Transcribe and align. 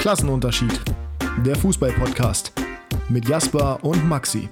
Klassenunterschied. 0.00 0.80
Der 1.44 1.54
Fußball-Podcast 1.56 2.52
mit 3.10 3.28
Jasper 3.28 3.84
und 3.84 4.08
Maxi. 4.08 4.48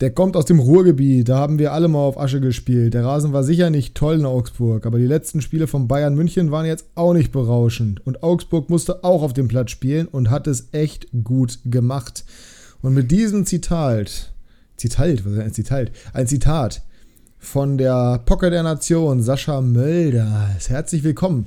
Der 0.00 0.12
kommt 0.12 0.36
aus 0.36 0.44
dem 0.44 0.60
Ruhrgebiet, 0.60 1.28
da 1.28 1.38
haben 1.38 1.58
wir 1.58 1.72
alle 1.72 1.88
mal 1.88 1.98
auf 1.98 2.16
Asche 2.16 2.40
gespielt. 2.40 2.94
Der 2.94 3.04
Rasen 3.04 3.32
war 3.32 3.42
sicher 3.42 3.70
nicht 3.70 3.96
toll 3.96 4.20
in 4.20 4.24
Augsburg, 4.24 4.86
aber 4.86 4.98
die 4.98 5.06
letzten 5.06 5.40
Spiele 5.42 5.66
von 5.66 5.88
Bayern 5.88 6.14
München 6.14 6.52
waren 6.52 6.64
jetzt 6.64 6.86
auch 6.94 7.12
nicht 7.12 7.32
berauschend. 7.32 8.06
Und 8.06 8.22
Augsburg 8.22 8.70
musste 8.70 9.02
auch 9.02 9.24
auf 9.24 9.32
dem 9.32 9.48
Platz 9.48 9.72
spielen 9.72 10.06
und 10.06 10.30
hat 10.30 10.46
es 10.46 10.68
echt 10.70 11.08
gut 11.24 11.58
gemacht. 11.64 12.24
Und 12.82 12.94
mit 12.94 13.10
diesem 13.10 13.46
Zitat, 13.46 14.32
Zitat, 14.76 15.24
was 15.24 15.32
ist 15.32 15.40
ein 15.40 15.52
Zitat? 15.54 15.90
Ein 16.12 16.28
Zitat 16.28 16.82
von 17.40 17.78
der 17.78 18.20
Pocke 18.26 18.48
der 18.48 18.62
Nation, 18.62 19.24
Sascha 19.24 19.60
Mölder. 19.60 20.50
Herzlich 20.68 21.02
willkommen 21.02 21.46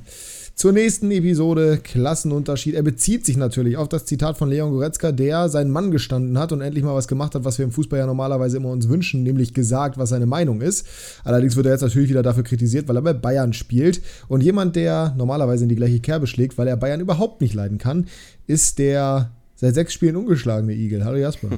zur 0.55 0.71
nächsten 0.71 1.11
Episode 1.11 1.79
Klassenunterschied. 1.83 2.75
Er 2.75 2.81
bezieht 2.81 3.25
sich 3.25 3.35
natürlich 3.35 3.75
auf 3.75 3.89
das 3.89 4.05
Zitat 4.05 4.37
von 4.37 4.49
Leon 4.49 4.71
Goretzka, 4.71 5.11
der 5.11 5.49
seinen 5.49 5.69
Mann 5.69 5.91
gestanden 5.91 6.39
hat 6.39 6.53
und 6.53 6.61
endlich 6.61 6.83
mal 6.83 6.95
was 6.95 7.09
gemacht 7.09 7.35
hat, 7.35 7.43
was 7.43 7.57
wir 7.57 7.65
im 7.65 7.71
Fußball 7.71 7.99
ja 7.99 8.05
normalerweise 8.05 8.57
immer 8.57 8.69
uns 8.69 8.87
wünschen, 8.87 9.23
nämlich 9.23 9.53
gesagt, 9.53 9.97
was 9.97 10.09
seine 10.09 10.25
Meinung 10.25 10.61
ist. 10.61 10.87
Allerdings 11.25 11.57
wird 11.57 11.65
er 11.65 11.73
jetzt 11.73 11.81
natürlich 11.81 12.09
wieder 12.09 12.23
dafür 12.23 12.43
kritisiert, 12.43 12.87
weil 12.87 12.95
er 12.95 13.01
bei 13.01 13.13
Bayern 13.13 13.51
spielt. 13.51 14.01
Und 14.29 14.41
jemand, 14.41 14.77
der 14.77 15.13
normalerweise 15.17 15.63
in 15.63 15.69
die 15.69 15.75
gleiche 15.75 15.99
Kerbe 15.99 16.25
schlägt, 16.25 16.57
weil 16.57 16.69
er 16.69 16.77
Bayern 16.77 17.01
überhaupt 17.01 17.41
nicht 17.41 17.53
leiden 17.53 17.77
kann, 17.77 18.07
ist 18.47 18.79
der 18.79 19.31
seit 19.55 19.75
sechs 19.75 19.93
Spielen 19.93 20.15
ungeschlagene 20.15 20.73
Igel. 20.73 21.03
Hallo 21.03 21.17
Jasper. 21.17 21.49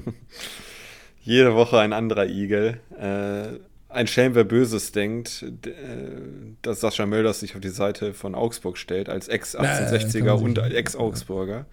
Jede 1.21 1.53
Woche 1.53 1.77
ein 1.77 1.93
anderer 1.93 2.25
Igel. 2.25 2.79
Äh, 2.99 3.59
ein 3.89 4.07
Schelm, 4.07 4.35
wer 4.35 4.43
Böses 4.43 4.91
denkt, 4.91 5.43
äh, 5.43 5.71
dass 6.61 6.81
Sascha 6.81 7.05
Mölders 7.05 7.39
sich 7.39 7.55
auf 7.55 7.61
die 7.61 7.69
Seite 7.69 8.13
von 8.13 8.35
Augsburg 8.35 8.77
stellt, 8.77 9.09
als 9.09 9.27
Ex-1860er 9.27 10.31
und 10.31 10.57
Ex-Augsburger. 10.57 11.65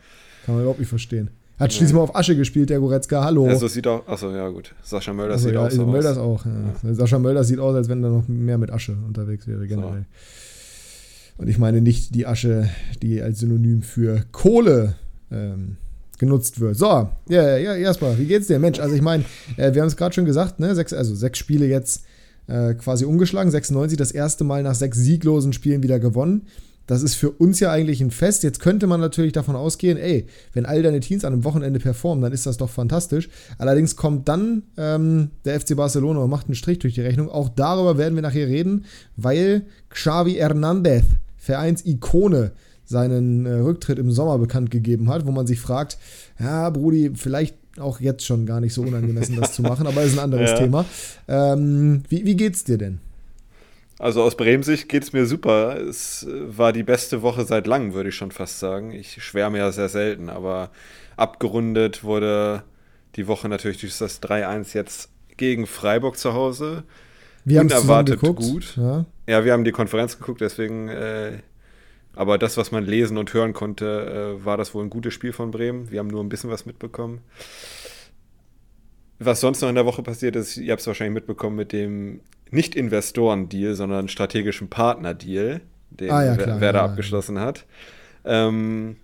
Kann 0.44 0.54
man 0.54 0.62
überhaupt 0.62 0.80
nicht 0.80 0.88
verstehen. 0.88 1.30
Hat 1.58 1.72
schließlich 1.72 1.90
ja. 1.90 1.96
mal 1.96 2.02
auf 2.02 2.16
Asche 2.16 2.36
gespielt, 2.36 2.70
der 2.70 2.80
Goretzka. 2.80 3.22
Hallo. 3.22 3.46
Ja, 3.46 3.54
so 3.54 3.68
sieht 3.68 3.86
auch. 3.86 4.06
Achso, 4.08 4.30
ja, 4.34 4.48
gut. 4.48 4.74
Sascha 4.82 5.12
Mölders 5.12 5.36
also, 5.36 5.48
sieht 5.48 5.54
ja, 5.54 5.60
auch 5.60 5.70
so 5.70 5.82
also 5.82 5.92
Mölders 5.92 6.18
aus. 6.18 6.40
auch. 6.40 6.46
Ja. 6.46 6.94
Sascha 6.94 7.18
Mölders 7.18 7.48
sieht 7.48 7.60
aus, 7.60 7.76
als 7.76 7.88
wenn 7.88 8.02
er 8.02 8.10
noch 8.10 8.26
mehr 8.26 8.58
mit 8.58 8.72
Asche 8.72 8.96
unterwegs 9.06 9.46
wäre, 9.46 9.66
generell. 9.66 10.04
So. 11.36 11.42
Und 11.42 11.48
ich 11.48 11.58
meine 11.58 11.80
nicht 11.80 12.14
die 12.14 12.26
Asche, 12.26 12.70
die 13.02 13.22
als 13.22 13.38
Synonym 13.38 13.82
für 13.82 14.24
Kohle 14.32 14.96
ähm, 15.30 15.76
genutzt 16.18 16.60
wird. 16.60 16.76
So, 16.76 17.08
ja, 17.28 17.56
ja, 17.56 17.74
erstmal, 17.74 18.18
wie 18.18 18.26
geht's 18.26 18.46
dir? 18.46 18.58
Mensch, 18.58 18.80
also 18.80 18.94
ich 18.94 19.02
meine, 19.02 19.24
äh, 19.56 19.74
wir 19.74 19.82
haben 19.82 19.88
es 19.88 19.96
gerade 19.96 20.14
schon 20.14 20.24
gesagt, 20.24 20.60
ne? 20.60 20.74
Sechs, 20.74 20.92
also 20.92 21.14
sechs 21.14 21.38
Spiele 21.38 21.66
jetzt 21.66 22.04
äh, 22.46 22.74
quasi 22.74 23.04
umgeschlagen. 23.04 23.50
96 23.50 23.98
das 23.98 24.12
erste 24.12 24.44
Mal 24.44 24.62
nach 24.62 24.74
sechs 24.74 24.98
sieglosen 24.98 25.52
Spielen 25.52 25.82
wieder 25.82 25.98
gewonnen. 25.98 26.46
Das 26.86 27.02
ist 27.02 27.14
für 27.14 27.30
uns 27.30 27.60
ja 27.60 27.72
eigentlich 27.72 28.02
ein 28.02 28.10
Fest. 28.10 28.42
Jetzt 28.42 28.60
könnte 28.60 28.86
man 28.86 29.00
natürlich 29.00 29.32
davon 29.32 29.56
ausgehen, 29.56 29.96
ey, 29.96 30.26
wenn 30.52 30.66
all 30.66 30.82
deine 30.82 31.00
Teams 31.00 31.24
an 31.24 31.32
einem 31.32 31.44
Wochenende 31.44 31.80
performen, 31.80 32.22
dann 32.22 32.32
ist 32.32 32.44
das 32.44 32.58
doch 32.58 32.68
fantastisch. 32.68 33.30
Allerdings 33.56 33.96
kommt 33.96 34.28
dann 34.28 34.64
ähm, 34.76 35.30
der 35.46 35.58
FC 35.58 35.76
Barcelona 35.76 36.20
und 36.20 36.30
macht 36.30 36.46
einen 36.46 36.54
Strich 36.54 36.80
durch 36.80 36.94
die 36.94 37.00
Rechnung. 37.00 37.30
Auch 37.30 37.48
darüber 37.48 37.96
werden 37.96 38.14
wir 38.16 38.22
nachher 38.22 38.48
reden, 38.48 38.84
weil 39.16 39.64
Xavi 39.88 40.34
Hernandez, 40.34 41.04
Vereinsikone, 41.38 42.52
seinen 42.84 43.46
äh, 43.46 43.54
Rücktritt 43.54 43.98
im 43.98 44.10
Sommer 44.10 44.38
bekannt 44.38 44.70
gegeben 44.70 45.08
hat, 45.08 45.26
wo 45.26 45.30
man 45.30 45.46
sich 45.46 45.60
fragt, 45.60 45.98
ja, 46.38 46.70
Brudi, 46.70 47.12
vielleicht 47.14 47.56
auch 47.78 48.00
jetzt 48.00 48.24
schon 48.24 48.46
gar 48.46 48.60
nicht 48.60 48.74
so 48.74 48.82
unangemessen, 48.82 49.36
das 49.36 49.52
zu 49.52 49.62
machen, 49.62 49.86
aber 49.86 50.02
ist 50.02 50.14
ein 50.14 50.24
anderes 50.24 50.50
ja. 50.50 50.58
Thema. 50.58 50.84
Ähm, 51.28 52.02
wie, 52.08 52.24
wie 52.24 52.36
geht's 52.36 52.64
dir 52.64 52.78
denn? 52.78 53.00
Also 53.98 54.22
aus 54.22 54.36
Bremen-Sicht 54.36 54.88
geht 54.88 55.04
es 55.04 55.12
mir 55.12 55.26
super. 55.26 55.80
Es 55.80 56.26
war 56.28 56.72
die 56.72 56.82
beste 56.82 57.22
Woche 57.22 57.44
seit 57.44 57.66
langem, 57.66 57.94
würde 57.94 58.08
ich 58.08 58.16
schon 58.16 58.32
fast 58.32 58.58
sagen. 58.58 58.92
Ich 58.92 59.22
schwärme 59.22 59.58
ja 59.58 59.70
sehr 59.72 59.88
selten, 59.88 60.30
aber 60.30 60.70
abgerundet 61.16 62.02
wurde 62.02 62.64
die 63.14 63.28
Woche 63.28 63.48
natürlich 63.48 63.78
durch 63.78 63.96
das 63.96 64.20
3-1 64.20 64.74
jetzt 64.74 65.10
gegen 65.36 65.66
Freiburg 65.66 66.18
zu 66.18 66.34
Hause. 66.34 66.82
Wir 67.44 67.60
haben 67.60 67.70
erwartet 67.70 68.20
gut. 68.20 68.76
Ja. 68.76 69.04
ja. 69.26 69.44
wir 69.44 69.52
haben 69.52 69.64
die 69.64 69.72
Konferenz 69.72 70.18
geguckt, 70.18 70.40
deswegen 70.40 70.88
äh, 70.88 71.38
aber 72.16 72.38
das, 72.38 72.56
was 72.56 72.70
man 72.70 72.84
lesen 72.84 73.18
und 73.18 73.32
hören 73.34 73.52
konnte, 73.52 74.36
äh, 74.40 74.44
war 74.44 74.56
das 74.56 74.74
wohl 74.74 74.84
ein 74.84 74.90
gutes 74.90 75.14
Spiel 75.14 75.32
von 75.32 75.50
Bremen. 75.50 75.90
Wir 75.90 75.98
haben 75.98 76.08
nur 76.08 76.22
ein 76.22 76.28
bisschen 76.28 76.50
was 76.50 76.66
mitbekommen. 76.66 77.20
Was 79.18 79.40
sonst 79.40 79.60
noch 79.62 79.68
in 79.68 79.74
der 79.74 79.86
Woche 79.86 80.02
passiert 80.02 80.36
ist, 80.36 80.56
ihr 80.56 80.72
habt 80.72 80.80
es 80.80 80.86
wahrscheinlich 80.86 81.14
mitbekommen 81.14 81.56
mit 81.56 81.72
dem 81.72 82.20
nicht 82.50 82.74
Investoren-Deal, 82.76 83.74
sondern 83.74 84.08
strategischen 84.08 84.68
Partner-Deal, 84.68 85.60
den 85.90 86.10
ah, 86.10 86.24
ja, 86.24 86.36
klar, 86.36 86.60
Werder 86.60 86.80
ja, 86.80 86.84
abgeschlossen 86.84 87.36
ja. 87.36 87.42
hat, 87.42 87.64
ähm, 88.24 88.96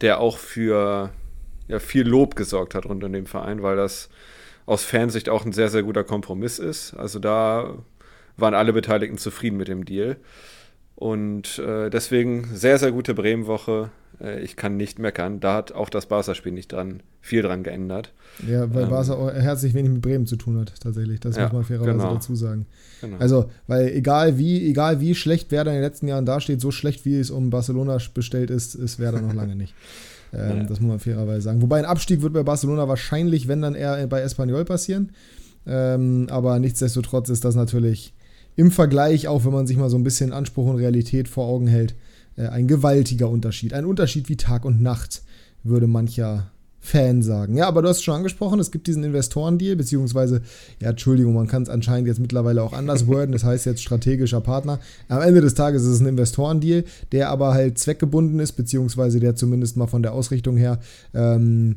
der 0.00 0.20
auch 0.20 0.38
für 0.38 1.10
ja, 1.66 1.78
viel 1.78 2.06
Lob 2.06 2.36
gesorgt 2.36 2.74
hat 2.74 2.86
rund 2.86 3.02
um 3.04 3.12
den 3.12 3.26
Verein, 3.26 3.62
weil 3.62 3.76
das 3.76 4.08
aus 4.66 4.84
Fansicht 4.84 5.28
auch 5.28 5.44
ein 5.44 5.52
sehr, 5.52 5.70
sehr 5.70 5.82
guter 5.82 6.04
Kompromiss 6.04 6.58
ist. 6.58 6.94
Also 6.94 7.18
da 7.18 7.74
waren 8.36 8.54
alle 8.54 8.72
Beteiligten 8.72 9.18
zufrieden 9.18 9.56
mit 9.56 9.68
dem 9.68 9.84
Deal. 9.84 10.16
Und 10.98 11.60
äh, 11.60 11.90
deswegen 11.90 12.48
sehr, 12.54 12.76
sehr 12.76 12.90
gute 12.90 13.14
Bremen-Woche. 13.14 13.90
Äh, 14.20 14.40
ich 14.40 14.56
kann 14.56 14.76
nicht 14.76 14.98
meckern. 14.98 15.38
Da 15.38 15.54
hat 15.54 15.70
auch 15.70 15.90
das 15.90 16.06
Barca-Spiel 16.06 16.50
nicht 16.50 16.72
dran, 16.72 17.04
viel 17.20 17.42
dran 17.42 17.62
geändert. 17.62 18.12
Ja, 18.48 18.74
weil 18.74 18.82
ähm, 18.82 18.90
Barca 18.90 19.30
herzlich 19.30 19.74
wenig 19.74 19.92
mit 19.92 20.02
Bremen 20.02 20.26
zu 20.26 20.34
tun 20.34 20.58
hat, 20.58 20.72
tatsächlich. 20.80 21.20
Das 21.20 21.36
ja, 21.36 21.44
muss 21.44 21.52
man 21.52 21.62
fairerweise 21.62 21.98
genau. 21.98 22.14
dazu 22.14 22.34
sagen. 22.34 22.66
Genau. 23.00 23.16
Also, 23.18 23.48
weil 23.68 23.92
egal 23.92 24.38
wie, 24.38 24.68
egal 24.68 24.98
wie 24.98 25.14
schlecht 25.14 25.52
Werder 25.52 25.70
in 25.70 25.76
den 25.76 25.84
letzten 25.84 26.08
Jahren 26.08 26.26
dasteht, 26.26 26.60
so 26.60 26.72
schlecht 26.72 27.04
wie 27.04 27.16
es 27.16 27.30
um 27.30 27.50
Barcelona 27.50 27.98
bestellt 28.12 28.50
ist, 28.50 28.74
ist 28.74 28.98
Werder 28.98 29.20
noch 29.20 29.34
lange 29.34 29.56
nicht. 29.56 29.74
Ähm, 30.30 30.58
ja. 30.58 30.64
Das 30.64 30.78
muss 30.78 30.90
man 30.90 30.98
fairerweise 30.98 31.40
sagen. 31.40 31.62
Wobei 31.62 31.78
ein 31.78 31.86
Abstieg 31.86 32.20
wird 32.20 32.34
bei 32.34 32.42
Barcelona 32.42 32.86
wahrscheinlich, 32.86 33.48
wenn 33.48 33.62
dann 33.62 33.74
eher 33.74 34.06
bei 34.08 34.20
Espanyol 34.20 34.66
passieren. 34.66 35.12
Ähm, 35.66 36.26
aber 36.28 36.58
nichtsdestotrotz 36.58 37.30
ist 37.30 37.46
das 37.46 37.54
natürlich 37.54 38.12
im 38.58 38.72
Vergleich, 38.72 39.28
auch 39.28 39.44
wenn 39.44 39.52
man 39.52 39.68
sich 39.68 39.76
mal 39.76 39.88
so 39.88 39.96
ein 39.96 40.02
bisschen 40.02 40.32
Anspruch 40.32 40.66
und 40.66 40.76
Realität 40.76 41.28
vor 41.28 41.46
Augen 41.46 41.68
hält, 41.68 41.94
äh, 42.36 42.48
ein 42.48 42.66
gewaltiger 42.66 43.30
Unterschied. 43.30 43.72
Ein 43.72 43.84
Unterschied 43.84 44.28
wie 44.28 44.36
Tag 44.36 44.64
und 44.64 44.82
Nacht, 44.82 45.22
würde 45.62 45.86
mancher 45.86 46.50
Fan 46.80 47.22
sagen. 47.22 47.56
Ja, 47.56 47.68
aber 47.68 47.82
du 47.82 47.88
hast 47.88 47.98
es 47.98 48.02
schon 48.02 48.16
angesprochen, 48.16 48.58
es 48.58 48.72
gibt 48.72 48.88
diesen 48.88 49.04
Investorendeal, 49.04 49.76
beziehungsweise, 49.76 50.42
ja, 50.80 50.90
Entschuldigung, 50.90 51.34
man 51.34 51.46
kann 51.46 51.62
es 51.62 51.68
anscheinend 51.68 52.08
jetzt 52.08 52.18
mittlerweile 52.18 52.64
auch 52.64 52.72
anders 52.72 53.06
worden, 53.06 53.30
das 53.30 53.44
heißt 53.44 53.64
jetzt 53.64 53.80
strategischer 53.80 54.40
Partner. 54.40 54.80
Am 55.06 55.22
Ende 55.22 55.40
des 55.40 55.54
Tages 55.54 55.82
ist 55.82 55.90
es 55.90 56.00
ein 56.00 56.06
Investorendeal, 56.06 56.82
der 57.12 57.30
aber 57.30 57.54
halt 57.54 57.78
zweckgebunden 57.78 58.40
ist, 58.40 58.52
beziehungsweise 58.52 59.20
der 59.20 59.36
zumindest 59.36 59.76
mal 59.76 59.86
von 59.86 60.02
der 60.02 60.14
Ausrichtung 60.14 60.56
her 60.56 60.80
ähm, 61.14 61.76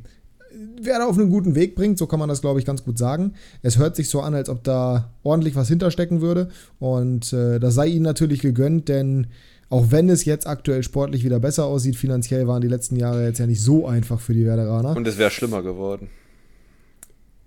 Werder 0.82 1.08
auf 1.08 1.18
einen 1.18 1.30
guten 1.30 1.56
Weg 1.56 1.76
bringt, 1.76 1.98
so 1.98 2.08
kann 2.08 2.20
man 2.20 2.30
das, 2.30 2.42
glaube 2.42 2.60
ich, 2.60 2.66
ganz 2.66 2.84
gut 2.84 2.98
sagen. 2.98 3.34
Es 3.62 3.78
hört 3.78 3.96
sich 3.96 4.10
so 4.10 4.22
an, 4.22 4.34
als 4.34 4.50
ob 4.50 4.64
da 4.64 5.12
ordentlich 5.24 5.56
was 5.56 5.68
hinterstecken 5.68 6.22
würde. 6.22 6.50
Und 6.80 7.34
äh, 7.34 7.60
das 7.60 7.76
sei 7.76 7.88
ihnen 7.88 8.04
natürlich 8.04 8.42
gegönnt, 8.42 8.90
denn 8.90 9.28
auch 9.70 9.90
wenn 9.90 10.10
es 10.10 10.26
jetzt 10.26 10.48
aktuell 10.48 10.84
sportlich 10.84 11.24
wieder 11.24 11.40
besser 11.40 11.66
aussieht, 11.66 11.96
finanziell 11.96 12.48
waren 12.48 12.62
die 12.62 12.68
letzten 12.68 12.98
Jahre 12.98 13.26
jetzt 13.26 13.40
ja 13.40 13.48
nicht 13.48 13.62
so 13.62 13.88
einfach 13.88 14.20
für 14.20 14.34
die 14.34 14.46
Werderaner. 14.46 14.96
Und 14.96 15.08
es 15.08 15.18
wäre 15.18 15.32
schlimmer 15.32 15.64
geworden. 15.64 16.10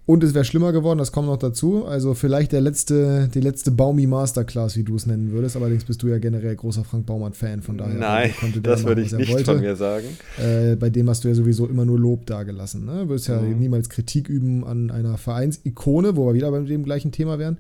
Und 0.07 0.23
es 0.23 0.35
wäre 0.35 0.45
schlimmer 0.45 0.73
geworden, 0.73 0.99
das 0.99 1.13
kommt 1.13 1.29
noch 1.29 1.39
dazu. 1.39 1.87
Also 1.87 2.13
vielleicht 2.13 2.53
der 2.53 2.61
letzte, 2.61 3.29
die 3.33 3.41
letzte 3.41 3.71
Baumi 3.71 4.07
Masterclass, 4.07 4.77
wie 4.77 4.83
du 4.83 4.97
es 4.97 5.07
nennen 5.07 5.33
würdest. 5.33 5.57
Allerdings 5.57 5.85
bist 5.85 6.03
du 6.03 6.09
ja 6.09 6.19
generell 6.19 6.55
großer 6.57 6.85
Frank 6.85 7.07
Baumann-Fan, 7.07 7.63
von 7.63 7.79
daher. 7.79 7.95
Nein, 7.95 8.35
das 8.63 8.85
würde 8.85 9.01
ich 9.01 9.13
nicht 9.13 9.33
wollte. 9.33 9.45
von 9.47 9.61
mir 9.61 9.77
sagen. 9.77 10.07
Äh, 10.37 10.77
bei 10.77 10.91
dem 10.91 11.09
hast 11.09 11.25
du 11.25 11.29
ja 11.29 11.35
sowieso 11.35 11.67
immer 11.67 11.87
nur 11.87 11.99
Lob 11.99 12.27
dagelassen. 12.27 12.85
Ne? 12.85 13.05
Du 13.05 13.09
wirst 13.11 13.29
ja 13.29 13.41
mhm. 13.41 13.59
niemals 13.59 13.89
Kritik 13.89 14.29
üben 14.29 14.63
an 14.65 14.91
einer 14.91 15.17
Vereinsikone, 15.17 16.17
wo 16.17 16.27
wir 16.27 16.35
wieder 16.35 16.51
bei 16.51 16.61
dem 16.61 16.85
gleichen 16.85 17.11
Thema 17.11 17.39
wären, 17.39 17.57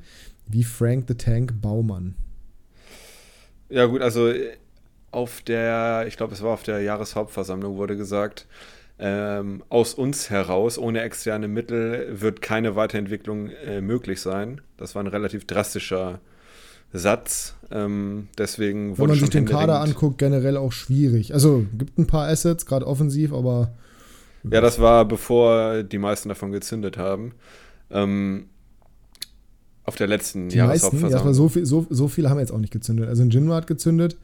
wie 0.47 0.65
Frank 0.65 1.07
the 1.09 1.15
Tank 1.15 1.63
Baumann. 1.63 2.15
Ja 3.71 3.87
gut, 3.87 4.03
also 4.03 4.31
auf 5.13 5.41
der, 5.41 6.05
ich 6.09 6.19
glaube, 6.19 6.35
es 6.35 6.43
war 6.43 6.53
auf 6.53 6.63
der 6.63 6.83
Jahreshauptversammlung, 6.83 7.77
wurde 7.77 7.97
gesagt, 7.97 8.47
ähm, 8.99 9.63
aus 9.69 9.95
uns 9.95 10.31
heraus, 10.31 10.79
ohne 10.79 11.03
externe 11.03 11.49
Mittel, 11.49 12.21
wird 12.21 12.43
keine 12.43 12.77
Weiterentwicklung 12.77 13.49
äh, 13.49 13.81
möglich 13.81 14.21
sein. 14.21 14.61
Das 14.77 14.95
war 14.95 15.03
ein 15.03 15.09
relativ 15.09 15.47
drastischer 15.47 16.21
Satz. 16.93 17.57
Ähm, 17.73 18.29
deswegen 18.39 18.97
Wenn 18.97 19.09
man 19.09 19.19
sich 19.19 19.31
den 19.31 19.47
Kader 19.47 19.81
anguckt, 19.81 20.19
generell 20.19 20.57
auch 20.57 20.73
schwierig. 20.73 21.35
Also 21.35 21.67
gibt 21.77 21.99
ein 21.99 22.07
paar 22.07 22.29
Assets, 22.29 22.67
gerade 22.67 22.87
offensiv, 22.87 23.33
aber. 23.33 23.75
Ja, 24.49 24.61
das 24.61 24.79
war 24.79 25.05
bevor 25.07 25.83
die 25.83 25.99
meisten 25.99 26.29
davon 26.29 26.53
gezündet 26.53 26.97
haben. 26.97 27.33
Ähm, 27.91 28.47
auf 29.85 29.97
der 29.97 30.07
letzten 30.07 30.49
die 30.49 30.57
Jahreshauptversammlung. 30.57 31.13
Meisten, 31.13 31.29
ja, 31.29 31.35
so, 31.35 31.49
viel, 31.49 31.67
so, 31.67 31.87
so 31.91 32.09
viele 32.09 32.31
haben 32.31 32.39
jetzt 32.39 32.53
auch 32.53 32.59
nicht 32.59 32.73
gezündet. 32.73 33.09
Also 33.09 33.23
ein 33.23 33.31
Jinma 33.31 33.57
hat 33.57 33.67
gezündet 33.67 34.17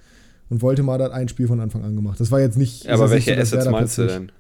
und 0.49 0.63
Voldemar 0.63 0.99
hat 1.01 1.13
ein 1.13 1.29
Spiel 1.29 1.49
von 1.49 1.61
Anfang 1.61 1.83
an 1.83 1.97
gemacht. 1.97 2.21
Das 2.21 2.31
war 2.31 2.41
jetzt 2.41 2.57
nicht. 2.57 2.85
Ja, 2.85 2.95
aber 2.95 3.11
welche 3.11 3.35
so, 3.35 3.41
Assets 3.41 3.71
meinst 3.71 3.99
du 3.99 4.07
denn? 4.07 4.33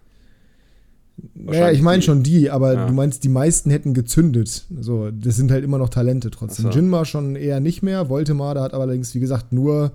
Naja, 1.35 1.71
ich 1.71 1.83
meine 1.83 2.03
schon 2.03 2.23
die, 2.23 2.51
aber 2.51 2.75
ja. 2.75 2.87
du 2.87 2.93
meinst, 2.93 3.25
die 3.25 3.29
meisten 3.29 3.71
hätten 3.71 3.95
gezündet. 3.95 4.67
So, 4.81 5.11
das 5.11 5.37
sind 5.37 5.51
halt 5.51 5.65
immer 5.65 5.79
noch 5.79 5.89
Talente 5.89 6.31
trotzdem. 6.31 6.67
So. 6.67 6.71
Jinma 6.71 7.05
schon 7.05 7.37
eher 7.37 7.61
nicht 7.61 7.83
mehr. 7.83 8.09
Voltemar, 8.09 8.55
der 8.55 8.63
hat 8.63 8.75
allerdings, 8.75 9.15
wie 9.15 9.21
gesagt, 9.21 9.53
nur, 9.53 9.93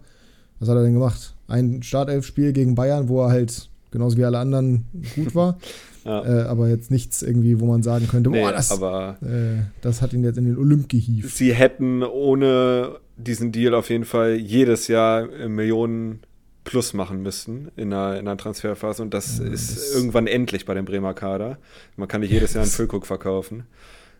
was 0.60 0.70
hat 0.70 0.76
er 0.76 0.84
denn 0.84 0.94
gemacht? 0.94 1.34
Ein 1.48 1.84
Startelf-Spiel 1.84 2.54
gegen 2.54 2.76
Bayern, 2.76 3.10
wo 3.10 3.24
er 3.24 3.30
halt 3.30 3.70
genauso 3.92 4.18
wie 4.18 4.26
alle 4.26 4.40
anderen 4.40 4.86
gut 5.16 5.36
war. 5.36 5.58
ja. 6.06 6.24
äh, 6.24 6.42
aber 6.44 6.70
jetzt 6.70 6.92
nichts 6.92 7.22
irgendwie, 7.22 7.60
wo 7.60 7.66
man 7.66 7.82
sagen 7.82 8.08
könnte, 8.08 8.30
nee, 8.30 8.42
boah, 8.42 8.52
das, 8.52 8.72
aber 8.72 9.18
äh, 9.22 9.64
das 9.82 10.02
hat 10.02 10.14
ihn 10.14 10.24
jetzt 10.24 10.38
in 10.38 10.46
den 10.46 10.58
Olymp 10.58 10.88
gehievt. 10.90 11.36
Sie 11.36 11.54
hätten 11.54 12.04
ohne 12.04 12.98
diesen 13.18 13.52
Deal 13.52 13.74
auf 13.74 13.90
jeden 13.90 14.06
Fall 14.06 14.36
jedes 14.36 14.88
Jahr 14.88 15.28
Millionen 15.48 16.20
plus 16.66 16.94
machen 16.94 17.22
müssten 17.22 17.72
in 17.78 17.94
einer, 17.94 18.20
in 18.20 18.28
einer 18.28 18.36
Transferphase 18.36 19.02
und 19.02 19.14
das 19.14 19.38
ja, 19.38 19.46
ist 19.46 19.76
das 19.76 19.96
irgendwann 19.96 20.28
endlich 20.28 20.66
bei 20.66 20.74
dem 20.74 20.84
Bremer 20.84 21.14
Kader. 21.14 21.58
Man 21.96 22.10
kann 22.10 22.22
nicht 22.22 22.32
jedes 22.32 22.54
Jahr 22.54 22.64
einen 22.64 22.72
Füllkuck 22.72 23.06
verkaufen. 23.06 23.64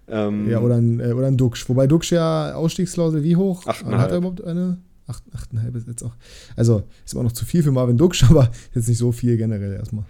Ähm, 0.08 0.50
ja, 0.50 0.60
oder 0.60 0.76
ein, 0.76 1.00
äh, 1.00 1.12
oder 1.12 1.28
ein 1.28 1.38
Duxch. 1.38 1.68
Wobei 1.68 1.88
Duxch 1.88 2.12
ja 2.12 2.54
Ausstiegsklausel 2.54 3.24
wie 3.24 3.36
hoch? 3.36 3.66
8,5. 3.66 3.98
Hat 3.98 4.12
er 4.12 4.18
überhaupt 4.18 4.44
eine? 4.44 4.78
8,5 5.08 5.76
ist 5.76 5.88
jetzt 5.88 6.04
auch. 6.04 6.16
Also 6.56 6.84
ist 7.04 7.14
immer 7.14 7.24
noch 7.24 7.32
zu 7.32 7.46
viel 7.46 7.64
für 7.64 7.72
Marvin 7.72 7.98
Duxch, 7.98 8.24
aber 8.30 8.50
jetzt 8.74 8.88
nicht 8.88 8.98
so 8.98 9.12
viel 9.12 9.38
generell 9.38 9.74
erstmal. 9.74 10.06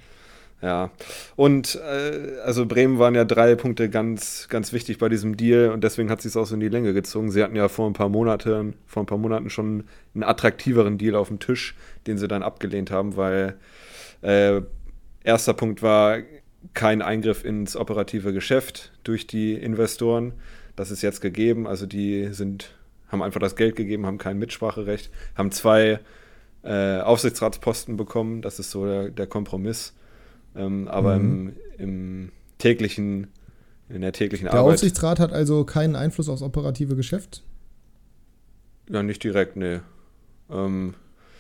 Ja, 0.66 0.90
und 1.36 1.76
äh, 1.76 2.40
also 2.44 2.66
Bremen 2.66 2.98
waren 2.98 3.14
ja 3.14 3.24
drei 3.24 3.54
Punkte 3.54 3.88
ganz, 3.88 4.48
ganz 4.50 4.74
wichtig 4.74 4.98
bei 4.98 5.10
diesem 5.10 5.38
Deal 5.38 5.70
und 5.70 5.84
deswegen 5.84 6.10
hat 6.10 6.24
sie 6.24 6.28
es 6.28 6.36
auch 6.36 6.48
so 6.48 6.56
in 6.56 6.60
die 6.60 6.70
Länge 6.70 6.92
gezogen. 6.92 7.30
Sie 7.30 7.44
hatten 7.44 7.56
ja 7.56 7.68
vor 7.68 7.88
ein 7.88 7.94
paar 7.94 8.10
Monaten, 8.10 8.74
vor 8.88 9.04
ein 9.04 9.06
paar 9.06 9.20
Monaten 9.20 9.52
schon 9.52 9.84
einen 10.16 10.24
attraktiveren 10.24 10.98
Deal 10.98 11.14
auf 11.14 11.28
dem 11.28 11.38
Tisch, 11.38 11.76
den 12.08 12.18
sie 12.18 12.28
dann 12.28 12.42
abgelehnt 12.42 12.90
haben, 12.90 13.16
weil 13.16 13.58
äh, 14.24 14.62
erster 15.24 15.54
Punkt 15.54 15.84
war 15.84 16.18
kein 16.74 17.04
Eingriff 17.04 17.46
ins 17.46 17.76
operative 17.76 18.34
Geschäft 18.34 18.92
durch 19.04 19.28
die 19.28 19.54
Investoren. 19.54 20.34
Das 20.76 20.90
ist 20.90 21.04
jetzt 21.04 21.22
gegeben. 21.22 21.68
Also 21.68 21.86
die 21.86 22.30
sind, 22.34 22.74
haben 23.10 23.22
einfach 23.22 23.40
das 23.40 23.56
Geld 23.56 23.76
gegeben, 23.76 24.08
haben 24.08 24.18
kein 24.18 24.40
Mitspracherecht, 24.40 25.12
haben 25.36 25.52
zwei 25.52 26.00
äh, 26.64 27.02
Aufsichtsratsposten 27.02 27.98
bekommen. 27.98 28.42
Das 28.42 28.58
ist 28.58 28.72
so 28.72 28.88
der, 28.88 29.12
der 29.12 29.28
Kompromiss. 29.28 29.94
Ähm, 30.56 30.88
aber 30.88 31.18
mhm. 31.18 31.54
im, 31.78 31.84
im, 31.84 32.32
täglichen, 32.58 33.28
in 33.90 34.02
der 34.02 34.14
täglichen 34.14 34.46
der 34.46 34.54
Arbeit. 34.54 34.66
Der 34.66 34.74
Aufsichtsrat 34.74 35.20
hat 35.20 35.34
also 35.34 35.66
keinen 35.66 35.96
Einfluss 35.96 36.30
aufs 36.30 36.42
operative 36.42 36.96
Geschäft? 36.96 37.44
Ja, 38.90 39.04
nicht 39.04 39.24
direkt, 39.24 39.56
nee. 39.56 39.80
Ähm, 40.50 40.94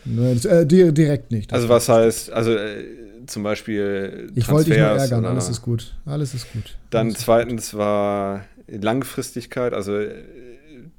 nee 0.03 0.33
äh, 0.33 0.65
direkt 0.65 1.31
nicht. 1.31 1.53
Also 1.53 1.69
was 1.69 1.87
heißt, 1.87 2.31
also 2.31 2.53
äh, 2.53 2.83
zum 3.27 3.43
Beispiel 3.43 4.31
Ich 4.35 4.49
wollte 4.49 4.71
dich 4.71 4.79
nur 4.79 4.87
ärgern, 4.87 5.19
oder, 5.21 5.29
alles 5.29 5.49
ist 5.49 5.61
gut. 5.61 5.95
Alles 6.05 6.33
ist 6.33 6.51
gut. 6.51 6.77
Dann 6.89 7.07
alles 7.07 7.19
zweitens 7.19 7.71
gut. 7.71 7.79
war 7.79 8.45
Langfristigkeit, 8.67 9.73
also 9.73 9.95
äh, 9.95 10.23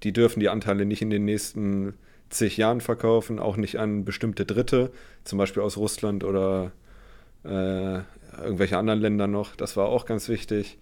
die 0.02 0.12
dürfen 0.12 0.40
die 0.40 0.48
Anteile 0.48 0.84
nicht 0.84 1.02
in 1.02 1.10
den 1.10 1.24
nächsten 1.24 1.94
zig 2.28 2.56
Jahren 2.56 2.80
verkaufen, 2.80 3.38
auch 3.38 3.56
nicht 3.56 3.78
an 3.78 4.04
bestimmte 4.04 4.44
Dritte, 4.44 4.90
zum 5.24 5.38
Beispiel 5.38 5.62
aus 5.62 5.76
Russland 5.76 6.24
oder 6.24 6.72
äh, 7.46 8.00
irgendwelche 8.43 8.78
anderen 8.78 9.00
Länder 9.00 9.26
noch, 9.26 9.56
das 9.56 9.76
war 9.76 9.87
auch 9.87 10.06
ganz 10.06 10.28
wichtig. 10.28 10.78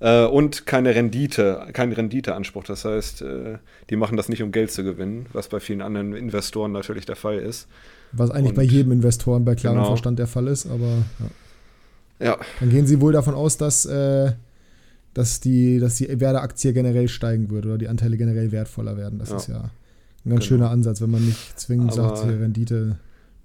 Äh, 0.00 0.24
und 0.24 0.66
keine 0.66 0.94
Rendite, 0.94 1.68
kein 1.72 1.92
Renditeanspruch. 1.92 2.64
Das 2.64 2.84
heißt, 2.84 3.22
äh, 3.22 3.58
die 3.90 3.96
machen 3.96 4.16
das 4.16 4.28
nicht, 4.28 4.42
um 4.42 4.50
Geld 4.52 4.72
zu 4.72 4.82
gewinnen, 4.82 5.26
was 5.32 5.48
bei 5.48 5.60
vielen 5.60 5.80
anderen 5.80 6.14
Investoren 6.14 6.72
natürlich 6.72 7.06
der 7.06 7.16
Fall 7.16 7.38
ist. 7.38 7.68
Was 8.12 8.30
eigentlich 8.30 8.50
und, 8.50 8.56
bei 8.56 8.62
jedem 8.62 8.92
Investoren 8.92 9.44
bei 9.44 9.54
klarem 9.54 9.78
genau. 9.78 9.88
Verstand 9.88 10.18
der 10.18 10.26
Fall 10.26 10.48
ist, 10.48 10.66
aber 10.66 11.04
ja. 12.18 12.26
ja. 12.26 12.38
Dann 12.60 12.70
gehen 12.70 12.86
Sie 12.86 13.00
wohl 13.00 13.12
davon 13.12 13.34
aus, 13.34 13.56
dass, 13.56 13.86
äh, 13.86 14.32
dass 15.14 15.40
die, 15.40 15.78
dass 15.78 15.94
die 15.96 16.20
Werder-Aktie 16.20 16.72
generell 16.72 17.08
steigen 17.08 17.50
würde 17.50 17.68
oder 17.68 17.78
die 17.78 17.88
Anteile 17.88 18.16
generell 18.16 18.50
wertvoller 18.52 18.96
werden. 18.96 19.18
Das 19.18 19.30
ja. 19.30 19.36
ist 19.36 19.46
ja 19.46 19.56
ein 20.24 20.30
ganz 20.30 20.40
genau. 20.40 20.40
schöner 20.40 20.70
Ansatz, 20.70 21.00
wenn 21.00 21.10
man 21.10 21.24
nicht 21.24 21.58
zwingend 21.58 21.96
aber 21.98 22.16
sagt, 22.16 22.28
Rendite 22.28 22.96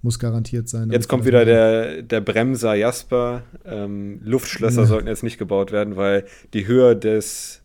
muss 0.01 0.19
garantiert 0.19 0.69
sein. 0.69 0.91
Jetzt 0.91 1.07
kommt 1.07 1.25
wieder 1.25 1.45
der, 1.45 2.01
der 2.01 2.21
Bremser 2.21 2.75
Jasper. 2.75 3.43
Ähm, 3.65 4.19
Luftschlösser 4.23 4.81
ja. 4.81 4.87
sollten 4.87 5.07
jetzt 5.07 5.23
nicht 5.23 5.37
gebaut 5.37 5.71
werden, 5.71 5.95
weil 5.95 6.25
die 6.53 6.67
Höhe 6.67 6.95
des 6.95 7.61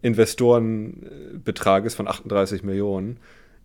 Investorenbetrages 0.00 1.94
von 1.94 2.06
38 2.06 2.62
Millionen 2.62 3.18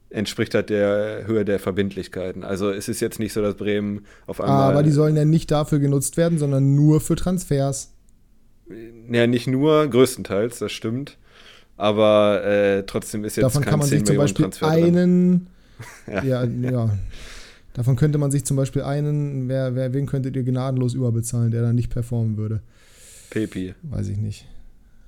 entspricht 0.10 0.54
halt 0.54 0.70
der 0.70 1.26
Höhe 1.26 1.44
der 1.44 1.60
Verbindlichkeiten. 1.60 2.44
Also 2.44 2.70
es 2.70 2.88
ist 2.88 3.00
jetzt 3.02 3.20
nicht 3.20 3.34
so, 3.34 3.42
dass 3.42 3.56
Bremen 3.56 4.06
auf 4.28 4.40
einmal. 4.40 4.72
Aber 4.72 4.84
die 4.84 4.92
sollen 4.92 5.16
ja 5.16 5.26
nicht 5.26 5.50
dafür 5.52 5.80
genutzt 5.80 6.18
werden, 6.18 6.38
sondern 6.38 6.76
nur 6.76 7.02
für 7.02 7.16
Transfers. 7.16 7.92
Ja, 9.12 9.28
nicht 9.28 9.48
nur, 9.48 9.88
größtenteils, 9.88 10.60
das 10.60 10.72
stimmt. 10.72 11.18
Aber 11.76 12.44
äh, 12.46 12.84
trotzdem 12.84 13.26
ist 13.26 13.36
jetzt 13.36 13.44
Davon 13.44 13.64
kein 13.64 13.72
kann 13.72 13.80
man 13.80 13.88
10 13.88 14.00
sich 14.00 14.08
zum 14.08 14.18
Beispiel 14.18 14.44
Transfer 14.46 14.68
einen. 14.68 15.48
ja. 16.08 16.24
ja, 16.24 16.44
ja. 16.44 16.98
Davon 17.74 17.96
könnte 17.96 18.18
man 18.18 18.32
sich 18.32 18.46
zum 18.46 18.56
Beispiel 18.56 18.84
einen, 18.84 19.50
wer, 19.50 19.76
wer, 19.76 19.94
wen 19.94 20.06
könntet 20.06 20.36
ihr 20.36 20.44
gnadenlos 20.44 20.94
überbezahlen, 20.94 21.52
der 21.52 21.64
dann 21.64 21.76
nicht 21.76 21.90
performen 21.90 22.38
würde? 22.38 22.62
Pepi. 23.32 23.74
Weiß 23.82 24.08
ich 24.10 24.18
nicht. 24.18 24.48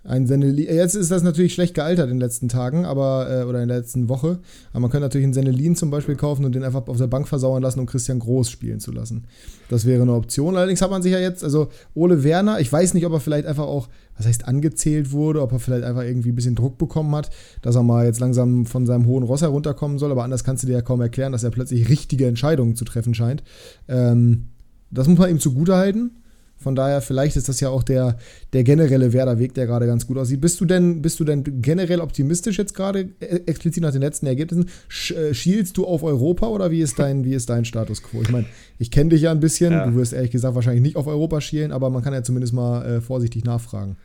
Ein 0.07 0.27
Sennelin, 0.27 0.67
jetzt 0.67 0.93
ist 0.93 1.09
das 1.09 1.23
natürlich 1.23 1.55
schlecht 1.55 1.73
gealtert 1.73 2.05
in 2.11 2.17
den 2.17 2.19
letzten 2.19 2.47
Tagen, 2.47 2.85
aber, 2.85 3.27
äh, 3.27 3.43
oder 3.43 3.63
in 3.63 3.67
der 3.67 3.77
letzten 3.77 4.07
Woche. 4.07 4.37
Aber 4.71 4.81
man 4.81 4.91
könnte 4.91 5.05
natürlich 5.05 5.23
einen 5.23 5.33
Sennelin 5.33 5.75
zum 5.75 5.89
Beispiel 5.89 6.15
kaufen 6.15 6.45
und 6.45 6.53
den 6.53 6.63
einfach 6.63 6.87
auf 6.87 6.97
der 6.97 7.07
Bank 7.07 7.27
versauern 7.27 7.63
lassen, 7.63 7.79
um 7.79 7.87
Christian 7.87 8.19
Groß 8.19 8.51
spielen 8.51 8.79
zu 8.79 8.91
lassen. 8.91 9.23
Das 9.67 9.87
wäre 9.87 10.03
eine 10.03 10.13
Option. 10.13 10.57
Allerdings 10.57 10.83
hat 10.83 10.91
man 10.91 11.01
sich 11.01 11.11
ja 11.11 11.17
jetzt, 11.17 11.43
also 11.43 11.69
Ole 11.95 12.23
Werner, 12.23 12.59
ich 12.59 12.71
weiß 12.71 12.93
nicht, 12.93 13.07
ob 13.07 13.13
er 13.13 13.19
vielleicht 13.19 13.47
einfach 13.47 13.65
auch, 13.65 13.89
was 14.15 14.27
heißt 14.27 14.47
angezählt 14.47 15.11
wurde, 15.11 15.41
ob 15.41 15.51
er 15.51 15.59
vielleicht 15.59 15.83
einfach 15.83 16.03
irgendwie 16.03 16.29
ein 16.29 16.35
bisschen 16.35 16.53
Druck 16.53 16.77
bekommen 16.77 17.15
hat, 17.15 17.31
dass 17.63 17.75
er 17.75 17.81
mal 17.81 18.05
jetzt 18.05 18.19
langsam 18.19 18.67
von 18.67 18.85
seinem 18.85 19.07
hohen 19.07 19.23
Ross 19.23 19.41
herunterkommen 19.41 19.97
soll, 19.97 20.11
aber 20.11 20.23
anders 20.23 20.43
kannst 20.43 20.61
du 20.61 20.67
dir 20.67 20.73
ja 20.73 20.81
kaum 20.83 21.01
erklären, 21.01 21.31
dass 21.31 21.43
er 21.43 21.49
plötzlich 21.49 21.89
richtige 21.89 22.27
Entscheidungen 22.27 22.75
zu 22.75 22.85
treffen 22.85 23.15
scheint. 23.15 23.43
Ähm, 23.87 24.49
das 24.91 25.07
muss 25.07 25.17
man 25.17 25.31
ihm 25.31 25.39
zugutehalten. 25.39 26.11
Von 26.57 26.73
daher, 26.73 27.01
vielleicht 27.01 27.35
ist 27.35 27.49
das 27.49 27.59
ja 27.59 27.69
auch 27.69 27.83
der, 27.83 28.17
der 28.53 28.63
generelle 28.63 29.13
Werder-Weg, 29.13 29.53
der 29.53 29.67
gerade 29.67 29.85
ganz 29.85 30.07
gut 30.07 30.17
aussieht. 30.17 30.41
Bist 30.41 30.59
du 30.61 30.65
denn, 30.65 31.01
bist 31.01 31.19
du 31.19 31.23
denn 31.23 31.43
generell 31.61 31.99
optimistisch 31.99 32.57
jetzt 32.57 32.73
gerade, 32.73 33.09
äh, 33.19 33.41
explizit 33.45 33.83
nach 33.83 33.91
den 33.91 34.01
letzten 34.01 34.25
Ergebnissen? 34.25 34.69
Äh, 35.15 35.33
schielst 35.33 35.77
du 35.77 35.85
auf 35.85 36.01
Europa 36.01 36.47
oder 36.47 36.71
wie 36.71 36.81
ist 36.81 36.97
dein, 36.97 37.25
wie 37.25 37.33
ist 37.33 37.49
dein 37.49 37.65
Status 37.65 38.01
quo? 38.01 38.21
Ich 38.21 38.29
meine, 38.29 38.45
ich 38.79 38.89
kenne 38.89 39.09
dich 39.11 39.21
ja 39.21 39.31
ein 39.31 39.41
bisschen, 39.41 39.73
ja. 39.73 39.85
du 39.85 39.95
wirst 39.95 40.13
ehrlich 40.13 40.31
gesagt 40.31 40.55
wahrscheinlich 40.55 40.81
nicht 40.81 40.95
auf 40.95 41.07
Europa 41.07 41.41
schielen, 41.41 41.71
aber 41.71 41.89
man 41.89 42.03
kann 42.03 42.13
ja 42.13 42.23
zumindest 42.23 42.53
mal 42.53 42.85
äh, 42.85 43.01
vorsichtig 43.01 43.43
nachfragen. 43.43 43.97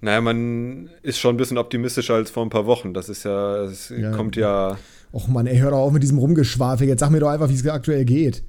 Naja, 0.00 0.20
man 0.20 0.90
ist 1.02 1.18
schon 1.18 1.34
ein 1.34 1.38
bisschen 1.38 1.58
optimistischer 1.58 2.14
als 2.14 2.30
vor 2.30 2.44
ein 2.44 2.50
paar 2.50 2.66
Wochen. 2.66 2.94
Das 2.94 3.08
ist 3.08 3.24
ja, 3.24 3.64
es 3.64 3.88
ja. 3.90 4.12
kommt 4.12 4.36
ja. 4.36 4.78
Och 5.12 5.28
man, 5.28 5.46
ey, 5.46 5.58
hör 5.58 5.70
doch 5.70 5.78
auf 5.78 5.92
mit 5.92 6.02
diesem 6.02 6.18
Rumgeschwafel. 6.18 6.86
Jetzt 6.86 7.00
sag 7.00 7.10
mir 7.10 7.20
doch 7.20 7.28
einfach, 7.28 7.48
wie 7.48 7.54
es 7.54 7.66
aktuell 7.66 8.04
geht. 8.04 8.42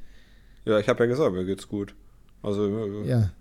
Ja, 0.65 0.77
ich 0.77 0.87
habe 0.87 1.03
ja 1.03 1.09
gesagt, 1.09 1.33
mir 1.33 1.45
geht's 1.45 1.67
gut. 1.67 1.95
Also, 2.41 3.03
ja. 3.05 3.31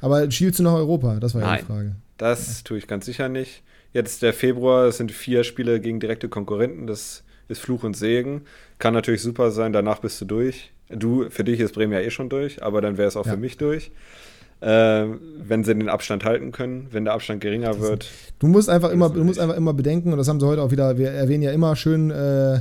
Aber 0.00 0.30
schielst 0.30 0.58
du 0.58 0.62
nach 0.62 0.74
Europa? 0.74 1.18
Das 1.20 1.34
war 1.34 1.42
ja 1.42 1.56
die 1.56 1.64
Frage. 1.64 1.96
Das 2.18 2.64
tue 2.64 2.78
ich 2.78 2.86
ganz 2.86 3.06
sicher 3.06 3.28
nicht. 3.28 3.62
Jetzt 3.92 4.22
der 4.22 4.32
Februar, 4.32 4.86
es 4.86 4.98
sind 4.98 5.12
vier 5.12 5.44
Spiele 5.44 5.80
gegen 5.80 6.00
direkte 6.00 6.28
Konkurrenten. 6.28 6.86
Das 6.86 7.24
ist 7.48 7.60
Fluch 7.60 7.84
und 7.84 7.96
Segen. 7.96 8.42
Kann 8.78 8.94
natürlich 8.94 9.22
super 9.22 9.50
sein, 9.50 9.72
danach 9.72 10.00
bist 10.00 10.20
du 10.20 10.24
durch. 10.24 10.72
Du, 10.88 11.28
für 11.30 11.44
dich 11.44 11.60
ist 11.60 11.74
Bremen 11.74 11.92
ja 11.92 12.00
eh 12.00 12.10
schon 12.10 12.28
durch, 12.28 12.62
aber 12.62 12.80
dann 12.80 12.96
wäre 12.96 13.08
es 13.08 13.16
auch 13.16 13.26
ja. 13.26 13.32
für 13.32 13.38
mich 13.38 13.56
durch. 13.56 13.90
Äh, 14.60 15.06
wenn 15.38 15.64
sie 15.64 15.74
den 15.74 15.88
Abstand 15.88 16.24
halten 16.24 16.50
können, 16.50 16.88
wenn 16.90 17.04
der 17.04 17.12
Abstand 17.12 17.42
geringer 17.42 17.78
wird. 17.78 18.08
Du 18.38 18.46
musst 18.46 18.70
einfach 18.70 18.90
immer, 18.90 19.10
du 19.10 19.22
musst 19.22 19.38
einfach 19.38 19.56
immer 19.56 19.74
bedenken, 19.74 20.12
und 20.12 20.18
das 20.18 20.28
haben 20.28 20.40
sie 20.40 20.46
heute 20.46 20.62
auch 20.62 20.70
wieder, 20.70 20.96
wir 20.96 21.10
erwähnen 21.10 21.42
ja 21.42 21.52
immer 21.52 21.76
schön 21.76 22.10
äh, 22.10 22.60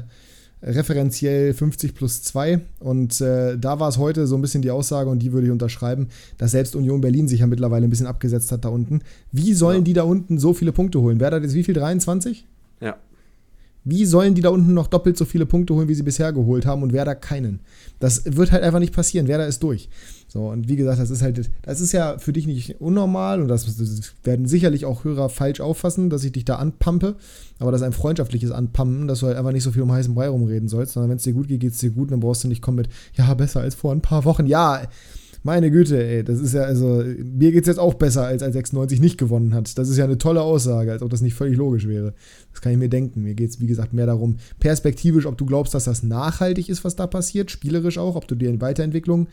referenziell 0.66 1.54
50 1.54 1.94
plus 1.94 2.24
2. 2.24 2.60
Und 2.80 3.22
äh, 3.22 3.58
da 3.58 3.80
war 3.80 3.90
es 3.90 3.98
heute 3.98 4.28
so 4.28 4.36
ein 4.36 4.42
bisschen 4.42 4.62
die 4.62 4.72
Aussage, 4.72 5.10
und 5.10 5.20
die 5.20 5.32
würde 5.32 5.48
ich 5.48 5.52
unterschreiben, 5.52 6.08
dass 6.38 6.52
selbst 6.52 6.76
Union 6.76 7.02
Berlin 7.02 7.28
sich 7.28 7.42
ja 7.42 7.48
mittlerweile 7.48 7.86
ein 7.86 7.90
bisschen 7.90 8.08
abgesetzt 8.08 8.52
hat 8.52 8.66
da 8.66 8.70
unten. 8.70 9.02
Wie 9.32 9.54
sollen 9.54 9.80
ja. 9.80 9.84
die 9.84 9.94
da 9.94 10.04
unten 10.04 10.38
so 10.40 10.54
viele 10.54 10.72
Punkte 10.72 11.00
holen? 11.00 11.20
Wer 11.20 11.32
hat 11.32 11.44
jetzt 11.44 11.54
wie 11.54 11.64
viel? 11.64 11.76
23? 11.76 12.46
Ja. 12.82 12.98
Wie 13.86 14.06
sollen 14.06 14.34
die 14.34 14.42
da 14.42 14.50
unten 14.50 14.74
noch 14.74 14.88
doppelt 14.88 15.16
so 15.16 15.26
viele 15.26 15.46
Punkte 15.46 15.76
holen, 15.76 15.88
wie 15.88 15.94
sie 15.94 16.04
bisher 16.04 16.34
geholt 16.34 16.66
haben 16.66 16.84
und 16.84 16.92
wer 16.92 17.06
da 17.06 17.16
keinen? 17.16 17.62
Das 18.00 18.24
wird 18.26 18.52
halt 18.52 18.64
einfach 18.64 18.80
nicht 18.80 18.94
passieren. 18.94 19.28
Wer 19.28 19.38
da 19.38 19.46
ist 19.46 19.62
durch. 19.62 19.90
So, 20.28 20.50
und 20.50 20.68
wie 20.68 20.76
gesagt, 20.76 21.00
das 21.00 21.12
ist 21.12 21.22
halt, 21.22 21.50
das 21.62 21.80
ist 21.80 21.92
ja 21.94 22.18
für 22.18 22.34
dich 22.34 22.46
nicht 22.46 22.82
unnormal 22.82 23.42
und 23.42 23.48
das, 23.48 23.66
das 23.78 24.14
werden 24.24 24.48
sicherlich 24.48 24.84
auch 24.84 25.06
Hörer 25.06 25.30
falsch 25.30 25.62
auffassen, 25.62 26.10
dass 26.10 26.26
ich 26.26 26.34
dich 26.34 26.44
da 26.44 26.56
anpampe, 26.56 27.16
aber 27.60 27.72
das 27.72 27.80
ist 27.80 27.88
ein 27.88 27.94
freundschaftliches 27.94 28.52
Anpampen, 28.52 29.08
dass 29.08 29.20
du 29.20 29.28
halt 29.28 29.38
einfach 29.38 29.54
nicht 29.54 29.64
so 29.64 29.72
viel 29.72 29.84
um 29.84 29.94
heißen 29.94 30.14
Brei 30.14 30.28
rumreden 30.28 30.68
sollst, 30.68 30.94
sondern 30.94 31.12
wenn 31.12 31.18
es 31.18 31.24
dir 31.24 31.32
gut 31.32 31.48
geht, 31.48 31.62
geht 31.62 31.72
es 31.72 31.78
dir 31.78 31.92
gut, 31.92 32.12
dann 32.12 32.20
brauchst 32.20 32.44
du 32.44 32.50
nicht 32.50 32.62
kommen 32.62 32.78
mit, 32.78 32.90
ja, 33.14 33.34
besser 33.34 33.62
als 33.62 33.76
vor 33.76 33.94
ein 33.94 34.02
paar 34.02 34.26
Wochen. 34.26 34.46
Ja, 34.46 34.82
meine 35.46 35.70
Güte, 35.70 36.04
ey, 36.04 36.24
das 36.24 36.40
ist 36.40 36.56
ja, 36.56 36.64
also, 36.64 37.04
mir 37.24 37.52
geht 37.52 37.62
es 37.62 37.68
jetzt 37.68 37.78
auch 37.78 37.94
besser, 37.94 38.26
als 38.26 38.42
als 38.42 38.54
96 38.54 39.00
nicht 39.00 39.20
gewonnen 39.20 39.54
hat. 39.54 39.78
Das 39.78 39.90
ist 39.90 39.98
ja 39.98 40.04
eine 40.04 40.18
tolle 40.18 40.42
Aussage, 40.42 40.92
als 40.92 41.04
ob 41.04 41.12
das 41.12 41.22
nicht 41.22 41.36
völlig 41.36 41.56
logisch 41.56 41.88
wäre. 41.88 42.16
Das 42.52 42.62
kann 42.62 42.72
ich 42.72 42.80
mir 42.80 42.90
denken. 42.90 43.22
Mir 43.22 43.36
geht 43.36 43.52
es, 43.52 43.62
wie 43.62 43.68
gesagt, 43.68 43.94
mehr 43.94 44.08
darum, 44.08 44.38
perspektivisch, 44.60 45.28
ob 45.28 45.38
du 45.38 45.46
glaubst, 45.46 45.76
dass 45.76 45.84
das 45.84 46.02
nachhaltig 46.02 46.68
ist, 46.68 46.84
was 46.84 46.96
da 46.96 47.06
passiert, 47.06 47.52
spielerisch 47.52 48.00
auch, 48.00 48.16
ob 48.16 48.28
du 48.28 48.34
dir 48.34 48.50
in 48.50 48.60
Weiterentwicklung 48.60 49.28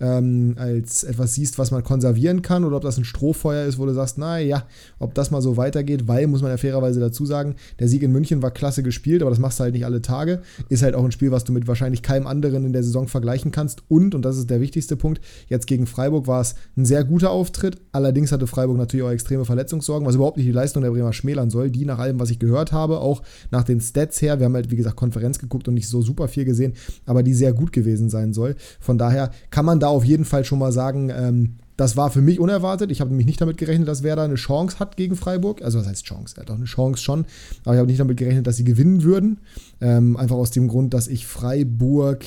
ähm, 0.00 0.54
als 0.58 1.04
etwas 1.04 1.34
siehst, 1.34 1.58
was 1.58 1.70
man 1.70 1.82
konservieren 1.82 2.42
kann, 2.42 2.64
oder 2.64 2.76
ob 2.76 2.82
das 2.82 2.98
ein 2.98 3.04
Strohfeuer 3.04 3.66
ist, 3.66 3.78
wo 3.78 3.86
du 3.86 3.94
sagst, 3.94 4.18
naja, 4.18 4.64
ob 4.98 5.14
das 5.14 5.30
mal 5.30 5.42
so 5.42 5.56
weitergeht, 5.56 6.08
weil, 6.08 6.26
muss 6.26 6.42
man 6.42 6.50
ja 6.50 6.56
fairerweise 6.56 7.00
dazu 7.00 7.24
sagen, 7.26 7.56
der 7.78 7.88
Sieg 7.88 8.02
in 8.02 8.12
München 8.12 8.42
war 8.42 8.50
klasse 8.50 8.82
gespielt, 8.82 9.22
aber 9.22 9.30
das 9.30 9.38
machst 9.38 9.58
du 9.58 9.64
halt 9.64 9.74
nicht 9.74 9.84
alle 9.84 10.02
Tage. 10.02 10.42
Ist 10.68 10.82
halt 10.82 10.94
auch 10.94 11.04
ein 11.04 11.12
Spiel, 11.12 11.30
was 11.30 11.44
du 11.44 11.52
mit 11.52 11.66
wahrscheinlich 11.66 12.02
keinem 12.02 12.26
anderen 12.26 12.64
in 12.64 12.72
der 12.72 12.82
Saison 12.82 13.08
vergleichen 13.08 13.50
kannst. 13.50 13.82
Und, 13.88 14.14
und 14.14 14.22
das 14.22 14.36
ist 14.36 14.50
der 14.50 14.60
wichtigste 14.60 14.96
Punkt, 14.96 15.20
jetzt 15.48 15.66
gegen 15.66 15.86
Freiburg 15.86 16.26
war 16.26 16.40
es 16.40 16.54
ein 16.76 16.84
sehr 16.84 17.04
guter 17.04 17.30
Auftritt. 17.30 17.78
Allerdings 17.92 18.32
hatte 18.32 18.46
Freiburg 18.46 18.76
natürlich 18.76 19.04
auch 19.04 19.10
extreme 19.10 19.44
Verletzungssorgen, 19.44 20.06
was 20.06 20.14
überhaupt 20.14 20.36
nicht 20.36 20.46
die 20.46 20.52
Leistung 20.52 20.82
der 20.82 20.90
Bremer 20.90 21.12
schmälern 21.12 21.50
soll. 21.50 21.70
Die 21.70 21.84
nach 21.84 21.98
allem, 21.98 22.20
was 22.20 22.30
ich 22.30 22.38
gehört 22.38 22.72
habe, 22.72 23.00
auch 23.00 23.22
nach 23.50 23.64
den 23.64 23.80
Stats 23.80 24.20
her, 24.20 24.38
wir 24.38 24.46
haben 24.46 24.54
halt, 24.54 24.70
wie 24.70 24.76
gesagt, 24.76 24.96
Konferenz 24.96 25.38
geguckt 25.38 25.68
und 25.68 25.74
nicht 25.74 25.88
so 25.88 26.02
super 26.02 26.28
viel 26.28 26.44
gesehen, 26.44 26.74
aber 27.04 27.22
die 27.22 27.34
sehr 27.34 27.52
gut 27.52 27.72
gewesen 27.72 28.10
sein 28.10 28.32
soll. 28.32 28.56
Von 28.80 28.98
daher 28.98 29.30
kann 29.50 29.64
man 29.64 29.80
da 29.80 29.85
auf 29.88 30.04
jeden 30.04 30.24
Fall 30.24 30.44
schon 30.44 30.58
mal 30.58 30.72
sagen, 30.72 31.10
ähm, 31.10 31.56
das 31.76 31.96
war 31.96 32.10
für 32.10 32.22
mich 32.22 32.40
unerwartet. 32.40 32.90
Ich 32.90 33.00
habe 33.00 33.10
nämlich 33.10 33.26
nicht 33.26 33.40
damit 33.40 33.58
gerechnet, 33.58 33.86
dass 33.86 34.02
Werder 34.02 34.22
eine 34.22 34.36
Chance 34.36 34.78
hat 34.78 34.96
gegen 34.96 35.14
Freiburg. 35.14 35.62
Also, 35.62 35.78
was 35.78 35.86
heißt 35.86 36.04
Chance? 36.04 36.34
Er 36.36 36.42
hat 36.42 36.50
auch 36.50 36.56
eine 36.56 36.64
Chance 36.64 37.02
schon. 37.02 37.26
Aber 37.64 37.74
ich 37.74 37.78
habe 37.78 37.88
nicht 37.88 38.00
damit 38.00 38.16
gerechnet, 38.16 38.46
dass 38.46 38.56
sie 38.56 38.64
gewinnen 38.64 39.02
würden. 39.02 39.38
Ähm, 39.80 40.16
einfach 40.16 40.36
aus 40.36 40.50
dem 40.50 40.68
Grund, 40.68 40.94
dass 40.94 41.06
ich 41.06 41.26
Freiburg 41.26 42.24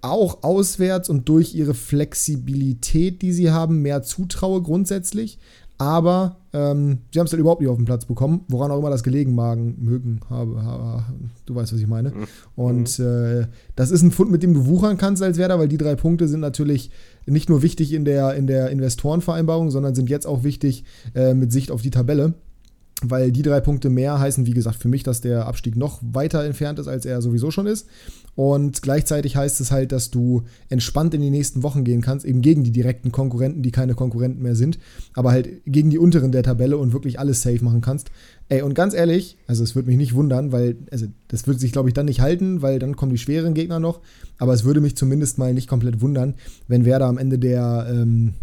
auch 0.00 0.42
auswärts 0.42 1.08
und 1.08 1.28
durch 1.28 1.54
ihre 1.54 1.74
Flexibilität, 1.74 3.22
die 3.22 3.32
sie 3.32 3.52
haben, 3.52 3.82
mehr 3.82 4.02
zutraue 4.02 4.60
grundsätzlich. 4.60 5.38
Aber 5.82 6.36
ähm, 6.52 6.98
sie 7.12 7.18
haben 7.18 7.24
es 7.24 7.32
dann 7.32 7.40
überhaupt 7.40 7.60
nicht 7.60 7.68
auf 7.68 7.76
den 7.76 7.86
Platz 7.86 8.04
bekommen, 8.04 8.44
woran 8.46 8.70
auch 8.70 8.78
immer 8.78 8.88
das 8.88 9.02
gelegen 9.02 9.34
magen, 9.34 9.74
mögen, 9.80 10.20
habe, 10.30 10.62
habe, 10.62 11.04
du 11.44 11.56
weißt, 11.56 11.72
was 11.72 11.80
ich 11.80 11.88
meine. 11.88 12.10
Mhm. 12.10 12.26
Und 12.54 13.00
äh, 13.00 13.48
das 13.74 13.90
ist 13.90 14.02
ein 14.02 14.12
Fund, 14.12 14.30
mit 14.30 14.44
dem 14.44 14.54
du 14.54 14.66
wuchern 14.66 14.96
kannst 14.96 15.24
als 15.24 15.38
Werder, 15.38 15.58
weil 15.58 15.66
die 15.66 15.78
drei 15.78 15.96
Punkte 15.96 16.28
sind 16.28 16.38
natürlich 16.38 16.92
nicht 17.26 17.48
nur 17.48 17.62
wichtig 17.62 17.92
in 17.92 18.04
der, 18.04 18.34
in 18.34 18.46
der 18.46 18.70
Investorenvereinbarung, 18.70 19.72
sondern 19.72 19.96
sind 19.96 20.08
jetzt 20.08 20.26
auch 20.26 20.44
wichtig 20.44 20.84
äh, 21.16 21.34
mit 21.34 21.50
Sicht 21.50 21.72
auf 21.72 21.82
die 21.82 21.90
Tabelle 21.90 22.34
weil 23.02 23.32
die 23.32 23.42
drei 23.42 23.60
Punkte 23.60 23.90
mehr 23.90 24.18
heißen, 24.18 24.46
wie 24.46 24.52
gesagt, 24.52 24.76
für 24.76 24.88
mich, 24.88 25.02
dass 25.02 25.20
der 25.20 25.46
Abstieg 25.46 25.76
noch 25.76 26.00
weiter 26.02 26.44
entfernt 26.44 26.78
ist, 26.78 26.88
als 26.88 27.04
er 27.04 27.20
sowieso 27.22 27.50
schon 27.50 27.66
ist. 27.66 27.86
Und 28.34 28.80
gleichzeitig 28.80 29.36
heißt 29.36 29.60
es 29.60 29.70
halt, 29.70 29.92
dass 29.92 30.10
du 30.10 30.44
entspannt 30.70 31.12
in 31.12 31.20
die 31.20 31.30
nächsten 31.30 31.62
Wochen 31.62 31.84
gehen 31.84 32.00
kannst, 32.00 32.24
eben 32.24 32.40
gegen 32.40 32.64
die 32.64 32.70
direkten 32.70 33.12
Konkurrenten, 33.12 33.62
die 33.62 33.70
keine 33.70 33.94
Konkurrenten 33.94 34.42
mehr 34.42 34.56
sind, 34.56 34.78
aber 35.14 35.32
halt 35.32 35.48
gegen 35.66 35.90
die 35.90 35.98
unteren 35.98 36.32
der 36.32 36.42
Tabelle 36.42 36.78
und 36.78 36.92
wirklich 36.92 37.18
alles 37.18 37.42
safe 37.42 37.62
machen 37.62 37.82
kannst. 37.82 38.10
Ey, 38.48 38.62
und 38.62 38.74
ganz 38.74 38.94
ehrlich, 38.94 39.36
also 39.46 39.62
es 39.62 39.74
würde 39.74 39.88
mich 39.88 39.98
nicht 39.98 40.14
wundern, 40.14 40.52
weil, 40.52 40.76
also 40.90 41.06
das 41.28 41.46
würde 41.46 41.60
sich, 41.60 41.72
glaube 41.72 41.88
ich, 41.88 41.94
dann 41.94 42.06
nicht 42.06 42.20
halten, 42.20 42.62
weil 42.62 42.78
dann 42.78 42.96
kommen 42.96 43.12
die 43.12 43.18
schweren 43.18 43.54
Gegner 43.54 43.80
noch. 43.80 44.00
Aber 44.38 44.54
es 44.54 44.64
würde 44.64 44.80
mich 44.80 44.96
zumindest 44.96 45.38
mal 45.38 45.52
nicht 45.52 45.68
komplett 45.68 46.00
wundern, 46.00 46.34
wenn 46.68 46.84
wer 46.84 46.98
da 46.98 47.08
am 47.08 47.18
Ende 47.18 47.38
der 47.38 47.86
ähm, 47.90 48.34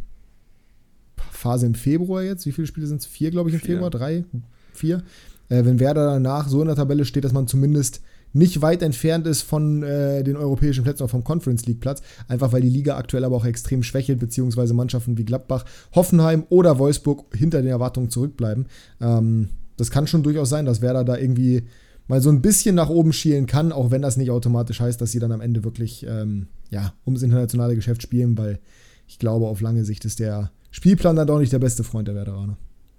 Phase 1.40 1.66
im 1.66 1.74
Februar 1.74 2.22
jetzt, 2.22 2.46
wie 2.46 2.52
viele 2.52 2.68
Spiele 2.68 2.88
sind 2.88 3.02
es? 3.02 3.08
Vier, 3.08 3.32
glaube 3.32 3.50
ich, 3.50 3.56
im 3.56 3.62
vier. 3.62 3.76
Februar? 3.76 3.90
Drei? 3.90 4.26
Vier? 4.74 5.04
Äh, 5.50 5.66
wenn 5.66 5.80
Werder 5.80 6.06
danach 6.06 6.48
so 6.48 6.62
in 6.62 6.68
der 6.68 6.76
Tabelle 6.76 7.06
steht, 7.06 7.24
dass 7.24 7.34
man 7.34 7.48
zumindest 7.48 8.02
nicht 8.32 8.62
weit 8.62 8.84
entfernt 8.84 9.26
ist 9.26 9.42
von 9.42 9.82
äh, 9.82 10.24
den 10.24 10.36
europäischen 10.36 10.84
Plätzen 10.84 11.04
oder 11.04 11.10
vom 11.10 11.24
Conference 11.24 11.66
League 11.66 11.80
Platz, 11.80 12.02
einfach 12.28 12.54
weil 12.54 12.62
die 12.62 12.70
Liga 12.70 12.96
aktuell 12.96 13.24
aber 13.24 13.36
auch 13.36 13.46
extrem 13.46 13.82
schwächelt, 13.82 14.20
beziehungsweise 14.20 14.74
Mannschaften 14.74 15.18
wie 15.18 15.26
Gladbach, 15.26 15.66
Hoffenheim 15.96 16.44
oder 16.50 16.78
Wolfsburg 16.78 17.26
hinter 17.36 17.62
den 17.62 17.72
Erwartungen 17.72 18.10
zurückbleiben. 18.10 18.68
Ähm, 19.02 19.50
das 19.78 19.90
kann 19.90 20.06
schon 20.06 20.24
durchaus 20.24 20.50
sein, 20.50 20.66
dass 20.66 20.82
Werder 20.82 21.04
da 21.04 21.18
irgendwie 21.18 21.64
mal 22.08 22.22
so 22.22 22.30
ein 22.30 22.42
bisschen 22.42 22.76
nach 22.76 22.90
oben 22.90 23.14
schielen 23.14 23.46
kann, 23.48 23.72
auch 23.72 23.92
wenn 23.92 24.02
das 24.02 24.18
nicht 24.18 24.30
automatisch 24.30 24.80
heißt, 24.80 25.00
dass 25.00 25.12
sie 25.12 25.20
dann 25.20 25.32
am 25.32 25.42
Ende 25.42 25.64
wirklich 25.64 26.06
ähm, 26.08 26.48
ja, 26.70 26.94
ums 27.06 27.24
internationale 27.24 27.76
Geschäft 27.76 28.04
spielen, 28.04 28.38
weil 28.38 28.60
ich 29.08 29.18
glaube, 29.18 29.48
auf 29.48 29.62
lange 29.62 29.86
Sicht 29.86 30.06
ist 30.06 30.20
der 30.20 30.52
Spielplan 30.72 31.16
dann 31.16 31.28
doch 31.28 31.40
nicht 31.40 31.54
der 31.54 31.60
beste 31.60 31.84
Freund 31.84 32.08
der 32.08 32.16
Werderaner. 32.16 32.58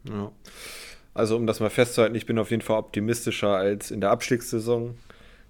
Ja. 0.09 0.33
Also 1.15 1.37
um 1.37 1.47
das 1.47 1.61
mal 1.61 1.71
festzuhalten, 1.71 2.15
ich 2.15 2.27
bin 2.27 2.39
auf 2.39 2.51
jeden 2.51 2.63
Fall 2.63 2.79
optimistischer 2.79 3.57
als 3.57 3.91
in 3.91 4.01
der 4.01 4.11
Abstiegssaison. 4.11 4.95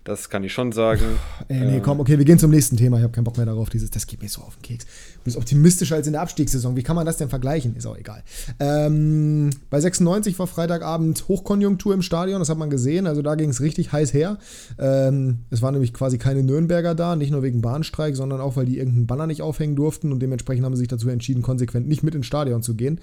Das 0.04 0.30
kann 0.30 0.42
ich 0.44 0.52
schon 0.52 0.72
sagen. 0.72 1.02
Ey, 1.48 1.60
nee, 1.60 1.76
ähm, 1.76 1.82
komm, 1.82 2.00
okay, 2.00 2.16
wir 2.16 2.24
gehen 2.24 2.38
zum 2.38 2.50
nächsten 2.50 2.78
Thema. 2.78 2.96
Ich 2.96 3.02
habe 3.02 3.12
keinen 3.12 3.24
Bock 3.24 3.36
mehr 3.36 3.44
darauf. 3.44 3.68
Dieses, 3.68 3.90
das 3.90 4.06
geht 4.06 4.22
mir 4.22 4.30
so 4.30 4.40
auf 4.40 4.56
den 4.56 4.62
Keks. 4.62 4.86
Du 4.86 5.20
bist 5.24 5.36
optimistischer 5.36 5.96
als 5.96 6.06
in 6.06 6.14
der 6.14 6.22
Abstiegssaison. 6.22 6.74
Wie 6.74 6.82
kann 6.82 6.96
man 6.96 7.04
das 7.04 7.18
denn 7.18 7.28
vergleichen? 7.28 7.76
Ist 7.76 7.84
auch 7.84 7.98
egal. 7.98 8.22
Ähm, 8.58 9.50
bei 9.68 9.78
96 9.78 10.38
war 10.38 10.46
Freitagabend 10.46 11.28
Hochkonjunktur 11.28 11.92
im 11.92 12.00
Stadion. 12.00 12.38
Das 12.38 12.48
hat 12.48 12.56
man 12.56 12.70
gesehen. 12.70 13.06
Also 13.06 13.20
da 13.20 13.34
ging 13.34 13.50
es 13.50 13.60
richtig 13.60 13.92
heiß 13.92 14.14
her. 14.14 14.38
Ähm, 14.78 15.40
es 15.50 15.60
waren 15.60 15.74
nämlich 15.74 15.92
quasi 15.92 16.16
keine 16.16 16.42
Nürnberger 16.42 16.94
da. 16.94 17.14
Nicht 17.14 17.30
nur 17.30 17.42
wegen 17.42 17.60
Bahnstreik, 17.60 18.16
sondern 18.16 18.40
auch, 18.40 18.56
weil 18.56 18.64
die 18.64 18.78
irgendeinen 18.78 19.06
Banner 19.06 19.26
nicht 19.26 19.42
aufhängen 19.42 19.76
durften. 19.76 20.12
Und 20.12 20.20
dementsprechend 20.20 20.64
haben 20.64 20.76
sie 20.76 20.80
sich 20.80 20.88
dazu 20.88 21.10
entschieden, 21.10 21.42
konsequent 21.42 21.86
nicht 21.86 22.02
mit 22.02 22.14
ins 22.14 22.26
Stadion 22.26 22.62
zu 22.62 22.74
gehen. 22.74 23.00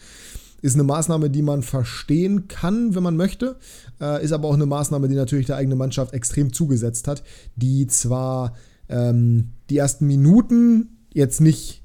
Ist 0.62 0.76
eine 0.76 0.84
Maßnahme, 0.84 1.30
die 1.30 1.42
man 1.42 1.62
verstehen 1.62 2.48
kann, 2.48 2.96
wenn 2.96 3.04
man 3.04 3.16
möchte. 3.16 3.58
Äh, 4.02 4.24
ist 4.24 4.32
aber 4.32 4.48
auch 4.48 4.56
eine 4.56 4.66
Maßnahme, 4.66 5.08
die 5.08 5.16
natürlich 5.16 5.46
der 5.46 5.58
eigene 5.58 5.76
Mannschaft 5.76 6.14
extrem 6.14 6.52
zugesetzt 6.52 7.08
hat, 7.08 7.24
die 7.56 7.88
zwar 7.88 8.54
ähm, 8.90 9.50
die 9.70 9.78
ersten 9.78 10.08
Minuten 10.08 10.98
jetzt 11.14 11.42
nicht 11.42 11.84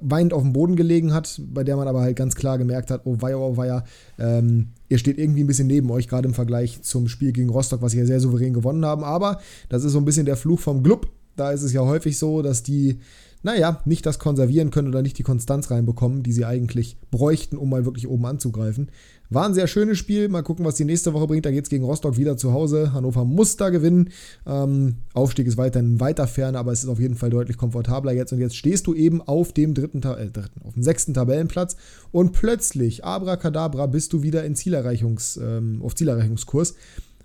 weinend 0.00 0.32
auf 0.32 0.42
dem 0.42 0.52
Boden 0.52 0.76
gelegen 0.76 1.12
hat, 1.12 1.40
bei 1.52 1.64
der 1.64 1.76
man 1.76 1.88
aber 1.88 2.00
halt 2.00 2.16
ganz 2.16 2.34
klar 2.34 2.58
gemerkt 2.58 2.90
hat, 2.90 3.02
oh 3.04 3.16
weia, 3.20 3.36
oh 3.36 3.56
weia, 3.56 3.84
ähm, 4.18 4.68
ihr 4.88 4.98
steht 4.98 5.18
irgendwie 5.18 5.44
ein 5.44 5.46
bisschen 5.46 5.66
neben 5.66 5.90
euch, 5.90 6.08
gerade 6.08 6.28
im 6.28 6.34
Vergleich 6.34 6.82
zum 6.82 7.08
Spiel 7.08 7.32
gegen 7.32 7.50
Rostock, 7.50 7.82
was 7.82 7.92
sie 7.92 7.98
ja 7.98 8.06
sehr 8.06 8.20
souverän 8.20 8.54
gewonnen 8.54 8.84
haben. 8.84 9.04
Aber 9.04 9.40
das 9.68 9.84
ist 9.84 9.92
so 9.92 9.98
ein 9.98 10.04
bisschen 10.04 10.26
der 10.26 10.36
Fluch 10.36 10.60
vom 10.60 10.82
Club. 10.82 11.08
Da 11.36 11.50
ist 11.50 11.62
es 11.62 11.72
ja 11.72 11.82
häufig 11.82 12.18
so, 12.18 12.42
dass 12.42 12.62
die 12.62 12.98
naja, 13.42 13.80
nicht 13.84 14.06
das 14.06 14.18
konservieren 14.18 14.70
können 14.70 14.88
oder 14.88 15.02
nicht 15.02 15.18
die 15.18 15.24
Konstanz 15.24 15.70
reinbekommen, 15.70 16.22
die 16.22 16.32
sie 16.32 16.44
eigentlich 16.44 16.96
bräuchten, 17.10 17.56
um 17.56 17.70
mal 17.70 17.84
wirklich 17.84 18.08
oben 18.08 18.24
anzugreifen. 18.26 18.90
War 19.30 19.46
ein 19.46 19.54
sehr 19.54 19.66
schönes 19.66 19.98
Spiel. 19.98 20.28
Mal 20.28 20.42
gucken, 20.42 20.64
was 20.64 20.74
die 20.74 20.84
nächste 20.84 21.14
Woche 21.14 21.26
bringt. 21.26 21.46
Da 21.46 21.50
geht 21.50 21.64
es 21.64 21.70
gegen 21.70 21.84
Rostock 21.84 22.18
wieder 22.18 22.36
zu 22.36 22.52
Hause. 22.52 22.92
Hannover 22.92 23.24
muss 23.24 23.56
da 23.56 23.70
gewinnen. 23.70 24.10
Ähm, 24.46 24.96
Aufstieg 25.14 25.46
ist 25.46 25.56
weiterhin 25.56 26.00
weiter 26.00 26.26
fern, 26.26 26.54
aber 26.54 26.70
es 26.70 26.84
ist 26.84 26.90
auf 26.90 27.00
jeden 27.00 27.14
Fall 27.14 27.30
deutlich 27.30 27.56
komfortabler 27.56 28.12
jetzt. 28.12 28.32
Und 28.32 28.40
jetzt 28.40 28.56
stehst 28.56 28.86
du 28.86 28.94
eben 28.94 29.22
auf 29.22 29.52
dem 29.52 29.72
dritten, 29.72 30.02
äh, 30.02 30.30
dritten 30.30 30.60
auf 30.64 30.74
dem 30.74 30.82
sechsten 30.82 31.14
Tabellenplatz 31.14 31.76
und 32.10 32.32
plötzlich, 32.32 33.04
abracadabra, 33.04 33.86
bist 33.86 34.12
du 34.12 34.22
wieder 34.22 34.44
in 34.44 34.54
Zielerreichungs, 34.54 35.38
ähm, 35.42 35.80
auf 35.82 35.94
Zielerreichungskurs, 35.94 36.74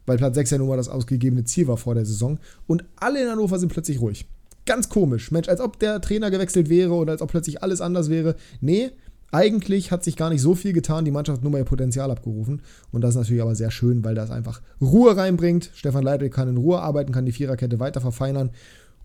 weil 0.06 0.18
Platz 0.18 0.36
6 0.36 0.52
ja 0.52 0.58
nun 0.60 0.70
mal 0.70 0.78
das 0.78 0.88
ausgegebene 0.88 1.44
Ziel 1.44 1.68
war 1.68 1.78
vor 1.78 1.94
der 1.94 2.06
Saison. 2.06 2.40
Und 2.68 2.86
alle 2.96 3.22
in 3.22 3.30
Hannover 3.30 3.60
sind 3.60 3.72
plötzlich 3.74 4.00
ruhig. 4.00 4.26
Ganz 4.68 4.90
komisch. 4.90 5.32
Mensch, 5.32 5.48
als 5.50 5.62
ob 5.62 5.80
der 5.80 6.02
Trainer 6.02 6.30
gewechselt 6.30 6.70
wäre 6.70 6.94
oder 6.94 7.14
als 7.14 7.22
ob 7.22 7.32
plötzlich 7.32 7.64
alles 7.64 7.82
anders 7.82 8.10
wäre. 8.10 8.36
Nee, 8.62 8.92
eigentlich 9.32 9.92
hat 9.92 10.04
sich 10.04 10.18
gar 10.18 10.30
nicht 10.30 10.42
so 10.42 10.56
viel 10.56 10.74
getan, 10.74 11.06
die 11.06 11.12
Mannschaft 11.12 11.38
hat 11.38 11.44
nur 11.44 11.52
mal 11.52 11.60
ihr 11.60 11.66
Potenzial 11.66 12.12
abgerufen. 12.12 12.62
Und 12.92 13.02
das 13.02 13.12
ist 13.12 13.16
natürlich 13.16 13.42
aber 13.42 13.56
sehr 13.56 13.72
schön, 13.72 14.04
weil 14.04 14.14
das 14.14 14.30
einfach 14.30 14.62
Ruhe 14.82 15.16
reinbringt. 15.16 15.72
Stefan 15.74 16.04
Leitl 16.04 16.30
kann 16.30 16.50
in 16.50 16.58
Ruhe 16.58 16.80
arbeiten, 16.82 17.14
kann 17.14 17.26
die 17.26 17.32
Viererkette 17.32 17.80
weiter 17.80 18.02
verfeinern. 18.02 18.52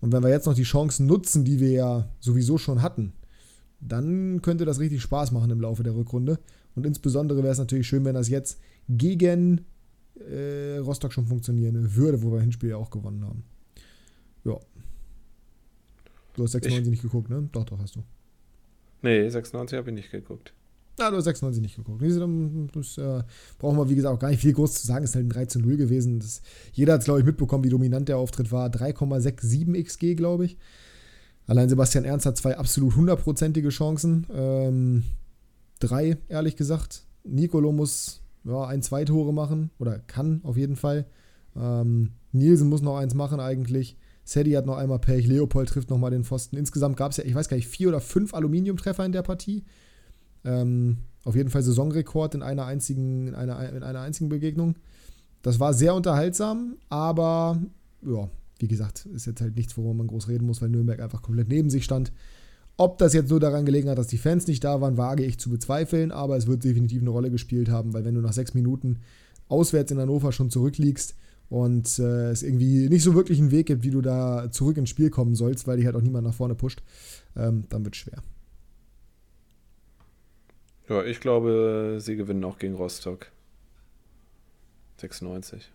Und 0.01 0.11
wenn 0.11 0.21
wir 0.21 0.29
jetzt 0.29 0.45
noch 0.45 0.53
die 0.53 0.63
Chancen 0.63 1.07
nutzen, 1.07 1.45
die 1.45 1.61
wir 1.61 1.71
ja 1.71 2.09
sowieso 2.19 2.57
schon 2.57 2.81
hatten, 2.81 3.13
dann 3.79 4.41
könnte 4.41 4.65
das 4.65 4.79
richtig 4.79 5.01
Spaß 5.01 5.31
machen 5.31 5.49
im 5.49 5.61
Laufe 5.61 5.83
der 5.83 5.95
Rückrunde. 5.95 6.39
Und 6.75 6.85
insbesondere 6.85 7.41
wäre 7.41 7.53
es 7.53 7.59
natürlich 7.59 7.87
schön, 7.87 8.03
wenn 8.03 8.15
das 8.15 8.27
jetzt 8.27 8.59
gegen 8.89 9.61
äh, 10.29 10.77
Rostock 10.77 11.13
schon 11.13 11.25
funktionieren 11.25 11.95
würde, 11.95 12.21
wo 12.21 12.33
wir 12.33 12.41
Hinspiel 12.41 12.71
ja 12.71 12.77
auch 12.77 12.89
gewonnen 12.89 13.23
haben. 13.23 13.43
Ja, 14.43 14.57
Du 16.33 16.43
hast 16.43 16.51
96 16.51 16.85
ich, 16.85 16.89
nicht 16.89 17.01
geguckt, 17.01 17.29
ne? 17.29 17.47
Doch, 17.51 17.63
doch, 17.63 17.79
hast 17.79 17.95
du. 17.95 18.03
Nee, 19.01 19.29
96 19.29 19.77
habe 19.77 19.89
ich 19.89 19.95
nicht 19.95 20.11
geguckt. 20.11 20.53
Ja, 20.99 21.09
du 21.09 21.17
hast 21.17 21.25
96 21.25 21.61
nicht 21.61 21.75
geguckt. 21.75 22.01
Das 22.75 22.97
äh, 22.97 23.23
brauchen 23.57 23.77
wir, 23.77 23.89
wie 23.89 23.95
gesagt, 23.95 24.15
auch 24.15 24.19
gar 24.19 24.29
nicht 24.29 24.41
viel 24.41 24.53
groß 24.53 24.73
zu 24.73 24.87
sagen. 24.87 25.03
Es 25.03 25.11
ist 25.11 25.15
halt 25.15 25.25
ein 25.25 25.29
3 25.29 25.45
zu 25.45 25.59
0 25.59 25.77
gewesen. 25.77 26.19
Das, 26.19 26.41
jeder 26.71 26.93
hat 26.93 26.99
es, 26.99 27.05
glaube 27.05 27.19
ich, 27.19 27.25
mitbekommen, 27.25 27.63
wie 27.63 27.69
dominant 27.69 28.09
der 28.09 28.17
Auftritt 28.17 28.51
war. 28.51 28.69
3,67 28.69 29.83
XG, 29.83 30.15
glaube 30.15 30.45
ich. 30.45 30.57
Allein 31.47 31.67
Sebastian 31.67 32.05
Ernst 32.05 32.25
hat 32.25 32.37
zwei 32.37 32.57
absolut 32.57 32.95
hundertprozentige 32.95 33.69
Chancen. 33.69 34.27
Ähm, 34.33 35.03
drei, 35.79 36.17
ehrlich 36.29 36.55
gesagt. 36.55 37.03
Nicolo 37.23 37.71
muss 37.71 38.21
ja, 38.43 38.65
ein, 38.65 38.81
zwei 38.81 39.03
Tore 39.03 39.33
machen. 39.33 39.71
Oder 39.79 39.99
kann 39.99 40.41
auf 40.43 40.57
jeden 40.57 40.75
Fall. 40.75 41.05
Ähm, 41.55 42.11
Nielsen 42.31 42.69
muss 42.69 42.81
noch 42.81 42.97
eins 42.97 43.15
machen, 43.15 43.39
eigentlich. 43.39 43.97
Sadie 44.23 44.55
hat 44.55 44.65
noch 44.65 44.77
einmal 44.77 44.99
Pech, 44.99 45.27
Leopold 45.27 45.69
trifft 45.69 45.89
nochmal 45.89 46.11
den 46.11 46.23
Pfosten. 46.23 46.55
Insgesamt 46.55 46.97
gab 46.97 47.11
es 47.11 47.17
ja, 47.17 47.25
ich 47.25 47.35
weiß 47.35 47.49
gar 47.49 47.57
nicht, 47.57 47.67
vier 47.67 47.89
oder 47.89 47.99
fünf 47.99 48.33
Aluminiumtreffer 48.33 49.05
in 49.05 49.11
der 49.11 49.21
Partie. 49.21 49.63
Ähm, 50.45 50.99
auf 51.23 51.35
jeden 51.35 51.49
Fall 51.49 51.63
Saisonrekord 51.63 52.35
in 52.35 52.41
einer 52.41 52.65
einzigen, 52.65 53.27
in 53.27 53.35
einer, 53.35 53.69
in 53.69 53.83
einer 53.83 54.01
einzigen 54.01 54.29
Begegnung. 54.29 54.75
Das 55.41 55.59
war 55.59 55.73
sehr 55.73 55.93
unterhaltsam, 55.93 56.77
aber 56.89 57.61
ja, 58.05 58.29
wie 58.59 58.67
gesagt, 58.67 59.05
ist 59.07 59.25
jetzt 59.25 59.41
halt 59.41 59.55
nichts, 59.55 59.75
worüber 59.77 59.93
man 59.93 60.07
groß 60.07 60.29
reden 60.29 60.45
muss, 60.45 60.61
weil 60.61 60.69
Nürnberg 60.69 61.01
einfach 61.01 61.21
komplett 61.21 61.49
neben 61.49 61.69
sich 61.69 61.83
stand. 61.83 62.13
Ob 62.77 62.97
das 62.97 63.13
jetzt 63.13 63.29
nur 63.29 63.39
daran 63.39 63.65
gelegen 63.65 63.89
hat, 63.89 63.97
dass 63.97 64.07
die 64.07 64.17
Fans 64.17 64.47
nicht 64.47 64.63
da 64.63 64.81
waren, 64.81 64.97
wage 64.97 65.23
ich 65.23 65.37
zu 65.37 65.49
bezweifeln, 65.49 66.11
aber 66.11 66.37
es 66.37 66.47
wird 66.47 66.63
definitiv 66.63 67.01
eine 67.01 67.11
Rolle 67.11 67.29
gespielt 67.29 67.69
haben, 67.69 67.93
weil 67.93 68.03
wenn 68.05 68.15
du 68.15 68.21
nach 68.21 68.33
sechs 68.33 68.53
Minuten 68.53 68.99
auswärts 69.47 69.91
in 69.91 69.99
Hannover 69.99 70.31
schon 70.31 70.49
zurückliegst 70.49 71.15
und 71.49 71.99
äh, 71.99 72.31
es 72.31 72.43
irgendwie 72.43 72.89
nicht 72.89 73.03
so 73.03 73.13
wirklich 73.13 73.39
einen 73.39 73.51
Weg 73.51 73.67
gibt, 73.67 73.83
wie 73.83 73.91
du 73.91 74.01
da 74.01 74.49
zurück 74.51 74.77
ins 74.77 74.89
Spiel 74.89 75.09
kommen 75.09 75.35
sollst, 75.35 75.67
weil 75.67 75.77
dich 75.77 75.85
halt 75.85 75.95
auch 75.95 76.01
niemand 76.01 76.25
nach 76.25 76.33
vorne 76.33 76.55
pusht, 76.55 76.81
ähm, 77.35 77.65
dann 77.69 77.83
wird 77.83 77.95
es 77.95 78.01
schwer. 78.01 78.21
Ja, 80.89 81.03
ich 81.03 81.19
glaube, 81.19 81.97
sie 81.99 82.15
gewinnen 82.15 82.43
auch 82.43 82.57
gegen 82.57 82.75
Rostock. 82.75 83.31
96. 84.97 85.71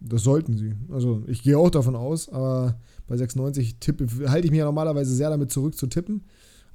Das 0.00 0.22
sollten 0.22 0.56
sie. 0.56 0.74
Also 0.90 1.24
ich 1.26 1.42
gehe 1.42 1.58
auch 1.58 1.70
davon 1.70 1.96
aus, 1.96 2.28
aber 2.28 2.78
bei 3.08 3.16
96 3.16 3.76
tippe, 3.78 4.06
halte 4.28 4.46
ich 4.46 4.50
mich 4.50 4.58
ja 4.58 4.64
normalerweise 4.64 5.14
sehr 5.14 5.30
damit 5.30 5.50
zurück 5.50 5.76
zu 5.76 5.86
tippen. 5.86 6.22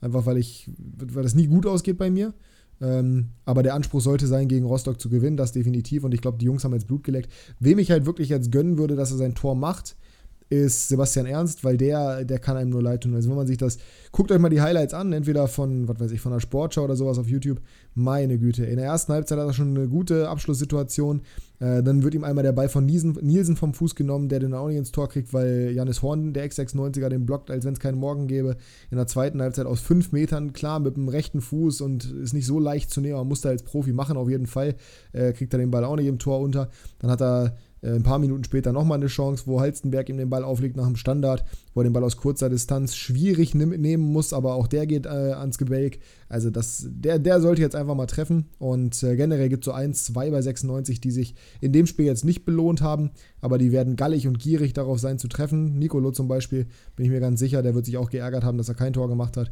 Einfach 0.01 0.25
weil 0.25 0.37
ich, 0.37 0.69
weil 0.77 1.23
das 1.23 1.35
nie 1.35 1.47
gut 1.47 1.65
ausgeht 1.65 1.97
bei 1.97 2.09
mir. 2.09 2.33
Ähm, 2.81 3.29
aber 3.45 3.63
der 3.63 3.75
Anspruch 3.75 4.01
sollte 4.01 4.27
sein, 4.27 4.47
gegen 4.47 4.65
Rostock 4.65 4.99
zu 4.99 5.09
gewinnen, 5.09 5.37
das 5.37 5.51
definitiv. 5.51 6.03
Und 6.03 6.13
ich 6.13 6.21
glaube, 6.21 6.37
die 6.37 6.45
Jungs 6.45 6.63
haben 6.63 6.73
jetzt 6.73 6.87
Blut 6.87 7.03
geleckt. 7.03 7.31
Wem 7.59 7.79
ich 7.79 7.91
halt 7.91 8.05
wirklich 8.05 8.29
jetzt 8.29 8.51
gönnen 8.51 8.77
würde, 8.77 8.95
dass 8.95 9.11
er 9.11 9.17
sein 9.17 9.35
Tor 9.35 9.55
macht, 9.55 9.95
ist 10.51 10.89
Sebastian 10.89 11.25
Ernst, 11.25 11.63
weil 11.63 11.77
der, 11.77 12.25
der 12.25 12.37
kann 12.37 12.57
einem 12.57 12.71
nur 12.71 12.83
leid 12.83 13.03
tun. 13.03 13.15
Also 13.15 13.29
wenn 13.29 13.37
man 13.37 13.47
sich 13.47 13.57
das, 13.57 13.77
guckt 14.11 14.33
euch 14.33 14.39
mal 14.39 14.49
die 14.49 14.61
Highlights 14.61 14.93
an, 14.93 15.13
entweder 15.13 15.47
von, 15.47 15.87
was 15.87 15.97
weiß 15.97 16.11
ich, 16.11 16.19
von 16.19 16.33
der 16.33 16.41
Sportschau 16.41 16.83
oder 16.83 16.97
sowas 16.97 17.17
auf 17.17 17.27
YouTube. 17.27 17.61
Meine 17.95 18.37
Güte, 18.37 18.65
in 18.65 18.75
der 18.75 18.85
ersten 18.85 19.13
Halbzeit 19.13 19.39
hat 19.39 19.47
er 19.47 19.53
schon 19.53 19.77
eine 19.77 19.87
gute 19.87 20.27
Abschlusssituation. 20.27 21.21
Äh, 21.59 21.81
dann 21.83 22.03
wird 22.03 22.15
ihm 22.15 22.25
einmal 22.25 22.43
der 22.43 22.51
Ball 22.51 22.67
von 22.67 22.85
Nielsen, 22.85 23.17
Nielsen 23.21 23.55
vom 23.55 23.73
Fuß 23.73 23.95
genommen, 23.95 24.27
der 24.27 24.39
den 24.39 24.53
auch 24.53 24.67
nicht 24.67 24.75
ins 24.75 24.91
Tor 24.91 25.07
kriegt, 25.07 25.33
weil 25.33 25.71
Janis 25.73 26.01
Horn, 26.01 26.33
der 26.33 26.43
Ex-96er, 26.43 27.07
den 27.07 27.25
blockt, 27.25 27.49
als 27.49 27.63
wenn 27.63 27.73
es 27.73 27.79
keinen 27.79 27.97
Morgen 27.97 28.27
gäbe. 28.27 28.57
In 28.89 28.97
der 28.97 29.07
zweiten 29.07 29.41
Halbzeit 29.41 29.67
aus 29.67 29.79
fünf 29.79 30.11
Metern, 30.11 30.51
klar, 30.51 30.81
mit 30.81 30.97
dem 30.97 31.07
rechten 31.07 31.39
Fuß 31.39 31.79
und 31.79 32.11
ist 32.11 32.33
nicht 32.33 32.45
so 32.45 32.59
leicht 32.59 32.91
zu 32.91 32.99
nehmen, 32.99 33.15
man 33.15 33.27
muss 33.29 33.39
da 33.39 33.49
als 33.49 33.63
Profi 33.63 33.93
machen 33.93 34.17
auf 34.17 34.29
jeden 34.29 34.47
Fall. 34.47 34.75
Äh, 35.13 35.31
kriegt 35.31 35.53
er 35.53 35.59
den 35.59 35.71
Ball 35.71 35.85
auch 35.85 35.95
nicht 35.95 36.07
im 36.07 36.19
Tor 36.19 36.41
unter. 36.41 36.69
Dann 36.99 37.09
hat 37.09 37.21
er 37.21 37.55
ein 37.83 38.03
paar 38.03 38.19
Minuten 38.19 38.43
später 38.43 38.71
nochmal 38.71 38.99
eine 38.99 39.07
Chance, 39.07 39.43
wo 39.47 39.59
Halstenberg 39.59 40.07
ihm 40.09 40.17
den 40.17 40.29
Ball 40.29 40.43
auflegt 40.43 40.77
nach 40.77 40.85
dem 40.85 40.95
Standard, 40.95 41.43
wo 41.73 41.81
er 41.81 41.85
den 41.85 41.93
Ball 41.93 42.03
aus 42.03 42.17
kurzer 42.17 42.49
Distanz 42.49 42.95
schwierig 42.95 43.55
nehmen 43.55 44.01
muss, 44.01 44.33
aber 44.33 44.53
auch 44.53 44.67
der 44.67 44.85
geht 44.85 45.07
äh, 45.07 45.09
ans 45.09 45.57
Gebälk. 45.57 45.99
Also 46.29 46.49
das, 46.51 46.87
der, 46.87 47.17
der 47.17 47.41
sollte 47.41 47.61
jetzt 47.61 47.75
einfach 47.75 47.95
mal 47.95 48.05
treffen. 48.05 48.49
Und 48.59 49.01
äh, 49.01 49.15
generell 49.15 49.49
gibt 49.49 49.63
es 49.63 49.65
so 49.65 49.71
1, 49.71 50.05
2 50.05 50.29
bei 50.29 50.41
96, 50.41 51.01
die 51.01 51.11
sich 51.11 51.35
in 51.59 51.73
dem 51.73 51.87
Spiel 51.87 52.05
jetzt 52.05 52.23
nicht 52.23 52.45
belohnt 52.45 52.81
haben, 52.81 53.11
aber 53.41 53.57
die 53.57 53.71
werden 53.71 53.95
gallig 53.95 54.27
und 54.27 54.37
gierig 54.37 54.73
darauf 54.73 54.99
sein 54.99 55.17
zu 55.17 55.27
treffen. 55.27 55.79
Nicolo 55.79 56.11
zum 56.11 56.27
Beispiel, 56.27 56.67
bin 56.95 57.05
ich 57.05 57.11
mir 57.11 57.19
ganz 57.19 57.39
sicher, 57.39 57.63
der 57.63 57.73
wird 57.73 57.85
sich 57.85 57.97
auch 57.97 58.11
geärgert 58.11 58.43
haben, 58.43 58.57
dass 58.57 58.69
er 58.69 58.75
kein 58.75 58.93
Tor 58.93 59.09
gemacht 59.09 59.37
hat. 59.37 59.51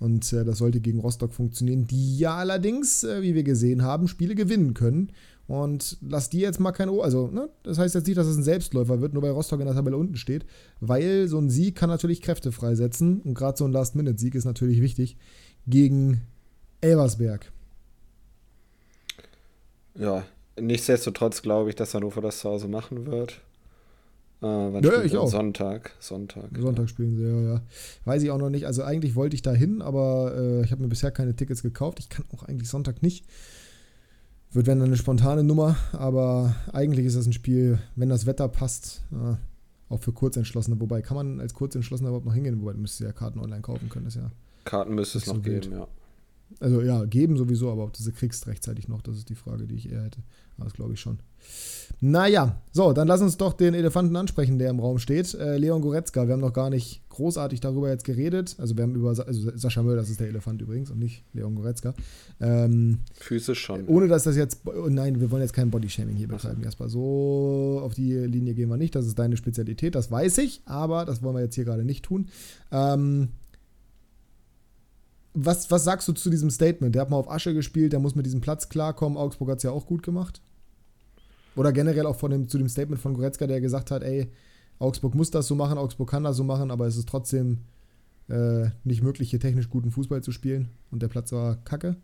Und 0.00 0.32
äh, 0.32 0.44
das 0.44 0.58
sollte 0.58 0.80
gegen 0.80 1.00
Rostock 1.00 1.32
funktionieren, 1.32 1.86
die 1.86 2.18
ja 2.18 2.34
allerdings, 2.36 3.04
äh, 3.04 3.22
wie 3.22 3.34
wir 3.34 3.42
gesehen 3.42 3.82
haben, 3.82 4.08
Spiele 4.08 4.34
gewinnen 4.34 4.74
können. 4.74 5.12
Und 5.50 5.98
lass 6.00 6.30
die 6.30 6.38
jetzt 6.38 6.60
mal 6.60 6.70
keine. 6.70 6.92
O 6.92 7.00
also, 7.00 7.26
ne? 7.26 7.48
das 7.64 7.76
heißt 7.76 7.96
jetzt 7.96 8.06
nicht, 8.06 8.16
dass 8.16 8.28
es 8.28 8.36
ein 8.36 8.44
Selbstläufer 8.44 9.00
wird, 9.00 9.14
nur 9.14 9.22
bei 9.22 9.32
Rostock 9.32 9.58
in 9.58 9.66
der 9.66 9.74
Tabelle 9.74 9.96
unten 9.96 10.14
steht, 10.14 10.46
weil 10.78 11.26
so 11.26 11.40
ein 11.40 11.50
Sieg 11.50 11.74
kann 11.74 11.90
natürlich 11.90 12.22
Kräfte 12.22 12.52
freisetzen. 12.52 13.20
Und 13.22 13.34
gerade 13.34 13.58
so 13.58 13.64
ein 13.64 13.72
Last-Minute-Sieg 13.72 14.36
ist 14.36 14.44
natürlich 14.44 14.80
wichtig 14.80 15.16
gegen 15.66 16.20
Elversberg. 16.80 17.50
Ja, 19.98 20.22
nichtsdestotrotz 20.60 21.42
glaube 21.42 21.70
ich, 21.70 21.74
dass 21.74 21.94
Hannover 21.94 22.20
das 22.20 22.38
zu 22.38 22.48
Hause 22.48 22.68
machen 22.68 23.06
wird. 23.06 23.40
Äh, 24.42 24.80
ja, 24.80 25.02
ich 25.02 25.16
auch. 25.16 25.26
Sonntag. 25.26 25.96
Sonntag. 25.98 26.50
Sonntag 26.56 26.88
spielen 26.88 27.16
sie, 27.16 27.24
ja, 27.24 27.54
ja. 27.54 27.60
Weiß 28.04 28.22
ich 28.22 28.30
auch 28.30 28.38
noch 28.38 28.50
nicht. 28.50 28.68
Also 28.68 28.84
eigentlich 28.84 29.16
wollte 29.16 29.34
ich 29.34 29.42
da 29.42 29.52
hin, 29.52 29.82
aber 29.82 30.32
äh, 30.36 30.64
ich 30.64 30.70
habe 30.70 30.80
mir 30.80 30.88
bisher 30.88 31.10
keine 31.10 31.34
Tickets 31.34 31.64
gekauft. 31.64 31.98
Ich 31.98 32.08
kann 32.08 32.24
auch 32.32 32.44
eigentlich 32.44 32.68
Sonntag 32.68 33.02
nicht. 33.02 33.26
Wird 34.52 34.66
wenn 34.66 34.82
eine 34.82 34.96
spontane 34.96 35.44
Nummer, 35.44 35.76
aber 35.92 36.56
eigentlich 36.72 37.06
ist 37.06 37.16
das 37.16 37.26
ein 37.26 37.32
Spiel, 37.32 37.78
wenn 37.94 38.08
das 38.08 38.26
Wetter 38.26 38.48
passt, 38.48 39.02
äh, 39.12 39.36
auch 39.88 40.00
für 40.00 40.12
Kurzentschlossene. 40.12 40.80
Wobei, 40.80 41.02
kann 41.02 41.16
man 41.16 41.40
als 41.40 41.54
Kurzentschlossener 41.54 42.08
überhaupt 42.08 42.26
noch 42.26 42.34
hingehen? 42.34 42.60
Wobei, 42.60 42.72
du 42.72 42.78
müsstest 42.78 43.02
ja 43.02 43.12
Karten 43.12 43.38
online 43.38 43.62
kaufen 43.62 43.88
können. 43.88 44.06
Das 44.06 44.16
ja 44.16 44.30
Karten 44.64 44.94
müsste 44.94 45.18
es 45.18 45.26
noch 45.26 45.40
geben, 45.40 45.72
ja. 45.72 45.86
Also 46.58 46.82
ja, 46.82 47.04
geben 47.04 47.36
sowieso, 47.36 47.70
aber 47.70 47.84
ob 47.84 47.92
du 47.92 48.02
sie 48.02 48.12
kriegst 48.12 48.46
rechtzeitig 48.46 48.88
noch, 48.88 49.02
das 49.02 49.16
ist 49.16 49.28
die 49.28 49.34
Frage, 49.34 49.66
die 49.66 49.76
ich 49.76 49.90
eher 49.90 50.02
hätte. 50.02 50.18
Aber 50.56 50.64
das 50.64 50.74
glaube 50.74 50.94
ich 50.94 51.00
schon. 51.00 51.18
Naja, 52.02 52.60
so, 52.72 52.92
dann 52.92 53.08
lass 53.08 53.20
uns 53.20 53.36
doch 53.36 53.52
den 53.52 53.74
Elefanten 53.74 54.16
ansprechen, 54.16 54.58
der 54.58 54.70
im 54.70 54.80
Raum 54.80 54.98
steht. 54.98 55.34
Äh, 55.34 55.58
Leon 55.58 55.82
Goretzka, 55.82 56.26
wir 56.26 56.32
haben 56.32 56.40
noch 56.40 56.52
gar 56.52 56.70
nicht 56.70 57.02
großartig 57.10 57.60
darüber 57.60 57.90
jetzt 57.90 58.04
geredet. 58.04 58.56
Also 58.58 58.76
wir 58.76 58.84
haben 58.84 58.94
über 58.94 59.10
also 59.10 59.50
Sascha 59.56 59.82
Möll, 59.82 59.96
das 59.96 60.08
ist 60.08 60.20
der 60.20 60.28
Elefant 60.28 60.62
übrigens 60.62 60.90
und 60.90 60.98
nicht 60.98 61.24
Leon 61.34 61.54
Goretzka. 61.54 61.94
Ähm, 62.40 63.00
Füße 63.14 63.54
schon. 63.54 63.86
Ohne 63.86 64.08
dass 64.08 64.24
das 64.24 64.36
jetzt, 64.36 64.60
oh 64.64 64.88
nein, 64.88 65.20
wir 65.20 65.30
wollen 65.30 65.42
jetzt 65.42 65.52
kein 65.52 65.70
Bodyshaming 65.70 66.16
hier 66.16 66.28
betreiben, 66.28 66.62
Jasper. 66.62 66.88
So 66.88 67.80
auf 67.82 67.94
die 67.94 68.14
Linie 68.14 68.54
gehen 68.54 68.70
wir 68.70 68.78
nicht, 68.78 68.94
das 68.94 69.06
ist 69.06 69.18
deine 69.18 69.36
Spezialität, 69.36 69.94
das 69.94 70.10
weiß 70.10 70.38
ich, 70.38 70.62
aber 70.64 71.04
das 71.04 71.22
wollen 71.22 71.36
wir 71.36 71.42
jetzt 71.42 71.54
hier 71.54 71.64
gerade 71.64 71.84
nicht 71.84 72.04
tun. 72.04 72.28
Ähm, 72.72 73.28
was, 75.34 75.70
was 75.70 75.84
sagst 75.84 76.08
du 76.08 76.12
zu 76.12 76.30
diesem 76.30 76.50
Statement? 76.50 76.94
Der 76.94 77.02
hat 77.02 77.10
mal 77.10 77.16
auf 77.16 77.30
Asche 77.30 77.54
gespielt, 77.54 77.92
der 77.92 78.00
muss 78.00 78.14
mit 78.14 78.26
diesem 78.26 78.40
Platz 78.40 78.68
klarkommen. 78.68 79.16
Augsburg 79.16 79.50
hat 79.50 79.58
es 79.58 79.62
ja 79.62 79.70
auch 79.70 79.86
gut 79.86 80.02
gemacht. 80.02 80.40
Oder 81.56 81.72
generell 81.72 82.06
auch 82.06 82.16
von 82.16 82.30
dem, 82.30 82.48
zu 82.48 82.58
dem 82.58 82.68
Statement 82.68 83.00
von 83.00 83.14
Goretzka, 83.14 83.46
der 83.46 83.60
gesagt 83.60 83.90
hat, 83.90 84.02
ey, 84.02 84.30
Augsburg 84.78 85.14
muss 85.14 85.30
das 85.30 85.46
so 85.46 85.54
machen, 85.54 85.78
Augsburg 85.78 86.10
kann 86.10 86.24
das 86.24 86.36
so 86.36 86.44
machen, 86.44 86.70
aber 86.70 86.86
es 86.86 86.96
ist 86.96 87.08
trotzdem 87.08 87.58
äh, 88.28 88.68
nicht 88.84 89.02
möglich, 89.02 89.30
hier 89.30 89.40
technisch 89.40 89.68
guten 89.68 89.90
Fußball 89.90 90.22
zu 90.22 90.32
spielen. 90.32 90.68
Und 90.90 91.02
der 91.02 91.08
Platz 91.08 91.32
war 91.32 91.56
kacke. 91.64 91.96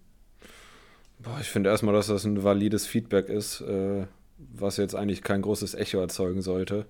Boah, 1.18 1.38
ich 1.40 1.48
finde 1.48 1.70
erstmal, 1.70 1.94
dass 1.94 2.08
das 2.08 2.24
ein 2.24 2.44
valides 2.44 2.86
Feedback 2.86 3.28
ist, 3.28 3.62
äh, 3.62 4.06
was 4.38 4.76
jetzt 4.76 4.94
eigentlich 4.94 5.22
kein 5.22 5.42
großes 5.42 5.74
Echo 5.74 5.98
erzeugen 5.98 6.42
sollte. 6.42 6.86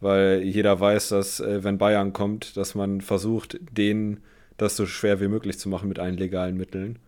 Weil 0.00 0.42
jeder 0.42 0.80
weiß, 0.80 1.10
dass, 1.10 1.40
äh, 1.40 1.62
wenn 1.62 1.76
Bayern 1.76 2.12
kommt, 2.12 2.56
dass 2.56 2.74
man 2.74 3.02
versucht, 3.02 3.60
den 3.70 4.20
das 4.60 4.76
so 4.76 4.86
schwer 4.86 5.20
wie 5.20 5.28
möglich 5.28 5.58
zu 5.58 5.68
machen 5.68 5.88
mit 5.88 5.98
allen 5.98 6.16
legalen 6.16 6.56
Mitteln. 6.56 6.98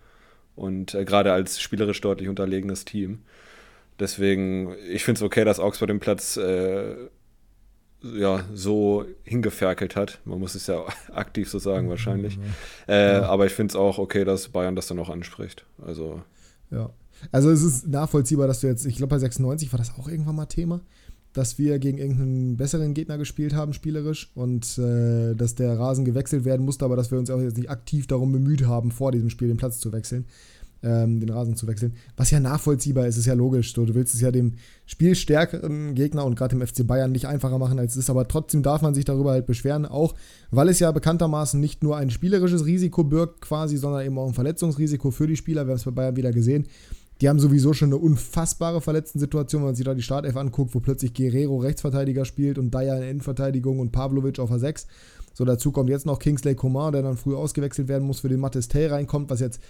Und 0.55 0.95
äh, 0.95 1.05
gerade 1.05 1.33
als 1.33 1.61
spielerisch 1.61 2.01
deutlich 2.01 2.29
unterlegenes 2.29 2.85
Team. 2.85 3.21
Deswegen, 3.99 4.75
ich 4.91 5.05
finde 5.05 5.19
es 5.19 5.23
okay, 5.23 5.45
dass 5.45 5.61
Augsburg 5.61 5.89
den 5.89 6.01
Platz 6.01 6.37
äh, 6.37 6.95
ja, 8.03 8.45
so 8.53 9.05
hingeferkelt 9.23 9.97
hat. 9.97 10.21
Man 10.25 10.39
muss 10.39 10.55
es 10.55 10.67
ja 10.67 10.85
aktiv 11.13 11.49
so 11.49 11.59
sagen, 11.59 11.89
wahrscheinlich. 11.89 12.39
Äh, 12.89 13.15
ja. 13.15 13.23
Aber 13.23 13.47
ich 13.47 13.53
finde 13.53 13.73
es 13.73 13.77
auch 13.77 13.99
okay, 13.99 14.25
dass 14.25 14.49
Bayern 14.49 14.77
das 14.77 14.87
dann 14.87 14.99
auch 14.99 15.11
anspricht. 15.11 15.65
Also. 15.85 16.23
Ja. 16.71 16.91
Also 17.31 17.51
es 17.51 17.63
ist 17.63 17.87
nachvollziehbar, 17.87 18.49
dass 18.49 18.61
du 18.61 18.67
jetzt, 18.67 18.85
ich 18.85 18.97
glaube 18.97 19.11
bei 19.11 19.19
96 19.19 19.73
war 19.73 19.79
das 19.79 19.97
auch 19.97 20.09
irgendwann 20.09 20.35
mal 20.35 20.47
Thema, 20.47 20.81
dass 21.33 21.59
wir 21.59 21.79
gegen 21.79 21.99
irgendeinen 21.99 22.57
besseren 22.57 22.95
Gegner 22.95 23.19
gespielt 23.19 23.55
haben, 23.55 23.73
spielerisch, 23.73 24.31
und 24.35 24.79
äh, 24.79 25.35
dass 25.35 25.55
der 25.55 25.79
Rasen 25.79 26.05
gewechselt 26.05 26.45
werden 26.45 26.65
musste, 26.65 26.85
aber 26.85 26.97
dass 26.97 27.11
wir 27.11 27.19
uns 27.19 27.31
auch 27.31 27.41
jetzt 27.41 27.57
nicht 27.57 27.71
aktiv 27.71 28.07
darum 28.07 28.33
bemüht 28.33 28.67
haben, 28.67 28.91
vor 28.91 29.13
diesem 29.13 29.31
Spiel 29.31 29.49
den 29.49 29.57
Platz 29.57 29.79
zu 29.79 29.93
wechseln, 29.93 30.27
ähm, 30.83 31.21
den 31.21 31.31
Rasen 31.31 31.57
zu 31.57 31.67
wechseln. 31.67 31.95
Was 32.17 32.31
ja 32.31 32.41
nachvollziehbar 32.41 33.07
ist, 33.07 33.17
ist 33.17 33.27
ja 33.27 33.35
logisch. 33.35 33.73
So, 33.73 33.87
du 33.87 33.95
willst 33.95 34.15
es 34.15 34.21
ja 34.21 34.31
dem 34.31 34.55
spielstärkeren 34.85 35.95
Gegner 35.95 36.25
und 36.25 36.35
gerade 36.35 36.57
dem 36.57 36.67
FC 36.67 36.87
Bayern 36.87 37.13
nicht 37.13 37.27
einfacher 37.27 37.59
machen, 37.59 37.79
als 37.79 37.93
es 37.93 38.05
ist, 38.05 38.11
aber 38.11 38.29
trotzdem 38.29 38.63
darf 38.63 38.83
man 38.83 38.95
sich 38.95 39.05
darüber 39.05 39.31
halt 39.31 39.47
beschweren, 39.47 39.87
auch 39.87 40.15
weil 40.51 40.69
es 40.69 40.81
ja 40.81 40.93
bekanntermaßen 40.93 41.59
nicht 41.59 41.83
nur 41.83 41.97
ein 41.97 42.11
spielerisches 42.11 42.67
Risiko 42.67 43.05
birgt 43.05 43.41
quasi, 43.41 43.79
sondern 43.79 44.05
eben 44.05 44.19
auch 44.19 44.29
ein 44.29 44.35
Verletzungsrisiko 44.35 45.11
für 45.11 45.27
die 45.27 45.37
Spieler. 45.37 45.67
Wir 45.67 45.71
haben 45.71 45.79
es 45.79 45.85
bei 45.85 45.93
Bayern 45.93 46.17
wieder 46.17 46.33
gesehen 46.33 46.67
die 47.23 47.29
haben 47.29 47.39
sowieso 47.39 47.73
schon 47.73 47.91
eine 47.91 47.99
unfassbare 47.99 48.81
Verletzten-Situation, 48.81 49.63
wenn 49.63 49.69
man 49.69 49.75
sich 49.77 49.85
da 49.85 49.95
die 49.95 50.03
Startelf 50.03 50.37
anguckt, 50.37 50.75
wo 50.75 50.81
plötzlich 50.81 51.15
Guerrero 51.15 51.59
Rechtsverteidiger 51.59 52.25
spielt 52.25 52.59
und 52.59 52.75
Dyer 52.75 52.97
in 52.97 53.09
Innenverteidigung 53.09 53.79
und 53.79 53.93
Pavlovic 53.93 54.41
auf 54.41 54.51
der 54.51 54.59
6. 54.59 54.89
So, 55.33 55.45
dazu 55.45 55.71
kommt 55.71 55.89
jetzt 55.89 56.05
noch 56.05 56.19
Kingsley 56.19 56.57
Coman, 56.57 56.93
der 56.93 57.03
dann 57.03 57.17
früh 57.17 57.37
ausgewechselt 57.37 57.87
werden 57.87 58.09
muss, 58.09 58.21
für 58.21 58.29
den 58.29 58.41
Mattes 58.41 58.67
Tell 58.67 58.91
reinkommt, 58.91 59.31
was 59.31 59.39
jetzt 59.39 59.61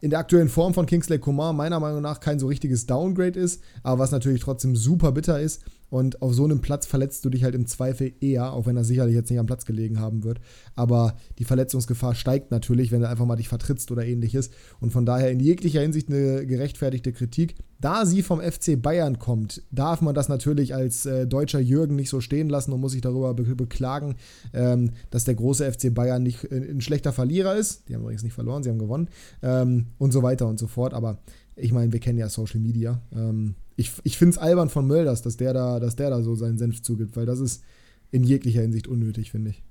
in 0.00 0.08
der 0.08 0.20
aktuellen 0.20 0.48
Form 0.48 0.72
von 0.72 0.86
Kingsley 0.86 1.18
Coman 1.18 1.54
meiner 1.54 1.80
Meinung 1.80 2.00
nach 2.00 2.18
kein 2.18 2.38
so 2.38 2.46
richtiges 2.46 2.86
Downgrade 2.86 3.38
ist, 3.38 3.62
aber 3.82 3.98
was 3.98 4.10
natürlich 4.10 4.40
trotzdem 4.40 4.74
super 4.74 5.12
bitter 5.12 5.38
ist, 5.38 5.62
und 5.92 6.22
auf 6.22 6.32
so 6.32 6.44
einem 6.44 6.62
Platz 6.62 6.86
verletzt 6.86 7.22
du 7.22 7.28
dich 7.28 7.44
halt 7.44 7.54
im 7.54 7.66
Zweifel 7.66 8.14
eher, 8.22 8.54
auch 8.54 8.64
wenn 8.64 8.78
er 8.78 8.84
sicherlich 8.84 9.14
jetzt 9.14 9.28
nicht 9.28 9.38
am 9.38 9.44
Platz 9.44 9.66
gelegen 9.66 10.00
haben 10.00 10.24
wird. 10.24 10.40
Aber 10.74 11.18
die 11.38 11.44
Verletzungsgefahr 11.44 12.14
steigt 12.14 12.50
natürlich, 12.50 12.92
wenn 12.92 13.02
du 13.02 13.08
einfach 13.10 13.26
mal 13.26 13.36
dich 13.36 13.50
vertrittst 13.50 13.90
oder 13.90 14.02
ähnliches. 14.02 14.48
Und 14.80 14.90
von 14.90 15.04
daher 15.04 15.30
in 15.30 15.38
jeglicher 15.38 15.82
Hinsicht 15.82 16.08
eine 16.08 16.46
gerechtfertigte 16.46 17.12
Kritik. 17.12 17.56
Da 17.78 18.06
sie 18.06 18.22
vom 18.22 18.40
FC 18.40 18.80
Bayern 18.80 19.18
kommt, 19.18 19.64
darf 19.70 20.00
man 20.00 20.14
das 20.14 20.30
natürlich 20.30 20.74
als 20.74 21.04
äh, 21.04 21.26
deutscher 21.26 21.60
Jürgen 21.60 21.96
nicht 21.96 22.08
so 22.08 22.22
stehen 22.22 22.48
lassen 22.48 22.72
und 22.72 22.80
muss 22.80 22.92
sich 22.92 23.02
darüber 23.02 23.34
be 23.34 23.54
beklagen, 23.54 24.14
ähm, 24.54 24.92
dass 25.10 25.24
der 25.24 25.34
große 25.34 25.70
FC 25.70 25.92
Bayern 25.92 26.22
nicht 26.22 26.50
äh, 26.50 26.70
ein 26.70 26.80
schlechter 26.80 27.12
Verlierer 27.12 27.54
ist. 27.54 27.86
Die 27.90 27.94
haben 27.94 28.00
übrigens 28.00 28.22
nicht 28.22 28.32
verloren, 28.32 28.62
sie 28.62 28.70
haben 28.70 28.78
gewonnen. 28.78 29.10
Ähm, 29.42 29.88
und 29.98 30.12
so 30.12 30.22
weiter 30.22 30.46
und 30.46 30.58
so 30.58 30.68
fort. 30.68 30.94
Aber 30.94 31.18
ich 31.54 31.72
meine, 31.72 31.92
wir 31.92 32.00
kennen 32.00 32.18
ja 32.18 32.30
Social 32.30 32.60
Media. 32.60 33.02
Ähm, 33.14 33.56
ich 33.76 33.92
ich 34.04 34.18
finde 34.18 34.32
es 34.32 34.38
albern 34.38 34.68
von 34.68 34.86
Mölders, 34.86 35.22
dass 35.22 35.36
der, 35.36 35.52
da, 35.52 35.80
dass 35.80 35.96
der 35.96 36.10
da 36.10 36.22
so 36.22 36.34
seinen 36.34 36.58
Senf 36.58 36.82
zugibt, 36.82 37.16
weil 37.16 37.26
das 37.26 37.40
ist 37.40 37.62
in 38.10 38.24
jeglicher 38.24 38.60
Hinsicht 38.60 38.88
unnötig, 38.88 39.30
finde 39.30 39.50
ich. 39.50 39.62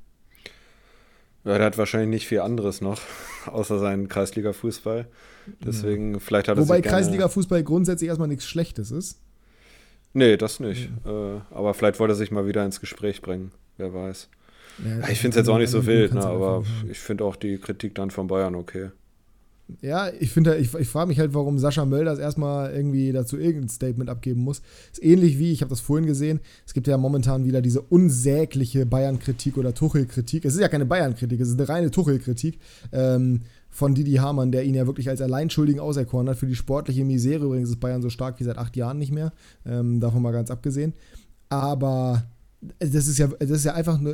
Ja, 1.43 1.57
der 1.57 1.65
hat 1.65 1.77
wahrscheinlich 1.77 2.09
nicht 2.09 2.27
viel 2.27 2.41
anderes 2.41 2.81
noch, 2.81 3.01
außer 3.47 3.79
seinen 3.79 4.07
Kreisliga-Fußball. 4.07 5.07
Deswegen, 5.65 6.13
ja. 6.13 6.19
vielleicht 6.19 6.47
hat 6.47 6.57
er 6.57 6.63
Wobei 6.63 6.81
Kreisliga-Fußball 6.81 7.63
grundsätzlich 7.63 8.09
erstmal 8.09 8.27
nichts 8.27 8.45
Schlechtes 8.45 8.91
ist. 8.91 9.19
Nee, 10.13 10.37
das 10.37 10.59
nicht. 10.59 10.89
Mhm. 11.05 11.11
Äh, 11.11 11.41
aber 11.51 11.73
vielleicht 11.73 11.99
wollte 11.99 12.13
er 12.13 12.17
sich 12.17 12.31
mal 12.31 12.45
wieder 12.45 12.63
ins 12.65 12.79
Gespräch 12.79 13.21
bringen. 13.21 13.51
Wer 13.77 13.93
weiß. 13.93 14.29
Ja, 14.85 15.09
ich 15.09 15.19
finde 15.19 15.29
es 15.29 15.35
jetzt 15.37 15.49
auch 15.49 15.57
nicht 15.57 15.69
so 15.69 15.85
wild, 15.85 16.13
ne, 16.13 16.25
aber 16.25 16.63
ich 16.89 16.99
finde 16.99 17.25
auch 17.25 17.35
die 17.35 17.57
Kritik 17.57 17.95
dann 17.95 18.09
von 18.09 18.27
Bayern 18.27 18.55
okay. 18.55 18.89
Ja, 19.81 20.10
ich 20.19 20.31
finde, 20.31 20.57
ich, 20.57 20.73
ich 20.73 20.88
frage 20.88 21.07
mich 21.07 21.19
halt, 21.19 21.34
warum 21.34 21.57
Sascha 21.57 21.86
Mölders 21.86 22.19
erstmal 22.19 22.73
irgendwie 22.73 23.12
dazu 23.12 23.38
irgendein 23.38 23.69
Statement 23.69 24.10
abgeben 24.10 24.41
muss. 24.41 24.62
Ist 24.91 25.03
ähnlich 25.03 25.39
wie, 25.39 25.51
ich 25.51 25.62
habe 25.62 25.69
das 25.69 25.79
vorhin 25.79 26.05
gesehen, 26.05 26.39
es 26.65 26.73
gibt 26.73 26.88
ja 26.88 26.97
momentan 26.97 27.45
wieder 27.45 27.62
diese 27.62 27.81
unsägliche 27.81 28.86
Bayern-Kritik 28.86 29.57
oder 29.57 29.73
Tuchel-Kritik. 29.73 30.45
Es 30.45 30.55
ist 30.55 30.60
ja 30.60 30.67
keine 30.67 30.86
Bayern-Kritik, 30.86 31.39
es 31.39 31.49
ist 31.49 31.60
eine 31.60 31.69
reine 31.69 31.91
Tuchel-Kritik 31.91 32.60
ähm, 32.91 33.41
von 33.69 33.95
Didi 33.95 34.15
Hamann, 34.15 34.51
der 34.51 34.65
ihn 34.65 34.75
ja 34.75 34.86
wirklich 34.86 35.10
als 35.10 35.21
Alleinschuldigen 35.21 35.79
auserkoren 35.79 36.27
hat. 36.27 36.38
Für 36.38 36.47
die 36.47 36.55
sportliche 36.55 37.05
Misere 37.05 37.45
übrigens 37.45 37.69
ist 37.69 37.79
Bayern 37.79 38.01
so 38.01 38.10
stark 38.10 38.39
wie 38.39 38.43
seit 38.43 38.57
acht 38.57 38.75
Jahren 38.75 38.97
nicht 38.97 39.13
mehr. 39.13 39.31
Ähm, 39.65 39.99
davon 39.99 40.21
mal 40.21 40.31
ganz 40.31 40.51
abgesehen. 40.51 40.93
Aber 41.49 42.23
das 42.79 43.07
ist 43.07 43.17
ja, 43.17 43.27
das 43.27 43.49
ist 43.49 43.65
ja 43.65 43.73
einfach 43.73 43.99
nur, 43.99 44.13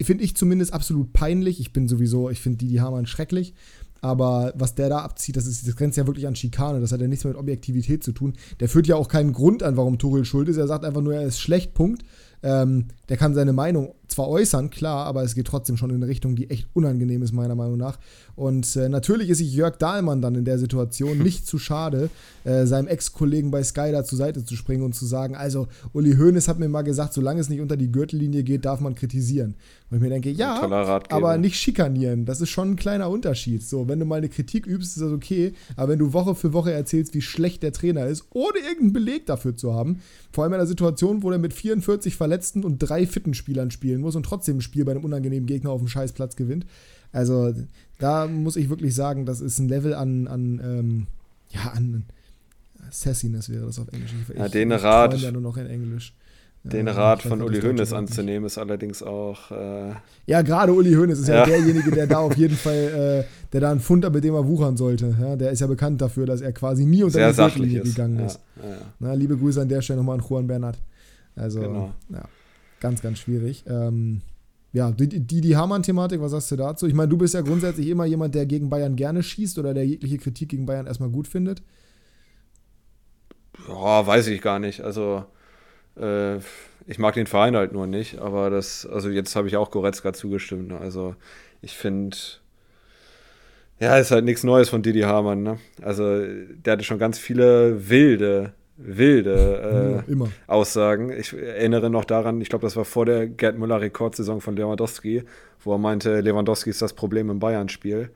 finde 0.00 0.22
ich 0.22 0.36
zumindest 0.36 0.72
absolut 0.72 1.12
peinlich. 1.12 1.58
Ich 1.58 1.72
bin 1.72 1.88
sowieso, 1.88 2.30
ich 2.30 2.40
finde 2.40 2.58
Didi 2.58 2.76
Hamann 2.76 3.06
schrecklich. 3.06 3.54
Aber 4.00 4.52
was 4.54 4.74
der 4.74 4.88
da 4.88 5.00
abzieht, 5.00 5.36
das, 5.36 5.46
ist, 5.46 5.66
das 5.66 5.76
grenzt 5.76 5.98
ja 5.98 6.06
wirklich 6.06 6.26
an 6.26 6.36
Schikane. 6.36 6.80
Das 6.80 6.92
hat 6.92 7.00
ja 7.00 7.08
nichts 7.08 7.24
mehr 7.24 7.32
mit 7.32 7.40
Objektivität 7.40 8.04
zu 8.04 8.12
tun. 8.12 8.34
Der 8.60 8.68
führt 8.68 8.86
ja 8.86 8.96
auch 8.96 9.08
keinen 9.08 9.32
Grund 9.32 9.62
an, 9.62 9.76
warum 9.76 9.98
Tuchel 9.98 10.24
schuld 10.24 10.48
ist. 10.48 10.56
Er 10.56 10.68
sagt 10.68 10.84
einfach 10.84 11.00
nur, 11.00 11.14
er 11.14 11.22
ist 11.22 11.40
schlecht, 11.40 11.74
Punkt. 11.74 12.04
Ähm, 12.42 12.86
der 13.08 13.16
kann 13.16 13.34
seine 13.34 13.52
Meinung 13.52 13.94
zwar 14.08 14.28
äußern, 14.28 14.70
klar, 14.70 15.06
aber 15.06 15.22
es 15.22 15.34
geht 15.34 15.46
trotzdem 15.46 15.76
schon 15.76 15.90
in 15.90 15.96
eine 15.96 16.08
Richtung, 16.08 16.34
die 16.34 16.50
echt 16.50 16.66
unangenehm 16.72 17.22
ist, 17.22 17.32
meiner 17.32 17.54
Meinung 17.54 17.76
nach. 17.76 17.98
Und 18.34 18.76
äh, 18.76 18.88
natürlich 18.88 19.30
ist 19.30 19.38
sich 19.38 19.52
Jörg 19.52 19.76
Dahlmann 19.76 20.22
dann 20.22 20.34
in 20.34 20.44
der 20.44 20.58
Situation 20.58 21.18
nicht 21.22 21.46
zu 21.46 21.58
schade, 21.58 22.10
äh, 22.44 22.66
seinem 22.66 22.88
Ex-Kollegen 22.88 23.50
bei 23.50 23.62
Sky 23.62 23.92
da 23.92 24.04
zur 24.04 24.18
Seite 24.18 24.44
zu 24.44 24.56
springen 24.56 24.82
und 24.82 24.94
zu 24.94 25.06
sagen, 25.06 25.34
also 25.36 25.68
Uli 25.92 26.16
Hoeneß 26.16 26.48
hat 26.48 26.58
mir 26.58 26.68
mal 26.68 26.82
gesagt, 26.82 27.12
solange 27.12 27.40
es 27.40 27.48
nicht 27.48 27.60
unter 27.60 27.76
die 27.76 27.92
Gürtellinie 27.92 28.42
geht, 28.42 28.64
darf 28.64 28.80
man 28.80 28.94
kritisieren. 28.94 29.54
Und 29.90 29.96
ich 29.96 30.02
mir 30.02 30.10
denke, 30.10 30.30
ja, 30.30 30.60
aber 31.10 31.38
nicht 31.38 31.56
schikanieren. 31.56 32.26
Das 32.26 32.40
ist 32.40 32.50
schon 32.50 32.72
ein 32.72 32.76
kleiner 32.76 33.08
Unterschied. 33.08 33.62
So, 33.62 33.88
wenn 33.88 33.98
du 33.98 34.04
mal 34.04 34.16
eine 34.16 34.28
Kritik 34.28 34.66
übst, 34.66 34.96
ist 34.96 35.02
das 35.02 35.12
okay. 35.12 35.54
Aber 35.76 35.88
wenn 35.88 35.98
du 35.98 36.12
Woche 36.12 36.34
für 36.34 36.52
Woche 36.52 36.72
erzählst, 36.72 37.14
wie 37.14 37.22
schlecht 37.22 37.62
der 37.62 37.72
Trainer 37.72 38.06
ist, 38.06 38.26
ohne 38.30 38.58
irgendeinen 38.58 38.92
Beleg 38.92 39.26
dafür 39.26 39.56
zu 39.56 39.72
haben, 39.72 40.00
vor 40.30 40.44
allem 40.44 40.52
in 40.52 40.60
einer 40.60 40.66
Situation, 40.66 41.22
wo 41.22 41.30
er 41.30 41.38
mit 41.38 41.54
44 41.54 42.16
Verletzten 42.16 42.64
und 42.64 42.78
drei 42.78 43.06
fitten 43.06 43.32
Spielern 43.32 43.70
spielen 43.70 43.97
muss 44.00 44.16
und 44.16 44.24
trotzdem 44.24 44.58
ein 44.58 44.60
Spiel 44.60 44.84
bei 44.84 44.92
einem 44.92 45.04
unangenehmen 45.04 45.46
Gegner 45.46 45.70
auf 45.70 45.80
dem 45.80 45.88
Scheißplatz 45.88 46.36
gewinnt. 46.36 46.66
Also, 47.12 47.54
da 47.98 48.26
muss 48.26 48.56
ich 48.56 48.68
wirklich 48.68 48.94
sagen, 48.94 49.26
das 49.26 49.40
ist 49.40 49.58
ein 49.58 49.68
Level 49.68 49.94
an, 49.94 50.26
an 50.26 50.60
ähm, 50.62 51.06
ja, 51.50 51.72
an 51.72 52.04
Sassiness 52.90 53.48
wäre 53.48 53.66
das 53.66 53.78
auf 53.78 53.88
Englisch. 53.92 54.14
Ich, 54.28 54.36
ja, 54.36 54.48
den 54.48 54.72
Rat. 54.72 55.18
ja 55.18 55.30
nur 55.30 55.42
noch 55.42 55.56
in 55.56 55.66
Englisch. 55.66 56.14
Den 56.64 56.86
ja, 56.86 56.92
Rat 56.92 57.22
von 57.22 57.40
Uli 57.40 57.60
Hoeneß 57.60 57.92
anzunehmen, 57.92 58.44
ist 58.44 58.58
allerdings 58.58 59.02
auch. 59.02 59.50
Äh 59.52 59.92
ja, 60.26 60.42
gerade 60.42 60.72
Uli 60.72 60.92
Hoeneß 60.92 61.20
ist 61.20 61.28
ja. 61.28 61.36
ja, 61.36 61.46
derjenige, 61.46 61.90
der 61.90 62.06
da 62.06 62.18
auf 62.18 62.36
jeden 62.36 62.56
Fall, 62.56 63.24
äh, 63.24 63.48
der 63.52 63.60
da 63.60 63.70
ein 63.70 63.80
Fund 63.80 64.10
mit 64.12 64.24
dem 64.24 64.34
er 64.34 64.46
wuchern 64.46 64.76
sollte. 64.76 65.16
Ja, 65.20 65.36
der 65.36 65.50
ist 65.50 65.60
ja 65.60 65.66
bekannt 65.66 66.00
dafür, 66.00 66.26
dass 66.26 66.40
er 66.40 66.52
quasi 66.52 66.84
nie 66.84 67.02
unter 67.02 67.14
Sehr 67.14 67.30
die 67.30 67.36
Gürtellinie 67.36 67.82
gegangen 67.82 68.18
ist. 68.20 68.40
Na, 68.98 69.14
liebe 69.14 69.36
Grüße 69.36 69.62
an 69.62 69.68
der 69.68 69.82
Stelle 69.82 69.98
nochmal 69.98 70.18
an 70.18 70.24
Juan 70.28 70.46
Bernat. 70.46 70.78
Also, 71.36 71.60
genau. 71.60 71.94
ja, 72.10 72.24
ganz, 72.80 73.02
ganz 73.02 73.18
schwierig. 73.18 73.64
Ähm, 73.66 74.22
ja, 74.72 74.90
die, 74.90 75.08
die, 75.08 75.40
die 75.40 75.56
Hamann-Thematik, 75.56 76.20
was 76.20 76.32
sagst 76.32 76.50
du 76.50 76.56
dazu? 76.56 76.86
Ich 76.86 76.94
meine, 76.94 77.08
du 77.08 77.16
bist 77.16 77.34
ja 77.34 77.40
grundsätzlich 77.40 77.88
immer 77.88 78.04
jemand, 78.04 78.34
der 78.34 78.46
gegen 78.46 78.68
Bayern 78.68 78.96
gerne 78.96 79.22
schießt 79.22 79.58
oder 79.58 79.74
der 79.74 79.86
jegliche 79.86 80.18
Kritik 80.18 80.50
gegen 80.50 80.66
Bayern 80.66 80.86
erstmal 80.86 81.10
gut 81.10 81.26
findet. 81.26 81.62
Ja, 83.66 84.06
weiß 84.06 84.26
ich 84.28 84.40
gar 84.40 84.58
nicht. 84.58 84.82
Also, 84.82 85.24
äh, 85.96 86.38
ich 86.88 86.98
mag 86.98 87.14
den 87.14 87.26
Verein 87.26 87.54
halt 87.54 87.72
nur 87.72 87.86
nicht, 87.86 88.18
aber 88.18 88.48
das, 88.48 88.86
also 88.86 89.10
jetzt 89.10 89.36
habe 89.36 89.46
ich 89.46 89.56
auch 89.56 89.70
Goretzka 89.70 90.14
zugestimmt. 90.14 90.68
Ne? 90.68 90.78
Also 90.78 91.14
ich 91.60 91.76
finde, 91.76 92.16
ja, 93.78 93.98
ist 93.98 94.10
halt 94.10 94.24
nichts 94.24 94.42
Neues 94.42 94.70
von 94.70 94.82
Didi 94.82 95.02
Hamann. 95.02 95.42
Ne? 95.42 95.58
Also 95.82 96.24
der 96.24 96.72
hatte 96.72 96.84
schon 96.84 96.98
ganz 96.98 97.18
viele 97.18 97.90
wilde, 97.90 98.54
wilde 98.78 100.04
äh, 100.08 100.12
ja, 100.12 100.26
Aussagen. 100.46 101.10
Ich 101.10 101.32
erinnere 101.32 101.90
noch 101.90 102.04
daran, 102.04 102.40
ich 102.40 102.48
glaube, 102.48 102.64
das 102.64 102.76
war 102.76 102.84
vor 102.84 103.04
der 103.04 103.26
Gerd 103.26 103.58
Müller 103.58 103.80
Rekordsaison 103.80 104.40
von 104.40 104.56
Lewandowski, 104.56 105.24
wo 105.62 105.74
er 105.74 105.78
meinte, 105.78 106.20
Lewandowski 106.20 106.70
ist 106.70 106.80
das 106.80 106.92
Problem 106.92 107.28
im 107.28 107.40
Bayern-Spiel. 107.40 108.10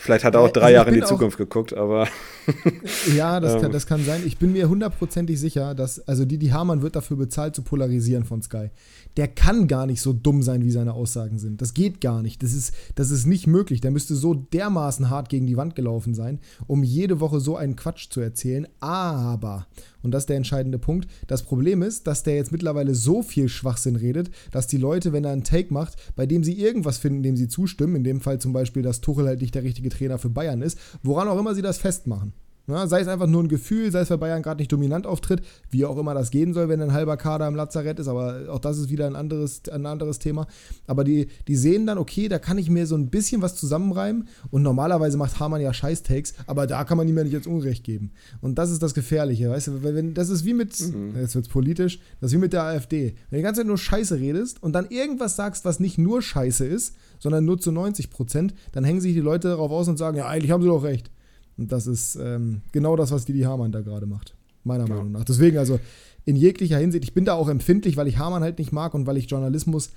Vielleicht 0.00 0.24
hat 0.24 0.34
er 0.34 0.40
auch 0.40 0.50
drei 0.50 0.62
also 0.62 0.74
Jahre 0.74 0.88
in 0.90 0.94
die 0.96 1.02
Zukunft 1.02 1.38
geguckt, 1.38 1.74
aber. 1.74 2.08
ja, 3.16 3.40
das, 3.40 3.60
kann, 3.60 3.72
das 3.72 3.86
kann 3.86 4.02
sein. 4.04 4.22
Ich 4.24 4.38
bin 4.38 4.52
mir 4.52 4.68
hundertprozentig 4.68 5.38
sicher, 5.38 5.74
dass, 5.74 6.00
also 6.08 6.24
Didi 6.24 6.48
Hamann 6.48 6.82
wird 6.82 6.96
dafür 6.96 7.16
bezahlt, 7.16 7.54
zu 7.54 7.62
polarisieren 7.62 8.24
von 8.24 8.42
Sky. 8.42 8.70
Der 9.16 9.28
kann 9.28 9.68
gar 9.68 9.86
nicht 9.86 10.00
so 10.00 10.12
dumm 10.12 10.42
sein, 10.42 10.64
wie 10.64 10.70
seine 10.70 10.92
Aussagen 10.92 11.38
sind. 11.38 11.62
Das 11.62 11.74
geht 11.74 12.00
gar 12.00 12.22
nicht. 12.22 12.42
Das 12.42 12.52
ist, 12.52 12.72
das 12.94 13.10
ist 13.10 13.26
nicht 13.26 13.46
möglich. 13.46 13.80
Der 13.80 13.90
müsste 13.90 14.14
so 14.14 14.34
dermaßen 14.34 15.08
hart 15.08 15.28
gegen 15.28 15.46
die 15.46 15.56
Wand 15.56 15.74
gelaufen 15.74 16.14
sein, 16.14 16.40
um 16.66 16.82
jede 16.82 17.20
Woche 17.20 17.40
so 17.40 17.56
einen 17.56 17.76
Quatsch 17.76 18.10
zu 18.10 18.20
erzählen. 18.20 18.66
Aber, 18.80 19.66
und 20.02 20.10
das 20.10 20.24
ist 20.24 20.28
der 20.28 20.36
entscheidende 20.36 20.78
Punkt. 20.78 21.08
Das 21.26 21.42
Problem 21.42 21.82
ist, 21.82 22.06
dass 22.06 22.22
der 22.22 22.36
jetzt 22.36 22.52
mittlerweile 22.52 22.94
so 22.94 23.22
viel 23.22 23.48
Schwachsinn 23.48 23.96
redet, 23.96 24.30
dass 24.50 24.66
die 24.66 24.76
Leute, 24.76 25.12
wenn 25.12 25.24
er 25.24 25.32
einen 25.32 25.44
Take 25.44 25.72
macht, 25.72 25.96
bei 26.14 26.26
dem 26.26 26.44
sie 26.44 26.60
irgendwas 26.60 26.98
finden, 26.98 27.22
dem 27.22 27.36
sie 27.36 27.48
zustimmen, 27.48 27.96
in 27.96 28.04
dem 28.04 28.20
Fall 28.20 28.38
zum 28.38 28.52
Beispiel, 28.52 28.82
dass 28.82 29.00
Tuchel 29.00 29.26
halt 29.26 29.40
nicht 29.40 29.54
der 29.54 29.62
richtige 29.62 29.88
Trainer 29.88 30.18
für 30.18 30.30
Bayern 30.30 30.62
ist, 30.62 30.78
woran 31.02 31.28
auch 31.28 31.38
immer 31.38 31.54
sie 31.54 31.62
das 31.62 31.78
festmachen. 31.78 32.32
Ja, 32.68 32.86
sei 32.88 33.00
es 33.00 33.08
einfach 33.08 33.28
nur 33.28 33.44
ein 33.44 33.48
Gefühl, 33.48 33.92
sei 33.92 34.00
es, 34.00 34.10
weil 34.10 34.18
Bayern 34.18 34.42
gerade 34.42 34.58
nicht 34.60 34.72
dominant 34.72 35.06
auftritt, 35.06 35.42
wie 35.70 35.84
auch 35.84 35.96
immer 35.98 36.14
das 36.14 36.30
gehen 36.30 36.52
soll, 36.52 36.68
wenn 36.68 36.82
ein 36.82 36.92
halber 36.92 37.16
Kader 37.16 37.46
im 37.46 37.54
Lazarett 37.54 38.00
ist, 38.00 38.08
aber 38.08 38.46
auch 38.50 38.58
das 38.58 38.78
ist 38.78 38.90
wieder 38.90 39.06
ein 39.06 39.14
anderes, 39.14 39.62
ein 39.68 39.86
anderes 39.86 40.18
Thema. 40.18 40.48
Aber 40.86 41.04
die, 41.04 41.28
die 41.46 41.54
sehen 41.54 41.86
dann, 41.86 41.98
okay, 41.98 42.28
da 42.28 42.40
kann 42.40 42.58
ich 42.58 42.68
mir 42.68 42.86
so 42.86 42.96
ein 42.96 43.08
bisschen 43.08 43.40
was 43.40 43.54
zusammenreimen 43.54 44.26
und 44.50 44.62
normalerweise 44.62 45.16
macht 45.16 45.38
Hamann 45.38 45.60
ja 45.60 45.72
Scheiß-Takes, 45.72 46.34
aber 46.46 46.66
da 46.66 46.82
kann 46.82 46.96
man 46.96 47.06
ihm 47.06 47.16
ja 47.16 47.22
nicht 47.22 47.32
jetzt 47.32 47.46
Unrecht 47.46 47.84
geben. 47.84 48.10
Und 48.40 48.58
das 48.58 48.70
ist 48.70 48.82
das 48.82 48.94
Gefährliche, 48.94 49.48
weißt 49.48 49.68
du, 49.68 49.82
wenn, 49.84 50.14
das 50.14 50.28
ist 50.28 50.44
wie 50.44 50.54
mit, 50.54 50.78
mhm. 50.80 51.14
jetzt 51.20 51.36
wird 51.36 51.46
es 51.46 51.52
politisch, 51.52 52.00
das 52.20 52.32
ist 52.32 52.36
wie 52.36 52.40
mit 52.40 52.52
der 52.52 52.64
AfD. 52.64 53.14
Wenn 53.30 53.36
du 53.36 53.36
die 53.36 53.42
ganze 53.42 53.60
Zeit 53.60 53.68
nur 53.68 53.78
Scheiße 53.78 54.18
redest 54.18 54.60
und 54.62 54.72
dann 54.72 54.90
irgendwas 54.90 55.36
sagst, 55.36 55.64
was 55.64 55.78
nicht 55.78 55.98
nur 55.98 56.20
Scheiße 56.20 56.64
ist, 56.64 56.96
sondern 57.20 57.44
nur 57.44 57.58
zu 57.58 57.70
90 57.70 58.10
Prozent, 58.10 58.54
dann 58.72 58.84
hängen 58.84 59.00
sich 59.00 59.14
die 59.14 59.20
Leute 59.20 59.48
darauf 59.48 59.70
aus 59.70 59.86
und 59.88 59.98
sagen, 59.98 60.16
ja, 60.16 60.26
eigentlich 60.26 60.50
haben 60.50 60.62
sie 60.62 60.68
doch 60.68 60.82
recht. 60.82 61.10
Und 61.58 61.72
das 61.72 61.86
ist 61.86 62.16
ähm, 62.16 62.62
genau 62.72 62.96
das, 62.96 63.10
was 63.10 63.24
Didi 63.24 63.40
Hamann 63.40 63.72
da 63.72 63.80
gerade 63.80 64.06
macht. 64.06 64.34
Meiner 64.64 64.86
ja. 64.88 64.94
Meinung 64.94 65.12
nach. 65.12 65.24
Deswegen, 65.24 65.58
also 65.58 65.78
in 66.24 66.36
jeglicher 66.36 66.78
Hinsicht, 66.78 67.04
ich 67.04 67.14
bin 67.14 67.24
da 67.24 67.34
auch 67.34 67.48
empfindlich, 67.48 67.96
weil 67.96 68.08
ich 68.08 68.18
Hamann 68.18 68.42
halt 68.42 68.58
nicht 68.58 68.72
mag 68.72 68.94
und 68.94 69.06
weil 69.06 69.16
ich 69.16 69.30
Journalismus 69.30 69.90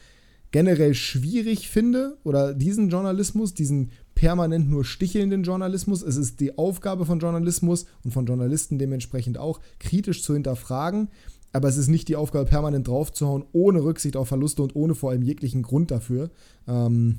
generell 0.51 0.93
schwierig 0.93 1.69
finde 1.69 2.17
oder 2.23 2.53
diesen 2.53 2.89
Journalismus, 2.89 3.53
diesen 3.53 3.91
permanent 4.15 4.69
nur 4.69 4.83
stichelnden 4.83 5.43
Journalismus. 5.43 6.01
Es 6.01 6.17
ist 6.17 6.39
die 6.39 6.57
Aufgabe 6.57 7.05
von 7.05 7.19
Journalismus 7.19 7.85
und 8.03 8.11
von 8.11 8.25
Journalisten 8.25 8.77
dementsprechend 8.77 9.37
auch, 9.37 9.59
kritisch 9.79 10.23
zu 10.23 10.33
hinterfragen. 10.33 11.09
Aber 11.51 11.67
es 11.67 11.77
ist 11.77 11.87
nicht 11.87 12.07
die 12.07 12.15
Aufgabe, 12.15 12.45
permanent 12.45 12.87
draufzuhauen, 12.87 13.43
ohne 13.53 13.83
Rücksicht 13.83 14.15
auf 14.15 14.27
Verluste 14.27 14.61
und 14.61 14.75
ohne 14.75 14.93
vor 14.93 15.11
allem 15.11 15.23
jeglichen 15.23 15.63
Grund 15.63 15.89
dafür. 15.89 16.29
Ähm, 16.67 17.17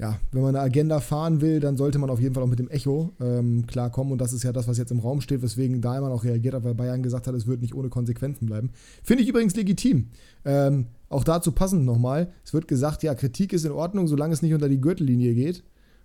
ja, 0.00 0.18
wenn 0.32 0.40
man 0.40 0.56
eine 0.56 0.64
Agenda 0.64 0.98
fahren 0.98 1.42
will, 1.42 1.60
dann 1.60 1.76
sollte 1.76 1.98
man 1.98 2.08
auf 2.08 2.20
jeden 2.20 2.34
Fall 2.34 2.42
auch 2.42 2.48
mit 2.48 2.58
dem 2.58 2.70
Echo 2.70 3.12
ähm, 3.20 3.66
klarkommen. 3.66 4.12
Und 4.12 4.18
das 4.18 4.32
ist 4.32 4.42
ja 4.42 4.50
das, 4.50 4.66
was 4.66 4.78
jetzt 4.78 4.90
im 4.90 4.98
Raum 4.98 5.20
steht, 5.20 5.42
weswegen 5.42 5.82
Dahlmann 5.82 6.10
auch 6.10 6.24
reagiert 6.24 6.54
hat, 6.54 6.64
weil 6.64 6.74
Bayern 6.74 7.02
gesagt 7.02 7.26
hat, 7.26 7.34
es 7.34 7.46
wird 7.46 7.60
nicht 7.60 7.74
ohne 7.74 7.90
Konsequenzen 7.90 8.46
bleiben. 8.46 8.70
Finde 9.02 9.22
ich 9.22 9.28
übrigens 9.28 9.54
legitim. 9.54 10.08
Ähm, 10.46 10.86
auch 11.10 11.22
dazu 11.22 11.52
passend 11.52 11.84
nochmal, 11.84 12.32
es 12.44 12.54
wird 12.54 12.66
gesagt, 12.66 13.02
ja, 13.02 13.14
Kritik 13.14 13.52
ist 13.52 13.66
in 13.66 13.72
Ordnung, 13.72 14.08
solange 14.08 14.32
es 14.32 14.40
nicht 14.40 14.54
unter 14.54 14.70
die 14.70 14.80
Gürtellinie 14.80 15.34
geht. 15.34 15.64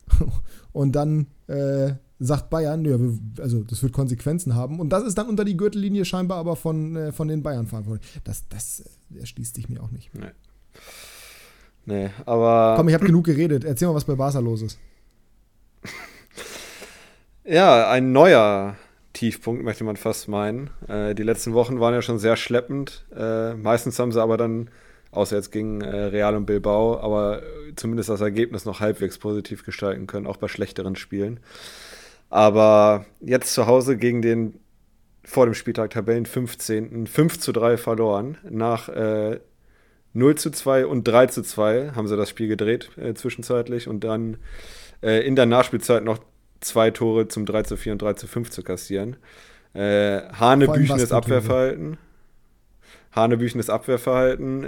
Und 0.73 0.93
dann 0.93 1.27
äh, 1.47 1.93
sagt 2.19 2.49
Bayern, 2.49 2.83
ja, 2.83 2.97
also 3.41 3.63
das 3.63 3.81
wird 3.81 3.93
Konsequenzen 3.93 4.55
haben. 4.55 4.81
Und 4.81 4.89
das 4.89 5.05
ist 5.05 5.17
dann 5.17 5.29
unter 5.29 5.45
die 5.45 5.55
Gürtellinie 5.55 6.03
scheinbar 6.03 6.39
aber 6.39 6.57
von, 6.57 6.97
äh, 6.97 7.11
von 7.13 7.29
den 7.29 7.43
Bayern 7.43 7.67
verantwortlich. 7.67 8.05
Das, 8.25 8.43
das 8.49 8.81
äh, 9.15 9.19
erschließt 9.19 9.55
sich 9.55 9.69
mir 9.69 9.81
auch 9.81 9.91
nicht. 9.91 10.13
Nee. 10.13 10.31
Nee, 11.85 12.09
aber. 12.25 12.75
Komm, 12.77 12.87
ich 12.87 12.93
habe 12.93 13.05
genug 13.05 13.25
geredet. 13.25 13.63
Erzähl 13.63 13.87
mal, 13.87 13.95
was 13.95 14.05
bei 14.05 14.15
Barca 14.15 14.39
los 14.39 14.61
ist. 14.61 14.79
ja, 17.43 17.89
ein 17.89 18.11
neuer 18.11 18.75
Tiefpunkt, 19.13 19.63
möchte 19.63 19.83
man 19.83 19.95
fast 19.95 20.27
meinen. 20.27 20.69
Äh, 20.87 21.15
die 21.15 21.23
letzten 21.23 21.53
Wochen 21.53 21.79
waren 21.79 21.93
ja 21.93 22.01
schon 22.01 22.19
sehr 22.19 22.35
schleppend. 22.35 23.05
Äh, 23.15 23.53
meistens 23.53 23.97
haben 23.99 24.11
sie 24.11 24.21
aber 24.21 24.37
dann, 24.37 24.69
außer 25.11 25.35
jetzt 25.35 25.51
gegen 25.51 25.81
äh, 25.81 25.95
Real 25.95 26.35
und 26.35 26.45
Bilbao, 26.45 26.99
aber 26.99 27.41
zumindest 27.75 28.09
das 28.09 28.21
Ergebnis 28.21 28.65
noch 28.65 28.79
halbwegs 28.79 29.17
positiv 29.17 29.63
gestalten 29.63 30.07
können, 30.07 30.27
auch 30.27 30.37
bei 30.37 30.47
schlechteren 30.47 30.95
Spielen. 30.95 31.39
Aber 32.29 33.05
jetzt 33.21 33.53
zu 33.53 33.67
Hause 33.67 33.95
gegen 33.97 34.21
den 34.21 34.59
vor 35.23 35.45
dem 35.45 35.55
Spieltag 35.55 35.91
Tabellen 35.91 36.25
15. 36.25 37.07
5 37.07 37.39
zu 37.39 37.51
3 37.51 37.77
verloren, 37.77 38.37
nach 38.49 38.89
äh, 38.89 39.39
0 40.15 40.35
zu 40.35 40.49
2 40.49 40.85
und 40.85 41.03
3 41.03 41.27
zu 41.27 41.43
2 41.43 41.91
haben 41.95 42.07
sie 42.07 42.17
das 42.17 42.29
Spiel 42.29 42.47
gedreht 42.47 42.89
äh, 42.97 43.13
zwischenzeitlich 43.13 43.87
und 43.87 44.03
dann 44.03 44.37
äh, 45.03 45.25
in 45.25 45.35
der 45.35 45.45
Nachspielzeit 45.45 46.03
noch 46.03 46.19
zwei 46.61 46.89
Tore 46.89 47.27
zum 47.27 47.45
3 47.45 47.63
zu 47.63 47.77
4 47.77 47.93
und 47.93 48.01
3 48.01 48.13
zu 48.13 48.27
5 48.27 48.49
zu 48.49 48.63
kassieren. 48.63 49.17
Äh, 49.73 50.21
Hanebüchenes 50.39 51.11
Abwehrverhalten. 51.11 51.97
Hanebüchenes 53.11 53.69
Abwehrverhalten. 53.69 54.67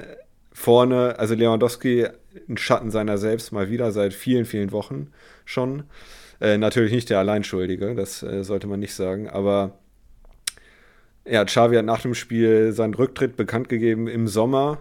Vorne, 0.52 1.18
also 1.18 1.34
Lewandowski 1.34 2.08
ein 2.50 2.58
Schatten 2.58 2.92
seiner 2.92 3.18
selbst 3.18 3.52
mal 3.52 3.70
wieder 3.70 3.92
seit 3.92 4.14
vielen, 4.14 4.46
vielen 4.46 4.72
Wochen 4.72 5.12
schon. 5.46 5.84
Äh, 6.42 6.58
natürlich 6.58 6.92
nicht 6.92 7.10
der 7.10 7.20
Alleinschuldige, 7.20 7.96
das 7.96 8.22
äh, 8.22 8.44
sollte 8.44 8.68
man 8.68 8.80
nicht 8.80 8.94
sagen, 8.94 9.30
aber 9.30 9.80
ja, 11.26 11.44
Xavi 11.44 11.76
hat 11.76 11.86
nach 11.86 12.02
dem 12.02 12.14
Spiel 12.14 12.72
seinen 12.72 12.94
Rücktritt 12.94 13.36
bekannt 13.36 13.70
gegeben 13.70 14.08
im 14.08 14.28
Sommer. 14.28 14.80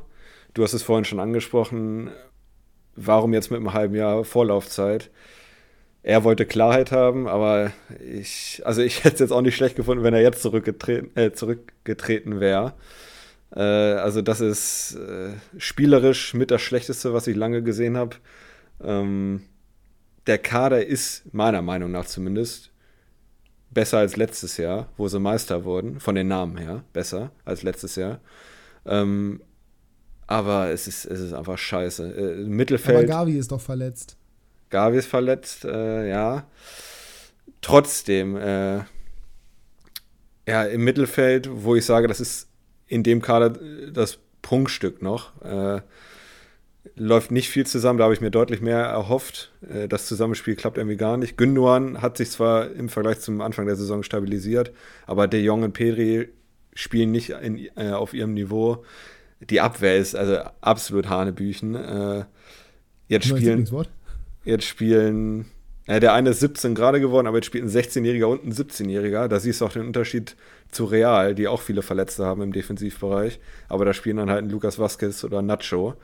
Du 0.57 0.63
hast 0.63 0.73
es 0.73 0.83
vorhin 0.83 1.05
schon 1.05 1.21
angesprochen. 1.21 2.11
Warum 2.95 3.35
jetzt 3.35 3.51
mit 3.51 3.59
einem 3.61 3.75
halben 3.75 3.95
Jahr 3.95 4.25
Vorlaufzeit? 4.25 5.11
Er 6.03 6.25
wollte 6.25 6.47
Klarheit 6.47 6.93
haben, 6.93 7.29
aber 7.29 7.73
ich, 8.03 8.63
also 8.65 8.81
ich 8.81 9.01
hätte 9.05 9.17
es 9.17 9.21
jetzt 9.21 9.33
auch 9.33 9.43
nicht 9.43 9.55
schlecht 9.55 9.77
gefunden, 9.77 10.03
wenn 10.03 10.15
er 10.15 10.23
jetzt 10.23 10.41
zurückgetreten, 10.41 11.15
äh, 11.15 11.33
zurückgetreten 11.33 12.41
wäre. 12.41 12.73
Äh, 13.55 13.61
also 13.61 14.23
das 14.23 14.41
ist 14.41 14.95
äh, 14.95 15.35
spielerisch 15.59 16.33
mit 16.33 16.51
das 16.51 16.63
Schlechteste, 16.63 17.13
was 17.13 17.27
ich 17.27 17.37
lange 17.37 17.63
gesehen 17.63 17.99
habe. 17.99 18.17
Ähm, 18.83 19.43
der 20.27 20.39
Kader 20.39 20.87
ist 20.87 21.35
meiner 21.35 21.61
Meinung 21.61 21.91
nach 21.91 22.07
zumindest 22.07 22.71
besser 23.71 23.99
als 23.99 24.17
letztes 24.17 24.57
Jahr, 24.57 24.89
wo 24.97 25.07
sie 25.07 25.21
Meister 25.21 25.65
wurden, 25.65 26.01
von 26.01 26.15
den 26.15 26.29
Namen 26.29 26.57
her, 26.57 26.83
besser 26.95 27.31
als 27.45 27.63
letztes 27.63 27.97
Jahr. 27.97 28.21
Ähm, 28.87 29.43
aber 30.27 30.71
es 30.71 30.87
ist, 30.89 31.05
es 31.05 31.21
ist 31.21 31.33
einfach 31.33 31.59
scheiße. 31.59 32.43
Äh, 32.43 32.45
Mittelfeld. 32.45 32.99
Aber 32.99 33.07
Gavi 33.07 33.39
ist 33.39 33.53
doch 33.53 33.61
verletzt. 33.61 34.17
Gavi 34.71 34.99
ist 34.99 35.07
verletzt, 35.07 35.65
äh, 35.65 36.09
ja. 36.09 36.47
Trotzdem, 37.61 38.37
äh, 38.37 38.79
ja, 40.49 40.65
im 40.65 40.85
Mittelfeld, 40.85 41.49
wo 41.53 41.75
ich 41.77 41.85
sage, 41.85 42.09
das 42.09 42.21
ist 42.21 42.49
in 42.87 43.03
dem 43.03 43.23
Kader 43.23 43.51
das 43.93 44.19
Prunkstück 44.43 45.03
noch. 45.03 45.41
Äh, 45.43 45.81
läuft 46.95 47.31
nicht 47.31 47.49
viel 47.49 47.67
zusammen, 47.67 47.99
da 47.99 48.05
habe 48.05 48.15
ich 48.15 48.21
mir 48.21 48.31
deutlich 48.31 48.61
mehr 48.61 48.79
erhofft. 48.79 49.53
Äh, 49.69 49.89
das 49.89 50.07
Zusammenspiel 50.07 50.57
klappt 50.57 50.79
irgendwie 50.79 50.97
gar 50.97 51.17
nicht. 51.17 51.37
Gündogan 51.37 52.03
hat 52.03 52.17
sich 52.17 52.31
zwar 52.31 52.71
im 52.71 52.89
Vergleich 52.89 53.21
zum 53.21 53.41
Anfang 53.41 53.67
der 53.67 53.77
Saison 53.77 54.03
stabilisiert, 54.03 54.73
aber 55.07 55.27
De 55.27 55.41
Jong 55.41 55.63
und 55.63 55.73
Pedri 55.73 56.29
spielen 56.75 57.11
nicht 57.11 57.31
in, 57.31 57.69
äh, 57.77 57.91
auf 57.91 58.15
ihrem 58.15 58.35
Niveau. 58.35 58.85
Die 59.41 59.61
Abwehr 59.61 59.97
ist 59.97 60.15
also 60.15 60.39
absolut 60.61 61.09
Hanebüchen. 61.09 61.75
Äh, 61.75 62.25
jetzt 63.09 63.27
spielen, 63.27 63.69
jetzt 64.45 64.65
spielen, 64.65 65.47
ja, 65.87 66.01
der 66.01 66.15
eine 66.15 66.31
ist 66.31 66.41
17 66.41 66.75
gerade 66.75 67.01
geworden, 67.01 67.27
aber 67.27 67.39
jetzt 67.39 67.47
spielt 67.47 67.65
ein 67.65 67.71
16-Jähriger 67.71 68.27
und 68.27 68.45
ein 68.45 68.53
17-Jähriger. 68.53 69.29
Da 69.29 69.39
siehst 69.39 69.61
du 69.61 69.67
auch 69.67 69.73
den 69.73 69.87
Unterschied 69.87 70.37
zu 70.71 70.85
Real, 70.85 71.35
die 71.35 71.49
auch 71.49 71.61
viele 71.61 71.83
Verletzte 71.83 72.25
haben 72.25 72.43
im 72.43 72.53
Defensivbereich. 72.53 73.39
Aber 73.69 73.85
da 73.85 73.93
spielen 73.93 74.17
dann 74.17 74.31
halt 74.31 74.45
ein 74.45 74.51
Lukas 74.51 74.79
Vazquez 74.79 75.23
oder 75.25 75.43
Nacho 75.43 75.97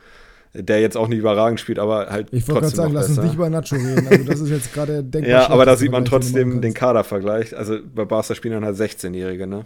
der 0.54 0.80
jetzt 0.80 0.96
auch 0.96 1.08
nicht 1.08 1.18
überragend 1.18 1.60
spielt, 1.60 1.78
aber 1.78 2.08
halt. 2.10 2.28
Ich 2.30 2.46
wollte 2.48 2.62
gerade 2.62 2.76
sagen, 2.76 2.92
lass 2.92 3.08
uns 3.08 3.18
nicht 3.18 3.34
über 3.34 3.48
Nacho 3.48 3.76
reden. 3.76 4.06
Also 4.06 4.24
das 4.24 4.40
ist 4.40 4.50
jetzt 4.50 4.74
gerade 4.74 5.02
denkbar. 5.02 5.30
ja, 5.30 5.50
aber 5.50 5.64
da 5.64 5.76
sieht 5.76 5.90
man 5.90 6.04
trotzdem 6.04 6.60
den 6.60 6.74
Kadervergleich. 6.74 7.56
Also 7.56 7.78
bei 7.94 8.04
Barca 8.04 8.34
spielen 8.34 8.54
dann 8.54 8.64
halt 8.64 8.76
16-Jährige, 8.76 9.46
ne? 9.46 9.64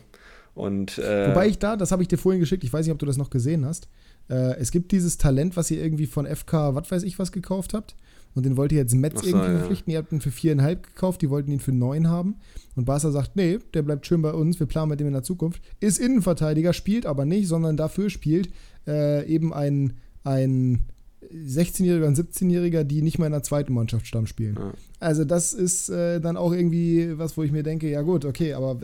Und, 0.56 0.96
äh, 0.96 1.28
Wobei 1.28 1.48
ich 1.48 1.58
da, 1.58 1.76
das 1.76 1.92
habe 1.92 2.02
ich 2.02 2.08
dir 2.08 2.16
vorhin 2.16 2.40
geschickt, 2.40 2.64
ich 2.64 2.72
weiß 2.72 2.86
nicht, 2.86 2.92
ob 2.92 2.98
du 2.98 3.04
das 3.04 3.18
noch 3.18 3.28
gesehen 3.28 3.66
hast. 3.66 3.88
Äh, 4.30 4.56
es 4.56 4.70
gibt 4.70 4.90
dieses 4.90 5.18
Talent, 5.18 5.56
was 5.56 5.70
ihr 5.70 5.82
irgendwie 5.82 6.06
von 6.06 6.26
FK, 6.26 6.74
was 6.74 6.90
weiß 6.90 7.02
ich, 7.02 7.18
was 7.18 7.30
gekauft 7.30 7.74
habt. 7.74 7.94
Und 8.34 8.46
den 8.46 8.56
wollt 8.56 8.72
ihr 8.72 8.78
jetzt 8.78 8.94
Metz 8.94 9.20
so, 9.20 9.26
irgendwie 9.26 9.58
verpflichten. 9.58 9.92
Ja. 9.92 9.98
Ihr 9.98 10.02
habt 10.02 10.12
ihn 10.12 10.20
für 10.22 10.30
viereinhalb 10.30 10.82
gekauft, 10.82 11.20
die 11.20 11.28
wollten 11.30 11.52
ihn 11.52 11.60
für 11.60 11.72
neun 11.72 12.08
haben. 12.08 12.36
Und 12.74 12.86
Barca 12.86 13.10
sagt, 13.10 13.36
nee, 13.36 13.58
der 13.74 13.82
bleibt 13.82 14.06
schön 14.06 14.22
bei 14.22 14.32
uns, 14.32 14.58
wir 14.58 14.66
planen 14.66 14.88
mit 14.88 14.98
dem 14.98 15.06
in 15.06 15.12
der 15.12 15.22
Zukunft. 15.22 15.60
Ist 15.80 15.98
Innenverteidiger, 15.98 16.72
spielt 16.72 17.04
aber 17.04 17.26
nicht, 17.26 17.48
sondern 17.48 17.76
dafür 17.76 18.08
spielt 18.08 18.48
äh, 18.86 19.26
eben 19.26 19.52
ein 19.52 19.94
ein 20.26 20.84
16-Jähriger 21.32 22.06
und 22.06 22.18
17-Jähriger, 22.18 22.84
die 22.84 23.02
nicht 23.02 23.18
mal 23.18 23.26
in 23.26 23.32
der 23.32 23.42
zweiten 23.42 23.72
Mannschaft 23.72 24.06
Stamm 24.06 24.26
spielen. 24.26 24.56
Ja. 24.58 24.72
Also 25.00 25.24
das 25.24 25.52
ist 25.52 25.88
äh, 25.88 26.20
dann 26.20 26.36
auch 26.36 26.52
irgendwie 26.52 27.18
was, 27.18 27.36
wo 27.36 27.42
ich 27.42 27.52
mir 27.52 27.62
denke, 27.62 27.90
ja 27.90 28.02
gut, 28.02 28.24
okay, 28.24 28.54
aber 28.54 28.78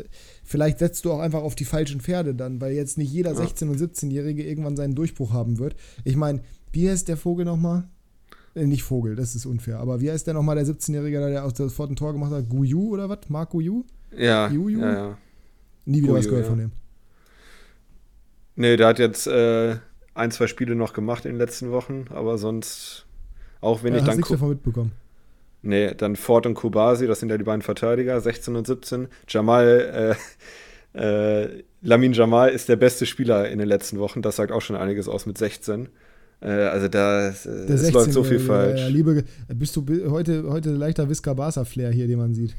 vielleicht 0.44 0.78
setzt 0.78 1.05
du 1.05 1.12
auch 1.12 1.20
einfach 1.20 1.42
auf 1.42 1.55
die 1.55 1.64
falschen 1.64 2.00
Pferde 2.00 2.35
dann, 2.35 2.61
weil 2.61 2.72
jetzt 2.72 2.98
nicht 2.98 3.12
jeder 3.12 3.33
ja. 3.33 3.40
16- 3.40 3.68
und 3.68 3.78
17-Jährige 3.78 4.44
irgendwann 4.44 4.76
seinen 4.76 4.94
Durchbruch 4.94 5.33
haben 5.33 5.59
wird. 5.59 5.76
Ich 6.05 6.16
meine, 6.16 6.40
wie 6.72 6.88
heißt 6.88 7.09
der 7.09 7.16
Vogel 7.16 7.44
nochmal? 7.44 7.88
Äh, 8.55 8.66
nicht 8.66 8.83
Vogel, 8.83 9.16
das 9.16 9.35
ist 9.35 9.46
unfair, 9.46 9.78
aber 9.78 10.00
wie 10.00 10.11
heißt 10.11 10.26
der 10.26 10.35
nochmal, 10.35 10.57
der 10.57 10.66
17-Jährige, 10.66 11.31
der 11.31 11.44
aus 11.44 11.57
sofort 11.57 11.90
ein 11.90 11.96
Tor 11.96 12.12
gemacht 12.12 12.33
hat? 12.33 12.48
Guyu 12.48 12.90
oder 12.90 13.09
was? 13.09 13.28
Marc 13.28 13.50
Guyu? 13.50 13.85
Ja, 14.16 14.48
Guyu? 14.48 14.81
ja, 14.81 14.92
ja. 14.92 15.18
Nie 15.87 15.98
wieder 15.98 16.09
Guyu, 16.09 16.18
was 16.18 16.26
gehört 16.26 16.44
ja. 16.44 16.50
von 16.50 16.59
dem. 16.59 16.72
Nee, 18.55 18.76
der 18.76 18.87
hat 18.88 18.98
jetzt 18.98 19.26
äh 19.26 19.76
ein, 20.14 20.31
zwei 20.31 20.46
Spiele 20.46 20.75
noch 20.75 20.92
gemacht 20.92 21.25
in 21.25 21.33
den 21.33 21.38
letzten 21.38 21.70
Wochen, 21.70 22.07
aber 22.11 22.38
sonst 22.38 23.07
auch 23.61 23.83
wenn 23.83 23.94
ja, 23.94 24.01
ich 24.01 24.05
dann. 24.05 24.20
Hast 24.20 24.31
davon 24.31 24.51
mitbekommen? 24.51 24.92
Nee, 25.62 25.94
dann 25.94 26.16
Ford 26.16 26.46
und 26.46 26.55
Kubasi, 26.55 27.07
das 27.07 27.20
sind 27.20 27.31
ja 27.31 27.38
die 27.38 27.44
beiden 27.44 27.62
Verteidiger, 27.62 28.20
16 28.20 28.57
und 28.57 28.66
17. 28.66 29.07
Jamal, 29.29 30.16
äh, 30.94 31.44
äh, 31.44 31.62
Lamin 31.83 32.12
Jamal 32.12 32.51
ist 32.51 32.68
der 32.68 32.75
beste 32.75 33.07
Spieler 33.07 33.48
in 33.48 33.61
den 33.61 33.68
letzten 33.68 33.98
Wochen, 34.01 34.22
das 34.22 34.37
sagt 34.37 34.51
auch 34.51 34.61
schon 34.61 34.75
einiges 34.75 35.09
aus 35.09 35.25
mit 35.25 35.38
16. 35.38 35.88
Äh, 36.40 36.48
also 36.48 36.88
da 36.88 37.29
es 37.29 37.44
läuft 37.92 38.12
so 38.12 38.25
viel 38.25 38.40
ja, 38.40 38.44
falsch. 38.44 38.81
Ja, 38.81 38.88
liebe, 38.88 39.22
bist 39.55 39.77
du 39.77 39.87
heute, 40.11 40.51
heute 40.51 40.70
leichter 40.70 41.09
Visca 41.09 41.33
Barca 41.33 41.64
Flair 41.64 41.92
hier, 41.92 42.09
den 42.09 42.18
man 42.18 42.35
sieht. 42.35 42.57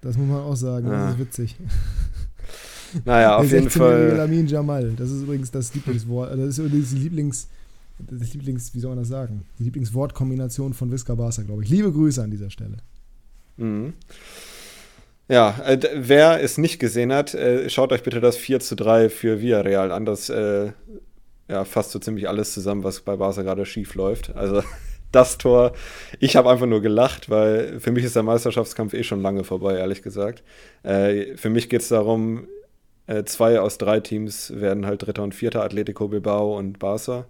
Das 0.00 0.16
muss 0.16 0.26
man 0.28 0.40
auch 0.40 0.56
sagen, 0.56 0.88
das 0.88 1.14
ist 1.14 1.20
witzig. 1.20 1.56
Naja, 3.04 3.36
auf 3.36 3.50
jeden 3.50 3.70
Fall. 3.70 4.14
Lamin 4.16 4.46
Jamal. 4.46 4.92
Das 4.96 5.10
ist 5.10 5.22
übrigens 5.22 5.50
das 5.50 5.74
Lieblingswort. 5.74 6.32
Das 6.32 6.46
ist 6.46 6.58
übrigens 6.58 6.90
die 6.90 6.98
Lieblings. 6.98 7.48
Das 7.98 8.34
Lieblings, 8.34 8.74
wie 8.74 8.80
soll 8.80 8.90
man 8.90 8.98
das 8.98 9.08
sagen? 9.08 9.46
Die 9.58 9.64
Lieblingswortkombination 9.64 10.74
von 10.74 10.92
Visca 10.92 11.14
Barca, 11.14 11.42
glaube 11.42 11.64
ich. 11.64 11.70
Liebe 11.70 11.90
Grüße 11.90 12.22
an 12.22 12.30
dieser 12.30 12.50
Stelle. 12.50 12.76
Mhm. 13.56 13.94
Ja, 15.28 15.58
äh, 15.64 15.78
wer 15.94 16.42
es 16.42 16.56
nicht 16.56 16.78
gesehen 16.78 17.12
hat, 17.12 17.34
äh, 17.34 17.68
schaut 17.68 17.92
euch 17.92 18.02
bitte 18.02 18.20
das 18.20 18.36
4 18.36 18.60
zu 18.60 18.76
3 18.76 19.08
für 19.08 19.40
Villarreal 19.40 19.90
an. 19.90 20.04
Das 20.04 20.28
äh, 20.28 20.72
ja, 21.48 21.64
fasst 21.64 21.90
so 21.90 21.98
ziemlich 21.98 22.28
alles 22.28 22.52
zusammen, 22.52 22.84
was 22.84 23.00
bei 23.00 23.16
Barca 23.16 23.42
gerade 23.42 23.66
schief 23.66 23.94
läuft. 23.94 24.36
Also 24.36 24.62
das 25.12 25.38
Tor, 25.38 25.72
ich 26.20 26.36
habe 26.36 26.50
einfach 26.50 26.66
nur 26.66 26.80
gelacht, 26.80 27.30
weil 27.30 27.80
für 27.80 27.90
mich 27.90 28.04
ist 28.04 28.14
der 28.14 28.22
Meisterschaftskampf 28.22 28.94
eh 28.94 29.02
schon 29.02 29.22
lange 29.22 29.42
vorbei, 29.42 29.76
ehrlich 29.76 30.02
gesagt. 30.02 30.42
Äh, 30.82 31.36
für 31.36 31.50
mich 31.50 31.68
geht 31.68 31.80
es 31.80 31.88
darum, 31.88 32.46
äh, 33.06 33.24
zwei 33.24 33.60
aus 33.60 33.78
drei 33.78 34.00
Teams 34.00 34.52
werden 34.54 34.86
halt 34.86 35.06
Dritter 35.06 35.22
und 35.22 35.34
Vierter, 35.34 35.62
Atletico 35.62 36.08
Bilbao 36.08 36.56
und 36.56 36.78
Barca. 36.78 37.26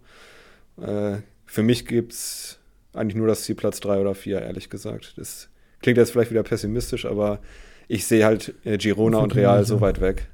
Äh, 0.81 1.19
für 1.45 1.63
mich 1.63 1.87
gibt 1.87 2.13
es 2.13 2.59
eigentlich 2.93 3.17
nur 3.17 3.27
das 3.27 3.43
Ziel 3.43 3.55
Platz 3.55 3.81
drei 3.81 4.01
oder 4.01 4.15
vier, 4.15 4.43
ehrlich 4.43 4.71
gesagt. 4.71 5.15
Das 5.17 5.49
klingt 5.81 5.99
jetzt 5.99 6.13
vielleicht 6.13 6.31
wieder 6.31 6.43
pessimistisch, 6.43 7.05
aber 7.05 7.41
ich 7.89 8.07
sehe 8.07 8.25
halt 8.25 8.55
äh, 8.65 8.79
Girona 8.79 9.19
und 9.19 9.35
Real 9.35 9.65
so 9.65 9.81
weit 9.81 10.01
weg. 10.01 10.29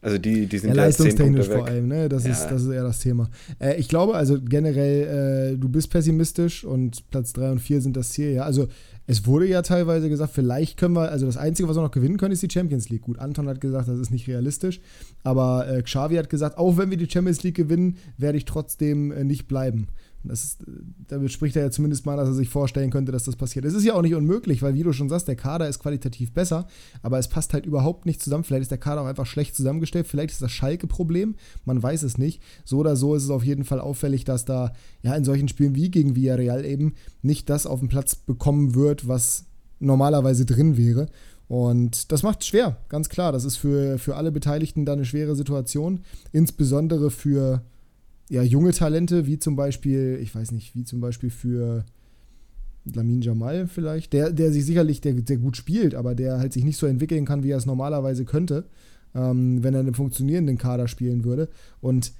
Also 0.00 0.16
die, 0.16 0.46
die 0.46 0.58
sind 0.58 0.70
ja, 0.70 0.76
ja 0.76 0.82
leistungstechnisch 0.84 1.48
vor 1.48 1.66
allem, 1.66 1.88
ne? 1.88 2.08
Das, 2.08 2.24
ja. 2.24 2.30
ist, 2.30 2.46
das 2.46 2.62
ist 2.62 2.68
eher 2.68 2.84
das 2.84 3.00
Thema. 3.00 3.28
Äh, 3.58 3.80
ich 3.80 3.88
glaube, 3.88 4.14
also 4.14 4.38
generell, 4.40 5.54
äh, 5.54 5.58
du 5.58 5.68
bist 5.68 5.90
pessimistisch 5.90 6.64
und 6.64 7.10
Platz 7.10 7.32
3 7.32 7.52
und 7.52 7.58
4 7.58 7.80
sind 7.80 7.96
das 7.96 8.10
Ziel, 8.10 8.32
ja. 8.32 8.44
Also 8.44 8.68
es 9.08 9.26
wurde 9.26 9.48
ja 9.48 9.62
teilweise 9.62 10.08
gesagt, 10.08 10.34
vielleicht 10.34 10.76
können 10.76 10.94
wir, 10.94 11.10
also 11.10 11.26
das 11.26 11.36
Einzige, 11.36 11.68
was 11.68 11.76
wir 11.76 11.82
noch 11.82 11.90
gewinnen 11.90 12.16
können, 12.16 12.32
ist 12.32 12.42
die 12.42 12.50
Champions 12.50 12.90
League. 12.90 13.02
Gut, 13.02 13.18
Anton 13.18 13.48
hat 13.48 13.60
gesagt, 13.60 13.88
das 13.88 13.98
ist 13.98 14.10
nicht 14.10 14.28
realistisch, 14.28 14.80
aber 15.24 15.66
äh, 15.68 15.82
Xavi 15.82 16.14
hat 16.14 16.30
gesagt, 16.30 16.58
auch 16.58 16.76
wenn 16.76 16.90
wir 16.90 16.96
die 16.96 17.10
Champions 17.10 17.42
League 17.42 17.56
gewinnen, 17.56 17.96
werde 18.18 18.38
ich 18.38 18.44
trotzdem 18.44 19.10
äh, 19.10 19.24
nicht 19.24 19.48
bleiben. 19.48 19.88
Das 20.24 20.44
ist, 20.44 20.64
damit 21.06 21.30
spricht 21.30 21.56
er 21.56 21.62
ja 21.62 21.70
zumindest 21.70 22.04
mal, 22.04 22.16
dass 22.16 22.28
er 22.28 22.34
sich 22.34 22.48
vorstellen 22.48 22.90
könnte, 22.90 23.12
dass 23.12 23.24
das 23.24 23.36
passiert. 23.36 23.64
Es 23.64 23.74
ist 23.74 23.84
ja 23.84 23.94
auch 23.94 24.02
nicht 24.02 24.14
unmöglich, 24.14 24.62
weil, 24.62 24.74
wie 24.74 24.82
du 24.82 24.92
schon 24.92 25.08
sagst, 25.08 25.28
der 25.28 25.36
Kader 25.36 25.68
ist 25.68 25.78
qualitativ 25.78 26.32
besser, 26.32 26.66
aber 27.02 27.18
es 27.18 27.28
passt 27.28 27.54
halt 27.54 27.66
überhaupt 27.66 28.04
nicht 28.04 28.20
zusammen. 28.20 28.44
Vielleicht 28.44 28.62
ist 28.62 28.70
der 28.70 28.78
Kader 28.78 29.02
auch 29.02 29.06
einfach 29.06 29.26
schlecht 29.26 29.54
zusammengestellt, 29.54 30.06
vielleicht 30.06 30.32
ist 30.32 30.42
das 30.42 30.52
Schalke-Problem, 30.52 31.36
man 31.64 31.82
weiß 31.82 32.02
es 32.02 32.18
nicht. 32.18 32.42
So 32.64 32.78
oder 32.78 32.96
so 32.96 33.14
ist 33.14 33.24
es 33.24 33.30
auf 33.30 33.44
jeden 33.44 33.64
Fall 33.64 33.80
auffällig, 33.80 34.24
dass 34.24 34.44
da 34.44 34.72
ja 35.02 35.14
in 35.14 35.24
solchen 35.24 35.48
Spielen 35.48 35.74
wie 35.74 35.90
gegen 35.90 36.16
Villarreal 36.16 36.64
eben 36.64 36.94
nicht 37.22 37.48
das 37.48 37.66
auf 37.66 37.80
den 37.80 37.88
Platz 37.88 38.16
bekommen 38.16 38.74
wird, 38.74 39.06
was 39.06 39.46
normalerweise 39.78 40.44
drin 40.44 40.76
wäre. 40.76 41.06
Und 41.46 42.12
das 42.12 42.22
macht 42.22 42.42
es 42.42 42.46
schwer, 42.46 42.76
ganz 42.88 43.08
klar. 43.08 43.32
Das 43.32 43.44
ist 43.44 43.56
für, 43.56 43.98
für 43.98 44.16
alle 44.16 44.30
Beteiligten 44.30 44.84
da 44.84 44.92
eine 44.92 45.06
schwere 45.06 45.34
Situation, 45.34 46.00
insbesondere 46.32 47.10
für 47.10 47.62
ja, 48.30 48.42
junge 48.42 48.72
Talente, 48.72 49.26
wie 49.26 49.38
zum 49.38 49.56
Beispiel, 49.56 50.18
ich 50.22 50.34
weiß 50.34 50.52
nicht, 50.52 50.74
wie 50.74 50.84
zum 50.84 51.00
Beispiel 51.00 51.30
für 51.30 51.84
Lamin 52.94 53.22
Jamal 53.22 53.66
vielleicht, 53.66 54.12
der, 54.12 54.32
der 54.32 54.52
sich 54.52 54.64
sicherlich, 54.64 55.00
der, 55.00 55.14
der 55.14 55.36
gut 55.38 55.56
spielt, 55.56 55.94
aber 55.94 56.14
der 56.14 56.38
halt 56.38 56.52
sich 56.52 56.64
nicht 56.64 56.76
so 56.76 56.86
entwickeln 56.86 57.24
kann, 57.24 57.42
wie 57.42 57.50
er 57.50 57.58
es 57.58 57.66
normalerweise 57.66 58.24
könnte, 58.24 58.64
ähm, 59.14 59.62
wenn 59.62 59.74
er 59.74 59.80
einen 59.80 59.94
funktionierenden 59.94 60.58
Kader 60.58 60.88
spielen 60.88 61.24
würde. 61.24 61.48
Und 61.80 62.12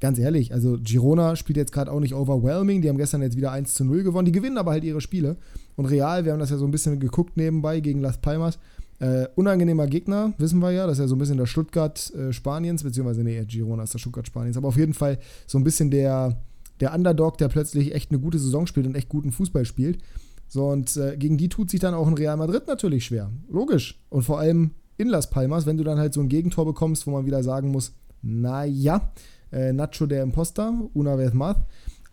ganz 0.00 0.18
ehrlich, 0.18 0.52
also 0.52 0.78
Girona 0.82 1.36
spielt 1.36 1.56
jetzt 1.56 1.72
gerade 1.72 1.92
auch 1.92 2.00
nicht 2.00 2.14
overwhelming, 2.14 2.82
die 2.82 2.88
haben 2.88 2.96
gestern 2.96 3.22
jetzt 3.22 3.36
wieder 3.36 3.52
1 3.52 3.74
zu 3.74 3.84
0 3.84 4.02
gewonnen, 4.02 4.26
die 4.26 4.32
gewinnen 4.32 4.58
aber 4.58 4.72
halt 4.72 4.84
ihre 4.84 5.00
Spiele. 5.00 5.36
Und 5.76 5.86
Real, 5.86 6.24
wir 6.24 6.32
haben 6.32 6.40
das 6.40 6.50
ja 6.50 6.58
so 6.58 6.64
ein 6.64 6.70
bisschen 6.70 7.00
geguckt 7.00 7.36
nebenbei 7.36 7.80
gegen 7.80 8.00
Las 8.00 8.20
Palmas, 8.20 8.58
Äh, 9.00 9.28
unangenehmer 9.34 9.86
Gegner, 9.86 10.34
wissen 10.36 10.60
wir 10.60 10.72
ja, 10.72 10.86
das 10.86 10.98
ist 10.98 11.00
ja 11.00 11.08
so 11.08 11.14
ein 11.14 11.18
bisschen 11.18 11.38
der 11.38 11.46
Stuttgart 11.46 12.12
äh, 12.14 12.34
Spaniens, 12.34 12.82
beziehungsweise 12.82 13.24
nee, 13.24 13.42
Girona 13.46 13.84
ist 13.84 13.94
der 13.94 13.98
Stuttgart 13.98 14.26
Spaniens, 14.26 14.58
aber 14.58 14.68
auf 14.68 14.76
jeden 14.76 14.92
Fall 14.92 15.18
so 15.46 15.58
ein 15.58 15.64
bisschen 15.64 15.90
der, 15.90 16.38
der 16.80 16.94
Underdog, 16.94 17.38
der 17.38 17.48
plötzlich 17.48 17.94
echt 17.94 18.10
eine 18.10 18.20
gute 18.20 18.38
Saison 18.38 18.66
spielt 18.66 18.86
und 18.86 18.94
echt 18.94 19.08
guten 19.08 19.32
Fußball 19.32 19.64
spielt. 19.64 20.02
So, 20.48 20.68
und 20.68 20.96
äh, 20.98 21.16
gegen 21.16 21.38
die 21.38 21.48
tut 21.48 21.70
sich 21.70 21.80
dann 21.80 21.94
auch 21.94 22.08
ein 22.08 22.14
Real 22.14 22.36
Madrid 22.36 22.66
natürlich 22.66 23.06
schwer. 23.06 23.30
Logisch. 23.48 23.98
Und 24.10 24.22
vor 24.22 24.38
allem 24.38 24.72
in 24.98 25.08
Las 25.08 25.30
Palmas, 25.30 25.64
wenn 25.64 25.78
du 25.78 25.84
dann 25.84 25.98
halt 25.98 26.12
so 26.12 26.20
ein 26.20 26.28
Gegentor 26.28 26.66
bekommst, 26.66 27.06
wo 27.06 27.12
man 27.12 27.24
wieder 27.24 27.42
sagen 27.42 27.70
muss, 27.70 27.94
naja, 28.20 29.12
äh, 29.50 29.72
Nacho 29.72 30.06
der 30.06 30.22
Imposter, 30.22 30.74
una 30.92 31.16
vez 31.16 31.32
más, 31.32 31.56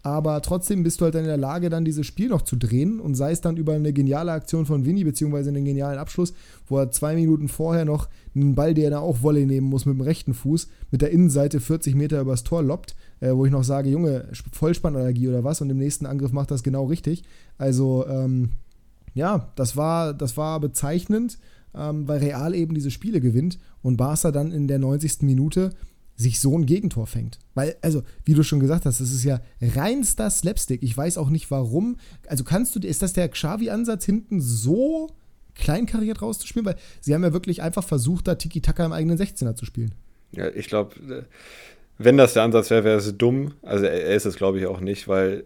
aber 0.03 0.41
trotzdem 0.41 0.83
bist 0.83 1.01
du 1.01 1.05
halt 1.05 1.15
in 1.15 1.25
der 1.25 1.37
Lage, 1.37 1.69
dann 1.69 1.83
dieses 1.83 2.05
Spiel 2.05 2.29
noch 2.29 2.41
zu 2.41 2.55
drehen 2.55 2.99
und 2.99 3.15
sei 3.15 3.31
es 3.31 3.41
dann 3.41 3.57
über 3.57 3.73
eine 3.73 3.91
geniale 3.93 4.31
Aktion 4.31 4.65
von 4.65 4.85
Vinny, 4.85 5.03
beziehungsweise 5.03 5.49
einen 5.49 5.65
genialen 5.65 5.99
Abschluss, 5.99 6.33
wo 6.67 6.77
er 6.77 6.91
zwei 6.91 7.15
Minuten 7.15 7.47
vorher 7.47 7.83
noch 7.83 8.07
einen 8.35 8.55
Ball, 8.55 8.73
der 8.73 8.91
er 8.91 9.01
auch 9.01 9.21
Volley 9.21 9.45
nehmen 9.45 9.67
muss 9.67 9.85
mit 9.85 9.95
dem 9.95 10.01
rechten 10.01 10.33
Fuß, 10.33 10.67
mit 10.91 11.01
der 11.01 11.11
Innenseite 11.11 11.59
40 11.59 11.95
Meter 11.95 12.21
übers 12.21 12.43
Tor 12.43 12.63
loppt, 12.63 12.95
äh, 13.19 13.31
wo 13.33 13.45
ich 13.45 13.51
noch 13.51 13.63
sage, 13.63 13.89
Junge, 13.89 14.25
Vollspannallergie 14.51 15.27
oder 15.27 15.43
was 15.43 15.61
und 15.61 15.69
im 15.69 15.77
nächsten 15.77 16.05
Angriff 16.05 16.31
macht 16.31 16.51
das 16.51 16.63
genau 16.63 16.85
richtig. 16.85 17.23
Also, 17.57 18.05
ähm, 18.07 18.51
ja, 19.13 19.49
das 19.55 19.75
war, 19.75 20.13
das 20.13 20.37
war 20.37 20.59
bezeichnend, 20.59 21.39
ähm, 21.75 22.07
weil 22.07 22.19
Real 22.19 22.53
eben 22.53 22.75
diese 22.75 22.91
Spiele 22.91 23.19
gewinnt 23.19 23.57
und 23.81 23.97
Barca 23.97 24.31
dann 24.31 24.51
in 24.51 24.67
der 24.67 24.79
90. 24.79 25.23
Minute 25.23 25.71
sich 26.17 26.39
so 26.39 26.57
ein 26.57 26.65
Gegentor 26.65 27.05
fängt. 27.05 27.37
Weil, 27.53 27.77
also, 27.81 28.03
wie 28.25 28.33
du 28.33 28.43
schon 28.43 28.59
gesagt 28.59 28.85
hast, 28.85 28.99
das 28.99 29.11
ist 29.11 29.23
ja 29.23 29.39
reinster 29.61 30.29
Slapstick. 30.29 30.81
Ich 30.81 30.97
weiß 30.97 31.17
auch 31.17 31.29
nicht 31.29 31.49
warum. 31.51 31.97
Also 32.27 32.43
kannst 32.43 32.75
du, 32.75 32.79
ist 32.79 33.03
das 33.03 33.13
der 33.13 33.29
Xavi-Ansatz 33.29 34.03
hinten 34.03 34.41
so 34.41 35.11
kleinkariert 35.53 36.21
rauszuspielen? 36.21 36.65
Weil 36.65 36.75
sie 37.01 37.13
haben 37.13 37.23
ja 37.23 37.33
wirklich 37.33 37.61
einfach 37.61 37.83
versucht, 37.83 38.27
da 38.27 38.35
Tiki-Taka 38.35 38.83
im 38.85 38.93
eigenen 38.93 39.17
16er 39.17 39.55
zu 39.55 39.65
spielen. 39.65 39.93
Ja, 40.31 40.49
ich 40.49 40.67
glaube, 40.67 41.25
wenn 41.99 42.17
das 42.17 42.33
der 42.33 42.43
Ansatz 42.43 42.71
wäre, 42.71 42.83
wäre 42.83 42.97
es 42.97 43.15
dumm. 43.15 43.53
Also 43.61 43.85
er 43.85 44.15
ist 44.15 44.25
es, 44.25 44.35
glaube 44.35 44.59
ich, 44.59 44.65
auch 44.65 44.79
nicht, 44.79 45.07
weil 45.07 45.45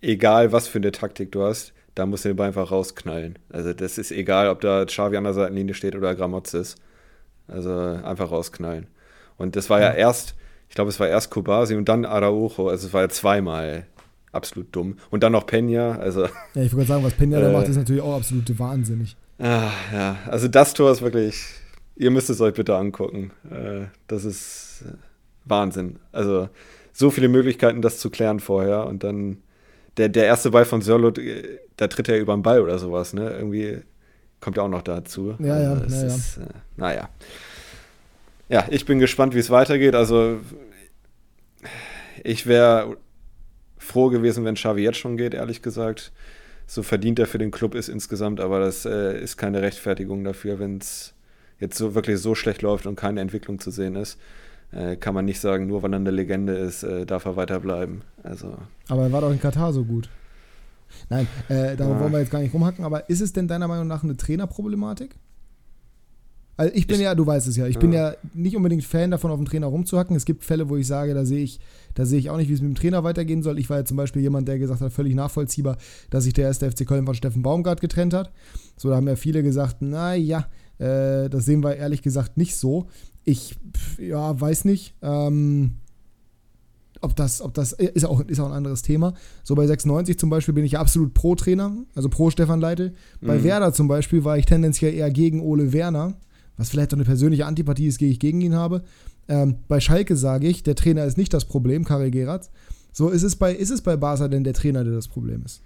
egal 0.00 0.52
was 0.52 0.68
für 0.68 0.78
eine 0.78 0.92
Taktik 0.92 1.32
du 1.32 1.42
hast, 1.42 1.72
da 1.96 2.06
musst 2.06 2.24
du 2.24 2.28
den 2.28 2.36
Ball 2.36 2.48
einfach 2.48 2.70
rausknallen. 2.70 3.38
Also 3.50 3.72
das 3.72 3.98
ist 3.98 4.12
egal, 4.12 4.48
ob 4.48 4.60
da 4.60 4.84
Xavi 4.84 5.16
an 5.16 5.24
der 5.24 5.34
Seitenlinie 5.34 5.74
steht 5.74 5.96
oder 5.96 6.14
Gramozis. 6.14 6.76
Also 7.48 7.70
einfach 7.70 8.30
rausknallen. 8.30 8.86
Und 9.38 9.56
das 9.56 9.70
war 9.70 9.80
ja, 9.80 9.90
ja 9.90 9.94
erst, 9.94 10.34
ich 10.68 10.74
glaube, 10.74 10.90
es 10.90 11.00
war 11.00 11.08
erst 11.08 11.30
Kobasi 11.30 11.74
und 11.74 11.88
dann 11.88 12.04
Araujo. 12.04 12.68
Also 12.68 12.86
es 12.86 12.92
war 12.92 13.02
ja 13.02 13.08
zweimal 13.08 13.86
absolut 14.32 14.74
dumm. 14.74 14.96
Und 15.10 15.22
dann 15.22 15.32
noch 15.32 15.46
Peña. 15.46 15.98
Also, 15.98 16.26
ja, 16.54 16.62
ich 16.62 16.74
wollte 16.74 16.88
sagen, 16.88 17.04
was 17.04 17.14
Peña 17.14 17.38
äh, 17.38 17.42
da 17.42 17.52
macht, 17.52 17.68
ist 17.68 17.76
natürlich 17.76 18.02
auch 18.02 18.16
absolut 18.16 18.58
wahnsinnig. 18.58 19.16
Ah, 19.38 19.70
ja, 19.92 20.18
also 20.26 20.48
das 20.48 20.74
Tor 20.74 20.90
ist 20.90 21.02
wirklich, 21.02 21.44
ihr 21.96 22.10
müsst 22.10 22.30
es 22.30 22.40
euch 22.40 22.54
bitte 22.54 22.76
angucken. 22.76 23.32
Äh, 23.50 23.86
das 24.06 24.24
ist 24.24 24.84
äh, 24.86 24.92
Wahnsinn. 25.44 25.98
Also 26.12 26.48
so 26.92 27.10
viele 27.10 27.28
Möglichkeiten, 27.28 27.82
das 27.82 27.98
zu 27.98 28.10
klären 28.10 28.40
vorher. 28.40 28.86
Und 28.86 29.04
dann 29.04 29.38
der, 29.96 30.08
der 30.08 30.24
erste 30.24 30.50
Ball 30.50 30.64
von 30.64 30.82
Sörlot, 30.82 31.18
äh, 31.18 31.60
da 31.76 31.88
tritt 31.88 32.08
er 32.08 32.18
über 32.18 32.34
den 32.34 32.42
Ball 32.42 32.60
oder 32.60 32.78
sowas, 32.78 33.12
ne? 33.12 33.30
Irgendwie 33.30 33.78
kommt 34.40 34.56
ja 34.56 34.62
auch 34.62 34.68
noch 34.68 34.82
dazu. 34.82 35.34
Ja, 35.38 35.60
ja, 35.60 35.72
also, 35.72 35.94
ja, 35.94 36.06
ist, 36.06 36.38
äh, 36.38 36.46
naja 36.76 37.08
ja, 38.52 38.66
ich 38.68 38.84
bin 38.84 38.98
gespannt, 38.98 39.34
wie 39.34 39.38
es 39.38 39.48
weitergeht. 39.48 39.94
Also 39.94 40.40
ich 42.22 42.46
wäre 42.46 42.98
froh 43.78 44.10
gewesen, 44.10 44.44
wenn 44.44 44.56
Xavi 44.56 44.82
jetzt 44.82 44.98
schon 44.98 45.16
geht, 45.16 45.32
ehrlich 45.32 45.62
gesagt. 45.62 46.12
So 46.66 46.82
verdient 46.82 47.18
er 47.18 47.26
für 47.26 47.38
den 47.38 47.50
Club 47.50 47.74
ist 47.74 47.88
insgesamt, 47.88 48.40
aber 48.40 48.60
das 48.60 48.84
äh, 48.84 49.18
ist 49.18 49.38
keine 49.38 49.62
Rechtfertigung 49.62 50.22
dafür, 50.22 50.58
wenn 50.58 50.78
es 50.78 51.14
jetzt 51.60 51.78
so 51.78 51.94
wirklich 51.94 52.18
so 52.20 52.34
schlecht 52.34 52.60
läuft 52.60 52.86
und 52.86 52.94
keine 52.94 53.20
Entwicklung 53.20 53.58
zu 53.58 53.70
sehen 53.70 53.96
ist. 53.96 54.18
Äh, 54.70 54.96
kann 54.96 55.14
man 55.14 55.24
nicht 55.24 55.40
sagen, 55.40 55.66
nur 55.66 55.82
weil 55.82 55.92
er 55.94 55.96
eine 55.96 56.10
Legende 56.10 56.52
ist, 56.52 56.82
äh, 56.82 57.06
darf 57.06 57.24
er 57.24 57.36
weiterbleiben. 57.36 58.02
Also. 58.22 58.58
Aber 58.88 59.04
er 59.04 59.12
war 59.12 59.22
doch 59.22 59.32
in 59.32 59.40
Katar 59.40 59.72
so 59.72 59.84
gut. 59.84 60.10
Nein, 61.08 61.26
äh, 61.48 61.74
darauf 61.74 61.94
ja. 61.94 62.00
wollen 62.00 62.12
wir 62.12 62.20
jetzt 62.20 62.30
gar 62.30 62.40
nicht 62.40 62.52
rumhacken, 62.52 62.84
aber 62.84 63.08
ist 63.08 63.22
es 63.22 63.32
denn 63.32 63.48
deiner 63.48 63.66
Meinung 63.66 63.86
nach 63.86 64.04
eine 64.04 64.16
Trainerproblematik? 64.16 65.16
Also 66.56 66.74
ich 66.74 66.86
bin 66.86 66.96
ich, 66.96 67.02
ja, 67.02 67.14
du 67.14 67.26
weißt 67.26 67.46
es 67.48 67.56
ja, 67.56 67.66
ich 67.66 67.76
ja. 67.76 67.80
bin 67.80 67.92
ja 67.92 68.14
nicht 68.34 68.56
unbedingt 68.56 68.84
Fan 68.84 69.10
davon, 69.10 69.30
auf 69.30 69.38
den 69.38 69.46
Trainer 69.46 69.68
rumzuhacken. 69.68 70.14
Es 70.14 70.24
gibt 70.24 70.44
Fälle, 70.44 70.68
wo 70.68 70.76
ich 70.76 70.86
sage, 70.86 71.14
da 71.14 71.24
sehe 71.24 71.42
ich, 71.42 71.60
da 71.94 72.04
sehe 72.04 72.18
ich 72.18 72.28
auch 72.28 72.36
nicht, 72.36 72.50
wie 72.50 72.52
es 72.52 72.60
mit 72.60 72.70
dem 72.70 72.74
Trainer 72.74 73.04
weitergehen 73.04 73.42
soll. 73.42 73.58
Ich 73.58 73.70
war 73.70 73.78
ja 73.78 73.84
zum 73.84 73.96
Beispiel 73.96 74.20
jemand, 74.20 74.48
der 74.48 74.58
gesagt 74.58 74.80
hat, 74.80 74.92
völlig 74.92 75.14
nachvollziehbar, 75.14 75.78
dass 76.10 76.24
sich 76.24 76.34
der 76.34 76.44
erste 76.46 76.70
FC 76.70 76.86
Köln 76.86 77.06
von 77.06 77.14
Steffen 77.14 77.42
Baumgart 77.42 77.80
getrennt 77.80 78.12
hat. 78.12 78.32
So, 78.76 78.90
da 78.90 78.96
haben 78.96 79.08
ja 79.08 79.16
viele 79.16 79.42
gesagt, 79.42 79.80
naja, 79.80 80.46
äh, 80.78 81.30
das 81.30 81.46
sehen 81.46 81.64
wir 81.64 81.76
ehrlich 81.76 82.02
gesagt 82.02 82.36
nicht 82.36 82.56
so. 82.56 82.86
Ich, 83.24 83.56
ja, 83.98 84.38
weiß 84.38 84.66
nicht. 84.66 84.94
Ähm, 85.00 85.72
ob 87.00 87.16
das, 87.16 87.40
ob 87.40 87.54
das 87.54 87.72
ist 87.72 88.04
auch, 88.04 88.20
ist 88.20 88.38
auch 88.40 88.46
ein 88.46 88.52
anderes 88.52 88.82
Thema. 88.82 89.14
So 89.42 89.54
bei 89.54 89.66
96 89.66 90.18
zum 90.18 90.30
Beispiel 90.30 90.54
bin 90.54 90.64
ich 90.64 90.78
absolut 90.78 91.14
pro 91.14 91.34
Trainer, 91.34 91.72
also 91.94 92.08
pro 92.08 92.30
Stefan 92.30 92.60
Leite. 92.60 92.92
Bei 93.20 93.38
mhm. 93.38 93.44
Werder 93.44 93.72
zum 93.72 93.88
Beispiel 93.88 94.24
war 94.24 94.38
ich 94.38 94.46
tendenziell 94.46 94.94
eher 94.94 95.10
gegen 95.10 95.40
Ole 95.40 95.72
Werner 95.72 96.14
was 96.56 96.70
vielleicht 96.70 96.92
auch 96.92 96.98
eine 96.98 97.04
persönliche 97.04 97.46
Antipathie 97.46 97.86
ist, 97.86 98.00
die 98.00 98.10
ich 98.10 98.20
gegen 98.20 98.40
ihn 98.40 98.54
habe. 98.54 98.82
Ähm, 99.28 99.56
bei 99.68 99.80
Schalke 99.80 100.16
sage 100.16 100.48
ich, 100.48 100.62
der 100.62 100.74
Trainer 100.74 101.04
ist 101.04 101.18
nicht 101.18 101.32
das 101.32 101.44
Problem, 101.44 101.84
Karel 101.84 102.10
Geratz. 102.10 102.50
So 102.92 103.08
ist 103.08 103.22
es 103.22 103.36
bei, 103.36 103.54
ist 103.54 103.70
es 103.70 103.80
bei 103.80 103.96
Barca 103.96 104.28
denn 104.28 104.44
der 104.44 104.52
Trainer, 104.52 104.84
der 104.84 104.92
das 104.92 105.08
Problem 105.08 105.42
ist? 105.44 105.62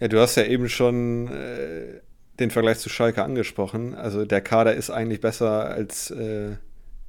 Ja, 0.00 0.08
du 0.08 0.18
hast 0.18 0.36
ja 0.36 0.44
eben 0.44 0.68
schon 0.68 1.28
äh, 1.28 2.00
den 2.40 2.50
Vergleich 2.50 2.78
zu 2.78 2.88
Schalke 2.88 3.22
angesprochen. 3.22 3.94
Also 3.94 4.24
der 4.24 4.40
Kader 4.40 4.74
ist 4.74 4.90
eigentlich 4.90 5.20
besser, 5.20 5.66
als 5.66 6.10
äh, 6.10 6.56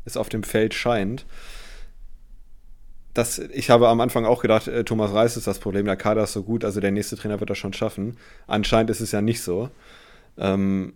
es 0.06 0.18
auf 0.18 0.30
dem 0.30 0.44
Feld 0.44 0.74
scheint. 0.74 1.26
Das, 3.14 3.40
ich 3.40 3.70
habe 3.70 3.90
am 3.90 4.00
Anfang 4.00 4.26
auch 4.26 4.42
gedacht, 4.42 4.68
äh, 4.68 4.84
Thomas 4.84 5.14
Reis 5.14 5.38
ist 5.38 5.48
das 5.48 5.60
Problem, 5.60 5.86
der 5.86 5.98
Kader 5.98 6.24
ist 6.24 6.34
so 6.34 6.44
gut, 6.44 6.64
also 6.64 6.80
der 6.80 6.92
nächste 6.92 7.18
Trainer 7.18 7.40
wird 7.40 7.50
das 7.50 7.58
schon 7.58 7.74
schaffen. 7.74 8.18
Anscheinend 8.48 8.90
ist 8.90 9.02
es 9.02 9.12
ja 9.12 9.22
nicht 9.22 9.42
so. 9.42 9.70
Ähm, 10.38 10.94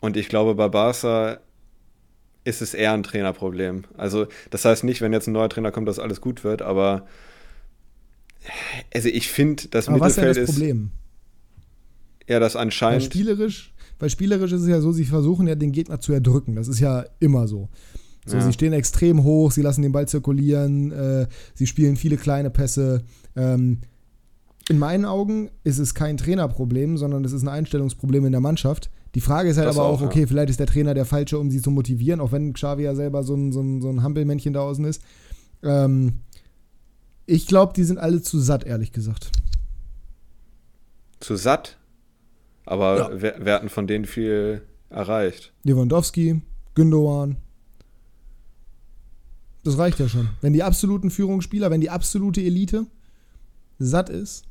und 0.00 0.16
ich 0.16 0.28
glaube, 0.28 0.54
bei 0.54 0.68
Barca 0.68 1.38
ist 2.44 2.62
es 2.62 2.74
eher 2.74 2.92
ein 2.92 3.02
Trainerproblem. 3.02 3.84
Also, 3.96 4.26
das 4.50 4.64
heißt 4.64 4.84
nicht, 4.84 5.00
wenn 5.00 5.12
jetzt 5.12 5.26
ein 5.26 5.32
neuer 5.32 5.48
Trainer 5.48 5.72
kommt, 5.72 5.88
dass 5.88 5.98
alles 5.98 6.20
gut 6.20 6.42
wird, 6.42 6.62
aber 6.62 7.06
also 8.94 9.08
ich 9.08 9.28
finde, 9.28 9.68
das 9.68 9.88
aber 9.88 9.98
Mittelfeld 9.98 10.28
was 10.28 10.38
ist 10.38 10.38
ja 10.38 10.42
das 10.46 10.54
Problem? 10.54 10.90
Ja, 12.28 12.40
das 12.40 12.56
anscheinend. 12.56 13.02
Weil 13.02 13.10
spielerisch, 13.10 13.74
weil 13.98 14.10
spielerisch 14.10 14.52
ist 14.52 14.62
es 14.62 14.68
ja 14.68 14.80
so, 14.80 14.92
sie 14.92 15.04
versuchen 15.04 15.46
ja 15.46 15.54
den 15.54 15.72
Gegner 15.72 16.00
zu 16.00 16.12
erdrücken. 16.12 16.56
Das 16.56 16.68
ist 16.68 16.80
ja 16.80 17.04
immer 17.18 17.48
so. 17.48 17.68
So, 18.26 18.36
ja. 18.36 18.42
sie 18.42 18.52
stehen 18.52 18.72
extrem 18.72 19.24
hoch, 19.24 19.50
sie 19.50 19.62
lassen 19.62 19.82
den 19.82 19.92
Ball 19.92 20.06
zirkulieren, 20.06 20.92
äh, 20.92 21.26
sie 21.54 21.66
spielen 21.66 21.96
viele 21.96 22.16
kleine 22.16 22.50
Pässe. 22.50 23.02
Ähm, 23.34 23.80
in 24.68 24.78
meinen 24.78 25.04
Augen 25.04 25.50
ist 25.64 25.78
es 25.78 25.94
kein 25.94 26.16
Trainerproblem, 26.16 26.96
sondern 26.96 27.24
es 27.24 27.32
ist 27.32 27.42
ein 27.42 27.48
Einstellungsproblem 27.48 28.26
in 28.26 28.32
der 28.32 28.40
Mannschaft. 28.40 28.90
Die 29.14 29.20
Frage 29.20 29.50
ist 29.50 29.56
halt 29.56 29.68
das 29.68 29.76
aber 29.76 29.86
auch, 29.86 30.00
auch, 30.00 30.06
okay, 30.06 30.20
ja. 30.20 30.26
vielleicht 30.26 30.50
ist 30.50 30.60
der 30.60 30.66
Trainer 30.66 30.94
der 30.94 31.04
Falsche, 31.04 31.38
um 31.38 31.50
sie 31.50 31.60
zu 31.60 31.70
motivieren, 31.70 32.20
auch 32.20 32.32
wenn 32.32 32.52
Xavi 32.52 32.84
ja 32.84 32.94
selber 32.94 33.24
so 33.24 33.34
ein, 33.34 33.52
so 33.52 33.60
ein, 33.60 33.82
so 33.82 33.88
ein 33.88 34.02
Hampelmännchen 34.02 34.52
da 34.52 34.60
außen 34.60 34.84
ist. 34.84 35.02
Ähm, 35.62 36.20
ich 37.26 37.46
glaube, 37.46 37.72
die 37.74 37.84
sind 37.84 37.98
alle 37.98 38.22
zu 38.22 38.38
satt, 38.38 38.64
ehrlich 38.64 38.92
gesagt. 38.92 39.30
Zu 41.18 41.36
satt? 41.36 41.76
Aber 42.64 42.98
ja. 42.98 43.22
wir, 43.22 43.44
wir, 43.44 43.52
hatten 43.52 43.68
von 43.68 43.86
denen 43.86 44.04
viel 44.04 44.62
erreicht. 44.90 45.52
Lewandowski, 45.64 46.40
Gündogan. 46.74 47.36
Das 49.64 49.76
reicht 49.76 49.98
ja 49.98 50.08
schon. 50.08 50.28
Wenn 50.40 50.52
die 50.52 50.62
absoluten 50.62 51.10
Führungsspieler, 51.10 51.70
wenn 51.70 51.80
die 51.80 51.90
absolute 51.90 52.40
Elite 52.40 52.86
satt 53.78 54.08
ist, 54.08 54.44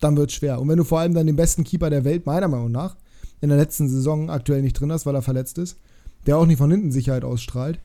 dann 0.00 0.16
wird 0.16 0.30
es 0.30 0.36
schwer. 0.36 0.60
Und 0.60 0.68
wenn 0.68 0.78
du 0.78 0.84
vor 0.84 1.00
allem 1.00 1.14
dann 1.14 1.26
den 1.26 1.36
besten 1.36 1.64
Keeper 1.64 1.90
der 1.90 2.04
Welt, 2.04 2.26
meiner 2.26 2.48
Meinung 2.48 2.72
nach, 2.72 2.96
in 3.40 3.48
der 3.48 3.58
letzten 3.58 3.88
Saison 3.88 4.30
aktuell 4.30 4.62
nicht 4.62 4.78
drin 4.78 4.92
hast, 4.92 5.06
weil 5.06 5.14
er 5.14 5.22
verletzt 5.22 5.58
ist, 5.58 5.76
der 6.26 6.36
auch 6.36 6.46
nicht 6.46 6.58
von 6.58 6.70
hinten 6.70 6.92
Sicherheit 6.92 7.24
ausstrahlt, 7.24 7.80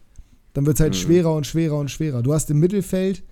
dann 0.54 0.66
wird 0.66 0.78
es 0.78 0.82
halt 0.82 0.94
mhm. 0.94 0.98
schwerer 0.98 1.34
und 1.34 1.46
schwerer 1.46 1.78
und 1.78 1.92
schwerer. 1.92 2.24
Du 2.24 2.34
hast 2.34 2.50
im 2.50 2.60
Mittelfeld, 2.60 3.24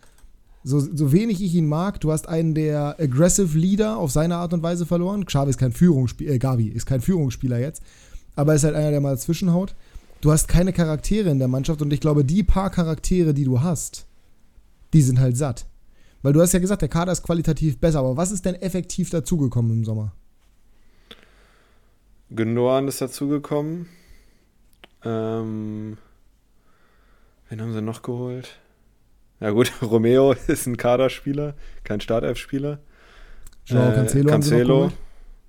so, 0.64 0.80
so 0.80 1.12
wenig 1.12 1.42
ich 1.44 1.54
ihn 1.56 1.68
mag, 1.68 2.00
du 2.00 2.12
hast 2.12 2.28
einen 2.28 2.54
der 2.54 3.00
Aggressive 3.00 3.58
Leader 3.58 3.98
auf 3.98 4.12
seine 4.12 4.38
Art 4.38 4.54
und 4.54 4.64
Weise 4.64 4.86
verloren. 4.86 5.26
Xavi 5.26 5.50
ist 5.50 5.58
kein 5.58 5.74
Führungsspieler, 5.74 6.34
äh, 6.34 6.40
Gavi 6.40 6.68
ist 6.68 6.86
kein 6.86 7.02
Führungsspieler 7.02 7.60
jetzt, 7.60 7.82
aber 8.36 8.56
ist 8.56 8.64
halt 8.64 8.76
einer, 8.76 8.92
der 8.92 9.02
mal 9.02 9.18
zwischenhaut. 9.18 9.76
Du 10.22 10.32
hast 10.32 10.48
keine 10.48 10.72
Charaktere 10.72 11.30
in 11.30 11.40
der 11.40 11.50
Mannschaft 11.50 11.82
und 11.82 11.92
ich 11.92 12.00
glaube, 12.00 12.24
die 12.24 12.44
paar 12.44 12.70
Charaktere, 12.70 13.34
die 13.34 13.44
du 13.44 13.62
hast, 13.62 14.06
die 14.94 15.02
sind 15.02 15.20
halt 15.20 15.36
satt. 15.36 15.66
Weil 16.22 16.32
du 16.32 16.42
hast 16.42 16.54
ja 16.54 16.60
gesagt, 16.60 16.82
der 16.82 16.90
Kader 16.90 17.12
ist 17.12 17.24
qualitativ 17.24 17.78
besser, 17.78 18.00
aber 18.00 18.16
was 18.16 18.32
ist 18.32 18.46
denn 18.46 18.56
effektiv 18.56 19.10
dazugekommen 19.10 19.72
im 19.74 19.84
Sommer? 19.84 20.14
Gündogan 22.36 22.88
ist 22.88 23.02
dazugekommen. 23.02 23.88
Ähm, 25.04 25.98
wen 27.50 27.62
haben 27.62 27.74
sie 27.74 27.82
noch 27.82 28.02
geholt? 28.02 28.60
Ja 29.40 29.52
gut, 29.52 29.72
Romeo 29.82 30.34
ist 30.48 30.66
ein 30.68 30.78
Kaderspieler, 30.78 31.56
kein 31.84 32.02
Startelf-Spieler. 32.02 32.80
Joao 33.66 33.92
äh, 33.92 33.96
Cancelo. 33.96 34.30
Cancelo. 34.30 34.92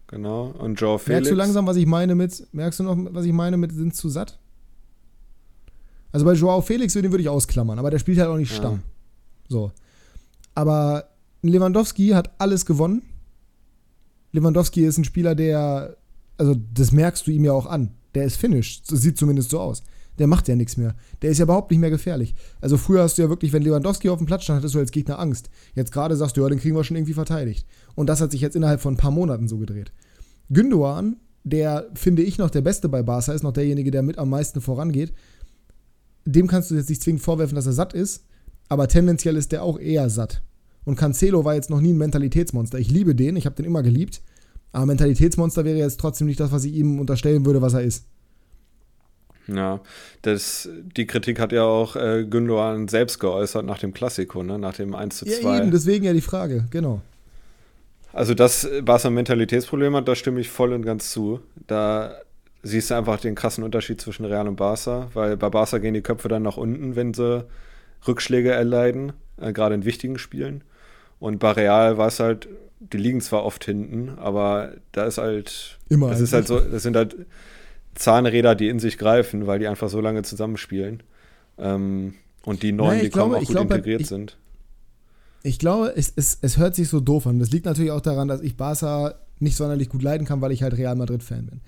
genau. 0.06 0.54
Und 0.58 0.80
Joe 0.80 0.98
Felix. 0.98 1.08
Merkst 1.08 1.30
du 1.30 1.34
langsam, 1.34 1.66
was 1.66 1.76
ich 1.76 1.86
meine 1.86 2.14
mit, 2.14 2.46
merkst 2.52 2.80
du 2.80 2.84
noch, 2.84 2.96
was 3.14 3.24
ich 3.24 3.32
meine 3.32 3.56
mit 3.56 3.72
sind 3.72 3.94
zu 3.94 4.08
satt? 4.08 4.38
Also 6.12 6.24
bei 6.26 6.34
Joao 6.34 6.60
Felix, 6.60 6.92
den 6.92 7.10
würde 7.10 7.22
ich 7.22 7.28
ausklammern, 7.28 7.78
aber 7.78 7.90
der 7.90 7.98
spielt 7.98 8.18
halt 8.18 8.28
auch 8.28 8.36
nicht 8.36 8.52
ja. 8.52 8.56
Stamm. 8.56 8.82
So. 9.48 9.72
Aber 10.54 11.08
Lewandowski 11.42 12.10
hat 12.10 12.30
alles 12.38 12.66
gewonnen. 12.66 13.02
Lewandowski 14.32 14.84
ist 14.84 14.98
ein 14.98 15.04
Spieler, 15.04 15.34
der, 15.34 15.96
also 16.36 16.54
das 16.72 16.92
merkst 16.92 17.26
du 17.26 17.30
ihm 17.30 17.44
ja 17.44 17.52
auch 17.52 17.66
an. 17.66 17.90
Der 18.14 18.24
ist 18.24 18.36
finished. 18.36 18.90
Das 18.90 19.00
sieht 19.00 19.18
zumindest 19.18 19.50
so 19.50 19.60
aus. 19.60 19.82
Der 20.18 20.26
macht 20.28 20.46
ja 20.46 20.54
nichts 20.54 20.76
mehr. 20.76 20.94
Der 21.22 21.30
ist 21.30 21.38
ja 21.38 21.44
überhaupt 21.44 21.70
nicht 21.70 21.80
mehr 21.80 21.90
gefährlich. 21.90 22.34
Also 22.60 22.76
früher 22.76 23.02
hast 23.02 23.18
du 23.18 23.22
ja 23.22 23.28
wirklich, 23.28 23.52
wenn 23.52 23.62
Lewandowski 23.62 24.08
auf 24.08 24.18
dem 24.18 24.26
Platz 24.26 24.44
stand, 24.44 24.58
hattest 24.58 24.74
du 24.74 24.78
als 24.78 24.92
Gegner 24.92 25.18
Angst. 25.18 25.50
Jetzt 25.74 25.92
gerade 25.92 26.16
sagst 26.16 26.36
du, 26.36 26.42
ja, 26.42 26.48
den 26.48 26.60
kriegen 26.60 26.76
wir 26.76 26.84
schon 26.84 26.96
irgendwie 26.96 27.14
verteidigt. 27.14 27.66
Und 27.96 28.08
das 28.08 28.20
hat 28.20 28.30
sich 28.30 28.40
jetzt 28.40 28.54
innerhalb 28.54 28.80
von 28.80 28.94
ein 28.94 28.98
paar 28.98 29.10
Monaten 29.10 29.48
so 29.48 29.58
gedreht. 29.58 29.92
Gündogan, 30.50 31.16
der, 31.42 31.90
finde 31.94 32.22
ich, 32.22 32.38
noch 32.38 32.50
der 32.50 32.60
Beste 32.60 32.88
bei 32.88 33.02
Barca 33.02 33.32
ist, 33.32 33.42
noch 33.42 33.52
derjenige, 33.52 33.90
der 33.90 34.02
mit 34.02 34.18
am 34.18 34.30
meisten 34.30 34.60
vorangeht. 34.60 35.12
Dem 36.24 36.46
kannst 36.46 36.70
du 36.70 36.76
jetzt 36.76 36.88
nicht 36.88 37.02
zwingend 37.02 37.22
vorwerfen, 37.22 37.56
dass 37.56 37.66
er 37.66 37.72
satt 37.72 37.92
ist, 37.92 38.24
aber 38.68 38.88
tendenziell 38.88 39.36
ist 39.36 39.52
der 39.52 39.62
auch 39.62 39.78
eher 39.78 40.08
satt. 40.08 40.42
Und 40.84 40.96
Cancelo 40.96 41.44
war 41.44 41.54
jetzt 41.54 41.70
noch 41.70 41.80
nie 41.80 41.92
ein 41.92 41.98
Mentalitätsmonster. 41.98 42.78
Ich 42.78 42.90
liebe 42.90 43.14
den, 43.14 43.36
ich 43.36 43.46
habe 43.46 43.56
den 43.56 43.64
immer 43.64 43.82
geliebt. 43.82 44.22
Aber 44.74 44.86
Mentalitätsmonster 44.86 45.64
wäre 45.64 45.78
jetzt 45.78 46.00
trotzdem 46.00 46.26
nicht 46.26 46.40
das, 46.40 46.50
was 46.50 46.64
ich 46.64 46.74
ihm 46.74 46.98
unterstellen 46.98 47.46
würde, 47.46 47.62
was 47.62 47.74
er 47.74 47.82
ist. 47.82 48.06
Ja, 49.46 49.80
das, 50.22 50.68
die 50.96 51.06
Kritik 51.06 51.38
hat 51.38 51.52
ja 51.52 51.62
auch 51.62 51.94
äh, 51.94 52.24
Gündogan 52.28 52.88
selbst 52.88 53.20
geäußert 53.20 53.64
nach 53.64 53.78
dem 53.78 53.94
Klassiko, 53.94 54.42
ne? 54.42 54.58
nach 54.58 54.74
dem 54.74 54.94
1 54.94 55.18
zu 55.18 55.26
2. 55.26 55.42
Ja, 55.42 55.60
eben, 55.60 55.70
deswegen 55.70 56.04
ja 56.04 56.12
die 56.12 56.20
Frage, 56.20 56.64
genau. 56.70 57.02
Also, 58.12 58.34
dass 58.34 58.68
Barca 58.82 59.08
ein 59.08 59.14
Mentalitätsproblem 59.14 59.94
hat, 59.94 60.08
da 60.08 60.16
stimme 60.16 60.40
ich 60.40 60.48
voll 60.48 60.72
und 60.72 60.82
ganz 60.82 61.10
zu. 61.10 61.40
Da 61.66 62.16
siehst 62.62 62.90
du 62.90 62.94
einfach 62.94 63.20
den 63.20 63.36
krassen 63.36 63.62
Unterschied 63.62 64.00
zwischen 64.00 64.24
Real 64.24 64.48
und 64.48 64.56
Barca, 64.56 65.08
weil 65.14 65.36
bei 65.36 65.50
Barca 65.50 65.78
gehen 65.78 65.94
die 65.94 66.02
Köpfe 66.02 66.28
dann 66.28 66.42
nach 66.42 66.56
unten, 66.56 66.96
wenn 66.96 67.14
sie 67.14 67.44
Rückschläge 68.08 68.50
erleiden, 68.50 69.12
äh, 69.40 69.52
gerade 69.52 69.76
in 69.76 69.84
wichtigen 69.84 70.18
Spielen. 70.18 70.64
Und 71.20 71.38
bei 71.38 71.52
Real 71.52 71.96
war 71.96 72.08
es 72.08 72.18
halt, 72.18 72.48
die 72.80 72.96
liegen 72.98 73.20
zwar 73.20 73.44
oft 73.44 73.64
hinten, 73.64 74.10
aber 74.18 74.74
da 74.92 75.04
ist 75.04 75.18
halt. 75.18 75.78
Immer. 75.88 76.10
Das 76.10 76.20
ist 76.20 76.32
halt 76.32 76.46
so, 76.46 76.60
das 76.60 76.82
sind 76.82 76.96
halt 76.96 77.16
Zahnräder, 77.94 78.54
die 78.54 78.68
in 78.68 78.78
sich 78.78 78.98
greifen, 78.98 79.46
weil 79.46 79.58
die 79.58 79.68
einfach 79.68 79.88
so 79.88 80.00
lange 80.00 80.22
zusammenspielen. 80.22 81.02
Ähm, 81.58 82.14
und 82.44 82.62
die 82.62 82.72
neuen, 82.72 82.90
naja, 82.90 83.02
die 83.02 83.10
glaube, 83.10 83.30
kommen, 83.30 83.42
auch 83.42 83.46
gut 83.46 83.56
glaube, 83.56 83.74
integriert 83.74 84.02
ich, 84.02 84.08
sind. 84.08 84.36
Ich 85.42 85.58
glaube, 85.58 85.92
es, 85.96 86.12
es, 86.16 86.38
es 86.40 86.58
hört 86.58 86.74
sich 86.74 86.88
so 86.88 87.00
doof 87.00 87.26
an. 87.26 87.38
Das 87.38 87.50
liegt 87.50 87.66
natürlich 87.66 87.90
auch 87.90 88.00
daran, 88.00 88.28
dass 88.28 88.40
ich 88.40 88.56
Barca 88.56 89.14
nicht 89.38 89.56
sonderlich 89.56 89.88
gut 89.88 90.02
leiden 90.02 90.26
kann, 90.26 90.40
weil 90.40 90.52
ich 90.52 90.62
halt 90.62 90.76
Real 90.76 90.96
Madrid-Fan 90.96 91.46
bin. 91.46 91.60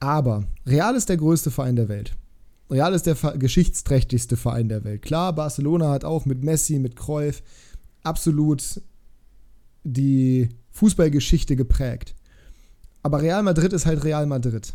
Aber 0.00 0.44
Real 0.66 0.94
ist 0.94 1.08
der 1.08 1.16
größte 1.16 1.50
Verein 1.50 1.76
der 1.76 1.88
Welt. 1.88 2.14
Real 2.70 2.94
ist 2.94 3.06
der 3.06 3.14
geschichtsträchtigste 3.14 4.36
Verein 4.36 4.68
der 4.68 4.84
Welt. 4.84 5.02
Klar, 5.02 5.32
Barcelona 5.34 5.90
hat 5.90 6.04
auch 6.04 6.26
mit 6.26 6.42
Messi, 6.42 6.78
mit 6.78 6.96
Cruyff 6.96 7.42
absolut 8.02 8.80
die 9.86 10.48
Fußballgeschichte 10.70 11.56
geprägt. 11.56 12.14
Aber 13.02 13.22
Real 13.22 13.42
Madrid 13.42 13.72
ist 13.72 13.86
halt 13.86 14.04
Real 14.04 14.26
Madrid. 14.26 14.74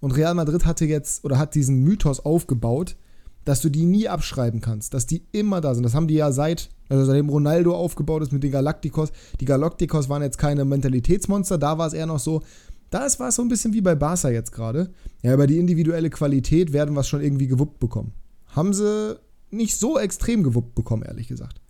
Und 0.00 0.12
Real 0.12 0.34
Madrid 0.34 0.64
hatte 0.64 0.84
jetzt 0.84 1.24
oder 1.24 1.38
hat 1.38 1.54
diesen 1.54 1.82
Mythos 1.82 2.20
aufgebaut, 2.20 2.96
dass 3.44 3.60
du 3.60 3.68
die 3.68 3.84
nie 3.84 4.08
abschreiben 4.08 4.60
kannst, 4.60 4.94
dass 4.94 5.06
die 5.06 5.24
immer 5.32 5.60
da 5.60 5.74
sind. 5.74 5.84
Das 5.84 5.94
haben 5.94 6.08
die 6.08 6.14
ja 6.14 6.32
seit, 6.32 6.68
also 6.88 7.04
seitdem 7.04 7.28
Ronaldo 7.28 7.74
aufgebaut 7.74 8.22
ist 8.22 8.32
mit 8.32 8.42
den 8.42 8.50
Galacticos. 8.50 9.10
Die 9.40 9.44
Galacticos 9.44 10.08
waren 10.08 10.22
jetzt 10.22 10.38
keine 10.38 10.64
Mentalitätsmonster, 10.64 11.56
da 11.56 11.78
war 11.78 11.86
es 11.86 11.94
eher 11.94 12.06
noch 12.06 12.18
so, 12.18 12.42
da 12.90 13.06
war 13.18 13.28
es 13.28 13.36
so 13.36 13.42
ein 13.42 13.48
bisschen 13.48 13.72
wie 13.72 13.80
bei 13.80 13.94
Barca 13.94 14.28
jetzt 14.28 14.52
gerade. 14.52 14.90
Ja, 15.22 15.34
über 15.34 15.46
die 15.46 15.58
individuelle 15.58 16.10
Qualität 16.10 16.72
werden 16.72 16.94
wir 16.94 17.00
es 17.00 17.08
schon 17.08 17.22
irgendwie 17.22 17.46
gewuppt 17.46 17.78
bekommen. 17.78 18.12
Haben 18.48 18.72
sie 18.72 19.18
nicht 19.50 19.76
so 19.76 19.98
extrem 19.98 20.42
gewuppt 20.42 20.74
bekommen, 20.74 21.02
ehrlich 21.02 21.28
gesagt. 21.28 21.60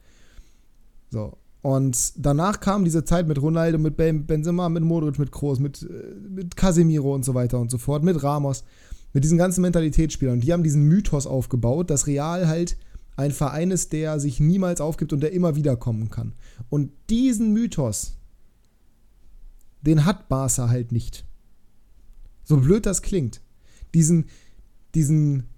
So. 1.11 1.37
Und 1.61 2.13
danach 2.17 2.61
kam 2.61 2.85
diese 2.85 3.05
Zeit 3.05 3.27
mit 3.27 3.41
Ronaldo, 3.43 3.79
mit 3.79 3.97
Benzema, 3.97 4.69
mit 4.69 4.85
Modric, 4.85 5.19
mit 5.19 5.33
Kroos, 5.33 5.59
mit, 5.59 5.83
äh, 5.83 6.15
mit 6.29 6.57
Casemiro 6.57 7.15
und 7.15 7.25
so 7.25 7.35
weiter 7.35 7.59
und 7.59 7.71
so 7.71 7.79
fort, 7.79 8.05
mit 8.05 8.23
Ramos, 8.23 8.65
mit 9.13 9.25
diesen 9.25 9.39
ganzen 9.39 9.63
Mentalitätsspielern. 9.63 10.35
Und 10.35 10.45
die 10.45 10.53
haben 10.53 10.63
diesen 10.63 10.85
Mythos 10.85 11.27
aufgebaut, 11.27 11.91
dass 11.91 12.07
Real 12.07 12.47
halt 12.47 12.77
ein 13.17 13.33
Verein 13.33 13.73
ist, 13.73 13.93
der 13.93 14.21
sich 14.21 14.39
niemals 14.39 14.81
aufgibt 14.81 15.13
und 15.13 15.21
der 15.21 15.33
immer 15.33 15.57
wieder 15.57 15.77
kommen 15.77 16.09
kann. 16.09 16.35
Und 16.69 16.93
diesen 17.11 17.53
Mythos, 17.53 18.15
den 19.83 20.05
hat 20.05 20.29
Barca 20.29 20.69
halt 20.69 20.93
nicht. 20.93 21.25
So 22.45 22.59
blöd 22.59 22.87
das 22.87 23.03
klingt. 23.03 23.41
Diesen, 23.93 24.27
diesen, 24.95 25.49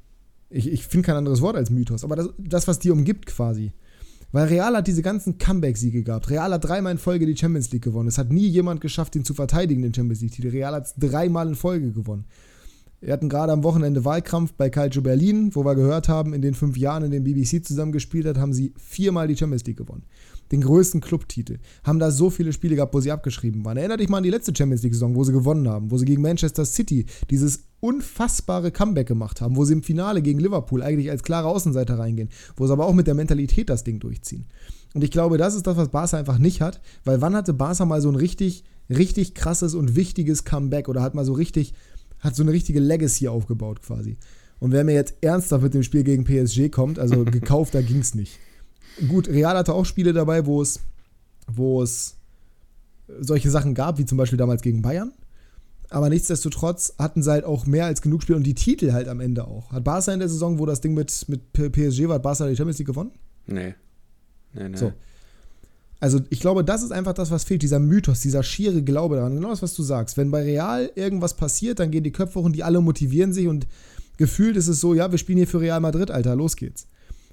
ich, 0.49 0.73
ich 0.73 0.87
finde 0.87 1.07
kein 1.07 1.17
anderes 1.17 1.43
Wort 1.43 1.57
als 1.57 1.69
Mythos, 1.69 2.03
aber 2.03 2.17
das, 2.17 2.31
das, 2.39 2.67
was 2.67 2.79
die 2.79 2.91
umgibt 2.91 3.27
quasi. 3.27 3.73
Weil 4.33 4.47
Real 4.47 4.77
hat 4.77 4.87
diese 4.87 5.03
ganzen 5.03 5.39
Comeback-Siege 5.39 6.05
gehabt. 6.05 6.31
Real 6.31 6.53
hat 6.53 6.65
dreimal 6.65 6.93
in 6.93 6.99
Folge 6.99 7.27
die 7.27 7.37
Champions 7.37 7.73
League 7.73 7.83
gewonnen. 7.83 8.09
Es 8.09 8.19
hat 8.19 8.31
nie 8.31 8.47
jemand 8.47 8.81
geschafft, 8.81 9.17
ihn 9.17 9.25
zu 9.25 9.35
verteidigen, 9.35 9.83
den 9.83 9.93
Champions 9.93 10.21
League-Titel. 10.21 10.49
Real 10.49 10.75
hat 10.75 10.87
es 10.87 10.95
dreimal 10.97 11.49
in 11.49 11.55
Folge 11.57 11.91
gewonnen. 11.91 12.25
Wir 13.01 13.13
hatten 13.13 13.29
gerade 13.29 13.53
am 13.53 13.65
Wochenende 13.65 14.05
Wahlkampf 14.05 14.53
bei 14.53 14.69
Calcio 14.69 15.03
Berlin, 15.03 15.55
wo 15.55 15.65
wir 15.65 15.75
gehört 15.75 16.09
haben, 16.09 16.35
in 16.35 16.43
den 16.43 16.55
fünf 16.55 16.77
Jahren, 16.77 17.03
in 17.03 17.11
denen 17.11 17.25
BBC 17.25 17.65
zusammengespielt 17.65 18.27
hat, 18.27 18.37
haben 18.37 18.53
sie 18.53 18.75
viermal 18.77 19.27
die 19.27 19.37
Champions 19.37 19.65
League 19.65 19.79
gewonnen 19.79 20.05
den 20.53 20.63
größten 20.63 21.01
Clubtitel, 21.01 21.59
haben 21.85 21.99
da 21.99 22.11
so 22.11 22.29
viele 22.31 22.53
Spiele 22.53 22.77
gehabt, 22.77 22.95
wo 22.95 23.01
sie 23.01 23.13
abgeschrieben 23.13 23.65
waren. 23.65 23.77
Erinner 23.77 23.97
dich 23.97 24.09
mal 24.09 24.19
an 24.19 24.25
die 24.25 24.31
letzte 24.31 24.53
Champions 24.57 24.83
League-Saison, 24.83 25.15
wo 25.15 25.25
sie 25.25 25.33
gewonnen 25.33 25.69
haben, 25.69 25.91
wo 25.91 25.99
sie 25.99 26.05
gegen 26.05 26.23
Manchester 26.23 26.65
City 26.65 27.07
dieses 27.31 27.65
unfassbare 27.81 28.73
Comeback 28.73 29.07
gemacht 29.07 29.41
haben, 29.41 29.57
wo 29.57 29.65
sie 29.65 29.73
im 29.73 29.83
Finale 29.83 30.23
gegen 30.23 30.41
Liverpool 30.41 30.83
eigentlich 30.83 31.11
als 31.11 31.23
klare 31.23 31.49
Außenseiter 31.49 31.99
reingehen, 31.99 32.29
wo 32.57 32.67
sie 32.67 32.73
aber 32.73 32.87
auch 32.87 32.95
mit 32.95 33.07
der 33.07 33.15
Mentalität 33.15 33.71
das 33.71 33.85
Ding 33.85 34.01
durchziehen. 34.01 34.47
Und 34.93 35.05
ich 35.05 35.13
glaube, 35.13 35.39
das 35.39 35.55
ist 35.55 35.67
das, 35.67 35.77
was 35.77 35.91
Barca 35.91 36.19
einfach 36.19 36.39
nicht 36.39 36.61
hat, 36.61 36.81
weil 37.05 37.21
wann 37.21 37.37
hatte 37.37 37.55
Barca 37.55 37.85
mal 37.85 38.03
so 38.03 38.09
ein 38.09 38.17
richtig, 38.17 38.65
richtig 38.89 39.35
krasses 39.35 39.75
und 39.75 39.95
wichtiges 39.95 40.45
Comeback 40.45 40.89
oder 40.89 41.01
hat 41.01 41.15
mal 41.15 41.25
so 41.25 41.33
richtig, 41.33 41.75
hat 42.19 42.35
so 42.35 42.43
eine 42.43 42.53
richtige 42.53 42.81
Legacy 42.81 43.29
aufgebaut 43.29 43.83
quasi. 43.83 44.17
Und 44.59 44.73
wer 44.73 44.85
mir 44.85 44.95
jetzt 44.95 45.15
ernsthaft 45.23 45.63
mit 45.63 45.75
dem 45.75 45.85
Spiel 45.85 46.03
gegen 46.03 46.25
PSG 46.25 46.71
kommt, 46.71 46.99
also 46.99 47.25
gekauft, 47.25 47.75
da 47.75 47.83
ging 47.83 48.01
es 48.01 48.17
nicht 48.17 48.41
gut, 49.09 49.29
Real 49.29 49.57
hatte 49.57 49.75
auch 49.75 49.85
Spiele 49.85 50.13
dabei, 50.13 50.47
wo 50.47 50.63
es, 50.63 50.81
wo 51.47 51.83
es 51.83 52.17
solche 53.21 53.51
Sachen 53.51 53.75
gab, 53.75 53.99
wie 53.99 54.05
zum 54.05 54.19
Beispiel 54.19 54.39
damals 54.39 54.63
gegen 54.63 54.83
Bayern. 54.83 55.13
Aber 55.91 56.09
nichtsdestotrotz 56.09 56.95
hatten 56.99 57.23
sie 57.23 57.31
halt 57.31 57.45
auch 57.45 57.67
mehr 57.67 57.87
als 57.87 58.01
genug 58.01 58.23
Spiele 58.23 58.37
und 58.37 58.45
die 58.45 58.55
Titel 58.55 58.93
halt 58.93 59.09
am 59.09 59.21
Ende 59.21 59.47
auch. 59.47 59.73
Hat 59.73 59.83
Barca 59.83 60.13
in 60.13 60.21
der 60.21 60.29
Saison, 60.29 60.61
wo 60.61 60.67
das 60.67 60.81
Ding 60.81 60.95
mit, 60.95 61.27
mit 61.29 61.53
PSG 61.53 62.07
war, 62.07 62.17
hat 62.17 62.23
Barca 62.23 62.47
die 62.47 62.55
Champions 62.55 62.79
League 62.79 62.87
gewonnen? 62.87 63.11
Nee. 63.47 63.75
Nee, 64.55 64.69
nee. 64.69 64.77
So. 64.77 64.93
Also 65.99 66.21
ich 66.31 66.41
glaube, 66.41 66.65
das 66.65 66.83
ist 66.83 66.93
einfach 66.93 67.13
das, 67.13 67.31
was 67.31 67.45
fehlt, 67.45 67.63
dieser 67.63 67.79
Mythos, 67.79 68.21
dieser 68.21 68.43
schiere 68.43 68.83
Glaube 68.83 69.17
daran. 69.17 69.35
Genau 69.35 69.51
das, 69.51 69.63
was 69.63 69.75
du 69.75 69.83
sagst. 69.83 70.17
Wenn 70.17 70.31
bei 70.31 70.43
Real 70.43 70.91
irgendwas 70.95 71.35
passiert, 71.35 71.81
dann 71.81 71.91
gehen 71.91 72.05
die 72.05 72.13
Köpfe 72.13 72.39
hoch 72.39 72.45
und 72.45 72.55
die 72.55 72.65
alle 72.65 72.81
motivieren 72.81 73.33
sich 73.33 73.49
und 73.49 73.67
gefühlt 74.17 74.57
ist 74.57 74.69
es 74.69 74.81
so, 74.81 74.95
ja, 74.95 75.11
wir 75.11 75.19
spielen 75.19 75.39
hier 75.39 75.49
für 75.49 75.61
Real 75.61 75.81
Madrid, 75.81 76.11
Alter, 76.11 76.37
los 76.37 76.57
geht's. 76.57 76.87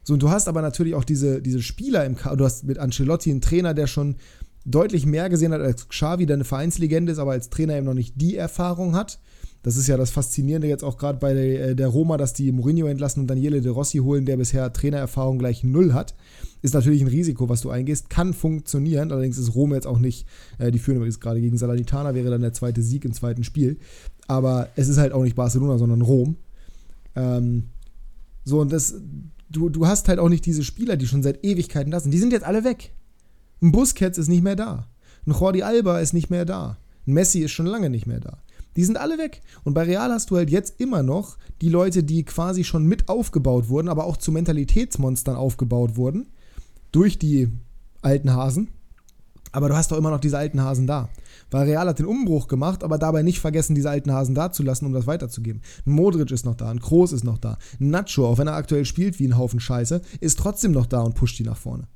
So, 0.08 0.14
und 0.14 0.24
du 0.24 0.30
hast 0.30 0.48
aber 0.48 0.62
natürlich 0.62 0.96
auch 0.96 1.04
diese, 1.04 1.42
diese 1.42 1.62
Spieler 1.62 2.06
im 2.06 2.16
Kader. 2.16 2.38
Du 2.38 2.46
hast 2.46 2.64
mit 2.64 2.78
Ancelotti 2.78 3.30
einen 3.30 3.42
Trainer, 3.42 3.74
der 3.74 3.88
schon 3.88 4.16
deutlich 4.64 5.06
mehr 5.06 5.28
gesehen 5.28 5.52
hat 5.52 5.60
als 5.60 5.90
Xavi, 5.90 6.26
der 6.26 6.36
eine 6.36 6.46
Vereinslegende 6.46 7.12
ist, 7.12 7.18
aber 7.18 7.32
als 7.32 7.50
Trainer 7.50 7.76
eben 7.76 7.86
noch 7.86 7.94
nicht 7.94 8.14
die 8.16 8.38
Erfahrung 8.38 8.96
hat. 8.96 9.20
Das 9.64 9.76
ist 9.76 9.88
ja 9.88 9.98
das 9.98 10.12
Faszinierende 10.12 10.70
jetzt 10.70 10.86
auch 10.86 10.98
gerade 10.98 11.20
bei 11.20 11.34
der, 11.34 11.72
äh, 11.72 11.76
der, 11.76 11.90
Roma, 11.90 12.16
dass 12.16 12.32
die 12.32 12.54
Mourinho 12.54 12.88
entlassen 12.88 13.20
und 13.20 13.28
Daniele 13.28 13.60
De 13.60 13.70
Rossi 13.70 13.98
holen, 13.98 14.26
der 14.26 14.38
bisher 14.38 14.72
Trainererfahrung 14.72 15.40
gleich 15.40 15.66
null 15.66 15.92
hat. 15.92 16.16
Ist 16.62 16.74
natürlich 16.74 17.02
ein 17.02 17.08
Risiko, 17.08 17.50
was 17.50 17.60
du 17.60 17.70
eingehst. 17.70 18.10
Kann 18.10 18.34
funktionieren. 18.34 19.12
Allerdings 19.12 19.38
ist 19.38 19.56
Roma 19.56 19.76
jetzt 19.76 19.88
auch 19.88 20.00
nicht, 20.00 20.26
äh, 20.58 20.72
die 20.72 20.80
führen 20.80 20.96
übrigens 20.96 21.20
gerade 21.20 21.42
gegen 21.42 21.58
Salernitana, 21.58 22.16
wäre 22.16 22.30
dann 22.30 22.40
der 22.40 22.54
zweite 22.54 22.82
Sieg 22.82 23.04
im 23.04 23.12
zweiten 23.12 23.44
Spiel. 23.44 23.78
Aber 24.30 24.70
es 24.78 24.88
ist 24.88 25.00
halt 25.00 25.12
auch 25.12 25.24
nicht 25.24 25.36
Barcelona, 25.36 25.78
sondern 25.78 26.02
Rom. 26.02 26.38
Ähm, 27.14 27.72
so, 28.46 28.62
und 28.62 28.72
das, 28.72 28.96
du, 29.50 29.70
du 29.70 29.88
hast 29.88 30.08
halt 30.08 30.20
auch 30.20 30.30
nicht 30.30 30.46
diese 30.46 30.64
Spieler, 30.64 30.98
die 30.98 31.08
schon 31.08 31.24
seit 31.24 31.44
Ewigkeiten 31.44 31.98
sind. 32.00 32.12
Die 32.12 32.20
sind 32.20 32.32
jetzt 32.34 32.46
alle 32.46 32.64
weg. 32.64 32.92
Ein 33.62 33.72
Busquets 33.72 34.18
ist 34.18 34.28
nicht 34.28 34.44
mehr 34.44 34.56
da. 34.56 34.88
Ein 35.26 35.34
Jordi 35.34 35.64
Alba 35.64 36.00
ist 36.00 36.14
nicht 36.14 36.30
mehr 36.30 36.46
da. 36.46 36.78
Ein 37.06 37.14
Messi 37.14 37.40
ist 37.40 37.52
schon 37.52 37.66
lange 37.66 37.90
nicht 37.90 38.06
mehr 38.08 38.20
da. 38.20 38.38
Die 38.76 38.84
sind 38.84 38.98
alle 38.98 39.18
weg. 39.18 39.42
Und 39.64 39.74
bei 39.74 39.84
Real 39.84 40.12
hast 40.12 40.30
du 40.30 40.38
halt 40.38 40.52
jetzt 40.52 40.80
immer 40.80 41.02
noch 41.02 41.38
die 41.62 41.70
Leute, 41.70 42.04
die 42.04 42.24
quasi 42.24 42.64
schon 42.64 42.86
mit 42.86 43.10
aufgebaut 43.10 43.70
wurden, 43.70 43.90
aber 43.90 44.06
auch 44.06 44.18
zu 44.18 44.32
Mentalitätsmonstern 44.32 45.36
aufgebaut 45.36 45.96
wurden. 45.96 46.28
Durch 46.92 47.18
die 47.18 47.50
alten 48.02 48.34
Hasen. 48.34 48.70
Aber 49.58 49.70
du 49.70 49.76
hast 49.76 49.92
doch 49.92 49.98
immer 49.98 50.12
noch 50.12 50.20
diese 50.20 50.38
alten 50.38 50.62
Hasen 50.62 50.86
da. 50.86 51.10
Weil 51.50 51.68
Real 51.68 51.88
hat 51.88 51.98
den 51.98 52.06
Umbruch 52.06 52.48
gemacht, 52.48 52.84
aber 52.84 53.00
dabei 53.00 53.24
nicht 53.24 53.40
vergessen, 53.40 53.74
diese 53.74 53.90
alten 53.90 54.14
Hasen 54.14 54.36
da 54.36 54.52
zu 54.52 54.62
lassen, 54.62 54.86
um 54.86 54.94
das 54.94 55.08
weiterzugeben. 55.08 55.64
Modric 55.84 56.30
ist 56.30 56.46
noch 56.46 56.54
da, 56.54 56.70
ein 56.70 56.80
Kroos 56.80 57.12
ist 57.12 57.24
noch 57.24 57.40
da. 57.40 57.58
Nacho, 57.80 58.28
auch 58.28 58.38
wenn 58.38 58.46
er 58.46 58.54
aktuell 58.54 58.86
spielt 58.86 59.18
wie 59.18 59.28
ein 59.28 59.36
Haufen 59.36 59.60
Scheiße, 59.60 60.02
ist 60.20 60.38
trotzdem 60.38 60.74
noch 60.74 60.86
da 60.86 61.02
und 61.02 61.16
pusht 61.16 61.40
die 61.40 61.44
nach 61.44 61.58
vorne. 61.58 61.88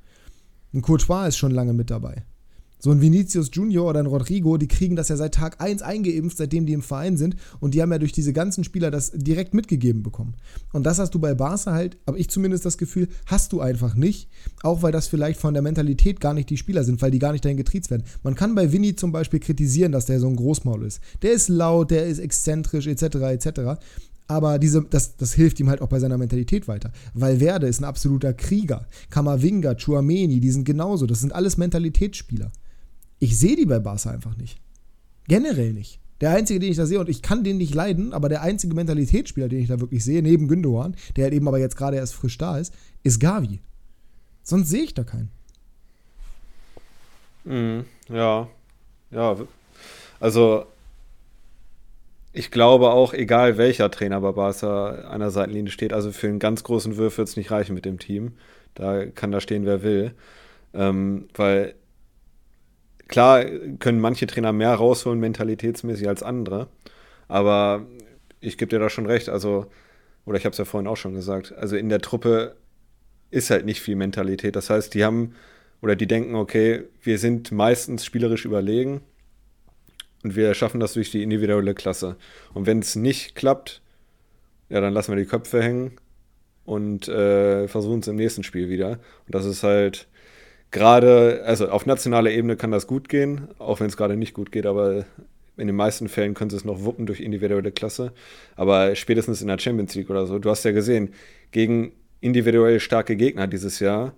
Ein 0.74 0.82
Courtois 0.82 1.28
ist 1.28 1.36
schon 1.36 1.52
lange 1.52 1.72
mit 1.72 1.88
dabei. 1.92 2.24
So 2.84 2.90
ein 2.90 3.00
Vinicius 3.00 3.50
Junior 3.52 3.88
oder 3.88 4.00
ein 4.00 4.06
Rodrigo, 4.06 4.56
die 4.56 4.66
kriegen 4.66 4.96
das 4.96 5.08
ja 5.08 5.14
seit 5.14 5.34
Tag 5.34 5.60
1 5.60 5.82
eingeimpft, 5.82 6.36
seitdem 6.36 6.66
die 6.66 6.72
im 6.72 6.82
Verein 6.82 7.16
sind. 7.16 7.36
Und 7.60 7.74
die 7.74 7.80
haben 7.80 7.92
ja 7.92 7.98
durch 7.98 8.10
diese 8.10 8.32
ganzen 8.32 8.64
Spieler 8.64 8.90
das 8.90 9.12
direkt 9.14 9.54
mitgegeben 9.54 10.02
bekommen. 10.02 10.34
Und 10.72 10.84
das 10.84 10.98
hast 10.98 11.14
du 11.14 11.20
bei 11.20 11.32
Barca 11.32 11.70
halt, 11.70 11.96
habe 12.08 12.18
ich 12.18 12.28
zumindest 12.28 12.66
das 12.66 12.78
Gefühl, 12.78 13.06
hast 13.26 13.52
du 13.52 13.60
einfach 13.60 13.94
nicht. 13.94 14.28
Auch 14.64 14.82
weil 14.82 14.90
das 14.90 15.06
vielleicht 15.06 15.38
von 15.38 15.54
der 15.54 15.62
Mentalität 15.62 16.18
gar 16.18 16.34
nicht 16.34 16.50
die 16.50 16.56
Spieler 16.56 16.82
sind, 16.82 17.00
weil 17.02 17.12
die 17.12 17.20
gar 17.20 17.30
nicht 17.30 17.44
dahin 17.44 17.56
getriezt 17.56 17.88
werden. 17.88 18.02
Man 18.24 18.34
kann 18.34 18.56
bei 18.56 18.72
Vinny 18.72 18.96
zum 18.96 19.12
Beispiel 19.12 19.38
kritisieren, 19.38 19.92
dass 19.92 20.06
der 20.06 20.18
so 20.18 20.26
ein 20.26 20.34
Großmaul 20.34 20.84
ist. 20.84 21.00
Der 21.22 21.30
ist 21.30 21.48
laut, 21.48 21.92
der 21.92 22.06
ist 22.08 22.18
exzentrisch, 22.18 22.88
etc., 22.88 23.04
etc. 23.30 23.60
Aber 24.26 24.58
diese, 24.58 24.82
das, 24.82 25.16
das 25.16 25.34
hilft 25.34 25.60
ihm 25.60 25.68
halt 25.68 25.82
auch 25.82 25.88
bei 25.88 26.00
seiner 26.00 26.18
Mentalität 26.18 26.66
weiter. 26.66 26.90
Valverde 27.14 27.68
ist 27.68 27.80
ein 27.80 27.84
absoluter 27.84 28.32
Krieger. 28.32 28.86
Kamavinga, 29.10 29.76
Chuameni, 29.76 30.40
die 30.40 30.50
sind 30.50 30.64
genauso. 30.64 31.06
Das 31.06 31.20
sind 31.20 31.32
alles 31.32 31.58
Mentalitätsspieler. 31.58 32.50
Ich 33.22 33.38
sehe 33.38 33.54
die 33.54 33.66
bei 33.66 33.78
Barca 33.78 34.10
einfach 34.10 34.36
nicht. 34.36 34.58
Generell 35.28 35.72
nicht. 35.72 36.00
Der 36.20 36.30
einzige, 36.30 36.58
den 36.58 36.72
ich 36.72 36.76
da 36.76 36.86
sehe, 36.86 36.98
und 36.98 37.08
ich 37.08 37.22
kann 37.22 37.44
den 37.44 37.56
nicht 37.56 37.72
leiden, 37.72 38.12
aber 38.12 38.28
der 38.28 38.42
einzige 38.42 38.74
Mentalitätsspieler, 38.74 39.48
den 39.48 39.60
ich 39.60 39.68
da 39.68 39.78
wirklich 39.78 40.02
sehe, 40.02 40.24
neben 40.24 40.48
Gündogan, 40.48 40.96
der 41.14 41.26
halt 41.26 41.34
eben 41.34 41.46
aber 41.46 41.60
jetzt 41.60 41.76
gerade 41.76 41.98
erst 41.98 42.14
frisch 42.14 42.36
da 42.36 42.58
ist, 42.58 42.74
ist 43.04 43.20
Gavi. 43.20 43.60
Sonst 44.42 44.70
sehe 44.70 44.82
ich 44.82 44.94
da 44.94 45.04
keinen. 45.04 45.30
Mhm, 47.44 47.84
ja. 48.08 48.48
Ja. 49.12 49.36
Also, 50.18 50.66
ich 52.32 52.50
glaube 52.50 52.90
auch, 52.90 53.14
egal 53.14 53.56
welcher 53.56 53.88
Trainer 53.92 54.20
bei 54.20 54.32
Barca 54.32 54.94
an 55.08 55.20
der 55.20 55.30
Seitenlinie 55.30 55.70
steht, 55.70 55.92
also 55.92 56.10
für 56.10 56.26
einen 56.26 56.40
ganz 56.40 56.64
großen 56.64 56.96
Würf 56.96 57.18
wird 57.18 57.28
es 57.28 57.36
nicht 57.36 57.52
reichen 57.52 57.74
mit 57.74 57.84
dem 57.84 58.00
Team. 58.00 58.32
Da 58.74 59.06
kann 59.06 59.30
da 59.30 59.40
stehen, 59.40 59.64
wer 59.64 59.84
will. 59.84 60.12
Ähm, 60.74 61.28
weil 61.34 61.76
Klar 63.08 63.44
können 63.78 64.00
manche 64.00 64.26
Trainer 64.26 64.52
mehr 64.52 64.74
rausholen, 64.74 65.20
mentalitätsmäßig 65.20 66.08
als 66.08 66.22
andere. 66.22 66.68
Aber 67.28 67.86
ich 68.40 68.58
gebe 68.58 68.70
dir 68.70 68.78
da 68.78 68.90
schon 68.90 69.06
recht. 69.06 69.28
Also, 69.28 69.66
oder 70.24 70.38
ich 70.38 70.44
habe 70.44 70.52
es 70.52 70.58
ja 70.58 70.64
vorhin 70.64 70.88
auch 70.88 70.96
schon 70.96 71.14
gesagt. 71.14 71.52
Also 71.52 71.76
in 71.76 71.88
der 71.88 72.00
Truppe 72.00 72.56
ist 73.30 73.50
halt 73.50 73.64
nicht 73.64 73.80
viel 73.80 73.96
Mentalität. 73.96 74.56
Das 74.56 74.70
heißt, 74.70 74.94
die 74.94 75.04
haben 75.04 75.34
oder 75.80 75.96
die 75.96 76.06
denken, 76.06 76.36
okay, 76.36 76.84
wir 77.02 77.18
sind 77.18 77.50
meistens 77.50 78.04
spielerisch 78.04 78.44
überlegen 78.44 79.00
und 80.22 80.36
wir 80.36 80.54
schaffen 80.54 80.80
das 80.80 80.92
durch 80.92 81.10
die 81.10 81.22
individuelle 81.22 81.74
Klasse. 81.74 82.16
Und 82.54 82.66
wenn 82.66 82.78
es 82.78 82.94
nicht 82.94 83.34
klappt, 83.34 83.82
ja, 84.68 84.80
dann 84.80 84.92
lassen 84.92 85.12
wir 85.12 85.22
die 85.22 85.28
Köpfe 85.28 85.62
hängen 85.62 85.96
und 86.64 87.08
äh, 87.08 87.66
versuchen 87.68 88.00
es 88.00 88.08
im 88.08 88.16
nächsten 88.16 88.44
Spiel 88.44 88.68
wieder. 88.68 89.00
Und 89.26 89.34
das 89.34 89.44
ist 89.44 89.62
halt 89.64 90.06
gerade, 90.72 91.42
also 91.44 91.68
auf 91.68 91.86
nationaler 91.86 92.30
Ebene 92.30 92.56
kann 92.56 92.72
das 92.72 92.86
gut 92.86 93.08
gehen, 93.08 93.48
auch 93.58 93.80
wenn 93.80 93.86
es 93.86 93.96
gerade 93.96 94.16
nicht 94.16 94.34
gut 94.34 94.50
geht, 94.50 94.66
aber 94.66 95.04
in 95.56 95.66
den 95.66 95.76
meisten 95.76 96.08
Fällen 96.08 96.34
können 96.34 96.50
sie 96.50 96.56
es 96.56 96.64
noch 96.64 96.82
wuppen 96.82 97.06
durch 97.06 97.20
individuelle 97.20 97.70
Klasse. 97.70 98.12
Aber 98.56 98.96
spätestens 98.96 99.42
in 99.42 99.48
der 99.48 99.58
Champions 99.58 99.94
League 99.94 100.10
oder 100.10 100.26
so, 100.26 100.38
du 100.38 100.50
hast 100.50 100.64
ja 100.64 100.72
gesehen, 100.72 101.12
gegen 101.50 101.92
individuell 102.20 102.80
starke 102.80 103.16
Gegner 103.16 103.46
dieses 103.46 103.78
Jahr 103.78 104.14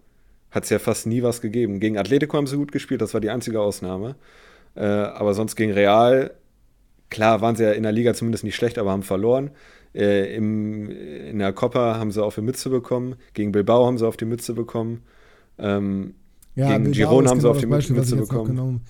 hat 0.50 0.64
es 0.64 0.70
ja 0.70 0.78
fast 0.78 1.06
nie 1.06 1.24
was 1.24 1.40
gegeben. 1.40 1.80
Gegen 1.80 1.98
Atletico 1.98 2.36
haben 2.36 2.46
sie 2.46 2.56
gut 2.56 2.70
gespielt, 2.70 3.02
das 3.02 3.12
war 3.12 3.20
die 3.20 3.30
einzige 3.30 3.60
Ausnahme. 3.60 4.14
Äh, 4.76 4.84
aber 4.84 5.34
sonst 5.34 5.56
gegen 5.56 5.72
Real, 5.72 6.32
klar 7.10 7.40
waren 7.40 7.56
sie 7.56 7.64
ja 7.64 7.72
in 7.72 7.82
der 7.82 7.90
Liga 7.90 8.14
zumindest 8.14 8.44
nicht 8.44 8.54
schlecht, 8.54 8.78
aber 8.78 8.92
haben 8.92 9.02
verloren. 9.02 9.50
Äh, 9.92 10.36
im, 10.36 10.90
in 10.90 11.40
der 11.40 11.52
Copa 11.52 11.96
haben 11.96 12.12
sie 12.12 12.22
auf 12.22 12.36
die 12.36 12.42
Mütze 12.42 12.70
bekommen. 12.70 13.16
Gegen 13.32 13.50
Bilbao 13.50 13.86
haben 13.86 13.98
sie 13.98 14.06
auf 14.06 14.16
die 14.16 14.24
Mütze 14.24 14.54
bekommen. 14.54 15.02
Ähm, 15.58 16.14
ja, 16.56 16.78
gegen 16.78 16.92
Girona 16.92 17.30
haben 17.30 17.38
genau 17.38 17.52
sie 17.52 17.56
auf 17.56 17.60
die 17.60 17.66
Beispiel, 17.66 17.96
Mütze 17.96 18.16
bekommen. 18.16 18.82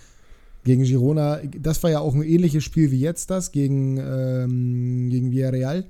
Gegen 0.65 0.83
Girona, 0.85 1.41
das 1.61 1.83
war 1.83 1.91
ja 1.91 2.01
auch 2.01 2.15
ein 2.15 2.23
ähnliches 2.23 2.65
Spiel 2.65 2.91
wie 2.91 3.01
jetzt 3.01 3.31
das, 3.31 3.53
gegen, 3.53 3.99
ähm, 3.99 5.11
gegen 5.11 5.31
Villarreal. 5.31 5.85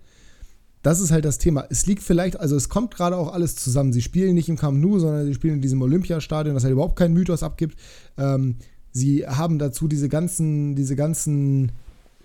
Das 0.83 1.01
ist 1.01 1.13
halt 1.13 1.25
das 1.25 1.39
Thema. 1.39 1.65
Es 1.71 1.87
liegt 1.87 2.03
vielleicht, 2.03 2.39
also 2.39 2.57
es 2.57 2.69
kommt 2.69 2.95
gerade 2.95 3.17
auch 3.17 3.33
alles 3.33 3.57
zusammen. 3.57 3.93
Sie 3.93 4.03
spielen 4.03 4.35
nicht 4.35 4.49
im 4.49 4.59
Camp 4.59 4.79
Nou, 4.79 4.99
sondern 4.99 5.27
sie 5.27 5.35
spielen 5.35 5.55
in 5.55 5.61
diesem 5.63 5.81
Olympiastadion, 5.81 6.55
das 6.55 6.65
halt 6.65 6.73
überhaupt 6.73 6.97
keinen 6.97 7.15
Mythos 7.15 7.43
abgibt. 7.43 7.79
Ähm, 8.19 8.57
sie 8.93 9.27
haben 9.27 9.59
dazu 9.59 9.89
diese 9.89 10.09
ganzen, 10.09 10.75
diese 10.75 10.97
ganzen 10.97 11.73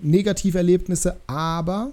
Negativerlebnisse, 0.01 1.17
aber 1.27 1.91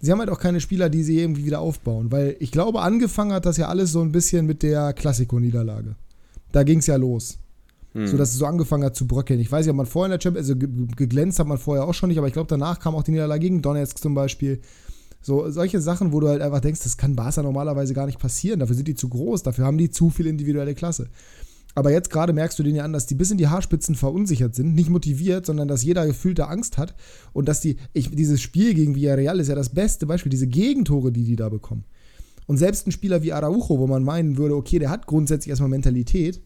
sie 0.00 0.10
haben 0.10 0.20
halt 0.20 0.30
auch 0.30 0.40
keine 0.40 0.60
Spieler, 0.60 0.88
die 0.88 1.02
sie 1.02 1.20
irgendwie 1.20 1.44
wieder 1.44 1.60
aufbauen. 1.60 2.10
Weil 2.10 2.36
ich 2.40 2.50
glaube, 2.50 2.80
angefangen 2.80 3.32
hat 3.32 3.46
das 3.46 3.58
ja 3.58 3.68
alles 3.68 3.92
so 3.92 4.00
ein 4.00 4.10
bisschen 4.10 4.46
mit 4.46 4.62
der 4.62 4.92
Klassiko-Niederlage 4.92 5.96
da 6.52 6.62
ging 6.62 6.78
es 6.78 6.86
ja 6.86 6.96
los. 6.96 7.38
Hm. 7.92 8.06
So 8.06 8.16
dass 8.16 8.30
es 8.30 8.38
so 8.38 8.46
angefangen 8.46 8.84
hat 8.84 8.94
zu 8.94 9.06
bröckeln. 9.06 9.40
Ich 9.40 9.50
weiß 9.50 9.64
nicht, 9.64 9.70
ob 9.70 9.76
man 9.76 9.86
vorher 9.86 10.12
in 10.12 10.18
der 10.18 10.22
Champions, 10.22 10.50
also 10.50 10.58
geglänzt 10.96 11.38
hat 11.38 11.46
man 11.46 11.58
vorher 11.58 11.84
auch 11.84 11.94
schon 11.94 12.08
nicht, 12.08 12.18
aber 12.18 12.26
ich 12.26 12.32
glaube, 12.32 12.48
danach 12.48 12.78
kam 12.78 12.94
auch 12.94 13.02
die 13.02 13.12
Niederlage 13.12 13.40
gegen 13.40 13.62
Donetsk 13.62 13.98
zum 13.98 14.14
Beispiel. 14.14 14.60
So, 15.22 15.50
solche 15.50 15.80
Sachen, 15.80 16.12
wo 16.12 16.20
du 16.20 16.28
halt 16.28 16.42
einfach 16.42 16.60
denkst, 16.60 16.82
das 16.84 16.96
kann 16.96 17.16
Barca 17.16 17.42
normalerweise 17.42 17.94
gar 17.94 18.06
nicht 18.06 18.18
passieren. 18.18 18.60
Dafür 18.60 18.76
sind 18.76 18.86
die 18.86 18.94
zu 18.94 19.08
groß, 19.08 19.42
dafür 19.42 19.64
haben 19.64 19.78
die 19.78 19.90
zu 19.90 20.10
viel 20.10 20.26
individuelle 20.26 20.74
Klasse. 20.74 21.08
Aber 21.74 21.90
jetzt 21.90 22.10
gerade 22.10 22.32
merkst 22.32 22.58
du 22.58 22.62
denen 22.62 22.76
ja 22.76 22.84
an, 22.84 22.92
dass 22.92 23.06
die 23.06 23.14
bis 23.14 23.30
in 23.30 23.36
die 23.36 23.48
Haarspitzen 23.48 23.96
verunsichert 23.96 24.54
sind, 24.54 24.74
nicht 24.74 24.88
motiviert, 24.88 25.44
sondern 25.44 25.68
dass 25.68 25.82
jeder 25.82 26.06
gefühlte 26.06 26.48
Angst 26.48 26.78
hat 26.78 26.94
und 27.32 27.48
dass 27.48 27.60
die, 27.60 27.76
ich, 27.92 28.10
dieses 28.10 28.40
Spiel 28.40 28.72
gegen 28.72 28.94
Villarreal 28.94 29.40
ist 29.40 29.48
ja 29.48 29.54
das 29.54 29.68
beste 29.70 30.06
Beispiel, 30.06 30.30
diese 30.30 30.46
Gegentore, 30.46 31.12
die 31.12 31.24
die 31.24 31.36
da 31.36 31.50
bekommen. 31.50 31.84
Und 32.46 32.58
selbst 32.58 32.86
ein 32.86 32.92
Spieler 32.92 33.22
wie 33.22 33.32
Araujo, 33.32 33.78
wo 33.78 33.86
man 33.86 34.04
meinen 34.04 34.36
würde, 34.36 34.54
okay, 34.54 34.78
der 34.78 34.90
hat 34.90 35.06
grundsätzlich 35.06 35.50
erstmal 35.50 35.70
Mentalität, 35.70 36.40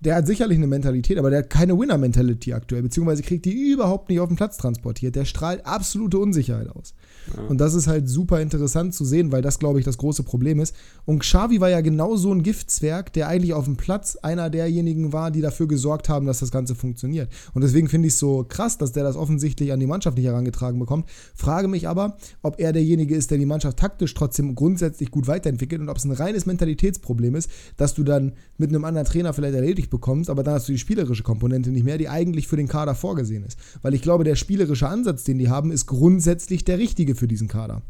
der 0.00 0.14
hat 0.14 0.26
sicherlich 0.26 0.58
eine 0.58 0.68
Mentalität, 0.68 1.18
aber 1.18 1.30
der 1.30 1.40
hat 1.40 1.50
keine 1.50 1.76
Winner-Mentality 1.76 2.52
aktuell, 2.52 2.82
beziehungsweise 2.82 3.22
kriegt 3.22 3.44
die 3.44 3.72
überhaupt 3.72 4.08
nicht 4.08 4.20
auf 4.20 4.28
den 4.28 4.36
Platz 4.36 4.56
transportiert. 4.56 5.16
Der 5.16 5.24
strahlt 5.24 5.66
absolute 5.66 6.18
Unsicherheit 6.18 6.68
aus. 6.68 6.94
Ja. 7.36 7.42
Und 7.42 7.58
das 7.60 7.74
ist 7.74 7.88
halt 7.88 8.08
super 8.08 8.40
interessant 8.40 8.94
zu 8.94 9.04
sehen, 9.04 9.32
weil 9.32 9.42
das, 9.42 9.58
glaube 9.58 9.80
ich, 9.80 9.84
das 9.84 9.98
große 9.98 10.22
Problem 10.22 10.60
ist. 10.60 10.74
Und 11.04 11.18
Xavi 11.20 11.60
war 11.60 11.68
ja 11.68 11.80
genau 11.80 12.16
so 12.16 12.32
ein 12.32 12.44
Giftzwerg, 12.44 13.12
der 13.12 13.26
eigentlich 13.26 13.54
auf 13.54 13.64
dem 13.64 13.76
Platz 13.76 14.16
einer 14.16 14.50
derjenigen 14.50 15.12
war, 15.12 15.32
die 15.32 15.40
dafür 15.40 15.66
gesorgt 15.66 16.08
haben, 16.08 16.26
dass 16.26 16.38
das 16.38 16.52
Ganze 16.52 16.76
funktioniert. 16.76 17.28
Und 17.54 17.62
deswegen 17.62 17.88
finde 17.88 18.06
ich 18.06 18.14
es 18.14 18.20
so 18.20 18.46
krass, 18.48 18.78
dass 18.78 18.92
der 18.92 19.02
das 19.02 19.16
offensichtlich 19.16 19.72
an 19.72 19.80
die 19.80 19.86
Mannschaft 19.86 20.16
nicht 20.16 20.26
herangetragen 20.26 20.78
bekommt. 20.78 21.08
Frage 21.34 21.66
mich 21.66 21.88
aber, 21.88 22.16
ob 22.42 22.60
er 22.60 22.72
derjenige 22.72 23.16
ist, 23.16 23.32
der 23.32 23.38
die 23.38 23.46
Mannschaft 23.46 23.78
taktisch 23.78 24.14
trotzdem 24.14 24.54
grundsätzlich 24.54 25.10
gut 25.10 25.26
weiterentwickelt 25.26 25.80
und 25.80 25.88
ob 25.88 25.96
es 25.96 26.04
ein 26.04 26.12
reines 26.12 26.46
Mentalitätsproblem 26.46 27.34
ist, 27.34 27.50
dass 27.76 27.94
du 27.94 28.04
dann 28.04 28.32
mit 28.58 28.70
einem 28.70 28.84
anderen 28.84 29.06
Trainer 29.06 29.32
vielleicht 29.32 29.54
erledigt 29.54 29.87
bekommst, 29.90 30.30
aber 30.30 30.42
dann 30.42 30.54
hast 30.54 30.68
du 30.68 30.72
die 30.72 30.78
spielerische 30.78 31.22
Komponente 31.22 31.70
nicht 31.70 31.84
mehr, 31.84 31.98
die 31.98 32.08
eigentlich 32.08 32.48
für 32.48 32.56
den 32.56 32.68
Kader 32.68 32.94
vorgesehen 32.94 33.44
ist. 33.44 33.58
Weil 33.82 33.94
ich 33.94 34.02
glaube, 34.02 34.24
der 34.24 34.36
spielerische 34.36 34.88
Ansatz, 34.88 35.24
den 35.24 35.38
die 35.38 35.48
haben, 35.48 35.70
ist 35.70 35.86
grundsätzlich 35.86 36.64
der 36.64 36.78
richtige 36.78 37.14
für 37.14 37.28
diesen 37.28 37.48
Kader. 37.48 37.82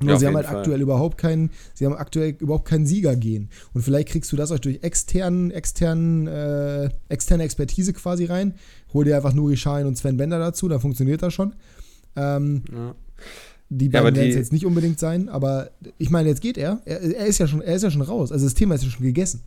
Nur 0.00 0.12
ja, 0.12 0.18
sie 0.18 0.26
haben 0.26 0.36
halt 0.36 0.46
Fall. 0.46 0.58
aktuell 0.58 0.80
überhaupt 0.80 1.18
keinen, 1.18 1.50
sie 1.74 1.84
haben 1.84 1.94
aktuell 1.94 2.36
überhaupt 2.38 2.66
keinen 2.66 2.86
Sieger 2.86 3.16
gehen. 3.16 3.48
Und 3.74 3.82
vielleicht 3.82 4.08
kriegst 4.08 4.30
du 4.30 4.36
das 4.36 4.50
euch 4.50 4.60
durch 4.60 4.78
externen, 4.82 5.50
externen, 5.50 6.26
äh, 6.28 6.90
externe 7.08 7.42
Expertise 7.42 7.92
quasi 7.92 8.24
rein. 8.26 8.54
Hol 8.92 9.04
dir 9.04 9.16
einfach 9.16 9.32
Nuri 9.32 9.56
Schein 9.56 9.86
und 9.86 9.96
Sven 9.96 10.16
Bender 10.16 10.38
dazu, 10.38 10.68
dann 10.68 10.80
funktioniert 10.80 11.22
das 11.22 11.34
schon. 11.34 11.54
Ähm, 12.14 12.62
ja. 12.72 12.94
Die 13.70 13.88
beiden 13.88 14.14
ja, 14.14 14.20
werden 14.20 14.30
es 14.30 14.36
jetzt 14.36 14.52
nicht 14.52 14.64
unbedingt 14.64 14.98
sein, 14.98 15.28
aber 15.28 15.70
ich 15.98 16.10
meine, 16.10 16.28
jetzt 16.28 16.40
geht 16.40 16.56
er. 16.56 16.80
er. 16.84 17.00
Er 17.02 17.26
ist 17.26 17.38
ja 17.38 17.46
schon, 17.46 17.60
er 17.60 17.74
ist 17.74 17.82
ja 17.82 17.90
schon 17.90 18.02
raus. 18.02 18.32
Also 18.32 18.46
das 18.46 18.54
Thema 18.54 18.76
ist 18.76 18.84
ja 18.84 18.90
schon 18.90 19.04
gegessen. 19.04 19.42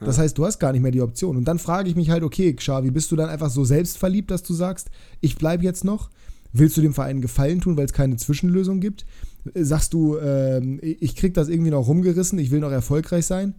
Das 0.00 0.18
heißt, 0.18 0.36
du 0.36 0.44
hast 0.44 0.58
gar 0.58 0.72
nicht 0.72 0.82
mehr 0.82 0.90
die 0.90 1.00
Option. 1.00 1.36
Und 1.36 1.46
dann 1.46 1.58
frage 1.58 1.88
ich 1.88 1.96
mich 1.96 2.10
halt, 2.10 2.22
okay, 2.22 2.52
Xavi, 2.52 2.90
bist 2.90 3.10
du 3.10 3.16
dann 3.16 3.30
einfach 3.30 3.50
so 3.50 3.64
selbstverliebt, 3.64 4.30
dass 4.30 4.42
du 4.42 4.52
sagst, 4.52 4.90
ich 5.20 5.36
bleibe 5.36 5.64
jetzt 5.64 5.84
noch? 5.84 6.10
Willst 6.52 6.76
du 6.76 6.82
dem 6.82 6.94
Verein 6.94 7.20
Gefallen 7.20 7.60
tun, 7.60 7.76
weil 7.76 7.86
es 7.86 7.92
keine 7.92 8.16
Zwischenlösung 8.16 8.80
gibt? 8.80 9.06
Sagst 9.54 9.94
du, 9.94 10.16
äh, 10.16 10.60
ich 10.80 11.16
krieg 11.16 11.34
das 11.34 11.48
irgendwie 11.48 11.70
noch 11.70 11.86
rumgerissen, 11.86 12.38
ich 12.38 12.50
will 12.50 12.60
noch 12.60 12.70
erfolgreich 12.70 13.26
sein? 13.26 13.54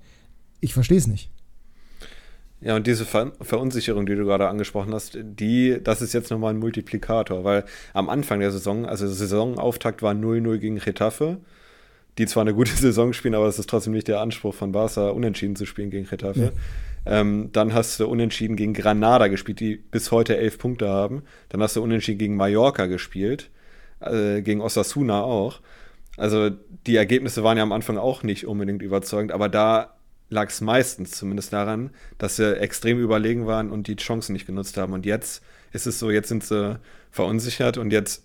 Ich 0.60 0.74
verstehe 0.74 0.98
es 0.98 1.08
nicht. 1.08 1.30
Ja, 2.60 2.76
und 2.76 2.88
diese 2.88 3.06
Ver 3.06 3.34
Verunsicherung, 3.40 4.08
die 4.08 4.16
du 4.16 4.26
gerade 4.26 4.48
angesprochen 4.48 4.94
hast, 4.94 5.18
die, 5.22 5.78
das 5.84 6.02
ist 6.02 6.14
jetzt 6.14 6.32
nochmal 6.32 6.54
ein 6.54 6.60
Multiplikator, 6.60 7.44
weil 7.44 7.66
am 7.94 8.10
Anfang 8.10 8.40
der 8.40 8.52
Saison, 8.52 8.86
also 8.86 9.06
der 9.06 9.14
Saisonauftakt 9.14 10.02
war 10.02 10.14
0-0 10.14 10.58
gegen 10.58 10.78
Retafe 10.80 11.38
die 12.18 12.26
zwar 12.26 12.42
eine 12.42 12.54
gute 12.54 12.72
Saison 12.76 13.14
spielen, 13.14 13.36
aber 13.36 13.48
es 13.48 13.60
ist 13.60 13.70
trotzdem 13.70 13.94
nicht 13.94 14.08
der 14.08 14.22
Anspruch 14.22 14.54
von 14.54 14.72
Barca, 14.72 15.10
unentschieden 15.10 15.56
zu 15.56 15.66
spielen 15.66 15.90
gegen 15.90 16.08
Getafe. 16.08 16.40
Ja. 16.40 16.52
Ähm, 17.20 17.50
dann 17.54 17.74
hast 17.74 18.00
du 18.00 18.08
unentschieden 18.08 18.56
gegen 18.58 18.74
Granada 18.74 19.28
gespielt, 19.28 19.60
die 19.62 19.78
bis 19.78 20.12
heute 20.12 20.38
elf 20.38 20.58
Punkte 20.58 20.90
haben. 20.90 21.24
Dann 21.50 21.62
hast 21.62 21.76
du 21.76 21.84
unentschieden 21.84 22.18
gegen 22.18 22.36
Mallorca 22.36 22.88
gespielt, 22.88 23.50
äh, 24.02 24.42
gegen 24.42 24.62
Osasuna 24.62 25.22
auch. 25.22 25.62
Also 26.18 26.50
die 26.86 26.96
Ergebnisse 26.96 27.44
waren 27.44 27.58
ja 27.58 27.64
am 27.64 27.72
Anfang 27.72 27.98
auch 27.98 28.24
nicht 28.24 28.46
unbedingt 28.46 28.82
überzeugend, 28.82 29.32
aber 29.32 29.48
da 29.48 29.94
lag 30.30 30.50
es 30.50 30.60
meistens 30.60 31.12
zumindest 31.12 31.54
daran, 31.54 31.92
dass 32.18 32.36
sie 32.36 32.58
extrem 32.60 33.00
überlegen 33.00 33.48
waren 33.48 33.72
und 33.72 33.88
die 33.88 33.96
Chancen 33.96 34.34
nicht 34.34 34.48
genutzt 34.48 34.76
haben. 34.76 34.94
Und 34.94 35.06
jetzt 35.06 35.42
ist 35.72 35.88
es 35.88 36.00
so, 36.00 36.12
jetzt 36.12 36.28
sind 36.28 36.44
sie 36.44 36.80
verunsichert 37.12 37.78
und 37.78 37.92
jetzt 37.92 38.24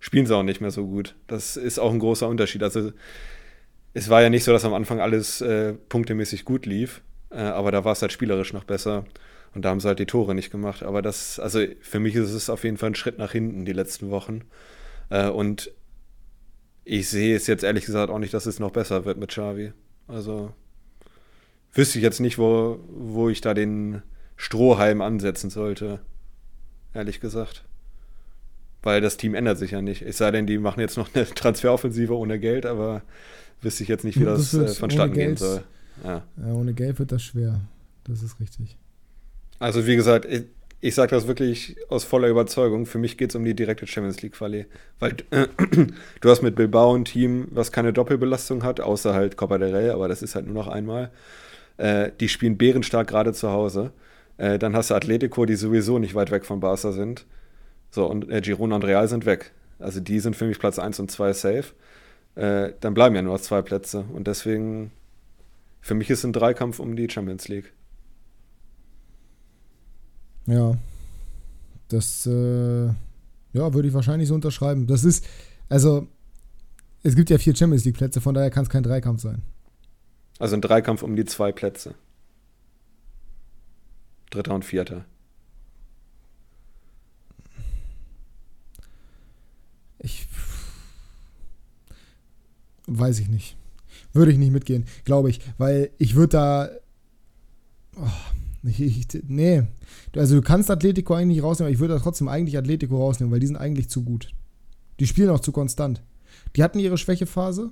spielen 0.00 0.26
sie 0.26 0.36
auch 0.36 0.42
nicht 0.42 0.60
mehr 0.60 0.70
so 0.70 0.86
gut. 0.86 1.14
Das 1.26 1.56
ist 1.56 1.78
auch 1.78 1.92
ein 1.92 1.98
großer 1.98 2.28
Unterschied. 2.28 2.62
Also 2.62 2.92
es 3.94 4.08
war 4.08 4.22
ja 4.22 4.30
nicht 4.30 4.44
so, 4.44 4.52
dass 4.52 4.64
am 4.64 4.74
Anfang 4.74 5.00
alles 5.00 5.40
äh, 5.40 5.74
punktemäßig 5.88 6.44
gut 6.44 6.66
lief, 6.66 7.02
äh, 7.30 7.38
aber 7.38 7.72
da 7.72 7.84
war 7.84 7.92
es 7.92 8.02
halt 8.02 8.12
spielerisch 8.12 8.52
noch 8.52 8.64
besser. 8.64 9.04
Und 9.54 9.64
da 9.64 9.70
haben 9.70 9.80
sie 9.80 9.88
halt 9.88 9.98
die 9.98 10.06
Tore 10.06 10.34
nicht 10.34 10.50
gemacht. 10.50 10.82
Aber 10.82 11.00
das, 11.00 11.40
also 11.40 11.60
für 11.80 11.98
mich 11.98 12.14
ist 12.14 12.32
es 12.32 12.50
auf 12.50 12.62
jeden 12.64 12.76
Fall 12.76 12.90
ein 12.90 12.94
Schritt 12.94 13.16
nach 13.16 13.32
hinten 13.32 13.64
die 13.64 13.72
letzten 13.72 14.10
Wochen. 14.10 14.42
Äh, 15.08 15.28
und 15.28 15.72
ich 16.84 17.08
sehe 17.08 17.34
es 17.34 17.46
jetzt 17.46 17.64
ehrlich 17.64 17.86
gesagt 17.86 18.10
auch 18.10 18.18
nicht, 18.18 18.34
dass 18.34 18.44
es 18.44 18.60
noch 18.60 18.70
besser 18.70 19.06
wird 19.06 19.16
mit 19.16 19.30
Xavi. 19.30 19.72
Also 20.08 20.52
wüsste 21.72 21.98
ich 21.98 22.02
jetzt 22.02 22.20
nicht, 22.20 22.38
wo, 22.38 22.78
wo 22.88 23.28
ich 23.28 23.40
da 23.40 23.54
den 23.54 24.02
Strohhalm 24.36 25.00
ansetzen 25.00 25.48
sollte. 25.48 26.00
Ehrlich 26.92 27.20
gesagt. 27.20 27.64
Weil 28.86 29.00
das 29.00 29.16
Team 29.16 29.34
ändert 29.34 29.58
sich 29.58 29.72
ja 29.72 29.82
nicht. 29.82 30.02
Es 30.02 30.18
sei 30.18 30.30
denn, 30.30 30.46
die 30.46 30.58
machen 30.58 30.78
jetzt 30.78 30.96
noch 30.96 31.12
eine 31.12 31.24
Transferoffensive 31.26 32.16
ohne 32.16 32.38
Geld, 32.38 32.64
aber 32.66 33.02
wüsste 33.60 33.82
ich 33.82 33.88
jetzt 33.88 34.04
nicht, 34.04 34.20
wie 34.20 34.24
das, 34.24 34.52
das 34.52 34.76
äh, 34.76 34.78
vonstatten 34.78 35.12
gehen 35.12 35.36
soll. 35.36 35.64
Ja. 36.04 36.22
ja. 36.36 36.52
ohne 36.52 36.72
Geld 36.72 37.00
wird 37.00 37.10
das 37.10 37.24
schwer. 37.24 37.62
Das 38.04 38.22
ist 38.22 38.38
richtig. 38.38 38.76
Also, 39.58 39.88
wie 39.88 39.96
gesagt, 39.96 40.24
ich, 40.24 40.44
ich 40.80 40.94
sage 40.94 41.10
das 41.10 41.26
wirklich 41.26 41.74
aus 41.88 42.04
voller 42.04 42.28
Überzeugung. 42.28 42.86
Für 42.86 42.98
mich 42.98 43.18
geht 43.18 43.30
es 43.30 43.34
um 43.34 43.44
die 43.44 43.54
direkte 43.54 43.88
Champions 43.88 44.22
League-Quali. 44.22 44.66
Weil 45.00 45.16
äh, 45.32 45.48
du 46.20 46.30
hast 46.30 46.42
mit 46.42 46.54
Bilbao 46.54 46.94
ein 46.94 47.04
Team, 47.04 47.48
was 47.50 47.72
keine 47.72 47.92
Doppelbelastung 47.92 48.62
hat, 48.62 48.80
außer 48.80 49.14
halt 49.14 49.36
Copa 49.36 49.58
del 49.58 49.74
Rey, 49.74 49.90
aber 49.90 50.06
das 50.06 50.22
ist 50.22 50.36
halt 50.36 50.46
nur 50.46 50.54
noch 50.54 50.68
einmal. 50.68 51.10
Äh, 51.76 52.12
die 52.20 52.28
spielen 52.28 52.56
bärenstark 52.56 53.08
gerade 53.08 53.32
zu 53.32 53.50
Hause. 53.50 53.90
Äh, 54.36 54.60
dann 54.60 54.76
hast 54.76 54.90
du 54.90 54.94
Atletico, 54.94 55.44
die 55.44 55.56
sowieso 55.56 55.98
nicht 55.98 56.14
weit 56.14 56.30
weg 56.30 56.44
von 56.44 56.60
Barca 56.60 56.92
sind. 56.92 57.26
So, 57.96 58.04
und 58.04 58.30
äh, 58.30 58.42
Girona 58.42 58.76
und 58.76 58.84
Real 58.84 59.08
sind 59.08 59.24
weg. 59.24 59.52
Also 59.78 60.00
die 60.00 60.20
sind 60.20 60.36
für 60.36 60.44
mich 60.44 60.58
Platz 60.58 60.78
1 60.78 61.00
und 61.00 61.10
2 61.10 61.32
safe. 61.32 61.64
Äh, 62.34 62.74
dann 62.80 62.92
bleiben 62.92 63.16
ja 63.16 63.22
nur 63.22 63.32
noch 63.32 63.40
zwei 63.40 63.62
Plätze. 63.62 64.04
Und 64.12 64.26
deswegen, 64.26 64.90
für 65.80 65.94
mich 65.94 66.10
ist 66.10 66.22
ein 66.22 66.34
Dreikampf 66.34 66.78
um 66.78 66.94
die 66.94 67.08
Champions 67.08 67.48
League. 67.48 67.72
Ja, 70.44 70.76
das 71.88 72.26
äh, 72.26 72.84
ja, 72.84 72.94
würde 73.72 73.88
ich 73.88 73.94
wahrscheinlich 73.94 74.28
so 74.28 74.34
unterschreiben. 74.34 74.86
Das 74.86 75.02
ist, 75.02 75.26
also, 75.70 76.06
es 77.02 77.16
gibt 77.16 77.30
ja 77.30 77.38
vier 77.38 77.56
Champions 77.56 77.86
League-Plätze, 77.86 78.20
von 78.20 78.34
daher 78.34 78.50
kann 78.50 78.64
es 78.64 78.68
kein 78.68 78.82
Dreikampf 78.82 79.22
sein. 79.22 79.40
Also 80.38 80.54
ein 80.54 80.60
Dreikampf 80.60 81.02
um 81.02 81.16
die 81.16 81.24
zwei 81.24 81.50
Plätze. 81.50 81.94
Dritter 84.28 84.54
und 84.54 84.66
vierter. 84.66 85.06
Weiß 92.86 93.20
ich 93.20 93.28
nicht. 93.28 93.56
Würde 94.12 94.32
ich 94.32 94.38
nicht 94.38 94.52
mitgehen, 94.52 94.84
glaube 95.04 95.30
ich, 95.30 95.40
weil 95.58 95.90
ich 95.98 96.14
würde 96.14 96.28
da. 96.28 96.68
Oh, 97.96 98.08
ich, 98.62 98.80
ich, 98.80 99.06
nee. 99.26 99.62
Also 100.14 100.36
du 100.36 100.42
kannst 100.42 100.70
Atletico 100.70 101.14
eigentlich 101.14 101.42
rausnehmen, 101.42 101.68
aber 101.68 101.74
ich 101.74 101.80
würde 101.80 101.94
da 101.94 102.00
trotzdem 102.00 102.28
eigentlich 102.28 102.58
Atletico 102.58 102.98
rausnehmen, 102.98 103.32
weil 103.32 103.40
die 103.40 103.46
sind 103.46 103.56
eigentlich 103.56 103.88
zu 103.88 104.02
gut. 104.02 104.32
Die 105.00 105.06
spielen 105.06 105.30
auch 105.30 105.40
zu 105.40 105.52
konstant. 105.52 106.02
Die 106.54 106.62
hatten 106.62 106.78
ihre 106.78 106.98
Schwächephase, 106.98 107.70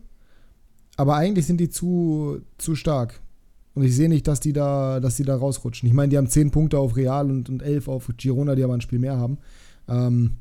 aber 0.97 1.17
eigentlich 1.17 1.47
sind 1.47 1.59
die 1.59 1.71
zu, 1.71 2.41
zu 2.59 2.75
stark. 2.75 3.21
Und 3.75 3.83
ich 3.83 3.97
sehe 3.97 4.09
nicht, 4.09 4.29
dass 4.29 4.41
die 4.41 4.53
da, 4.53 5.01
dass 5.01 5.17
die 5.17 5.25
da 5.25 5.37
rausrutschen. 5.37 5.89
Ich 5.89 5.95
meine, 5.95 6.11
die 6.11 6.17
haben 6.17 6.29
10 6.29 6.51
Punkte 6.53 6.79
auf 6.79 6.97
Real 6.97 7.31
und, 7.31 7.49
und 7.49 7.63
11 7.63 7.89
auf 7.89 8.11
Girona, 8.17 8.55
die 8.55 8.63
aber 8.63 8.75
ein 8.75 8.81
Spiel 8.81 9.01
mehr 9.01 9.17
haben. 9.17 9.39
Ähm, 9.89 10.37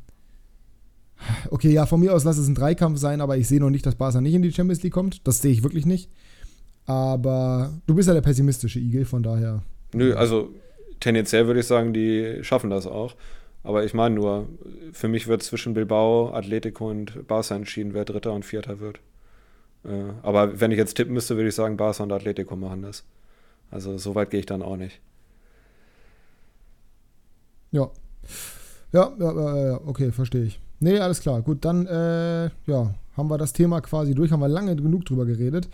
okay, 1.49 1.71
ja, 1.71 1.86
von 1.86 1.99
mir 1.99 2.13
aus 2.13 2.24
lass 2.24 2.38
es 2.38 2.47
ein 2.47 2.55
Dreikampf 2.55 2.99
sein, 2.99 3.21
aber 3.21 3.38
ich 3.38 3.47
sehe 3.47 3.59
noch 3.59 3.69
nicht, 3.69 3.86
dass 3.86 3.95
Barca 3.95 4.21
nicht 4.21 4.34
in 4.34 4.41
die 4.41 4.51
Champions 4.51 4.84
League 4.84 4.93
kommt. 4.93 5.28
Das 5.28 5.41
sehe 5.41 5.51
ich 5.51 5.63
wirklich 5.63 5.86
nicht. 5.86 6.09
Aber 6.86 7.71
du 7.86 7.95
bist 7.95 8.07
ja 8.07 8.13
der 8.13 8.21
pessimistische 8.21 8.80
Igel, 8.80 9.05
von 9.05 9.24
daher. 9.24 9.63
Nö, 9.93 10.13
also 10.15 10.49
tendenziell 10.99 11.47
würde 11.47 11.61
ich 11.61 11.67
sagen, 11.67 11.93
die 11.93 12.39
schaffen 12.41 12.69
das 12.69 12.88
auch. 12.88 13.15
Aber 13.63 13.86
ich 13.86 13.93
meine 13.93 14.15
nur, 14.15 14.49
für 14.91 15.07
mich 15.07 15.28
wird 15.28 15.41
zwischen 15.41 15.74
Bilbao, 15.74 16.34
Atletico 16.34 16.89
und 16.89 17.28
Barca 17.28 17.55
entschieden, 17.55 17.93
wer 17.93 18.03
Dritter 18.03 18.34
und 18.34 18.43
Vierter 18.43 18.80
wird. 18.80 18.99
Äh, 19.86 20.11
aber 20.21 20.59
wenn 20.59 20.71
ich 20.71 20.78
jetzt 20.78 20.95
tippen 20.95 21.13
müsste, 21.13 21.38
würde 21.38 21.49
ich 21.49 21.55
sagen, 21.55 21.78
Barca 21.78 22.03
und 22.03 22.11
Atletico 22.11 22.55
machen 22.55 22.82
das. 22.82 23.05
Also 23.71 23.97
so 23.97 24.15
weit 24.15 24.32
gehe 24.32 24.41
ich 24.41 24.45
dann 24.45 24.61
auch 24.61 24.76
nicht. 24.76 24.99
Ja. 27.71 27.89
Ja, 28.91 29.11
ja, 29.17 29.67
ja, 29.67 29.82
okay, 29.86 30.11
verstehe 30.11 30.43
ich. 30.43 30.59
Nee, 30.84 30.99
alles 30.99 31.21
klar. 31.21 31.41
Gut, 31.41 31.63
dann 31.63 31.88
äh, 31.88 32.49
ja, 32.67 32.93
haben 33.15 33.29
wir 33.29 33.38
das 33.38 33.53
Thema 33.53 33.79
quasi 33.79 34.13
durch, 34.13 34.34
haben 34.34 34.41
wir 34.41 34.49
lange 34.49 34.75
genug 34.75 35.05
drüber 35.05 35.25
geredet. 35.25 35.69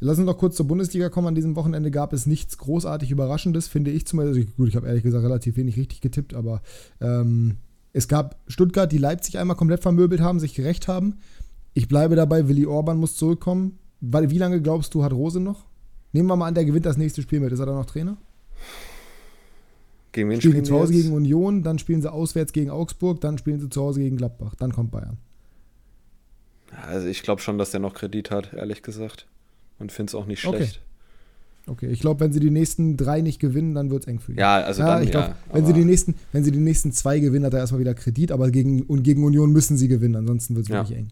Lass 0.00 0.16
uns 0.16 0.26
noch 0.26 0.38
kurz 0.38 0.56
zur 0.56 0.66
Bundesliga 0.66 1.10
kommen. 1.10 1.28
An 1.28 1.34
diesem 1.34 1.56
Wochenende 1.56 1.90
gab 1.90 2.14
es 2.14 2.24
nichts 2.24 2.56
großartig 2.56 3.10
Überraschendes, 3.10 3.68
finde 3.68 3.90
ich 3.90 4.06
zumindest. 4.06 4.38
Also, 4.38 4.50
gut, 4.56 4.68
ich 4.68 4.76
habe 4.76 4.86
ehrlich 4.86 5.02
gesagt 5.02 5.22
relativ 5.22 5.58
wenig 5.58 5.76
richtig 5.76 6.00
getippt, 6.00 6.32
aber 6.32 6.62
ähm, 7.02 7.56
es 7.92 8.08
gab 8.08 8.40
Stuttgart, 8.46 8.90
die 8.90 8.96
Leipzig 8.96 9.38
einmal 9.38 9.56
komplett 9.56 9.82
vermöbelt 9.82 10.22
haben, 10.22 10.40
sich 10.40 10.54
gerecht 10.54 10.88
haben. 10.88 11.18
Ich 11.74 11.86
bleibe 11.86 12.16
dabei, 12.16 12.48
Willi 12.48 12.64
Orban 12.64 12.96
muss 12.96 13.16
zurückkommen. 13.16 13.78
Weil, 14.00 14.30
wie 14.30 14.38
lange 14.38 14.62
glaubst 14.62 14.94
du, 14.94 15.04
hat 15.04 15.12
Rose 15.12 15.38
noch? 15.40 15.66
Nehmen 16.12 16.28
wir 16.28 16.36
mal 16.36 16.46
an, 16.46 16.54
der 16.54 16.64
gewinnt 16.64 16.86
das 16.86 16.96
nächste 16.96 17.20
Spiel 17.20 17.40
mit. 17.40 17.52
Ist 17.52 17.60
er 17.60 17.66
dann 17.66 17.74
noch 17.74 17.84
Trainer? 17.84 18.16
Gegen 20.16 20.30
wen 20.30 20.40
spielen, 20.40 20.52
spielen 20.52 20.64
sie 20.64 20.70
zu 20.70 20.78
Hause 20.78 20.94
jetzt? 20.94 21.02
gegen 21.02 21.14
Union, 21.14 21.62
dann 21.62 21.78
spielen 21.78 22.00
sie 22.00 22.10
auswärts 22.10 22.54
gegen 22.54 22.70
Augsburg, 22.70 23.20
dann 23.20 23.36
spielen 23.36 23.60
sie 23.60 23.68
zu 23.68 23.82
Hause 23.82 24.00
gegen 24.00 24.16
Gladbach. 24.16 24.54
Dann 24.54 24.72
kommt 24.72 24.90
Bayern. 24.90 25.18
Also 26.88 27.06
ich 27.06 27.22
glaube 27.22 27.42
schon, 27.42 27.58
dass 27.58 27.70
der 27.70 27.80
noch 27.80 27.92
Kredit 27.92 28.30
hat, 28.30 28.54
ehrlich 28.54 28.82
gesagt 28.82 29.26
und 29.78 29.92
finde 29.92 30.10
es 30.10 30.14
auch 30.14 30.24
nicht 30.24 30.40
schlecht. 30.40 30.80
Okay, 31.66 31.86
okay. 31.86 31.92
ich 31.92 32.00
glaube, 32.00 32.20
wenn 32.20 32.32
sie 32.32 32.40
die 32.40 32.50
nächsten 32.50 32.96
drei 32.96 33.20
nicht 33.20 33.40
gewinnen, 33.40 33.74
dann 33.74 33.90
wird 33.90 34.04
es 34.04 34.08
eng 34.08 34.18
für 34.18 34.32
ihn. 34.32 34.38
Ja, 34.38 34.56
also 34.56 34.80
ja, 34.80 34.94
dann, 34.94 35.02
ich 35.02 35.10
glaube, 35.10 35.28
ja, 35.28 35.36
wenn 35.52 35.66
sie 35.66 35.74
die 35.74 35.84
nächsten, 35.84 36.14
wenn 36.32 36.44
sie 36.44 36.50
die 36.50 36.60
nächsten 36.60 36.92
zwei 36.92 37.18
gewinnen, 37.18 37.44
hat 37.44 37.52
er 37.52 37.60
erstmal 37.60 37.80
wieder 37.80 37.94
Kredit, 37.94 38.32
aber 38.32 38.50
gegen, 38.50 38.84
und 38.84 39.02
gegen 39.02 39.22
Union 39.22 39.52
müssen 39.52 39.76
sie 39.76 39.88
gewinnen, 39.88 40.16
ansonsten 40.16 40.56
wird 40.56 40.64
es 40.64 40.70
ja. 40.70 40.78
wirklich 40.78 40.98
eng. 40.98 41.08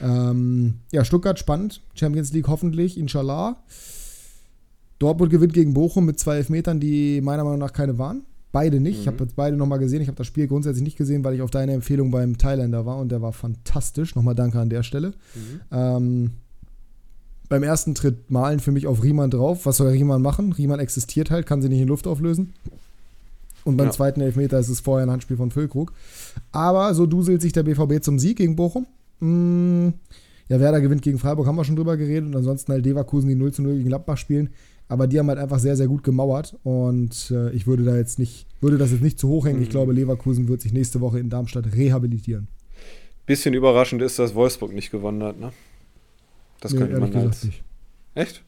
Ähm, 0.00 0.74
ja, 0.92 1.04
Stuttgart 1.04 1.36
spannend, 1.36 1.82
Champions 1.94 2.32
League 2.32 2.46
hoffentlich, 2.46 2.96
inshallah. 2.96 3.56
Dortmund 5.00 5.30
gewinnt 5.30 5.52
gegen 5.52 5.74
Bochum 5.74 6.06
mit 6.06 6.20
zwei 6.20 6.36
Elfmetern, 6.36 6.80
die 6.80 7.20
meiner 7.20 7.42
Meinung 7.42 7.58
nach 7.58 7.72
keine 7.72 7.98
waren. 7.98 8.22
Beide 8.52 8.80
nicht. 8.80 8.96
Mhm. 8.96 9.00
Ich 9.02 9.06
habe 9.06 9.24
jetzt 9.24 9.36
beide 9.36 9.56
nochmal 9.56 9.78
gesehen. 9.78 10.00
Ich 10.02 10.08
habe 10.08 10.16
das 10.16 10.26
Spiel 10.26 10.46
grundsätzlich 10.46 10.84
nicht 10.84 10.96
gesehen, 10.96 11.24
weil 11.24 11.34
ich 11.34 11.42
auf 11.42 11.50
deine 11.50 11.72
Empfehlung 11.72 12.10
beim 12.10 12.38
Thailänder 12.38 12.86
war 12.86 12.98
und 12.98 13.10
der 13.10 13.22
war 13.22 13.32
fantastisch. 13.32 14.14
Nochmal 14.14 14.34
danke 14.34 14.58
an 14.58 14.70
der 14.70 14.82
Stelle. 14.82 15.08
Mhm. 15.34 15.60
Ähm, 15.70 16.30
beim 17.48 17.62
ersten 17.62 17.94
Tritt 17.94 18.30
malen 18.30 18.60
für 18.60 18.72
mich 18.72 18.86
auf 18.86 19.02
Riemann 19.02 19.30
drauf. 19.30 19.66
Was 19.66 19.76
soll 19.76 19.88
Riemann 19.88 20.22
machen? 20.22 20.52
Riemann 20.52 20.80
existiert 20.80 21.30
halt, 21.30 21.46
kann 21.46 21.62
sie 21.62 21.68
nicht 21.68 21.80
in 21.80 21.88
Luft 21.88 22.06
auflösen. 22.06 22.54
Und 23.64 23.76
beim 23.76 23.88
ja. 23.88 23.92
zweiten 23.92 24.20
Elfmeter 24.20 24.58
ist 24.58 24.68
es 24.68 24.80
vorher 24.80 25.06
ein 25.06 25.10
Handspiel 25.10 25.36
von 25.36 25.50
Füllkrug. 25.50 25.92
Aber 26.52 26.94
so 26.94 27.06
duselt 27.06 27.42
sich 27.42 27.52
der 27.52 27.64
BVB 27.64 28.02
zum 28.02 28.18
Sieg 28.18 28.38
gegen 28.38 28.54
Bochum. 28.54 28.86
Mm, 29.20 29.88
ja, 30.48 30.60
Werder 30.60 30.80
gewinnt 30.80 31.02
gegen 31.02 31.18
Freiburg, 31.18 31.46
haben 31.46 31.56
wir 31.56 31.64
schon 31.64 31.76
drüber 31.76 31.96
geredet. 31.96 32.28
Und 32.28 32.36
ansonsten 32.36 32.72
halt 32.72 32.84
Leverkusen, 32.84 33.28
die 33.28 33.34
0 33.34 33.52
zu 33.52 33.62
0 33.62 33.74
gegen 33.74 33.88
Gladbach 33.88 34.18
spielen. 34.18 34.50
Aber 34.88 35.06
die 35.06 35.18
haben 35.18 35.28
halt 35.28 35.38
einfach 35.38 35.58
sehr, 35.58 35.76
sehr 35.76 35.88
gut 35.88 36.04
gemauert. 36.04 36.56
Und 36.62 37.30
äh, 37.30 37.50
ich 37.50 37.66
würde 37.66 37.84
da 37.84 37.96
jetzt 37.96 38.18
nicht, 38.18 38.46
würde 38.60 38.78
das 38.78 38.92
jetzt 38.92 39.02
nicht 39.02 39.18
zu 39.18 39.28
hoch 39.28 39.46
hängen. 39.46 39.58
Mhm. 39.58 39.64
Ich 39.64 39.70
glaube, 39.70 39.92
Leverkusen 39.92 40.48
wird 40.48 40.60
sich 40.60 40.72
nächste 40.72 41.00
Woche 41.00 41.18
in 41.18 41.28
Darmstadt 41.28 41.72
rehabilitieren. 41.72 42.48
Bisschen 43.26 43.54
überraschend 43.54 44.02
ist, 44.02 44.18
dass 44.18 44.34
Wolfsburg 44.34 44.72
nicht 44.72 44.90
gewonnen 44.90 45.22
hat, 45.22 45.40
ne? 45.40 45.52
Das 46.60 46.72
nee, 46.72 46.78
könnte 46.78 47.00
man 47.00 47.14
als. 47.14 47.44
Nicht. 47.44 47.64
Echt? 48.14 48.42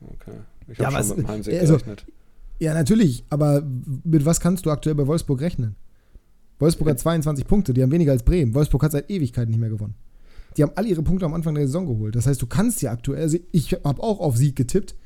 Okay. 0.00 0.38
Ich 0.68 0.80
habe 0.80 0.94
ja, 0.94 1.02
schon 1.02 1.16
mit 1.16 1.18
dem 1.18 1.28
Heimsieg 1.28 1.60
also, 1.60 1.74
gerechnet. 1.74 2.06
Ja, 2.58 2.74
natürlich, 2.74 3.24
aber 3.30 3.62
mit 4.04 4.24
was 4.24 4.40
kannst 4.40 4.66
du 4.66 4.70
aktuell 4.70 4.94
bei 4.94 5.06
Wolfsburg 5.06 5.40
rechnen? 5.40 5.76
Wolfsburg 6.58 6.88
hat 6.88 6.98
22 6.98 7.46
Punkte, 7.46 7.72
die 7.72 7.82
haben 7.82 7.92
weniger 7.92 8.12
als 8.12 8.24
Bremen. 8.24 8.52
Wolfsburg 8.54 8.82
hat 8.82 8.92
seit 8.92 9.10
Ewigkeiten 9.10 9.50
nicht 9.50 9.60
mehr 9.60 9.70
gewonnen. 9.70 9.94
Die 10.56 10.62
haben 10.62 10.72
alle 10.74 10.88
ihre 10.88 11.02
Punkte 11.02 11.24
am 11.24 11.34
Anfang 11.34 11.54
der 11.54 11.66
Saison 11.66 11.86
geholt. 11.86 12.16
Das 12.16 12.26
heißt, 12.26 12.42
du 12.42 12.46
kannst 12.46 12.82
ja 12.82 12.90
aktuell, 12.90 13.22
also 13.22 13.38
ich 13.52 13.72
habe 13.84 14.02
auch 14.02 14.18
auf 14.18 14.36
Sieg 14.36 14.56
getippt, 14.56 14.96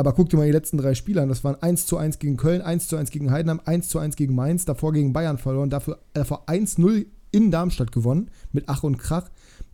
aber 0.00 0.12
guck 0.12 0.28
dir 0.28 0.36
mal 0.36 0.46
die 0.46 0.52
letzten 0.52 0.78
drei 0.78 0.94
Spiele 0.94 1.22
an. 1.22 1.28
Das 1.28 1.44
waren 1.44 1.60
1 1.60 1.86
zu 1.86 1.96
1 1.96 2.18
gegen 2.18 2.36
Köln, 2.36 2.62
1 2.62 2.88
zu 2.88 2.96
1 2.96 3.10
gegen 3.10 3.30
Heidenheim, 3.30 3.60
1 3.64 3.88
zu 3.88 3.98
1 3.98 4.16
gegen 4.16 4.34
Mainz, 4.34 4.64
davor 4.64 4.92
gegen 4.92 5.12
Bayern 5.12 5.38
verloren, 5.38 5.70
dafür, 5.70 5.98
davor 6.12 6.46
1-0 6.48 7.06
in 7.32 7.50
Darmstadt 7.50 7.92
gewonnen, 7.92 8.30
mit 8.52 8.64
Ach 8.66 8.82
und 8.82 8.98
Krach 8.98 9.30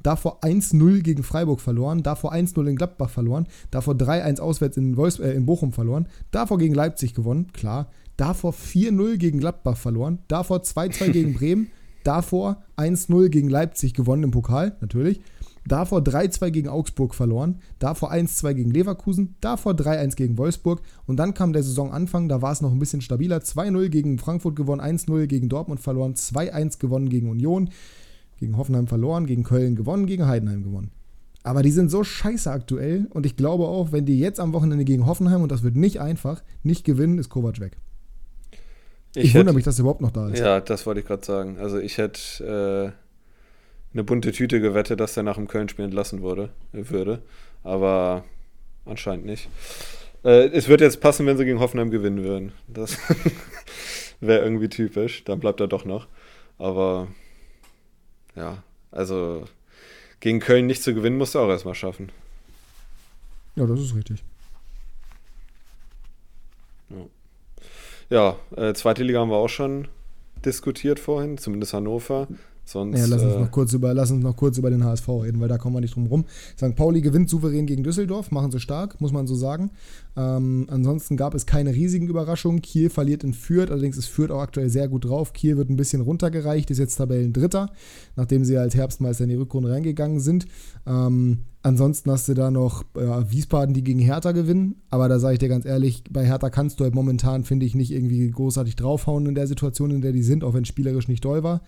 davor 0.07 0.41
1-0 0.43 1.01
gegen 1.01 1.25
Freiburg 1.25 1.61
verloren, 1.61 2.05
davor 2.05 2.33
1-0 2.33 2.65
in 2.69 2.77
Gladbach 2.77 3.11
verloren, 3.11 3.49
davor 3.73 3.95
3-1 3.95 4.41
auswärts 4.41 4.77
in, 4.77 4.97
Wolfs 4.97 5.19
äh, 5.19 5.33
in 5.33 5.47
Bochum 5.47 5.73
verloren, 5.73 6.07
davor 6.31 6.59
gegen 6.59 6.75
Leipzig 6.75 7.13
gewonnen, 7.13 7.53
klar, 7.53 7.91
davor 8.17 8.53
4-0 8.53 9.17
gegen 9.17 9.41
Gladbach 9.41 9.77
verloren, 9.77 10.21
davor 10.29 10.59
2-2 10.59 11.11
gegen 11.11 11.35
Bremen, 11.39 11.73
davor 12.05 12.63
1-0 12.77 13.31
gegen 13.31 13.49
Leipzig 13.49 13.95
gewonnen 13.95 14.23
im 14.23 14.31
Pokal, 14.31 14.77
natürlich, 14.81 15.21
davor 15.67 16.01
3-2 16.01 16.51
gegen 16.51 16.69
Augsburg 16.69 17.15
verloren, 17.15 17.61
davor 17.79 18.13
1-2 18.13 18.55
gegen 18.55 18.71
Leverkusen, 18.71 19.37
davor 19.41 19.73
3-1 19.73 20.17
gegen 20.17 20.39
Wolfsburg 20.39 20.81
und 21.07 21.17
dann 21.17 21.35
kam 21.35 21.53
der 21.53 21.63
Saisonanfang, 21.63 22.29
da 22.29 22.43
war 22.43 22.53
es 22.53 22.61
noch 22.61 22.73
ein 22.73 22.79
bisschen 22.79 23.01
stabiler, 23.01 23.39
2-0 23.39 23.89
gegen 23.89 24.19
Frankfurt 24.19 24.57
gewonnen, 24.57 24.81
1-0 24.81 25.27
gegen 25.27 25.49
Dortmund 25.49 25.81
verloren, 25.81 26.15
2-1 26.15 26.79
gewonnen 26.79 27.09
gegen 27.09 27.29
Union, 27.29 27.71
gegen 28.39 28.57
Hoffenheim 28.57 28.87
verloren, 28.87 29.27
gegen 29.27 29.45
Köln 29.45 29.77
gewonnen, 29.77 30.07
gegen 30.07 30.27
Heidenheim 30.27 30.63
gewonnen. 30.63 30.91
Aber 31.43 31.63
die 31.63 31.71
sind 31.71 31.91
so 31.91 32.03
scheiße 32.03 32.51
aktuell 32.51 33.07
und 33.11 33.25
ich 33.25 33.37
glaube 33.37 33.65
auch, 33.65 33.93
wenn 33.93 34.05
die 34.05 34.19
jetzt 34.19 34.41
am 34.41 34.53
Wochenende 34.53 34.85
gegen 34.85 35.07
Hoffenheim, 35.07 35.43
und 35.43 35.53
das 35.53 35.63
wird 35.63 35.77
nicht 35.77 36.01
einfach, 36.01 36.43
nicht 36.65 36.85
gewinnen, 36.85 37.19
ist 37.19 37.29
Kovac 37.29 37.61
weg. 37.61 37.77
Ich, 39.15 39.27
ich 39.27 39.35
wundere 39.35 39.55
mich, 39.55 39.65
dass 39.65 39.79
er 39.79 39.83
überhaupt 39.83 40.03
noch 40.03 40.11
da 40.11 40.29
ist. 40.29 40.41
Ja, 40.41 40.61
das 40.61 40.85
wollte 40.85 41.01
ich 41.01 41.07
gerade 41.07 41.25
sagen. 41.25 41.57
Also 41.59 41.79
ich 41.79 41.97
hätte 41.97 42.93
äh, 42.95 43.06
eine 43.97 44.05
bunte 44.05 44.31
Tüte 44.31 44.61
gewettet, 44.61 45.01
dass 45.01 45.17
er 45.17 45.23
nach 45.23 45.37
dem 45.37 45.49
Köln-Spiel 45.49 45.87
entlassen 45.87 46.21
wurde, 46.21 46.51
würde. 46.73 47.23
Aber 47.65 48.25
anscheinend 48.85 49.25
nicht. 49.25 49.49
Äh, 50.23 50.49
es 50.49 50.69
wird 50.69 50.83
jetzt 50.83 51.01
passen, 51.01 51.25
wenn 51.25 51.39
sie 51.39 51.47
gegen 51.47 51.61
Hoffenheim 51.61 51.91
gewinnen 51.91 52.23
würden. 52.23 52.53
Das 52.69 52.99
wäre 54.21 54.43
irgendwie 54.45 54.69
typisch. 54.69 55.25
Dann 55.25 55.41
bleibt 55.41 55.61
er 55.61 55.67
doch 55.67 55.87
noch. 55.87 56.09
Aber 56.59 57.09
ja, 58.35 58.63
also 58.91 59.45
gegen 60.21 60.41
Köln 60.41 60.67
nicht 60.67 60.83
zu 60.83 60.95
gewinnen, 60.95 61.17
musst 61.17 61.35
du 61.35 61.39
auch 61.39 61.49
erstmal 61.49 61.75
schaffen. 61.75 62.13
Ja, 63.55 63.65
das 63.65 63.81
ist 63.81 63.95
richtig. 63.95 64.23
Ja, 68.11 68.37
äh, 68.55 68.75
zweite 68.75 69.03
Liga 69.03 69.21
haben 69.21 69.31
wir 69.31 69.37
auch 69.37 69.49
schon 69.49 69.89
diskutiert 70.45 71.01
vorhin, 71.01 71.39
zumindest 71.39 71.73
Hannover. 71.73 72.29
Sonst, 72.69 72.99
ja, 72.99 73.07
lass 73.07 73.23
uns, 73.23 73.35
äh, 73.35 73.39
noch 73.39 73.51
kurz 73.53 73.73
über, 73.75 73.95
lass 73.95 74.11
uns 74.11 74.25
noch 74.25 74.35
kurz 74.35 74.59
über 74.59 74.71
den 74.71 74.85
HSV 74.85 75.09
reden, 75.09 75.41
weil 75.41 75.47
da 75.47 75.57
kommen 75.57 75.77
wir 75.77 75.81
nicht 75.81 75.95
drum 75.95 76.09
rum. 76.09 76.25
St. 76.57 76.75
Pauli 76.75 77.01
gewinnt 77.01 77.31
souverän 77.31 77.65
gegen 77.65 77.85
Düsseldorf, 77.85 78.33
machen 78.33 78.51
sie 78.51 78.59
stark, 78.59 79.01
muss 79.01 79.13
man 79.13 79.29
so 79.29 79.37
sagen. 79.37 79.71
Ähm, 80.17 80.67
ansonsten 80.69 81.17
gab 81.17 81.35
es 81.35 81.47
keine 81.47 81.73
riesigen 81.73 82.09
Überraschungen. 82.09 82.63
Kiel 82.63 82.91
verliert 82.91 83.23
in 83.23 83.35
Fürth, 83.35 83.71
allerdings 83.71 83.97
ist 83.97 84.09
Fürth 84.09 84.33
auch 84.33 84.41
aktuell 84.41 84.69
sehr 84.69 84.89
gut 84.89 85.05
drauf. 85.05 85.33
Kiel 85.33 85.57
wird 85.57 85.71
ein 85.71 85.77
bisschen 85.77 86.01
runtergereicht, 86.01 86.69
ist 86.73 86.79
jetzt 86.79 86.97
Tabellendritter, 86.97 87.71
nachdem 88.17 88.45
sie 88.45 88.59
als 88.59 88.75
Herbstmeister 88.75 89.25
in 89.25 89.31
die 89.31 89.37
Rückrunde 89.37 89.71
reingegangen 89.71 90.19
sind. 90.19 90.47
Ähm, 90.89 91.45
ansonsten 91.63 92.11
hast 92.11 92.29
du 92.29 92.35
da 92.35 92.51
noch 92.51 92.83
ja, 92.97 93.31
Wiesbaden, 93.31 93.75
die 93.75 93.85
gegen 93.85 94.01
Hertha 94.01 94.33
gewinnen. 94.33 94.77
Aber 94.91 95.09
da 95.09 95.21
sage 95.21 95.35
ich 95.35 95.39
dir 95.39 95.49
ganz 95.49 95.67
ehrlich, 95.67 96.03
bei 96.11 96.25
Hertha 96.25 96.51
kannst 96.51 96.81
du 96.81 96.85
halt 96.85 96.95
momentan, 96.97 97.45
finde 97.45 97.65
ich, 97.67 97.75
nicht 97.75 97.93
irgendwie 97.93 98.29
großartig 98.31 98.75
draufhauen 98.75 99.27
in 99.27 99.35
der 99.35 99.47
Situation, 99.47 99.91
in 99.91 100.01
der 100.01 100.13
die 100.13 100.23
sind, 100.23 100.43
auch 100.43 100.55
wenn 100.55 100.63
es 100.63 100.69
spielerisch 100.69 101.07
nicht 101.07 101.25
doll 101.25 101.43
war. 101.43 101.61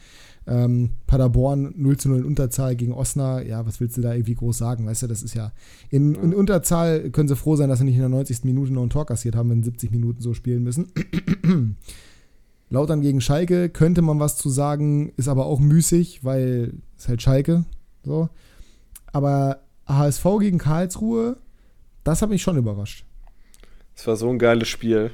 Ähm, 0.49 0.91
Paderborn 1.07 1.75
0 1.77 1.97
zu 1.99 2.09
0 2.09 2.19
in 2.21 2.25
Unterzahl 2.25 2.75
gegen 2.75 2.93
Osnabrück, 2.93 3.47
ja, 3.47 3.67
was 3.67 3.81
willst 3.81 3.99
du 3.99 4.01
da 4.01 4.15
irgendwie 4.15 4.35
groß 4.35 4.57
sagen, 4.57 4.87
weißt 4.87 5.03
du, 5.03 5.07
das 5.07 5.23
ist 5.23 5.35
ja, 5.35 5.53
in, 5.91 6.15
in 6.15 6.33
Unterzahl 6.33 7.11
können 7.11 7.29
sie 7.29 7.37
froh 7.37 7.57
sein, 7.57 7.69
dass 7.69 7.81
sie 7.81 7.85
nicht 7.85 7.97
in 7.97 8.01
der 8.01 8.09
90. 8.09 8.45
Minute 8.45 8.73
noch 8.73 8.83
ein 8.83 8.89
Tor 8.89 9.05
kassiert 9.05 9.37
haben, 9.37 9.51
wenn 9.51 9.63
70 9.63 9.91
Minuten 9.91 10.23
so 10.23 10.33
spielen 10.33 10.63
müssen. 10.63 10.87
Lautern 12.71 13.03
gegen 13.03 13.21
Schalke 13.21 13.69
könnte 13.69 14.01
man 14.01 14.21
was 14.21 14.37
zu 14.39 14.49
sagen, 14.49 15.13
ist 15.17 15.29
aber 15.29 15.47
auch 15.47 15.61
müßig, 15.61 16.25
weil 16.25 16.75
es 16.97 17.09
halt 17.09 17.21
Schalke, 17.21 17.65
so. 18.03 18.31
Aber 19.13 19.61
HSV 19.87 20.25
gegen 20.41 20.59
Karlsruhe, 20.59 21.37
das 22.05 22.23
hat 22.23 22.31
mich 22.31 22.43
schon 22.43 22.57
überrascht. 22.57 23.05
Es 23.95 24.07
war 24.07 24.17
so 24.17 24.31
ein 24.31 24.39
geiles 24.39 24.69
Spiel. 24.69 25.11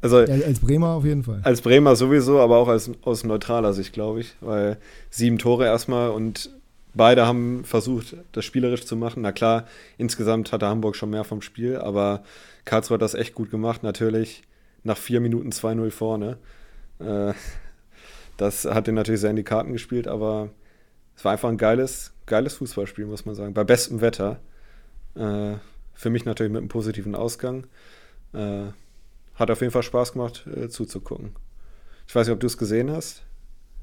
Also, 0.00 0.20
ja, 0.20 0.46
als 0.46 0.60
Bremer 0.60 0.90
auf 0.90 1.04
jeden 1.04 1.24
Fall. 1.24 1.40
Als 1.42 1.60
Bremer 1.60 1.96
sowieso, 1.96 2.40
aber 2.40 2.58
auch 2.58 2.68
als, 2.68 2.90
aus 3.02 3.24
neutraler 3.24 3.72
Sicht, 3.72 3.92
glaube 3.92 4.20
ich. 4.20 4.34
Weil 4.40 4.78
sieben 5.10 5.38
Tore 5.38 5.64
erstmal 5.64 6.10
und 6.10 6.50
beide 6.94 7.26
haben 7.26 7.64
versucht, 7.64 8.16
das 8.32 8.44
spielerisch 8.44 8.84
zu 8.84 8.96
machen. 8.96 9.22
Na 9.22 9.32
klar, 9.32 9.66
insgesamt 9.98 10.52
hatte 10.52 10.66
Hamburg 10.66 10.96
schon 10.96 11.10
mehr 11.10 11.24
vom 11.24 11.42
Spiel, 11.42 11.76
aber 11.76 12.22
Karlsruhe 12.64 12.94
hat 12.94 13.02
das 13.02 13.14
echt 13.14 13.34
gut 13.34 13.50
gemacht. 13.50 13.82
Natürlich 13.82 14.42
nach 14.84 14.96
vier 14.96 15.20
Minuten 15.20 15.50
2-0 15.50 15.90
vorne. 15.90 16.38
Äh, 16.98 17.32
das 18.36 18.64
hat 18.64 18.86
den 18.86 18.94
natürlich 18.94 19.20
sehr 19.20 19.30
in 19.30 19.36
die 19.36 19.44
Karten 19.44 19.72
gespielt, 19.72 20.08
aber 20.08 20.50
es 21.16 21.24
war 21.24 21.32
einfach 21.32 21.48
ein 21.48 21.58
geiles, 21.58 22.12
geiles 22.26 22.54
Fußballspiel, 22.54 23.06
muss 23.06 23.24
man 23.24 23.34
sagen. 23.34 23.54
Bei 23.54 23.64
bestem 23.64 24.00
Wetter. 24.00 24.38
Äh, 25.14 25.54
für 25.94 26.10
mich 26.10 26.26
natürlich 26.26 26.52
mit 26.52 26.60
einem 26.60 26.68
positiven 26.68 27.14
Ausgang. 27.14 27.66
Hat 29.36 29.50
auf 29.50 29.60
jeden 29.60 29.72
Fall 29.72 29.82
Spaß 29.82 30.12
gemacht, 30.12 30.46
äh, 30.46 30.68
zuzugucken. 30.68 31.30
Ich 32.06 32.14
weiß 32.14 32.26
nicht, 32.26 32.34
ob 32.34 32.40
du 32.40 32.46
es 32.46 32.58
gesehen 32.58 32.90
hast. 32.90 33.22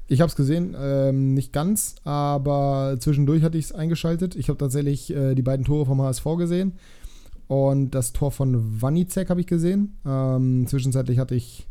Ich 0.06 0.20
habe 0.20 0.28
es 0.28 0.36
gesehen, 0.36 0.76
ähm, 0.78 1.32
nicht 1.32 1.52
ganz, 1.52 1.96
aber 2.04 2.96
zwischendurch 2.98 3.42
hatte 3.42 3.56
ich 3.56 3.66
es 3.66 3.72
eingeschaltet. 3.72 4.36
Ich 4.36 4.48
habe 4.48 4.58
tatsächlich 4.58 5.10
äh, 5.14 5.34
die 5.34 5.42
beiden 5.42 5.64
Tore 5.64 5.86
vom 5.86 6.02
HSV 6.02 6.24
gesehen 6.36 6.74
und 7.46 7.92
das 7.92 8.12
Tor 8.12 8.30
von 8.30 8.82
Wanizek 8.82 9.30
habe 9.30 9.40
ich 9.40 9.46
gesehen. 9.46 9.96
Ähm, 10.04 10.66
zwischenzeitlich 10.66 11.18
hatte 11.18 11.34
ich, 11.34 11.66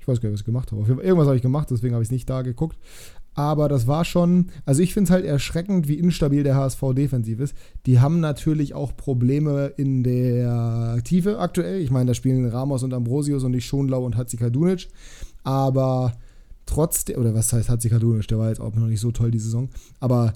ich 0.00 0.08
weiß 0.08 0.20
gar 0.20 0.28
nicht, 0.28 0.34
was 0.34 0.40
ich 0.40 0.46
gemacht 0.46 0.72
habe. 0.72 0.82
Irgendwas 1.02 1.26
habe 1.26 1.36
ich 1.36 1.42
gemacht, 1.42 1.68
deswegen 1.70 1.94
habe 1.94 2.02
ich 2.02 2.08
es 2.08 2.12
nicht 2.12 2.28
da 2.28 2.42
geguckt. 2.42 2.76
Aber 3.36 3.68
das 3.68 3.86
war 3.86 4.06
schon, 4.06 4.46
also 4.64 4.82
ich 4.82 4.94
finde 4.94 5.08
es 5.08 5.10
halt 5.10 5.26
erschreckend, 5.26 5.88
wie 5.88 5.98
instabil 5.98 6.42
der 6.42 6.56
HSV 6.56 6.80
defensiv 6.96 7.38
ist. 7.38 7.54
Die 7.84 8.00
haben 8.00 8.18
natürlich 8.18 8.72
auch 8.72 8.96
Probleme 8.96 9.66
in 9.76 10.02
der 10.02 10.98
Tiefe 11.04 11.38
aktuell. 11.38 11.82
Ich 11.82 11.90
meine, 11.90 12.06
da 12.06 12.14
spielen 12.14 12.48
Ramos 12.48 12.82
und 12.82 12.94
Ambrosius 12.94 13.44
und 13.44 13.50
nicht 13.50 13.66
Schonlau 13.66 14.06
und 14.06 14.16
Hatzikadunic. 14.16 14.88
Aber 15.44 16.16
trotzdem, 16.64 17.20
oder 17.20 17.34
was 17.34 17.52
heißt 17.52 17.68
Hatzikadunic, 17.68 18.26
der 18.26 18.38
war 18.38 18.48
jetzt 18.48 18.60
auch 18.60 18.74
noch 18.74 18.86
nicht 18.86 19.00
so 19.00 19.12
toll 19.12 19.30
die 19.30 19.38
Saison. 19.38 19.68
Aber 20.00 20.32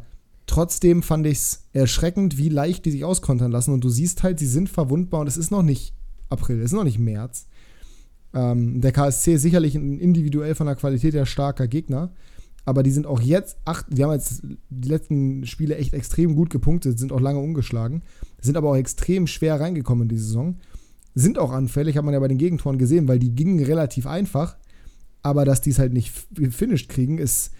trotzdem 0.46 1.02
fand 1.02 1.26
ich 1.26 1.38
es 1.38 1.62
erschreckend, 1.72 2.36
wie 2.36 2.50
leicht 2.50 2.84
die 2.84 2.90
sich 2.90 3.06
auskontern 3.06 3.50
lassen. 3.50 3.72
Und 3.72 3.82
du 3.82 3.88
siehst 3.88 4.22
halt, 4.22 4.38
sie 4.38 4.46
sind 4.46 4.68
verwundbar 4.68 5.22
und 5.22 5.26
es 5.26 5.38
ist 5.38 5.50
noch 5.50 5.62
nicht 5.62 5.94
April, 6.28 6.58
es 6.58 6.66
ist 6.66 6.72
noch 6.72 6.84
nicht 6.84 6.98
März. 6.98 7.46
Ähm, 8.34 8.82
der 8.82 8.92
KSC 8.92 9.34
ist 9.34 9.42
sicherlich 9.42 9.74
ein 9.74 9.98
individuell 9.98 10.54
von 10.54 10.66
der 10.66 10.76
Qualität 10.76 11.14
her 11.14 11.24
starker 11.24 11.66
Gegner 11.66 12.12
aber 12.64 12.82
die 12.82 12.90
sind 12.90 13.06
auch 13.06 13.20
jetzt, 13.20 13.56
acht, 13.64 13.86
die 13.88 14.02
haben 14.02 14.12
jetzt 14.12 14.42
die 14.68 14.88
letzten 14.88 15.46
Spiele 15.46 15.76
echt 15.76 15.94
extrem 15.94 16.34
gut 16.34 16.50
gepunktet, 16.50 16.98
sind 16.98 17.12
auch 17.12 17.20
lange 17.20 17.40
ungeschlagen, 17.40 18.02
sind 18.40 18.56
aber 18.56 18.70
auch 18.70 18.76
extrem 18.76 19.26
schwer 19.26 19.60
reingekommen 19.60 20.02
in 20.02 20.08
die 20.08 20.18
Saison. 20.18 20.56
Sind 21.14 21.38
auch 21.38 21.50
anfällig, 21.50 21.96
hat 21.96 22.04
man 22.04 22.14
ja 22.14 22.20
bei 22.20 22.28
den 22.28 22.38
Gegentoren 22.38 22.78
gesehen, 22.78 23.08
weil 23.08 23.18
die 23.18 23.34
gingen 23.34 23.64
relativ 23.64 24.06
einfach, 24.06 24.56
aber 25.22 25.44
dass 25.44 25.60
die 25.60 25.70
es 25.70 25.78
halt 25.78 25.92
nicht 25.92 26.12
finished 26.50 26.88
kriegen, 26.88 27.18
ist. 27.18 27.52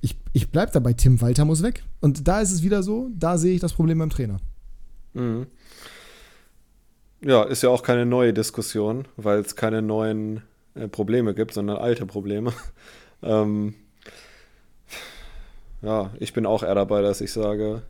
Ich, 0.00 0.18
ich 0.32 0.50
bleib 0.50 0.72
dabei, 0.72 0.92
Tim 0.92 1.20
Walter 1.20 1.44
muss 1.44 1.62
weg. 1.62 1.82
Und 2.00 2.28
da 2.28 2.40
ist 2.40 2.52
es 2.52 2.62
wieder 2.62 2.82
so, 2.82 3.10
da 3.16 3.38
sehe 3.38 3.54
ich 3.54 3.60
das 3.60 3.72
Problem 3.72 3.98
beim 3.98 4.10
Trainer. 4.10 4.38
Mhm. 5.14 5.46
Ja, 7.20 7.42
ist 7.42 7.62
ja 7.62 7.68
auch 7.68 7.82
keine 7.82 8.06
neue 8.06 8.32
Diskussion, 8.32 9.08
weil 9.16 9.40
es 9.40 9.56
keine 9.56 9.82
neuen 9.82 10.42
äh, 10.74 10.86
Probleme 10.86 11.34
gibt, 11.34 11.52
sondern 11.52 11.78
alte 11.78 12.06
Probleme. 12.06 12.52
ähm, 13.22 13.74
ja, 15.82 16.12
ich 16.18 16.32
bin 16.32 16.46
auch 16.46 16.62
eher 16.62 16.74
dabei, 16.74 17.02
dass 17.02 17.20
ich 17.20 17.32
sage, 17.32 17.82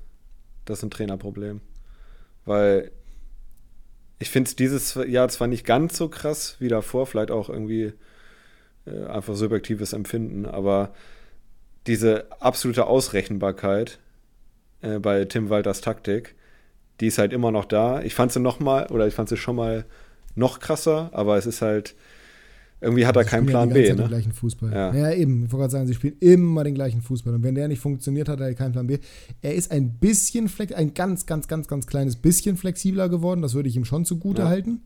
das 0.65 0.79
ist 0.79 0.85
ein 0.85 0.91
Trainerproblem. 0.91 1.61
Weil 2.45 2.91
ich 4.19 4.31
finde 4.31 4.49
es 4.49 4.57
dieses 4.57 4.95
Jahr 4.95 5.29
zwar 5.29 5.49
nicht 5.49 5.65
ganz 5.65 5.97
so 5.97 6.09
krass 6.09 6.57
wie 6.59 6.69
davor, 6.69 7.07
vielleicht 7.07 7.31
auch 7.31 7.49
irgendwie 7.49 7.93
äh, 8.87 9.05
einfach 9.07 9.35
subjektives 9.35 9.93
Empfinden, 9.93 10.47
aber 10.47 10.93
diese 11.87 12.27
absolute 12.41 12.87
Ausrechenbarkeit 12.87 13.99
äh, 14.83 14.99
bei 14.99 15.25
Tim 15.25 15.51
Walters 15.51 15.81
Taktik, 15.81 16.35
die 17.01 17.07
ist 17.07 17.19
halt 17.19 17.33
immer 17.33 17.53
noch 17.53 17.65
da. 17.65 18.03
Ich 18.03 18.15
fand 18.15 18.33
sie 18.33 18.41
noch 18.41 18.61
mal, 18.61 18.87
oder 18.89 19.07
ich 19.07 19.15
fand 19.15 19.29
sie 19.29 19.37
schon 19.37 19.57
mal 19.57 19.87
noch 20.35 20.61
krasser, 20.61 21.11
aber 21.13 21.37
es 21.37 21.47
ist 21.47 21.63
halt, 21.63 21.95
irgendwie 22.81 23.07
hat 23.07 23.17
er 23.17 23.25
keinen 23.25 23.47
Plan 23.47 23.69
ja 23.69 23.75
B. 23.75 23.89
Ne? 23.89 23.97
Den 23.97 24.09
gleichen 24.09 24.33
Fußball. 24.33 24.73
Ja. 24.73 24.95
ja, 24.95 25.13
eben. 25.13 25.45
Ich 25.45 25.53
wollte 25.53 25.63
gerade 25.63 25.73
sagen, 25.73 25.87
sie 25.87 25.95
spielen 25.95 26.17
immer 26.21 26.63
den 26.63 26.75
gleichen 26.75 27.03
Fußball. 27.03 27.35
Und 27.35 27.43
wenn 27.43 27.55
der 27.55 27.67
nicht 27.69 27.81
funktioniert, 27.81 28.29
hat 28.29 28.41
er 28.41 28.55
keinen 28.55 28.73
Plan 28.73 28.87
B. 28.87 28.99
Er 29.43 29.55
ist 29.55 29.71
ein 29.73 29.99
bisschen, 29.99 30.49
ein 30.77 30.95
ganz, 30.95 31.27
ganz, 31.27 31.49
ganz, 31.49 31.67
ganz 31.67 31.87
kleines 31.87 32.17
bisschen 32.17 32.57
flexibler 32.57 33.09
geworden. 33.09 33.43
Das 33.43 33.55
würde 33.55 33.69
ich 33.69 33.77
ihm 33.77 33.85
schon 33.85 34.05
zugute 34.05 34.43
ja. 34.43 34.49
halten. 34.49 34.83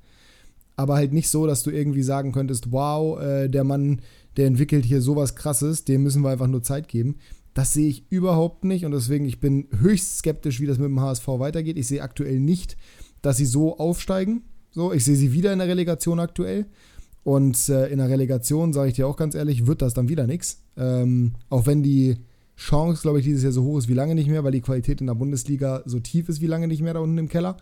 Aber 0.75 0.95
halt 0.95 1.13
nicht 1.13 1.29
so, 1.29 1.47
dass 1.47 1.63
du 1.63 1.71
irgendwie 1.71 2.03
sagen 2.03 2.33
könntest, 2.33 2.73
wow, 2.73 3.21
äh, 3.21 3.49
der 3.49 3.65
Mann, 3.65 4.01
der 4.39 4.47
entwickelt 4.47 4.87
hier 4.87 5.03
sowas 5.03 5.35
Krasses, 5.35 5.85
dem 5.85 6.03
müssen 6.03 6.23
wir 6.23 6.31
einfach 6.31 6.47
nur 6.47 6.63
Zeit 6.63 6.89
geben. 6.89 7.17
Das 7.53 7.75
sehe 7.75 7.89
ich 7.89 8.11
überhaupt 8.11 8.65
nicht 8.65 8.87
und 8.87 8.93
deswegen, 8.93 9.27
ich 9.27 9.39
bin 9.39 9.69
höchst 9.79 10.19
skeptisch, 10.19 10.61
wie 10.61 10.67
das 10.67 10.79
mit 10.79 10.87
dem 10.87 11.01
HSV 11.01 11.29
weitergeht. 11.29 11.77
Ich 11.77 11.87
sehe 11.87 12.03
aktuell 12.03 12.41
nicht, 12.41 12.79
dass 13.21 13.37
sie 13.37 13.45
so 13.45 13.79
aufsteigen. 13.79 14.45
So, 14.71 14.95
ich 14.95 15.05
sehe 15.05 15.17
sie 15.17 15.35
wieder 15.35 15.53
in 15.53 15.59
der 15.59 15.69
Relegation 15.69 16.19
aktuell. 16.19 16.65
Und 17.25 17.69
äh, 17.69 17.87
in 17.89 17.99
der 17.99 18.09
Relegation, 18.09 18.73
sage 18.73 18.89
ich 18.89 18.95
dir 18.95 19.07
auch 19.07 19.17
ganz 19.17 19.35
ehrlich, 19.35 19.67
wird 19.67 19.83
das 19.83 19.95
dann 19.95 20.09
wieder 20.09 20.27
nichts. 20.27 20.63
Ähm, 20.77 21.35
auch 21.51 21.67
wenn 21.67 21.83
die 21.83 22.17
Chance, 22.57 23.03
glaube 23.03 23.21
ich, 23.21 23.25
dieses 23.25 23.43
Jahr 23.43 23.53
so 23.53 23.63
hoch 23.63 23.79
ist 23.79 23.89
wie 23.89 23.95
lange 23.95 24.15
nicht 24.15 24.29
mehr, 24.29 24.45
weil 24.45 24.53
die 24.53 24.61
Qualität 24.61 25.01
in 25.01 25.07
der 25.07 25.15
Bundesliga 25.15 25.83
so 25.85 26.01
tief 26.01 26.29
ist 26.29 26.41
wie 26.41 26.47
lange 26.47 26.69
nicht 26.69 26.83
mehr 26.83 26.95
da 26.95 27.01
unten 27.01 27.19
im 27.19 27.29
Keller. 27.29 27.57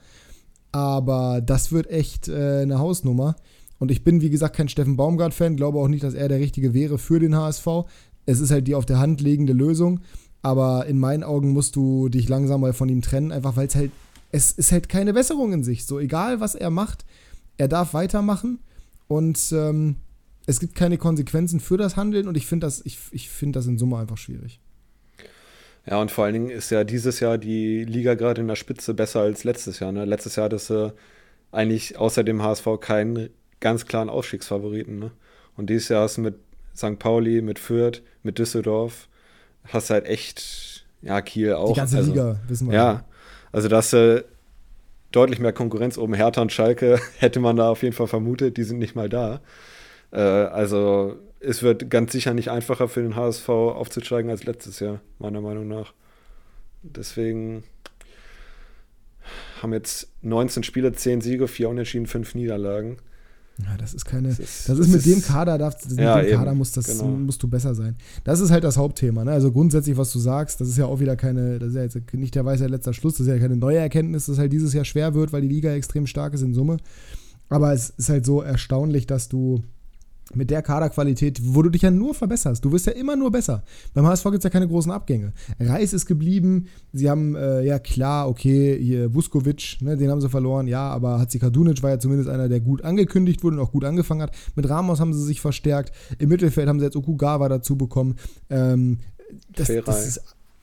Aber 0.72 1.40
das 1.40 1.72
wird 1.72 1.90
echt 1.90 2.28
äh, 2.28 2.60
eine 2.62 2.78
Hausnummer. 2.78 3.36
Und 3.78 3.90
ich 3.90 4.04
bin, 4.04 4.20
wie 4.20 4.30
gesagt, 4.30 4.56
kein 4.56 4.68
Steffen 4.68 4.96
Baumgart-Fan, 4.96 5.56
glaube 5.56 5.78
auch 5.78 5.88
nicht, 5.88 6.04
dass 6.04 6.14
er 6.14 6.28
der 6.28 6.38
Richtige 6.38 6.74
wäre 6.74 6.98
für 6.98 7.18
den 7.18 7.34
HSV. 7.34 7.66
Es 8.26 8.40
ist 8.40 8.50
halt 8.50 8.66
die 8.66 8.74
auf 8.74 8.86
der 8.86 8.98
Hand 8.98 9.20
liegende 9.20 9.52
Lösung. 9.52 10.00
Aber 10.42 10.86
in 10.86 10.98
meinen 10.98 11.22
Augen 11.22 11.50
musst 11.50 11.76
du 11.76 12.08
dich 12.08 12.28
langsam 12.28 12.62
mal 12.62 12.72
von 12.72 12.88
ihm 12.88 13.02
trennen, 13.02 13.32
einfach 13.32 13.56
weil 13.56 13.66
es 13.66 13.74
halt, 13.74 13.90
es 14.32 14.52
ist 14.52 14.72
halt 14.72 14.88
keine 14.88 15.12
Besserung 15.12 15.52
in 15.52 15.64
sich. 15.64 15.84
So 15.84 15.98
egal, 15.98 16.40
was 16.40 16.54
er 16.54 16.70
macht, 16.70 17.04
er 17.58 17.68
darf 17.68 17.92
weitermachen. 17.94 18.58
Und 19.10 19.50
ähm, 19.50 19.96
es 20.46 20.60
gibt 20.60 20.76
keine 20.76 20.96
Konsequenzen 20.96 21.58
für 21.58 21.76
das 21.76 21.96
Handeln 21.96 22.28
und 22.28 22.36
ich 22.36 22.46
finde 22.46 22.68
das, 22.68 22.80
ich, 22.86 22.96
ich 23.10 23.28
find 23.28 23.56
das 23.56 23.66
in 23.66 23.76
Summe 23.76 23.98
einfach 23.98 24.16
schwierig. 24.16 24.60
Ja, 25.84 26.00
und 26.00 26.12
vor 26.12 26.24
allen 26.26 26.34
Dingen 26.34 26.50
ist 26.50 26.70
ja 26.70 26.84
dieses 26.84 27.18
Jahr 27.18 27.36
die 27.36 27.84
Liga 27.84 28.14
gerade 28.14 28.40
in 28.40 28.46
der 28.46 28.54
Spitze 28.54 28.94
besser 28.94 29.22
als 29.22 29.42
letztes 29.42 29.80
Jahr. 29.80 29.90
Ne? 29.90 30.04
Letztes 30.04 30.36
Jahr 30.36 30.44
hatte 30.44 30.54
es 30.54 30.70
äh, 30.70 30.92
eigentlich 31.50 31.98
außer 31.98 32.22
dem 32.22 32.40
HSV 32.40 32.68
keinen 32.80 33.30
ganz 33.58 33.84
klaren 33.84 34.08
Ausstiegsfavoriten. 34.08 35.00
Ne? 35.00 35.10
Und 35.56 35.70
dieses 35.70 35.88
Jahr 35.88 36.04
hast 36.04 36.18
du 36.18 36.20
mit 36.20 36.36
St. 36.76 37.00
Pauli, 37.00 37.42
mit 37.42 37.58
Fürth, 37.58 38.02
mit 38.22 38.38
Düsseldorf, 38.38 39.08
hast 39.64 39.90
halt 39.90 40.06
echt, 40.06 40.86
ja, 41.02 41.20
Kiel 41.20 41.54
auch. 41.54 41.72
Die 41.72 41.80
ganze 41.80 41.96
also, 41.96 42.12
Liga, 42.12 42.38
wissen 42.46 42.68
wir. 42.68 42.76
Ja, 42.76 43.04
also 43.50 43.66
dass 43.66 43.90
du 43.90 44.24
deutlich 45.12 45.40
mehr 45.40 45.52
Konkurrenz 45.52 45.98
oben. 45.98 46.14
Hertha 46.14 46.42
und 46.42 46.52
Schalke 46.52 47.00
hätte 47.18 47.40
man 47.40 47.56
da 47.56 47.70
auf 47.70 47.82
jeden 47.82 47.94
Fall 47.94 48.06
vermutet, 48.06 48.56
die 48.56 48.64
sind 48.64 48.78
nicht 48.78 48.94
mal 48.94 49.08
da. 49.08 49.40
Äh, 50.12 50.20
also 50.20 51.16
es 51.40 51.62
wird 51.62 51.90
ganz 51.90 52.12
sicher 52.12 52.34
nicht 52.34 52.50
einfacher 52.50 52.88
für 52.88 53.02
den 53.02 53.16
HSV 53.16 53.48
aufzusteigen 53.48 54.30
als 54.30 54.44
letztes 54.44 54.80
Jahr, 54.80 55.00
meiner 55.18 55.40
Meinung 55.40 55.68
nach. 55.68 55.94
Deswegen 56.82 57.64
haben 59.62 59.72
jetzt 59.72 60.12
19 60.22 60.62
Spiele, 60.62 60.92
10 60.92 61.20
Siege, 61.20 61.48
4 61.48 61.68
Unentschieden, 61.68 62.06
5 62.06 62.34
Niederlagen. 62.34 62.98
Ja, 63.64 63.76
das 63.76 63.94
ist 63.94 64.04
keine. 64.04 64.28
Das 64.28 64.38
ist, 64.38 64.68
das 64.68 64.78
ist 64.78 64.88
mit 64.88 64.98
ist, 64.98 65.06
dem 65.06 65.22
Kader, 65.22 65.58
darf, 65.58 65.76
mit 65.88 65.98
ja, 65.98 66.20
dem 66.20 66.36
Kader 66.36 66.54
muss 66.54 66.72
das, 66.72 66.86
genau. 66.86 67.06
musst 67.06 67.42
du 67.42 67.48
besser 67.48 67.74
sein. 67.74 67.96
Das 68.24 68.40
ist 68.40 68.50
halt 68.50 68.64
das 68.64 68.76
Hauptthema. 68.76 69.24
Ne? 69.24 69.32
Also 69.32 69.52
grundsätzlich, 69.52 69.96
was 69.96 70.12
du 70.12 70.18
sagst, 70.18 70.60
das 70.60 70.68
ist 70.68 70.78
ja 70.78 70.86
auch 70.86 71.00
wieder 71.00 71.16
keine, 71.16 71.58
das 71.58 71.70
ist 71.70 71.74
ja 71.76 71.82
jetzt 71.82 72.12
nicht 72.12 72.34
der 72.34 72.44
weiße 72.44 72.66
letzter 72.66 72.92
Schluss, 72.92 73.14
das 73.14 73.26
ist 73.26 73.32
ja 73.32 73.38
keine 73.38 73.56
neue 73.56 73.78
Erkenntnis, 73.78 74.26
dass 74.26 74.38
halt 74.38 74.52
dieses 74.52 74.72
Jahr 74.72 74.84
schwer 74.84 75.14
wird, 75.14 75.32
weil 75.32 75.42
die 75.42 75.48
Liga 75.48 75.72
extrem 75.72 76.06
stark 76.06 76.34
ist 76.34 76.42
in 76.42 76.54
Summe. 76.54 76.78
Aber 77.48 77.72
es 77.72 77.90
ist 77.90 78.08
halt 78.08 78.24
so 78.24 78.42
erstaunlich, 78.42 79.06
dass 79.06 79.28
du 79.28 79.62
mit 80.34 80.50
der 80.50 80.62
Kaderqualität, 80.62 81.40
wo 81.42 81.62
du 81.62 81.70
dich 81.70 81.82
ja 81.82 81.90
nur 81.90 82.14
verbesserst. 82.14 82.64
Du 82.64 82.72
wirst 82.72 82.86
ja 82.86 82.92
immer 82.92 83.16
nur 83.16 83.30
besser. 83.30 83.64
Beim 83.94 84.06
HSV 84.06 84.24
gibt 84.24 84.38
es 84.38 84.44
ja 84.44 84.50
keine 84.50 84.68
großen 84.68 84.92
Abgänge. 84.92 85.32
Reis 85.58 85.92
ist 85.92 86.06
geblieben. 86.06 86.66
Sie 86.92 87.10
haben, 87.10 87.34
äh, 87.34 87.62
ja 87.62 87.78
klar, 87.78 88.28
okay, 88.28 88.78
hier 88.80 89.14
Vuskovic, 89.14 89.78
ne, 89.80 89.96
den 89.96 90.10
haben 90.10 90.20
sie 90.20 90.28
verloren, 90.28 90.66
ja, 90.66 90.88
aber 90.88 91.18
Hatzikadunic 91.18 91.82
war 91.82 91.90
ja 91.90 91.98
zumindest 91.98 92.28
einer, 92.28 92.48
der 92.48 92.60
gut 92.60 92.82
angekündigt 92.82 93.42
wurde 93.42 93.56
und 93.56 93.62
auch 93.62 93.72
gut 93.72 93.84
angefangen 93.84 94.22
hat. 94.22 94.32
Mit 94.54 94.68
Ramos 94.68 95.00
haben 95.00 95.12
sie 95.12 95.24
sich 95.24 95.40
verstärkt. 95.40 95.92
Im 96.18 96.28
Mittelfeld 96.28 96.68
haben 96.68 96.78
sie 96.78 96.86
jetzt 96.86 96.96
Okugawa 96.96 97.48
dazu 97.48 97.76
bekommen. 97.76 98.16
Ähm, 98.48 98.98
das, 99.54 99.70
das 99.84 100.06
ist 100.06 100.20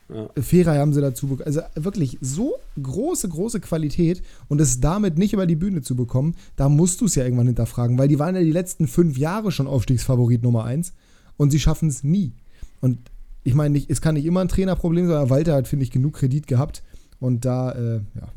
ja. 0.09 0.29
Ferai 0.41 0.77
haben 0.77 0.93
sie 0.93 1.01
dazu 1.01 1.27
bekommen. 1.27 1.47
Also 1.47 1.61
wirklich 1.75 2.17
so 2.21 2.55
große, 2.81 3.27
große 3.27 3.59
Qualität 3.59 4.21
und 4.47 4.61
es 4.61 4.79
damit 4.79 5.17
nicht 5.17 5.33
über 5.33 5.45
die 5.45 5.55
Bühne 5.55 5.81
zu 5.81 5.95
bekommen, 5.95 6.35
da 6.55 6.69
musst 6.69 7.01
du 7.01 7.05
es 7.05 7.15
ja 7.15 7.23
irgendwann 7.23 7.47
hinterfragen, 7.47 7.97
weil 7.97 8.07
die 8.07 8.19
waren 8.19 8.35
ja 8.35 8.41
die 8.41 8.51
letzten 8.51 8.87
fünf 8.87 9.17
Jahre 9.17 9.51
schon 9.51 9.67
Aufstiegsfavorit 9.67 10.43
Nummer 10.43 10.63
eins 10.63 10.93
und 11.35 11.51
sie 11.51 11.59
schaffen 11.59 11.89
es 11.89 12.03
nie. 12.03 12.31
Und 12.79 12.99
ich 13.43 13.53
meine, 13.53 13.81
es 13.87 14.01
kann 14.01 14.15
nicht 14.15 14.25
immer 14.25 14.41
ein 14.41 14.47
Trainerproblem 14.47 15.07
sein, 15.07 15.17
aber 15.17 15.29
Walter 15.29 15.55
hat, 15.55 15.67
finde 15.67 15.83
ich, 15.83 15.91
genug 15.91 16.13
Kredit 16.13 16.47
gehabt 16.47 16.83
und 17.19 17.45
da, 17.45 17.71
äh, 17.71 18.01
ja. 18.15 18.27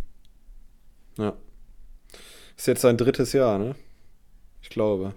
Ja. 1.25 1.33
Ist 2.57 2.67
jetzt 2.67 2.83
sein 2.83 2.97
drittes 2.97 3.33
Jahr, 3.33 3.59
ne? 3.59 3.75
Ich 4.63 4.71
glaube. 4.71 5.15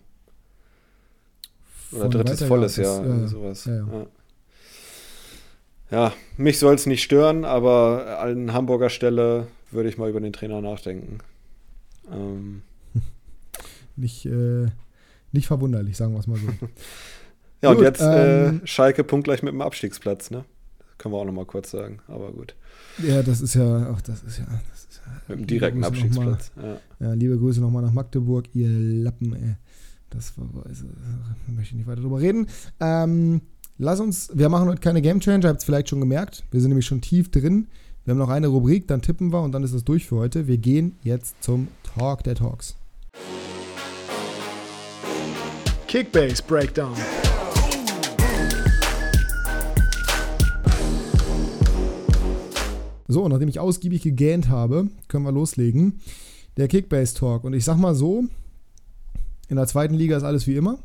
Oder 1.91 2.01
Von 2.01 2.11
drittes 2.11 2.43
volles 2.43 2.75
Jahr, 2.77 3.05
ja, 3.05 3.27
sowas. 3.27 3.65
Ja, 3.65 3.75
ja 3.75 3.85
ja, 3.85 4.07
mich 6.37 6.59
soll 6.59 6.75
es 6.75 6.85
nicht 6.85 7.03
stören, 7.03 7.45
aber 7.45 8.19
an 8.19 8.53
Hamburger 8.53 8.89
Stelle 8.89 9.47
würde 9.71 9.89
ich 9.89 9.97
mal 9.97 10.09
über 10.09 10.21
den 10.21 10.33
Trainer 10.33 10.61
nachdenken. 10.61 11.19
Ähm. 12.11 12.61
Nicht, 13.95 14.25
äh, 14.25 14.67
nicht 15.31 15.45
verwunderlich, 15.45 15.97
sagen 15.97 16.13
wir 16.13 16.19
es 16.19 16.25
mal 16.25 16.37
so. 16.37 16.47
ja, 17.61 17.69
gut, 17.69 17.77
und 17.77 17.83
jetzt 17.83 18.01
äh, 18.01 18.47
ähm, 18.47 18.61
äh, 18.63 18.67
Schalke 18.67 19.03
punktgleich 19.03 19.43
mit 19.43 19.53
dem 19.53 19.61
Abstiegsplatz, 19.61 20.31
ne? 20.31 20.45
Können 20.97 21.13
wir 21.13 21.19
auch 21.19 21.25
noch 21.25 21.33
mal 21.33 21.45
kurz 21.45 21.69
sagen, 21.69 21.99
aber 22.07 22.31
gut. 22.31 22.55
Ja, 22.97 23.21
das 23.21 23.41
ist 23.41 23.53
ja, 23.55 23.91
auch 23.91 24.01
das 24.01 24.23
ist 24.23 24.39
ja, 24.39 24.45
das 24.71 24.85
ist 24.85 25.01
ja 25.05 25.21
mit 25.27 25.39
dem 25.39 25.47
direkten 25.47 25.83
Abstiegsplatz. 25.83 26.51
Mal, 26.55 26.79
ja. 26.99 27.07
ja. 27.07 27.13
liebe 27.13 27.37
Grüße 27.37 27.61
nochmal 27.61 27.83
nach 27.83 27.93
Magdeburg, 27.93 28.45
ihr 28.53 28.69
Lappen, 28.69 29.35
ey. 29.35 29.55
Das 30.09 30.33
war, 30.37 30.47
also, 30.65 30.85
möchte 31.47 31.71
ich 31.71 31.77
nicht 31.77 31.87
weiter 31.87 32.01
drüber 32.01 32.19
reden. 32.19 32.47
Ähm, 32.79 33.41
lass 33.77 33.99
uns, 33.99 34.29
wir 34.33 34.49
machen 34.49 34.67
heute 34.67 34.81
keine 34.81 35.01
Game 35.01 35.19
Changer, 35.19 35.49
habt 35.49 35.59
es 35.59 35.65
vielleicht 35.65 35.89
schon 35.89 35.99
gemerkt. 35.99 36.43
Wir 36.51 36.61
sind 36.61 36.69
nämlich 36.69 36.85
schon 36.85 37.01
tief 37.01 37.31
drin. 37.31 37.67
Wir 38.05 38.11
haben 38.11 38.19
noch 38.19 38.29
eine 38.29 38.47
Rubrik, 38.47 38.87
dann 38.87 39.01
tippen 39.01 39.31
wir 39.31 39.41
und 39.41 39.53
dann 39.53 39.63
ist 39.63 39.73
es 39.73 39.83
durch 39.83 40.05
für 40.05 40.17
heute. 40.17 40.47
Wir 40.47 40.57
gehen 40.57 40.97
jetzt 41.03 41.41
zum 41.41 41.67
Talk 41.83 42.23
der 42.23 42.35
Talks. 42.35 42.75
Kickbase 45.87 46.43
Breakdown. 46.47 46.95
So, 53.07 53.27
nachdem 53.27 53.47
ich 53.47 53.59
ausgiebig 53.59 54.01
gegähnt 54.01 54.49
habe, 54.49 54.87
können 55.07 55.23
wir 55.23 55.31
loslegen. 55.31 55.99
Der 56.57 56.67
Kickbase 56.67 57.13
Talk. 57.13 57.43
Und 57.43 57.53
ich 57.53 57.63
sag 57.63 57.77
mal 57.77 57.93
so: 57.93 58.23
In 59.49 59.55
der 59.55 59.67
zweiten 59.67 59.93
Liga 59.93 60.17
ist 60.17 60.23
alles 60.23 60.47
wie 60.47 60.55
immer. 60.55 60.79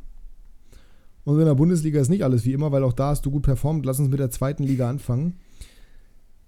Und 1.29 1.39
in 1.41 1.45
der 1.45 1.55
Bundesliga 1.55 2.01
ist 2.01 2.09
nicht 2.09 2.25
alles 2.25 2.47
wie 2.47 2.55
immer, 2.55 2.73
weil 2.73 2.83
auch 2.83 2.95
da 2.95 3.11
hast 3.11 3.27
du 3.27 3.31
gut 3.31 3.43
performt. 3.43 3.85
Lass 3.85 3.99
uns 3.99 4.09
mit 4.09 4.19
der 4.19 4.31
zweiten 4.31 4.63
Liga 4.63 4.89
anfangen. 4.89 5.35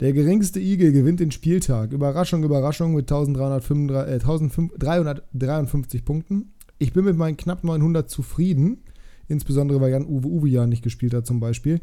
Der 0.01 0.15
geringste 0.15 0.59
Igel 0.59 0.93
gewinnt 0.93 1.21
den 1.21 1.33
Spieltag. 1.33 1.93
Überraschung, 1.93 2.45
Überraschung 2.45 2.95
mit 2.95 3.03
1353, 3.03 3.91
äh, 3.91 4.21
1353 4.21 6.03
Punkten. 6.03 6.55
Ich 6.79 6.95
bin 6.95 7.05
mit 7.05 7.19
meinen 7.19 7.37
knapp 7.37 7.63
900 7.63 8.09
zufrieden. 8.09 8.79
Insbesondere, 9.29 9.83
weil 9.83 9.91
Jan-Uwe 9.91 10.27
Uwe 10.27 10.49
ja 10.49 10.67
nicht 10.67 10.83
gespielt 10.83 11.13
hat 11.13 11.27
zum 11.27 11.41
Beispiel. 11.41 11.83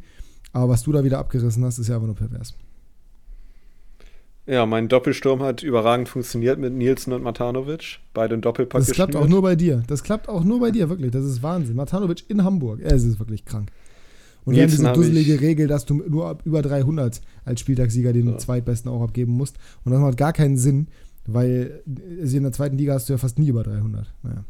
Aber 0.52 0.70
was 0.70 0.82
du 0.82 0.92
da 0.92 1.04
wieder 1.04 1.20
abgerissen 1.20 1.64
hast, 1.66 1.78
ist 1.78 1.90
ja 1.90 1.98
einfach 1.98 2.08
nur 2.08 2.16
pervers. 2.16 2.56
Ja, 4.48 4.66
mein 4.66 4.88
Doppelsturm 4.88 5.44
hat 5.44 5.62
überragend 5.62 6.08
funktioniert 6.08 6.58
mit 6.58 6.74
Nielsen 6.74 7.12
und 7.12 7.22
Matanovic. 7.22 8.00
Beide 8.14 8.36
im 8.36 8.42
Doppelpack 8.42 8.80
Das 8.80 8.92
klappt 8.92 9.16
auch 9.18 9.28
nur 9.28 9.42
bei 9.42 9.58
dir. 9.58 9.84
Das 9.88 10.04
klappt 10.04 10.30
auch 10.30 10.46
nur 10.46 10.62
bei 10.62 10.72
dir, 10.72 10.90
wirklich. 10.90 11.12
Das 11.12 11.26
ist 11.26 11.44
Wahnsinn. 11.44 11.76
Matanovic 11.76 12.24
in 12.30 12.46
Hamburg. 12.46 12.80
Es 12.82 13.04
ist 13.04 13.20
wirklich 13.20 13.44
krank. 13.44 13.70
Und 14.46 14.56
wir 14.56 14.64
haben 14.64 14.72
diese 14.72 14.94
dusselige 14.94 15.42
Regel, 15.42 15.68
dass 15.68 15.86
du 15.86 15.96
nur 15.96 16.38
über 16.46 16.62
300 16.62 17.20
als 17.44 17.60
Spieltagssieger 17.60 18.14
den 18.14 18.30
ja. 18.30 18.38
Zweitbesten 18.38 18.90
auch 18.90 19.02
abgeben 19.02 19.34
musst. 19.34 19.58
Und 19.84 19.92
das 19.92 20.00
macht 20.00 20.16
gar 20.16 20.32
keinen 20.32 20.56
Sinn, 20.56 20.88
weil 21.26 21.84
in 21.86 22.44
der 22.44 22.54
zweiten 22.54 22.78
Liga 22.78 22.94
hast 22.94 23.10
du 23.10 23.14
ja 23.14 23.18
fast 23.18 23.38
nie 23.40 23.50
über 23.50 23.64
300. 23.64 24.14
Naja. 24.24 24.46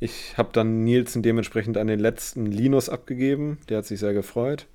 Ich 0.00 0.38
habe 0.38 0.48
dann 0.52 0.84
Nielsen 0.84 1.22
dementsprechend 1.22 1.76
an 1.76 1.86
den 1.86 2.00
letzten 2.00 2.46
Linus 2.46 2.88
abgegeben. 2.88 3.58
Der 3.68 3.78
hat 3.78 3.86
sich 3.86 4.00
sehr 4.00 4.14
gefreut. 4.14 4.66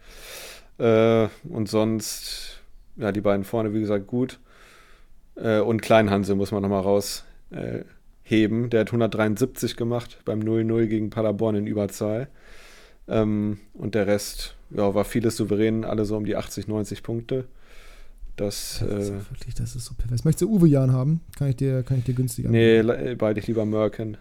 Äh, 0.77 1.27
und 1.49 1.67
sonst 1.67 2.60
ja, 2.97 3.11
die 3.11 3.21
beiden 3.21 3.43
vorne, 3.43 3.73
wie 3.73 3.79
gesagt, 3.79 4.07
gut. 4.07 4.39
Äh, 5.35 5.59
und 5.59 5.81
Kleinhansel 5.81 6.35
muss 6.35 6.51
man 6.51 6.61
nochmal 6.61 6.81
rausheben. 6.81 8.65
Äh, 8.65 8.69
der 8.69 8.79
hat 8.81 8.87
173 8.87 9.75
gemacht 9.75 10.19
beim 10.25 10.39
0-0 10.39 10.87
gegen 10.87 11.09
Paderborn 11.09 11.55
in 11.55 11.67
Überzahl. 11.67 12.27
Ähm, 13.07 13.59
und 13.73 13.95
der 13.95 14.07
Rest 14.07 14.55
ja, 14.69 14.93
war 14.93 15.05
vieles 15.05 15.37
souverän, 15.37 15.83
alle 15.83 16.05
so 16.05 16.17
um 16.17 16.25
die 16.25 16.35
80, 16.35 16.67
90 16.67 17.03
Punkte. 17.03 17.45
Das, 18.37 18.79
das, 18.79 19.03
ist 19.03 19.09
äh, 19.09 19.13
wirklich, 19.29 19.55
das 19.55 19.75
ist 19.75 19.85
so 19.85 19.93
perfekt. 19.93 20.25
Möchtest 20.25 20.43
du 20.43 20.49
Uwe 20.49 20.67
Jan 20.67 20.91
haben? 20.91 21.21
Kann 21.37 21.49
ich 21.49 21.57
dir, 21.57 21.83
kann 21.83 21.97
ich 21.97 22.05
dir 22.05 22.13
günstiger 22.13 22.49
Nee, 22.49 22.81
beide 23.15 23.39
ich 23.39 23.47
lieber 23.47 23.65
Merken. 23.65 24.17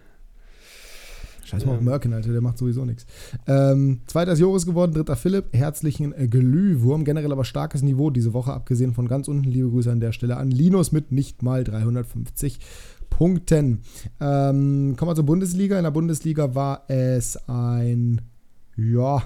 Scheiß 1.51 1.65
mal 1.65 1.75
auf 1.75 1.81
Merkin, 1.81 2.13
Alter, 2.13 2.31
der 2.31 2.39
macht 2.39 2.57
sowieso 2.57 2.85
nichts. 2.85 3.05
Ähm, 3.45 3.99
zweiter 4.07 4.31
ist 4.31 4.39
Joris 4.39 4.65
geworden, 4.65 4.93
dritter 4.93 5.17
Philipp. 5.17 5.49
Herzlichen 5.51 6.13
äh, 6.13 6.29
Glühwurm. 6.29 7.03
Generell 7.03 7.33
aber 7.33 7.43
starkes 7.43 7.81
Niveau 7.81 8.09
diese 8.09 8.33
Woche, 8.33 8.53
abgesehen 8.53 8.93
von 8.93 9.09
ganz 9.09 9.27
unten. 9.27 9.49
Liebe 9.49 9.69
Grüße 9.69 9.91
an 9.91 9.99
der 9.99 10.13
Stelle 10.13 10.37
an 10.37 10.49
Linus 10.49 10.93
mit 10.93 11.11
nicht 11.11 11.43
mal 11.43 11.65
350 11.65 12.59
Punkten. 13.09 13.81
Ähm, 14.21 14.95
kommen 14.95 15.11
wir 15.11 15.15
zur 15.15 15.25
Bundesliga. 15.25 15.77
In 15.77 15.83
der 15.83 15.91
Bundesliga 15.91 16.55
war 16.55 16.85
es 16.87 17.37
ein, 17.49 18.21
ja, 18.77 19.21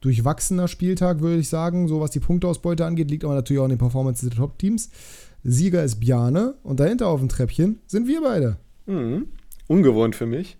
durchwachsener 0.00 0.66
Spieltag, 0.66 1.20
würde 1.20 1.38
ich 1.38 1.48
sagen. 1.48 1.86
So 1.86 2.00
was 2.00 2.10
die 2.10 2.18
Punkteausbeute 2.18 2.84
angeht, 2.84 3.08
liegt 3.08 3.24
aber 3.24 3.34
natürlich 3.34 3.60
auch 3.60 3.66
an 3.66 3.70
den 3.70 3.78
Performances 3.78 4.28
der 4.28 4.36
Top-Teams. 4.36 4.90
Sieger 5.44 5.84
ist 5.84 6.00
Bjane 6.00 6.54
und 6.64 6.80
dahinter 6.80 7.06
auf 7.06 7.20
dem 7.20 7.28
Treppchen 7.28 7.78
sind 7.86 8.08
wir 8.08 8.20
beide. 8.20 8.56
Mhm. 8.86 9.28
Ungewohnt 9.68 10.16
für 10.16 10.26
mich. 10.26 10.56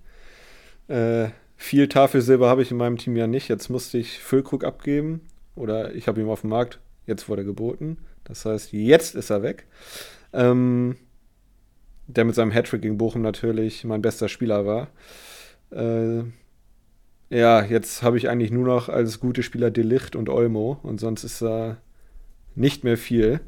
Äh, 0.88 1.28
viel 1.56 1.88
Tafelsilber 1.88 2.48
habe 2.48 2.62
ich 2.62 2.70
in 2.70 2.76
meinem 2.76 2.98
Team 2.98 3.16
ja 3.16 3.26
nicht. 3.26 3.48
Jetzt 3.48 3.68
musste 3.68 3.98
ich 3.98 4.18
Füllkrug 4.18 4.64
abgeben 4.64 5.20
oder 5.54 5.94
ich 5.94 6.08
habe 6.08 6.20
ihn 6.20 6.28
auf 6.28 6.40
dem 6.40 6.50
Markt. 6.50 6.80
Jetzt 7.06 7.28
wurde 7.28 7.42
er 7.42 7.46
geboten. 7.46 7.98
Das 8.24 8.44
heißt, 8.44 8.72
jetzt 8.72 9.14
ist 9.14 9.30
er 9.30 9.42
weg. 9.42 9.66
Ähm, 10.32 10.96
der 12.06 12.24
mit 12.24 12.34
seinem 12.34 12.50
Hattrick 12.52 12.82
gegen 12.82 12.98
Bochum 12.98 13.22
natürlich 13.22 13.84
mein 13.84 14.02
bester 14.02 14.28
Spieler 14.28 14.66
war. 14.66 14.88
Äh, 15.70 16.24
ja, 17.30 17.64
jetzt 17.64 18.02
habe 18.02 18.18
ich 18.18 18.28
eigentlich 18.28 18.50
nur 18.50 18.66
noch 18.66 18.88
als 18.88 19.20
gute 19.20 19.42
Spieler 19.42 19.70
Delicht 19.70 20.16
und 20.16 20.28
Olmo 20.28 20.78
und 20.82 21.00
sonst 21.00 21.24
ist 21.24 21.40
da 21.40 21.78
nicht 22.54 22.84
mehr 22.84 22.98
viel. 22.98 23.40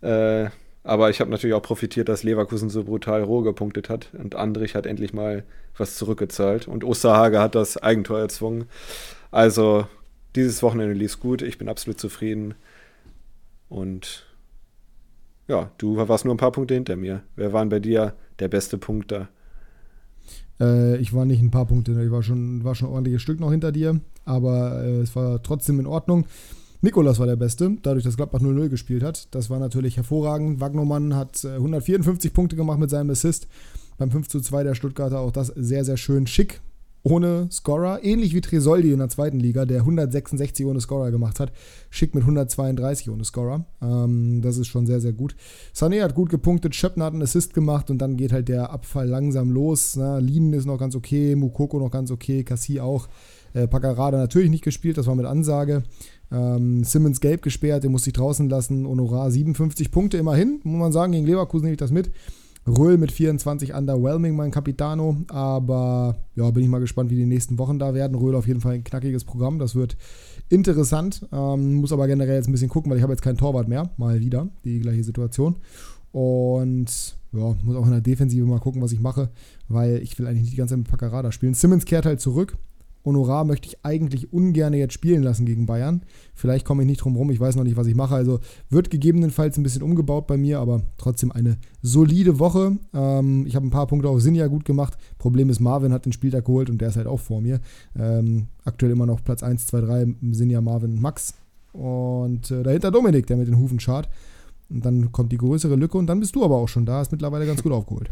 Äh, 0.00 0.50
aber 0.88 1.10
ich 1.10 1.20
habe 1.20 1.30
natürlich 1.30 1.54
auch 1.54 1.62
profitiert, 1.62 2.08
dass 2.08 2.22
Leverkusen 2.22 2.70
so 2.70 2.82
brutal 2.82 3.22
roh 3.22 3.42
gepunktet 3.42 3.90
hat 3.90 4.08
und 4.14 4.34
Andrich 4.34 4.74
hat 4.74 4.86
endlich 4.86 5.12
mal 5.12 5.44
was 5.76 5.96
zurückgezahlt 5.96 6.66
und 6.66 6.82
Osterhage 6.82 7.40
hat 7.40 7.54
das 7.54 7.76
Eigentor 7.76 8.18
erzwungen. 8.18 8.64
Also 9.30 9.86
dieses 10.34 10.62
Wochenende 10.62 10.94
lief 10.94 11.20
gut, 11.20 11.42
ich 11.42 11.58
bin 11.58 11.68
absolut 11.68 12.00
zufrieden 12.00 12.54
und 13.68 14.26
ja, 15.46 15.70
du 15.76 15.96
warst 16.08 16.24
nur 16.24 16.34
ein 16.34 16.38
paar 16.38 16.52
Punkte 16.52 16.72
hinter 16.72 16.96
mir. 16.96 17.22
Wer 17.36 17.52
war 17.52 17.66
bei 17.66 17.80
dir 17.80 18.14
der 18.38 18.48
beste 18.48 18.78
Punkt 18.78 19.12
da? 19.12 19.28
Äh, 20.58 20.96
ich 20.96 21.12
war 21.12 21.26
nicht 21.26 21.42
ein 21.42 21.50
paar 21.50 21.66
Punkte, 21.66 22.02
ich 22.02 22.10
war 22.10 22.22
schon, 22.22 22.64
war 22.64 22.74
schon 22.74 22.88
ein 22.88 22.92
ordentliches 22.92 23.20
Stück 23.20 23.40
noch 23.40 23.50
hinter 23.50 23.72
dir, 23.72 24.00
aber 24.24 24.82
äh, 24.82 25.00
es 25.00 25.14
war 25.14 25.42
trotzdem 25.42 25.80
in 25.80 25.86
Ordnung. 25.86 26.24
Nikolas 26.80 27.18
war 27.18 27.26
der 27.26 27.36
Beste, 27.36 27.76
dadurch, 27.82 28.04
dass 28.04 28.16
Gladbach 28.16 28.40
0-0 28.40 28.68
gespielt 28.68 29.02
hat. 29.02 29.28
Das 29.34 29.50
war 29.50 29.58
natürlich 29.58 29.96
hervorragend. 29.96 30.60
Wagnermann 30.60 31.16
hat 31.16 31.44
154 31.44 32.30
äh, 32.30 32.34
Punkte 32.34 32.56
gemacht 32.56 32.78
mit 32.78 32.90
seinem 32.90 33.10
Assist. 33.10 33.48
Beim 33.96 34.12
5 34.12 34.28
2 34.28 34.62
der 34.62 34.74
Stuttgarter 34.76 35.18
auch 35.18 35.32
das 35.32 35.48
sehr, 35.48 35.84
sehr 35.84 35.96
schön 35.96 36.28
schick 36.28 36.60
ohne 37.02 37.48
Scorer, 37.50 38.00
ähnlich 38.02 38.34
wie 38.34 38.40
Tresoldi 38.40 38.92
in 38.92 38.98
der 38.98 39.08
zweiten 39.08 39.38
Liga, 39.38 39.64
der 39.64 39.80
166 39.80 40.66
ohne 40.66 40.80
Scorer 40.80 41.10
gemacht 41.10 41.40
hat. 41.40 41.52
Schick 41.90 42.14
mit 42.14 42.22
132 42.22 43.10
ohne 43.10 43.24
Scorer. 43.24 43.64
Ähm, 43.80 44.42
das 44.42 44.58
ist 44.58 44.66
schon 44.66 44.86
sehr, 44.86 45.00
sehr 45.00 45.12
gut. 45.12 45.36
Sané 45.74 46.02
hat 46.02 46.14
gut 46.14 46.28
gepunktet, 46.28 46.74
Schöppner 46.74 47.06
hat 47.06 47.12
einen 47.12 47.22
Assist 47.22 47.54
gemacht 47.54 47.90
und 47.90 47.98
dann 47.98 48.16
geht 48.16 48.32
halt 48.32 48.48
der 48.48 48.70
Abfall 48.70 49.08
langsam 49.08 49.50
los. 49.50 49.96
Ne? 49.96 50.20
Linen 50.20 50.52
ist 50.52 50.66
noch 50.66 50.78
ganz 50.78 50.94
okay, 50.94 51.34
Mukoko 51.36 51.78
noch 51.78 51.90
ganz 51.90 52.10
okay, 52.10 52.44
Cassie 52.44 52.80
auch. 52.80 53.08
Äh, 53.54 53.68
Paccarada 53.68 54.18
natürlich 54.18 54.50
nicht 54.50 54.64
gespielt, 54.64 54.98
das 54.98 55.06
war 55.06 55.14
mit 55.14 55.26
Ansage. 55.26 55.84
Ähm, 56.30 56.84
Simmons 56.84 57.20
gelb 57.20 57.42
gesperrt, 57.42 57.84
den 57.84 57.92
musste 57.92 58.10
ich 58.10 58.14
draußen 58.14 58.48
lassen. 58.48 58.86
Honorar 58.86 59.30
57 59.30 59.90
Punkte 59.90 60.18
immerhin, 60.18 60.60
muss 60.64 60.78
man 60.78 60.92
sagen, 60.92 61.12
gegen 61.12 61.26
Leverkusen 61.26 61.64
nehme 61.64 61.74
ich 61.74 61.78
das 61.78 61.90
mit. 61.90 62.10
Röhl 62.66 62.98
mit 62.98 63.12
24 63.12 63.74
underwhelming, 63.74 64.36
mein 64.36 64.50
Capitano. 64.50 65.16
Aber 65.28 66.16
ja, 66.34 66.50
bin 66.50 66.62
ich 66.62 66.68
mal 66.68 66.80
gespannt, 66.80 67.10
wie 67.10 67.16
die 67.16 67.26
nächsten 67.26 67.58
Wochen 67.58 67.78
da 67.78 67.94
werden. 67.94 68.14
Röhl 68.14 68.34
auf 68.34 68.46
jeden 68.46 68.60
Fall 68.60 68.74
ein 68.74 68.84
knackiges 68.84 69.24
Programm. 69.24 69.58
Das 69.58 69.74
wird 69.74 69.96
interessant. 70.48 71.26
Ähm, 71.32 71.76
muss 71.76 71.92
aber 71.92 72.06
generell 72.06 72.36
jetzt 72.36 72.48
ein 72.48 72.52
bisschen 72.52 72.68
gucken, 72.68 72.90
weil 72.90 72.98
ich 72.98 73.02
habe 73.02 73.12
jetzt 73.12 73.22
keinen 73.22 73.38
Torwart 73.38 73.68
mehr. 73.68 73.90
Mal 73.96 74.20
wieder 74.20 74.48
die 74.64 74.80
gleiche 74.80 75.04
Situation. 75.04 75.56
Und 76.12 77.16
ja, 77.32 77.56
muss 77.62 77.76
auch 77.76 77.86
in 77.86 77.92
der 77.92 78.00
Defensive 78.00 78.46
mal 78.46 78.60
gucken, 78.60 78.82
was 78.82 78.92
ich 78.92 79.00
mache, 79.00 79.30
weil 79.68 79.98
ich 80.02 80.18
will 80.18 80.26
eigentlich 80.26 80.42
nicht 80.42 80.52
die 80.52 80.56
ganze 80.56 80.72
Zeit 80.72 80.78
mit 80.78 80.90
Paccarada 80.90 81.32
spielen. 81.32 81.54
Simmons 81.54 81.84
kehrt 81.84 82.06
halt 82.06 82.20
zurück. 82.20 82.56
Honorar 83.04 83.44
möchte 83.44 83.68
ich 83.68 83.84
eigentlich 83.84 84.32
ungern 84.32 84.74
jetzt 84.74 84.92
spielen 84.92 85.22
lassen 85.22 85.46
gegen 85.46 85.66
Bayern. 85.66 86.02
Vielleicht 86.34 86.64
komme 86.64 86.82
ich 86.82 86.86
nicht 86.86 86.98
drum 86.98 87.16
rum, 87.16 87.30
ich 87.30 87.40
weiß 87.40 87.56
noch 87.56 87.64
nicht, 87.64 87.76
was 87.76 87.86
ich 87.86 87.94
mache. 87.94 88.14
Also 88.14 88.40
wird 88.70 88.90
gegebenenfalls 88.90 89.56
ein 89.56 89.62
bisschen 89.62 89.82
umgebaut 89.82 90.26
bei 90.26 90.36
mir, 90.36 90.58
aber 90.60 90.82
trotzdem 90.98 91.32
eine 91.32 91.58
solide 91.82 92.38
Woche. 92.38 92.76
Ähm, 92.94 93.46
ich 93.46 93.56
habe 93.56 93.66
ein 93.66 93.70
paar 93.70 93.86
Punkte 93.86 94.08
auf 94.08 94.20
Sinja 94.20 94.46
gut 94.46 94.64
gemacht. 94.64 94.98
Problem 95.18 95.50
ist, 95.50 95.60
Marvin 95.60 95.92
hat 95.92 96.04
den 96.04 96.12
Spieltag 96.12 96.44
geholt 96.44 96.70
und 96.70 96.80
der 96.80 96.88
ist 96.88 96.96
halt 96.96 97.06
auch 97.06 97.20
vor 97.20 97.40
mir. 97.40 97.60
Ähm, 97.98 98.48
aktuell 98.64 98.92
immer 98.92 99.06
noch 99.06 99.24
Platz 99.24 99.42
1, 99.42 99.66
2, 99.66 99.80
3, 99.80 100.06
Sinja, 100.32 100.60
Marvin, 100.60 101.00
Max. 101.00 101.34
Und 101.72 102.50
äh, 102.50 102.62
dahinter 102.62 102.90
Dominik, 102.90 103.26
der 103.26 103.36
mit 103.36 103.48
den 103.48 103.58
Hufen 103.58 103.80
schart. 103.80 104.08
Und 104.70 104.84
dann 104.84 105.12
kommt 105.12 105.32
die 105.32 105.38
größere 105.38 105.76
Lücke 105.76 105.96
und 105.96 106.06
dann 106.06 106.20
bist 106.20 106.34
du 106.34 106.44
aber 106.44 106.56
auch 106.56 106.68
schon 106.68 106.84
da, 106.84 107.00
ist 107.00 107.12
mittlerweile 107.12 107.46
ganz 107.46 107.62
gut 107.62 107.72
aufgeholt. 107.72 108.10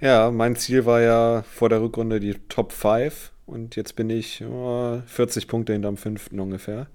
Ja, 0.00 0.30
mein 0.30 0.56
Ziel 0.56 0.86
war 0.86 1.00
ja 1.00 1.42
vor 1.42 1.68
der 1.68 1.80
Rückrunde 1.80 2.20
die 2.20 2.34
Top 2.48 2.72
5 2.72 3.32
und 3.48 3.76
jetzt 3.76 3.96
bin 3.96 4.10
ich 4.10 4.44
oh, 4.44 5.00
40 5.06 5.48
Punkte 5.48 5.72
hinterm 5.72 5.96
fünften 5.96 6.38
ungefähr. 6.38 6.86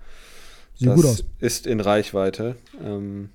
Sieht 0.75 0.89
das 0.89 0.95
gut 0.95 1.05
aus. 1.05 1.23
ist 1.39 1.67
in 1.67 1.79
Reichweite. 1.79 2.55
Ähm, 2.83 3.29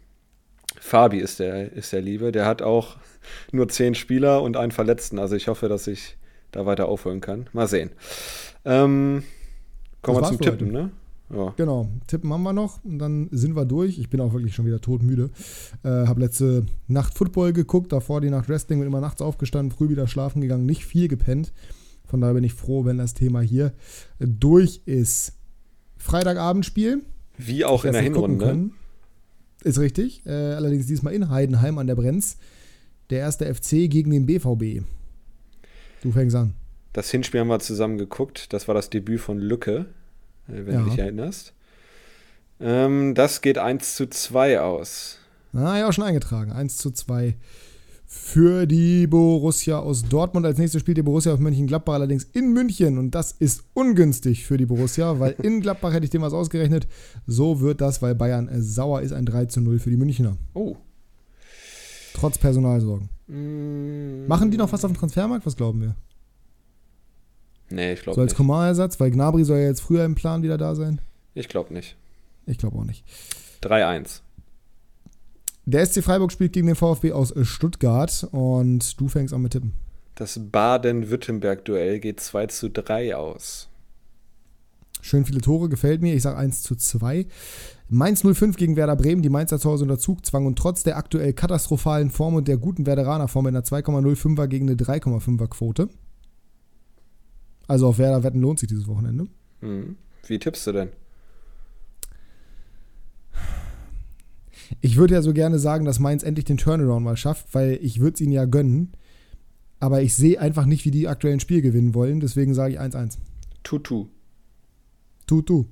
Fabi 0.80 1.18
ist 1.18 1.40
der, 1.40 1.72
ist 1.72 1.92
der 1.92 2.00
Liebe. 2.00 2.32
Der 2.32 2.46
hat 2.46 2.62
auch 2.62 2.96
nur 3.52 3.68
10 3.68 3.94
Spieler 3.94 4.42
und 4.42 4.56
einen 4.56 4.72
Verletzten. 4.72 5.18
Also 5.18 5.36
ich 5.36 5.48
hoffe, 5.48 5.68
dass 5.68 5.86
ich 5.86 6.16
da 6.52 6.66
weiter 6.66 6.88
aufholen 6.88 7.20
kann. 7.20 7.48
Mal 7.52 7.68
sehen. 7.68 7.90
Ähm, 8.64 9.22
kommen 10.02 10.20
wir 10.20 10.28
zum 10.28 10.40
Tippen, 10.40 10.72
ne? 10.72 10.90
Ja. 11.30 11.52
Genau, 11.56 11.88
Tippen 12.06 12.32
haben 12.32 12.42
wir 12.42 12.54
noch 12.54 12.82
und 12.84 12.98
dann 12.98 13.28
sind 13.30 13.54
wir 13.54 13.66
durch. 13.66 13.98
Ich 13.98 14.08
bin 14.08 14.20
auch 14.20 14.32
wirklich 14.32 14.54
schon 14.54 14.64
wieder 14.64 14.80
todmüde. 14.80 15.30
Äh, 15.82 16.06
habe 16.06 16.20
letzte 16.20 16.64
Nacht 16.86 17.14
Football 17.18 17.52
geguckt, 17.52 17.92
davor 17.92 18.22
die 18.22 18.30
Nacht 18.30 18.48
Wrestling, 18.48 18.78
bin 18.78 18.88
immer 18.88 19.02
nachts 19.02 19.20
aufgestanden, 19.20 19.76
früh 19.76 19.90
wieder 19.90 20.06
schlafen 20.06 20.40
gegangen, 20.40 20.64
nicht 20.64 20.86
viel 20.86 21.06
gepennt. 21.06 21.52
Von 22.08 22.22
daher 22.22 22.34
bin 22.34 22.44
ich 22.44 22.54
froh, 22.54 22.86
wenn 22.86 22.98
das 22.98 23.14
Thema 23.14 23.40
hier 23.40 23.72
durch 24.18 24.80
ist. 24.86 25.34
Freitagabendspiel. 25.98 27.02
Wie 27.36 27.64
auch 27.64 27.84
in 27.84 27.92
der 27.92 28.02
Hinrunde. 28.02 28.70
Ist 29.62 29.78
richtig. 29.78 30.24
Äh, 30.24 30.30
allerdings 30.30 30.86
diesmal 30.86 31.12
in 31.12 31.28
Heidenheim 31.28 31.78
an 31.78 31.86
der 31.86 31.96
Brenz. 31.96 32.38
Der 33.10 33.20
erste 33.20 33.52
FC 33.52 33.90
gegen 33.90 34.10
den 34.10 34.26
BVB. 34.26 34.84
Du 36.02 36.12
fängst 36.12 36.34
an. 36.34 36.54
Das 36.92 37.10
Hinspiel 37.10 37.40
haben 37.40 37.48
wir 37.48 37.60
zusammen 37.60 37.98
geguckt. 37.98 38.52
Das 38.52 38.68
war 38.68 38.74
das 38.74 38.88
Debüt 38.88 39.20
von 39.20 39.38
Lücke, 39.38 39.86
äh, 40.48 40.64
wenn 40.64 40.74
ja. 40.74 40.82
du 40.82 40.90
dich 40.90 40.98
erinnerst. 40.98 41.52
Ähm, 42.60 43.14
das 43.14 43.40
geht 43.42 43.58
1 43.58 43.96
zu 43.96 44.08
2 44.08 44.60
aus. 44.60 45.18
Ah, 45.52 45.78
ja, 45.78 45.88
auch 45.88 45.92
schon 45.92 46.04
eingetragen. 46.04 46.52
1 46.52 46.76
zu 46.76 46.90
2 46.90 47.36
für 48.10 48.64
die 48.64 49.06
Borussia 49.06 49.78
aus 49.78 50.02
Dortmund. 50.02 50.46
Als 50.46 50.56
nächstes 50.56 50.80
spielt 50.80 50.96
die 50.96 51.02
Borussia 51.02 51.34
auf 51.34 51.40
Mönchengladbach 51.40 51.92
allerdings 51.92 52.24
in 52.24 52.54
München 52.54 52.96
und 52.96 53.10
das 53.10 53.32
ist 53.32 53.64
ungünstig 53.74 54.46
für 54.46 54.56
die 54.56 54.64
Borussia, 54.64 55.20
weil 55.20 55.32
in 55.42 55.60
Gladbach 55.60 55.92
hätte 55.92 56.04
ich 56.04 56.10
dem 56.10 56.22
was 56.22 56.32
ausgerechnet. 56.32 56.88
So 57.26 57.60
wird 57.60 57.82
das, 57.82 58.00
weil 58.00 58.14
Bayern 58.14 58.48
sauer 58.62 59.02
ist, 59.02 59.12
ein 59.12 59.26
3 59.26 59.44
zu 59.44 59.60
0 59.60 59.78
für 59.78 59.90
die 59.90 59.98
Münchner. 59.98 60.38
Oh. 60.54 60.76
Trotz 62.14 62.38
Personalsorgen. 62.38 63.10
Mm. 63.26 64.26
Machen 64.26 64.50
die 64.50 64.56
noch 64.56 64.72
was 64.72 64.84
auf 64.86 64.90
dem 64.90 64.96
Transfermarkt? 64.96 65.44
Was 65.44 65.56
glauben 65.56 65.82
wir? 65.82 65.94
Nee, 67.68 67.92
ich 67.92 68.00
glaube 68.00 68.18
nicht. 68.18 68.30
So 68.30 68.32
als 68.32 68.34
Komar-Ersatz, 68.34 68.98
weil 69.00 69.10
Gnabry 69.10 69.44
soll 69.44 69.58
ja 69.58 69.66
jetzt 69.66 69.82
früher 69.82 70.06
im 70.06 70.14
Plan 70.14 70.42
wieder 70.42 70.56
da 70.56 70.74
sein. 70.74 71.02
Ich 71.34 71.48
glaube 71.48 71.74
nicht. 71.74 71.96
Ich 72.46 72.56
glaube 72.56 72.78
auch 72.78 72.84
nicht. 72.84 73.04
3-1. 73.62 74.22
Der 75.70 75.84
SC 75.84 76.02
Freiburg 76.02 76.32
spielt 76.32 76.54
gegen 76.54 76.66
den 76.66 76.76
VfB 76.76 77.12
aus 77.12 77.34
Stuttgart 77.42 78.26
und 78.32 78.98
du 78.98 79.06
fängst 79.06 79.34
an 79.34 79.42
mit 79.42 79.52
Tippen. 79.52 79.74
Das 80.14 80.40
Baden-Württemberg-Duell 80.50 82.00
geht 82.00 82.20
2 82.20 82.46
zu 82.46 82.70
3 82.70 83.14
aus. 83.14 83.68
Schön 85.02 85.26
viele 85.26 85.42
Tore, 85.42 85.68
gefällt 85.68 86.00
mir. 86.00 86.14
Ich 86.14 86.22
sage 86.22 86.38
1 86.38 86.62
zu 86.62 86.74
2. 86.74 87.26
Mainz 87.90 88.22
05 88.24 88.56
gegen 88.56 88.76
Werder 88.76 88.96
Bremen. 88.96 89.20
Die 89.20 89.28
Mainzer 89.28 89.58
zu 89.58 89.68
Hause 89.68 89.84
unter 89.84 89.98
Zugzwang 89.98 90.46
und 90.46 90.58
trotz 90.58 90.84
der 90.84 90.96
aktuell 90.96 91.34
katastrophalen 91.34 92.08
Form 92.10 92.36
und 92.36 92.48
der 92.48 92.56
guten 92.56 92.86
Werderaner 92.86 93.28
Form 93.28 93.46
in 93.46 93.54
einer 93.54 93.62
2,05er 93.62 94.46
gegen 94.46 94.70
eine 94.70 94.78
3,5er 94.78 95.48
Quote. 95.48 95.90
Also 97.66 97.88
auf 97.88 97.98
Werder 97.98 98.22
wetten 98.22 98.40
lohnt 98.40 98.58
sich 98.58 98.70
dieses 98.70 98.88
Wochenende. 98.88 99.26
Hm. 99.60 99.96
Wie 100.26 100.38
tippst 100.38 100.66
du 100.66 100.72
denn? 100.72 100.88
Ich 104.80 104.96
würde 104.96 105.14
ja 105.14 105.22
so 105.22 105.32
gerne 105.32 105.58
sagen, 105.58 105.84
dass 105.84 105.98
Mainz 105.98 106.22
endlich 106.22 106.44
den 106.44 106.58
Turnaround 106.58 107.04
mal 107.04 107.16
schafft, 107.16 107.54
weil 107.54 107.78
ich 107.82 108.00
würde 108.00 108.14
es 108.14 108.20
ihnen 108.20 108.32
ja 108.32 108.44
gönnen. 108.44 108.92
Aber 109.80 110.02
ich 110.02 110.14
sehe 110.14 110.40
einfach 110.40 110.66
nicht, 110.66 110.84
wie 110.84 110.90
die 110.90 111.08
aktuellen 111.08 111.40
Spiel 111.40 111.62
gewinnen 111.62 111.94
wollen. 111.94 112.20
Deswegen 112.20 112.54
sage 112.54 112.74
ich 112.74 112.80
1-1. 112.80 113.18
Tutu. 113.62 114.06
Tutu. 115.26 115.66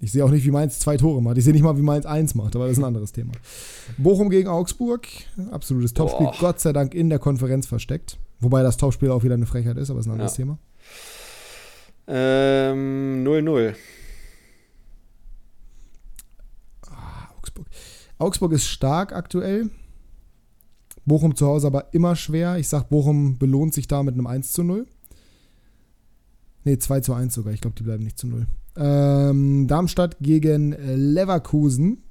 Ich 0.00 0.12
sehe 0.12 0.24
auch 0.24 0.30
nicht, 0.30 0.44
wie 0.44 0.50
Mainz 0.50 0.78
zwei 0.78 0.96
Tore 0.96 1.22
macht. 1.22 1.38
Ich 1.38 1.44
sehe 1.44 1.52
nicht 1.52 1.62
mal, 1.62 1.76
wie 1.76 1.82
Mainz 1.82 2.06
eins 2.06 2.34
macht, 2.34 2.56
aber 2.56 2.64
das 2.66 2.72
ist 2.72 2.78
ein 2.78 2.86
anderes 2.86 3.12
Thema. 3.12 3.32
Bochum 3.98 4.30
gegen 4.30 4.48
Augsburg. 4.48 5.06
Absolutes 5.50 5.94
Topspiel. 5.94 6.26
Boah. 6.26 6.36
Gott 6.40 6.60
sei 6.60 6.72
Dank 6.72 6.94
in 6.94 7.08
der 7.08 7.18
Konferenz 7.18 7.66
versteckt. 7.66 8.18
Wobei 8.40 8.62
das 8.62 8.76
Topspiel 8.76 9.10
auch 9.10 9.22
wieder 9.22 9.34
eine 9.34 9.46
Frechheit 9.46 9.76
ist, 9.76 9.90
aber 9.90 9.98
das 9.98 10.06
ist 10.06 10.10
ein 10.10 10.14
anderes 10.14 10.36
ja. 10.36 10.44
Thema. 10.44 10.58
Ähm, 12.08 13.24
0-0. 13.24 13.74
Augsburg 17.36 17.66
ist 18.52 18.66
stark 18.66 19.12
aktuell. 19.12 19.70
Bochum 21.04 21.36
zu 21.36 21.46
Hause 21.46 21.68
aber 21.68 21.94
immer 21.94 22.16
schwer. 22.16 22.58
Ich 22.58 22.68
sag, 22.68 22.88
Bochum 22.88 23.38
belohnt 23.38 23.74
sich 23.74 23.86
da 23.86 24.02
mit 24.02 24.14
einem 24.14 24.26
1 24.26 24.52
zu 24.52 24.64
0. 24.64 24.86
Ne, 26.64 26.78
2 26.78 27.00
zu 27.00 27.14
1 27.14 27.32
sogar. 27.32 27.52
Ich 27.52 27.60
glaube, 27.60 27.76
die 27.76 27.84
bleiben 27.84 28.02
nicht 28.02 28.18
zu 28.18 28.26
0. 28.26 28.46
Ähm, 28.76 29.68
Darmstadt 29.68 30.16
gegen 30.20 30.72
Leverkusen. 30.72 32.02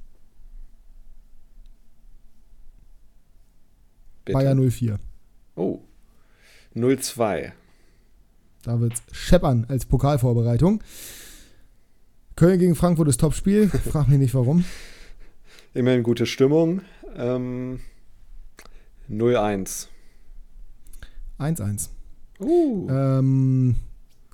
Bitte? 4.24 4.38
Bayer 4.38 4.56
04. 4.56 4.98
Oh. 5.56 5.82
0-2. 6.74 7.52
Da 8.64 8.80
wird's 8.80 9.04
scheppern 9.12 9.66
als 9.68 9.86
Pokalvorbereitung. 9.86 10.82
Köln 12.36 12.60
gegen 12.60 12.76
Frankfurt 12.76 13.10
ist 13.10 13.20
Topspiel. 13.20 13.70
Frag 13.70 14.08
mich 14.08 14.20
nicht 14.20 14.34
warum. 14.34 14.66
Immerhin 15.76 16.04
gute 16.04 16.26
Stimmung. 16.26 16.82
Ähm, 17.16 17.82
0-1. 19.10 19.88
1-1. 21.38 21.90
Uh. 22.40 22.88
Ähm, 22.90 23.76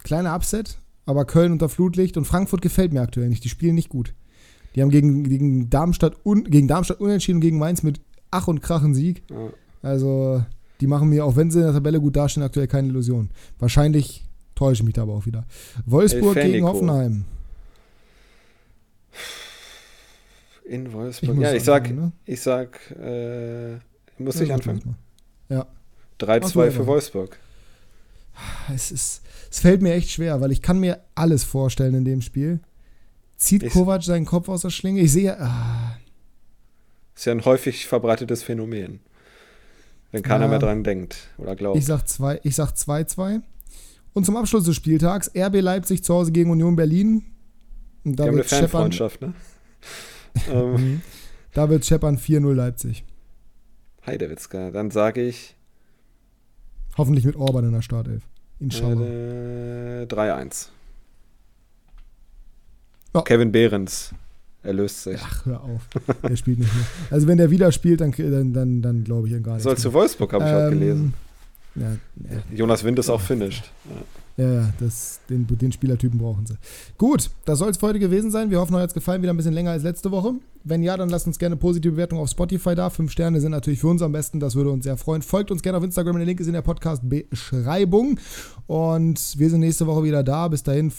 kleiner 0.03 0.35
Upset, 0.35 0.77
aber 1.05 1.25
Köln 1.25 1.51
unter 1.51 1.67
Flutlicht 1.67 2.15
und 2.15 2.25
Frankfurt 2.25 2.61
gefällt 2.61 2.93
mir 2.93 3.01
aktuell 3.01 3.27
nicht. 3.27 3.43
Die 3.43 3.49
spielen 3.49 3.75
nicht 3.75 3.89
gut. 3.89 4.13
Die 4.75 4.81
haben 4.81 4.91
gegen, 4.91 5.23
gegen, 5.23 5.69
Darmstadt, 5.69 6.15
un, 6.23 6.43
gegen 6.45 6.67
Darmstadt 6.67 7.01
unentschieden 7.01 7.37
und 7.37 7.41
gegen 7.41 7.59
Mainz 7.59 7.83
mit 7.83 7.99
Ach 8.29 8.47
und 8.47 8.61
Krach 8.61 8.83
einen 8.83 8.93
Sieg. 8.93 9.23
Ja. 9.29 9.49
Also, 9.81 10.45
die 10.79 10.87
machen 10.87 11.09
mir, 11.09 11.25
auch 11.25 11.35
wenn 11.35 11.51
sie 11.51 11.59
in 11.59 11.65
der 11.65 11.73
Tabelle 11.73 11.99
gut 11.99 12.15
dastehen, 12.15 12.43
aktuell 12.43 12.67
keine 12.67 12.87
Illusion. 12.87 13.29
Wahrscheinlich 13.59 14.23
täusche 14.53 14.83
ich 14.83 14.85
mich 14.85 14.93
da 14.93 15.01
aber 15.01 15.13
auch 15.13 15.25
wieder. 15.25 15.45
Wolfsburg 15.85 16.35
gegen 16.35 16.65
Hoffenheim. 16.65 17.25
In 20.71 20.93
Wolfsburg. 20.93 21.37
ja, 21.37 21.53
ich 21.53 21.63
sag, 21.63 21.91
ne? 21.91 22.13
ich 22.25 22.39
sag, 22.39 22.79
äh, 22.91 23.73
muss 24.17 24.35
ja, 24.35 24.43
ich 24.43 24.53
anfangen. 24.53 24.95
Ja. 25.49 25.67
3-2 26.21 26.71
für 26.71 26.87
Wolfsburg. 26.87 27.37
Es, 28.73 28.89
ist, 28.89 29.21
es 29.49 29.59
fällt 29.59 29.81
mir 29.81 29.93
echt 29.93 30.11
schwer, 30.11 30.39
weil 30.39 30.53
ich 30.53 30.61
kann 30.61 30.79
mir 30.79 31.01
alles 31.13 31.43
vorstellen 31.43 31.93
in 31.93 32.05
dem 32.05 32.21
Spiel. 32.21 32.61
Zieht 33.35 33.63
ich, 33.63 33.73
Kovac 33.73 34.01
seinen 34.03 34.23
Kopf 34.23 34.47
aus 34.47 34.61
der 34.61 34.69
Schlinge? 34.69 35.01
Ich 35.01 35.11
sehe. 35.11 35.37
Ah. 35.41 35.97
Ist 37.17 37.25
ja 37.25 37.33
ein 37.33 37.43
häufig 37.43 37.85
verbreitetes 37.85 38.41
Phänomen. 38.41 39.01
Wenn 40.11 40.23
keiner 40.23 40.45
ja, 40.45 40.51
mehr 40.51 40.59
dran 40.59 40.85
denkt 40.85 41.17
oder 41.37 41.57
glaubt. 41.57 41.77
Ich 41.77 41.85
sag 41.85 42.05
2-2. 42.05 43.41
Und 44.13 44.25
zum 44.25 44.37
Abschluss 44.37 44.63
des 44.63 44.77
Spieltags 44.77 45.29
RB 45.35 45.59
Leipzig 45.59 46.01
zu 46.01 46.13
Hause 46.13 46.31
gegen 46.31 46.49
Union 46.49 46.77
Berlin. 46.77 47.25
Und 48.05 48.15
da 48.15 48.23
Die 48.23 48.29
haben 48.29 48.35
eine 48.35 48.43
Fanfreundschaft, 48.45 49.21
ne? 49.21 49.33
Ähm. 50.49 50.73
Mhm. 50.73 51.01
da 51.53 51.69
wird 51.69 51.85
Scheppern 51.85 52.17
4-0 52.17 52.53
Leipzig. 52.53 53.03
Heidewitzka. 54.05 54.71
Dann 54.71 54.91
sage 54.91 55.21
ich. 55.21 55.55
Hoffentlich 56.97 57.25
mit 57.25 57.35
Orban 57.35 57.65
in 57.65 57.71
der 57.71 57.81
Startelf. 57.81 58.23
Inshallah. 58.59 59.05
Äh, 59.05 60.05
3-1. 60.05 60.69
Oh. 63.13 63.21
Kevin 63.21 63.51
Behrens. 63.51 64.13
Er 64.63 64.73
löst 64.73 65.03
sich. 65.03 65.19
Ach, 65.23 65.45
hör 65.45 65.63
auf. 65.63 65.87
er 66.21 66.37
spielt 66.37 66.59
nicht 66.59 66.73
mehr. 66.73 66.85
Also, 67.09 67.27
wenn 67.27 67.37
der 67.37 67.49
wieder 67.49 67.71
spielt, 67.71 68.01
dann, 68.01 68.11
dann, 68.11 68.53
dann, 68.53 68.81
dann 68.81 69.03
glaube 69.03 69.27
ich 69.27 69.33
ihn 69.33 69.41
gar 69.41 69.55
nicht. 69.55 69.63
Soll 69.63 69.77
zu 69.77 69.91
Wolfsburg, 69.91 70.33
habe 70.33 70.43
ich 70.43 70.49
ähm, 70.51 70.55
heute 70.57 70.69
gelesen. 70.71 71.13
Ja, 71.75 71.91
ja. 71.91 72.43
Jonas 72.53 72.83
Wind 72.83 72.99
ist 72.99 73.09
auch 73.09 73.21
finished. 73.21 73.71
Ja. 73.85 73.95
Ja, 74.41 74.73
das, 74.79 75.19
den, 75.29 75.45
den 75.45 75.71
Spielertypen 75.71 76.17
brauchen 76.17 76.47
sie. 76.47 76.55
Gut, 76.97 77.29
das 77.45 77.59
soll 77.59 77.69
es 77.69 77.77
für 77.77 77.87
heute 77.87 77.99
gewesen 77.99 78.31
sein. 78.31 78.49
Wir 78.49 78.59
hoffen, 78.59 78.73
euch 78.73 78.81
hat 78.81 78.89
es 78.89 78.93
gefallen, 78.95 79.21
wieder 79.21 79.31
ein 79.33 79.37
bisschen 79.37 79.53
länger 79.53 79.71
als 79.71 79.83
letzte 79.83 80.09
Woche. 80.09 80.33
Wenn 80.63 80.81
ja, 80.81 80.97
dann 80.97 81.09
lasst 81.09 81.27
uns 81.27 81.37
gerne 81.37 81.57
positive 81.57 81.91
Bewertung 81.91 82.17
auf 82.17 82.29
Spotify 82.29 82.73
da. 82.73 82.89
Fünf 82.89 83.11
Sterne 83.11 83.39
sind 83.39 83.51
natürlich 83.51 83.79
für 83.79 83.87
uns 83.87 84.01
am 84.01 84.11
besten, 84.11 84.39
das 84.39 84.55
würde 84.55 84.71
uns 84.71 84.83
sehr 84.83 84.97
freuen. 84.97 85.21
Folgt 85.21 85.51
uns 85.51 85.61
gerne 85.61 85.77
auf 85.77 85.83
Instagram, 85.83 86.17
der 86.17 86.25
Link 86.25 86.39
ist 86.39 86.47
in 86.47 86.53
der 86.53 86.63
Podcast-Beschreibung. 86.63 88.19
Und 88.65 89.37
wir 89.37 89.49
sind 89.49 89.59
nächste 89.59 89.85
Woche 89.85 90.03
wieder 90.03 90.23
da. 90.23 90.47
Bis 90.47 90.63
dahin 90.63 90.91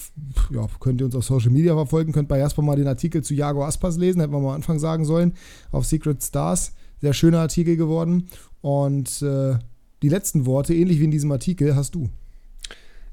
ja, 0.52 0.66
könnt 0.78 1.00
ihr 1.00 1.06
uns 1.06 1.16
auf 1.16 1.24
Social 1.24 1.50
Media 1.50 1.74
verfolgen, 1.74 2.12
könnt 2.12 2.28
bei 2.28 2.38
Jasper 2.38 2.62
mal 2.62 2.76
den 2.76 2.86
Artikel 2.86 3.24
zu 3.24 3.34
Jago 3.34 3.64
Aspas 3.64 3.96
lesen, 3.96 4.20
hätten 4.20 4.32
wir 4.32 4.38
mal 4.38 4.50
am 4.50 4.56
Anfang 4.56 4.78
sagen 4.78 5.04
sollen, 5.04 5.32
auf 5.72 5.84
Secret 5.84 6.22
Stars. 6.22 6.74
Sehr 7.00 7.12
schöner 7.12 7.40
Artikel 7.40 7.76
geworden. 7.76 8.28
Und 8.60 9.20
äh, 9.22 9.56
die 10.02 10.08
letzten 10.08 10.46
Worte, 10.46 10.74
ähnlich 10.74 11.00
wie 11.00 11.04
in 11.04 11.10
diesem 11.10 11.32
Artikel, 11.32 11.74
hast 11.74 11.96
du. 11.96 12.08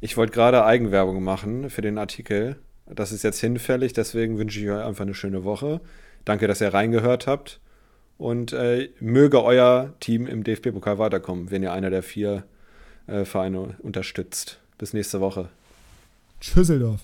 Ich 0.02 0.16
wollte 0.16 0.32
gerade 0.32 0.66
Eigenwerbung 0.66 1.24
machen 1.24 1.70
für 1.70 1.82
den 1.82 1.97
Artikel. 1.97 2.58
Das 2.88 3.12
ist 3.12 3.24
jetzt 3.24 3.39
hinfällig, 3.39 3.93
deswegen 3.93 4.38
wünsche 4.38 4.60
ich 4.60 4.70
euch 4.70 4.84
einfach 4.84 5.04
eine 5.04 5.14
schöne 5.14 5.43
Woche. 5.43 5.82
Danke, 6.26 6.47
dass 6.47 6.62
ihr 6.62 6.74
reingehört 6.74 7.28
habt. 7.28 7.60
Und 8.18 8.52
äh, 8.52 8.89
möge 9.00 9.43
euer 9.43 9.93
Team 10.00 10.28
im 10.28 10.43
DFB-Pokal 10.43 10.97
weiterkommen, 11.00 11.52
wenn 11.52 11.64
ihr 11.64 11.72
einer 11.72 11.89
der 11.89 12.04
vier 12.04 12.43
äh, 13.08 13.24
Vereine 13.24 13.76
unterstützt. 13.80 14.60
Bis 14.78 14.93
nächste 14.93 15.22
Woche. 15.22 15.50
Tschüsseldorf. 16.41 17.02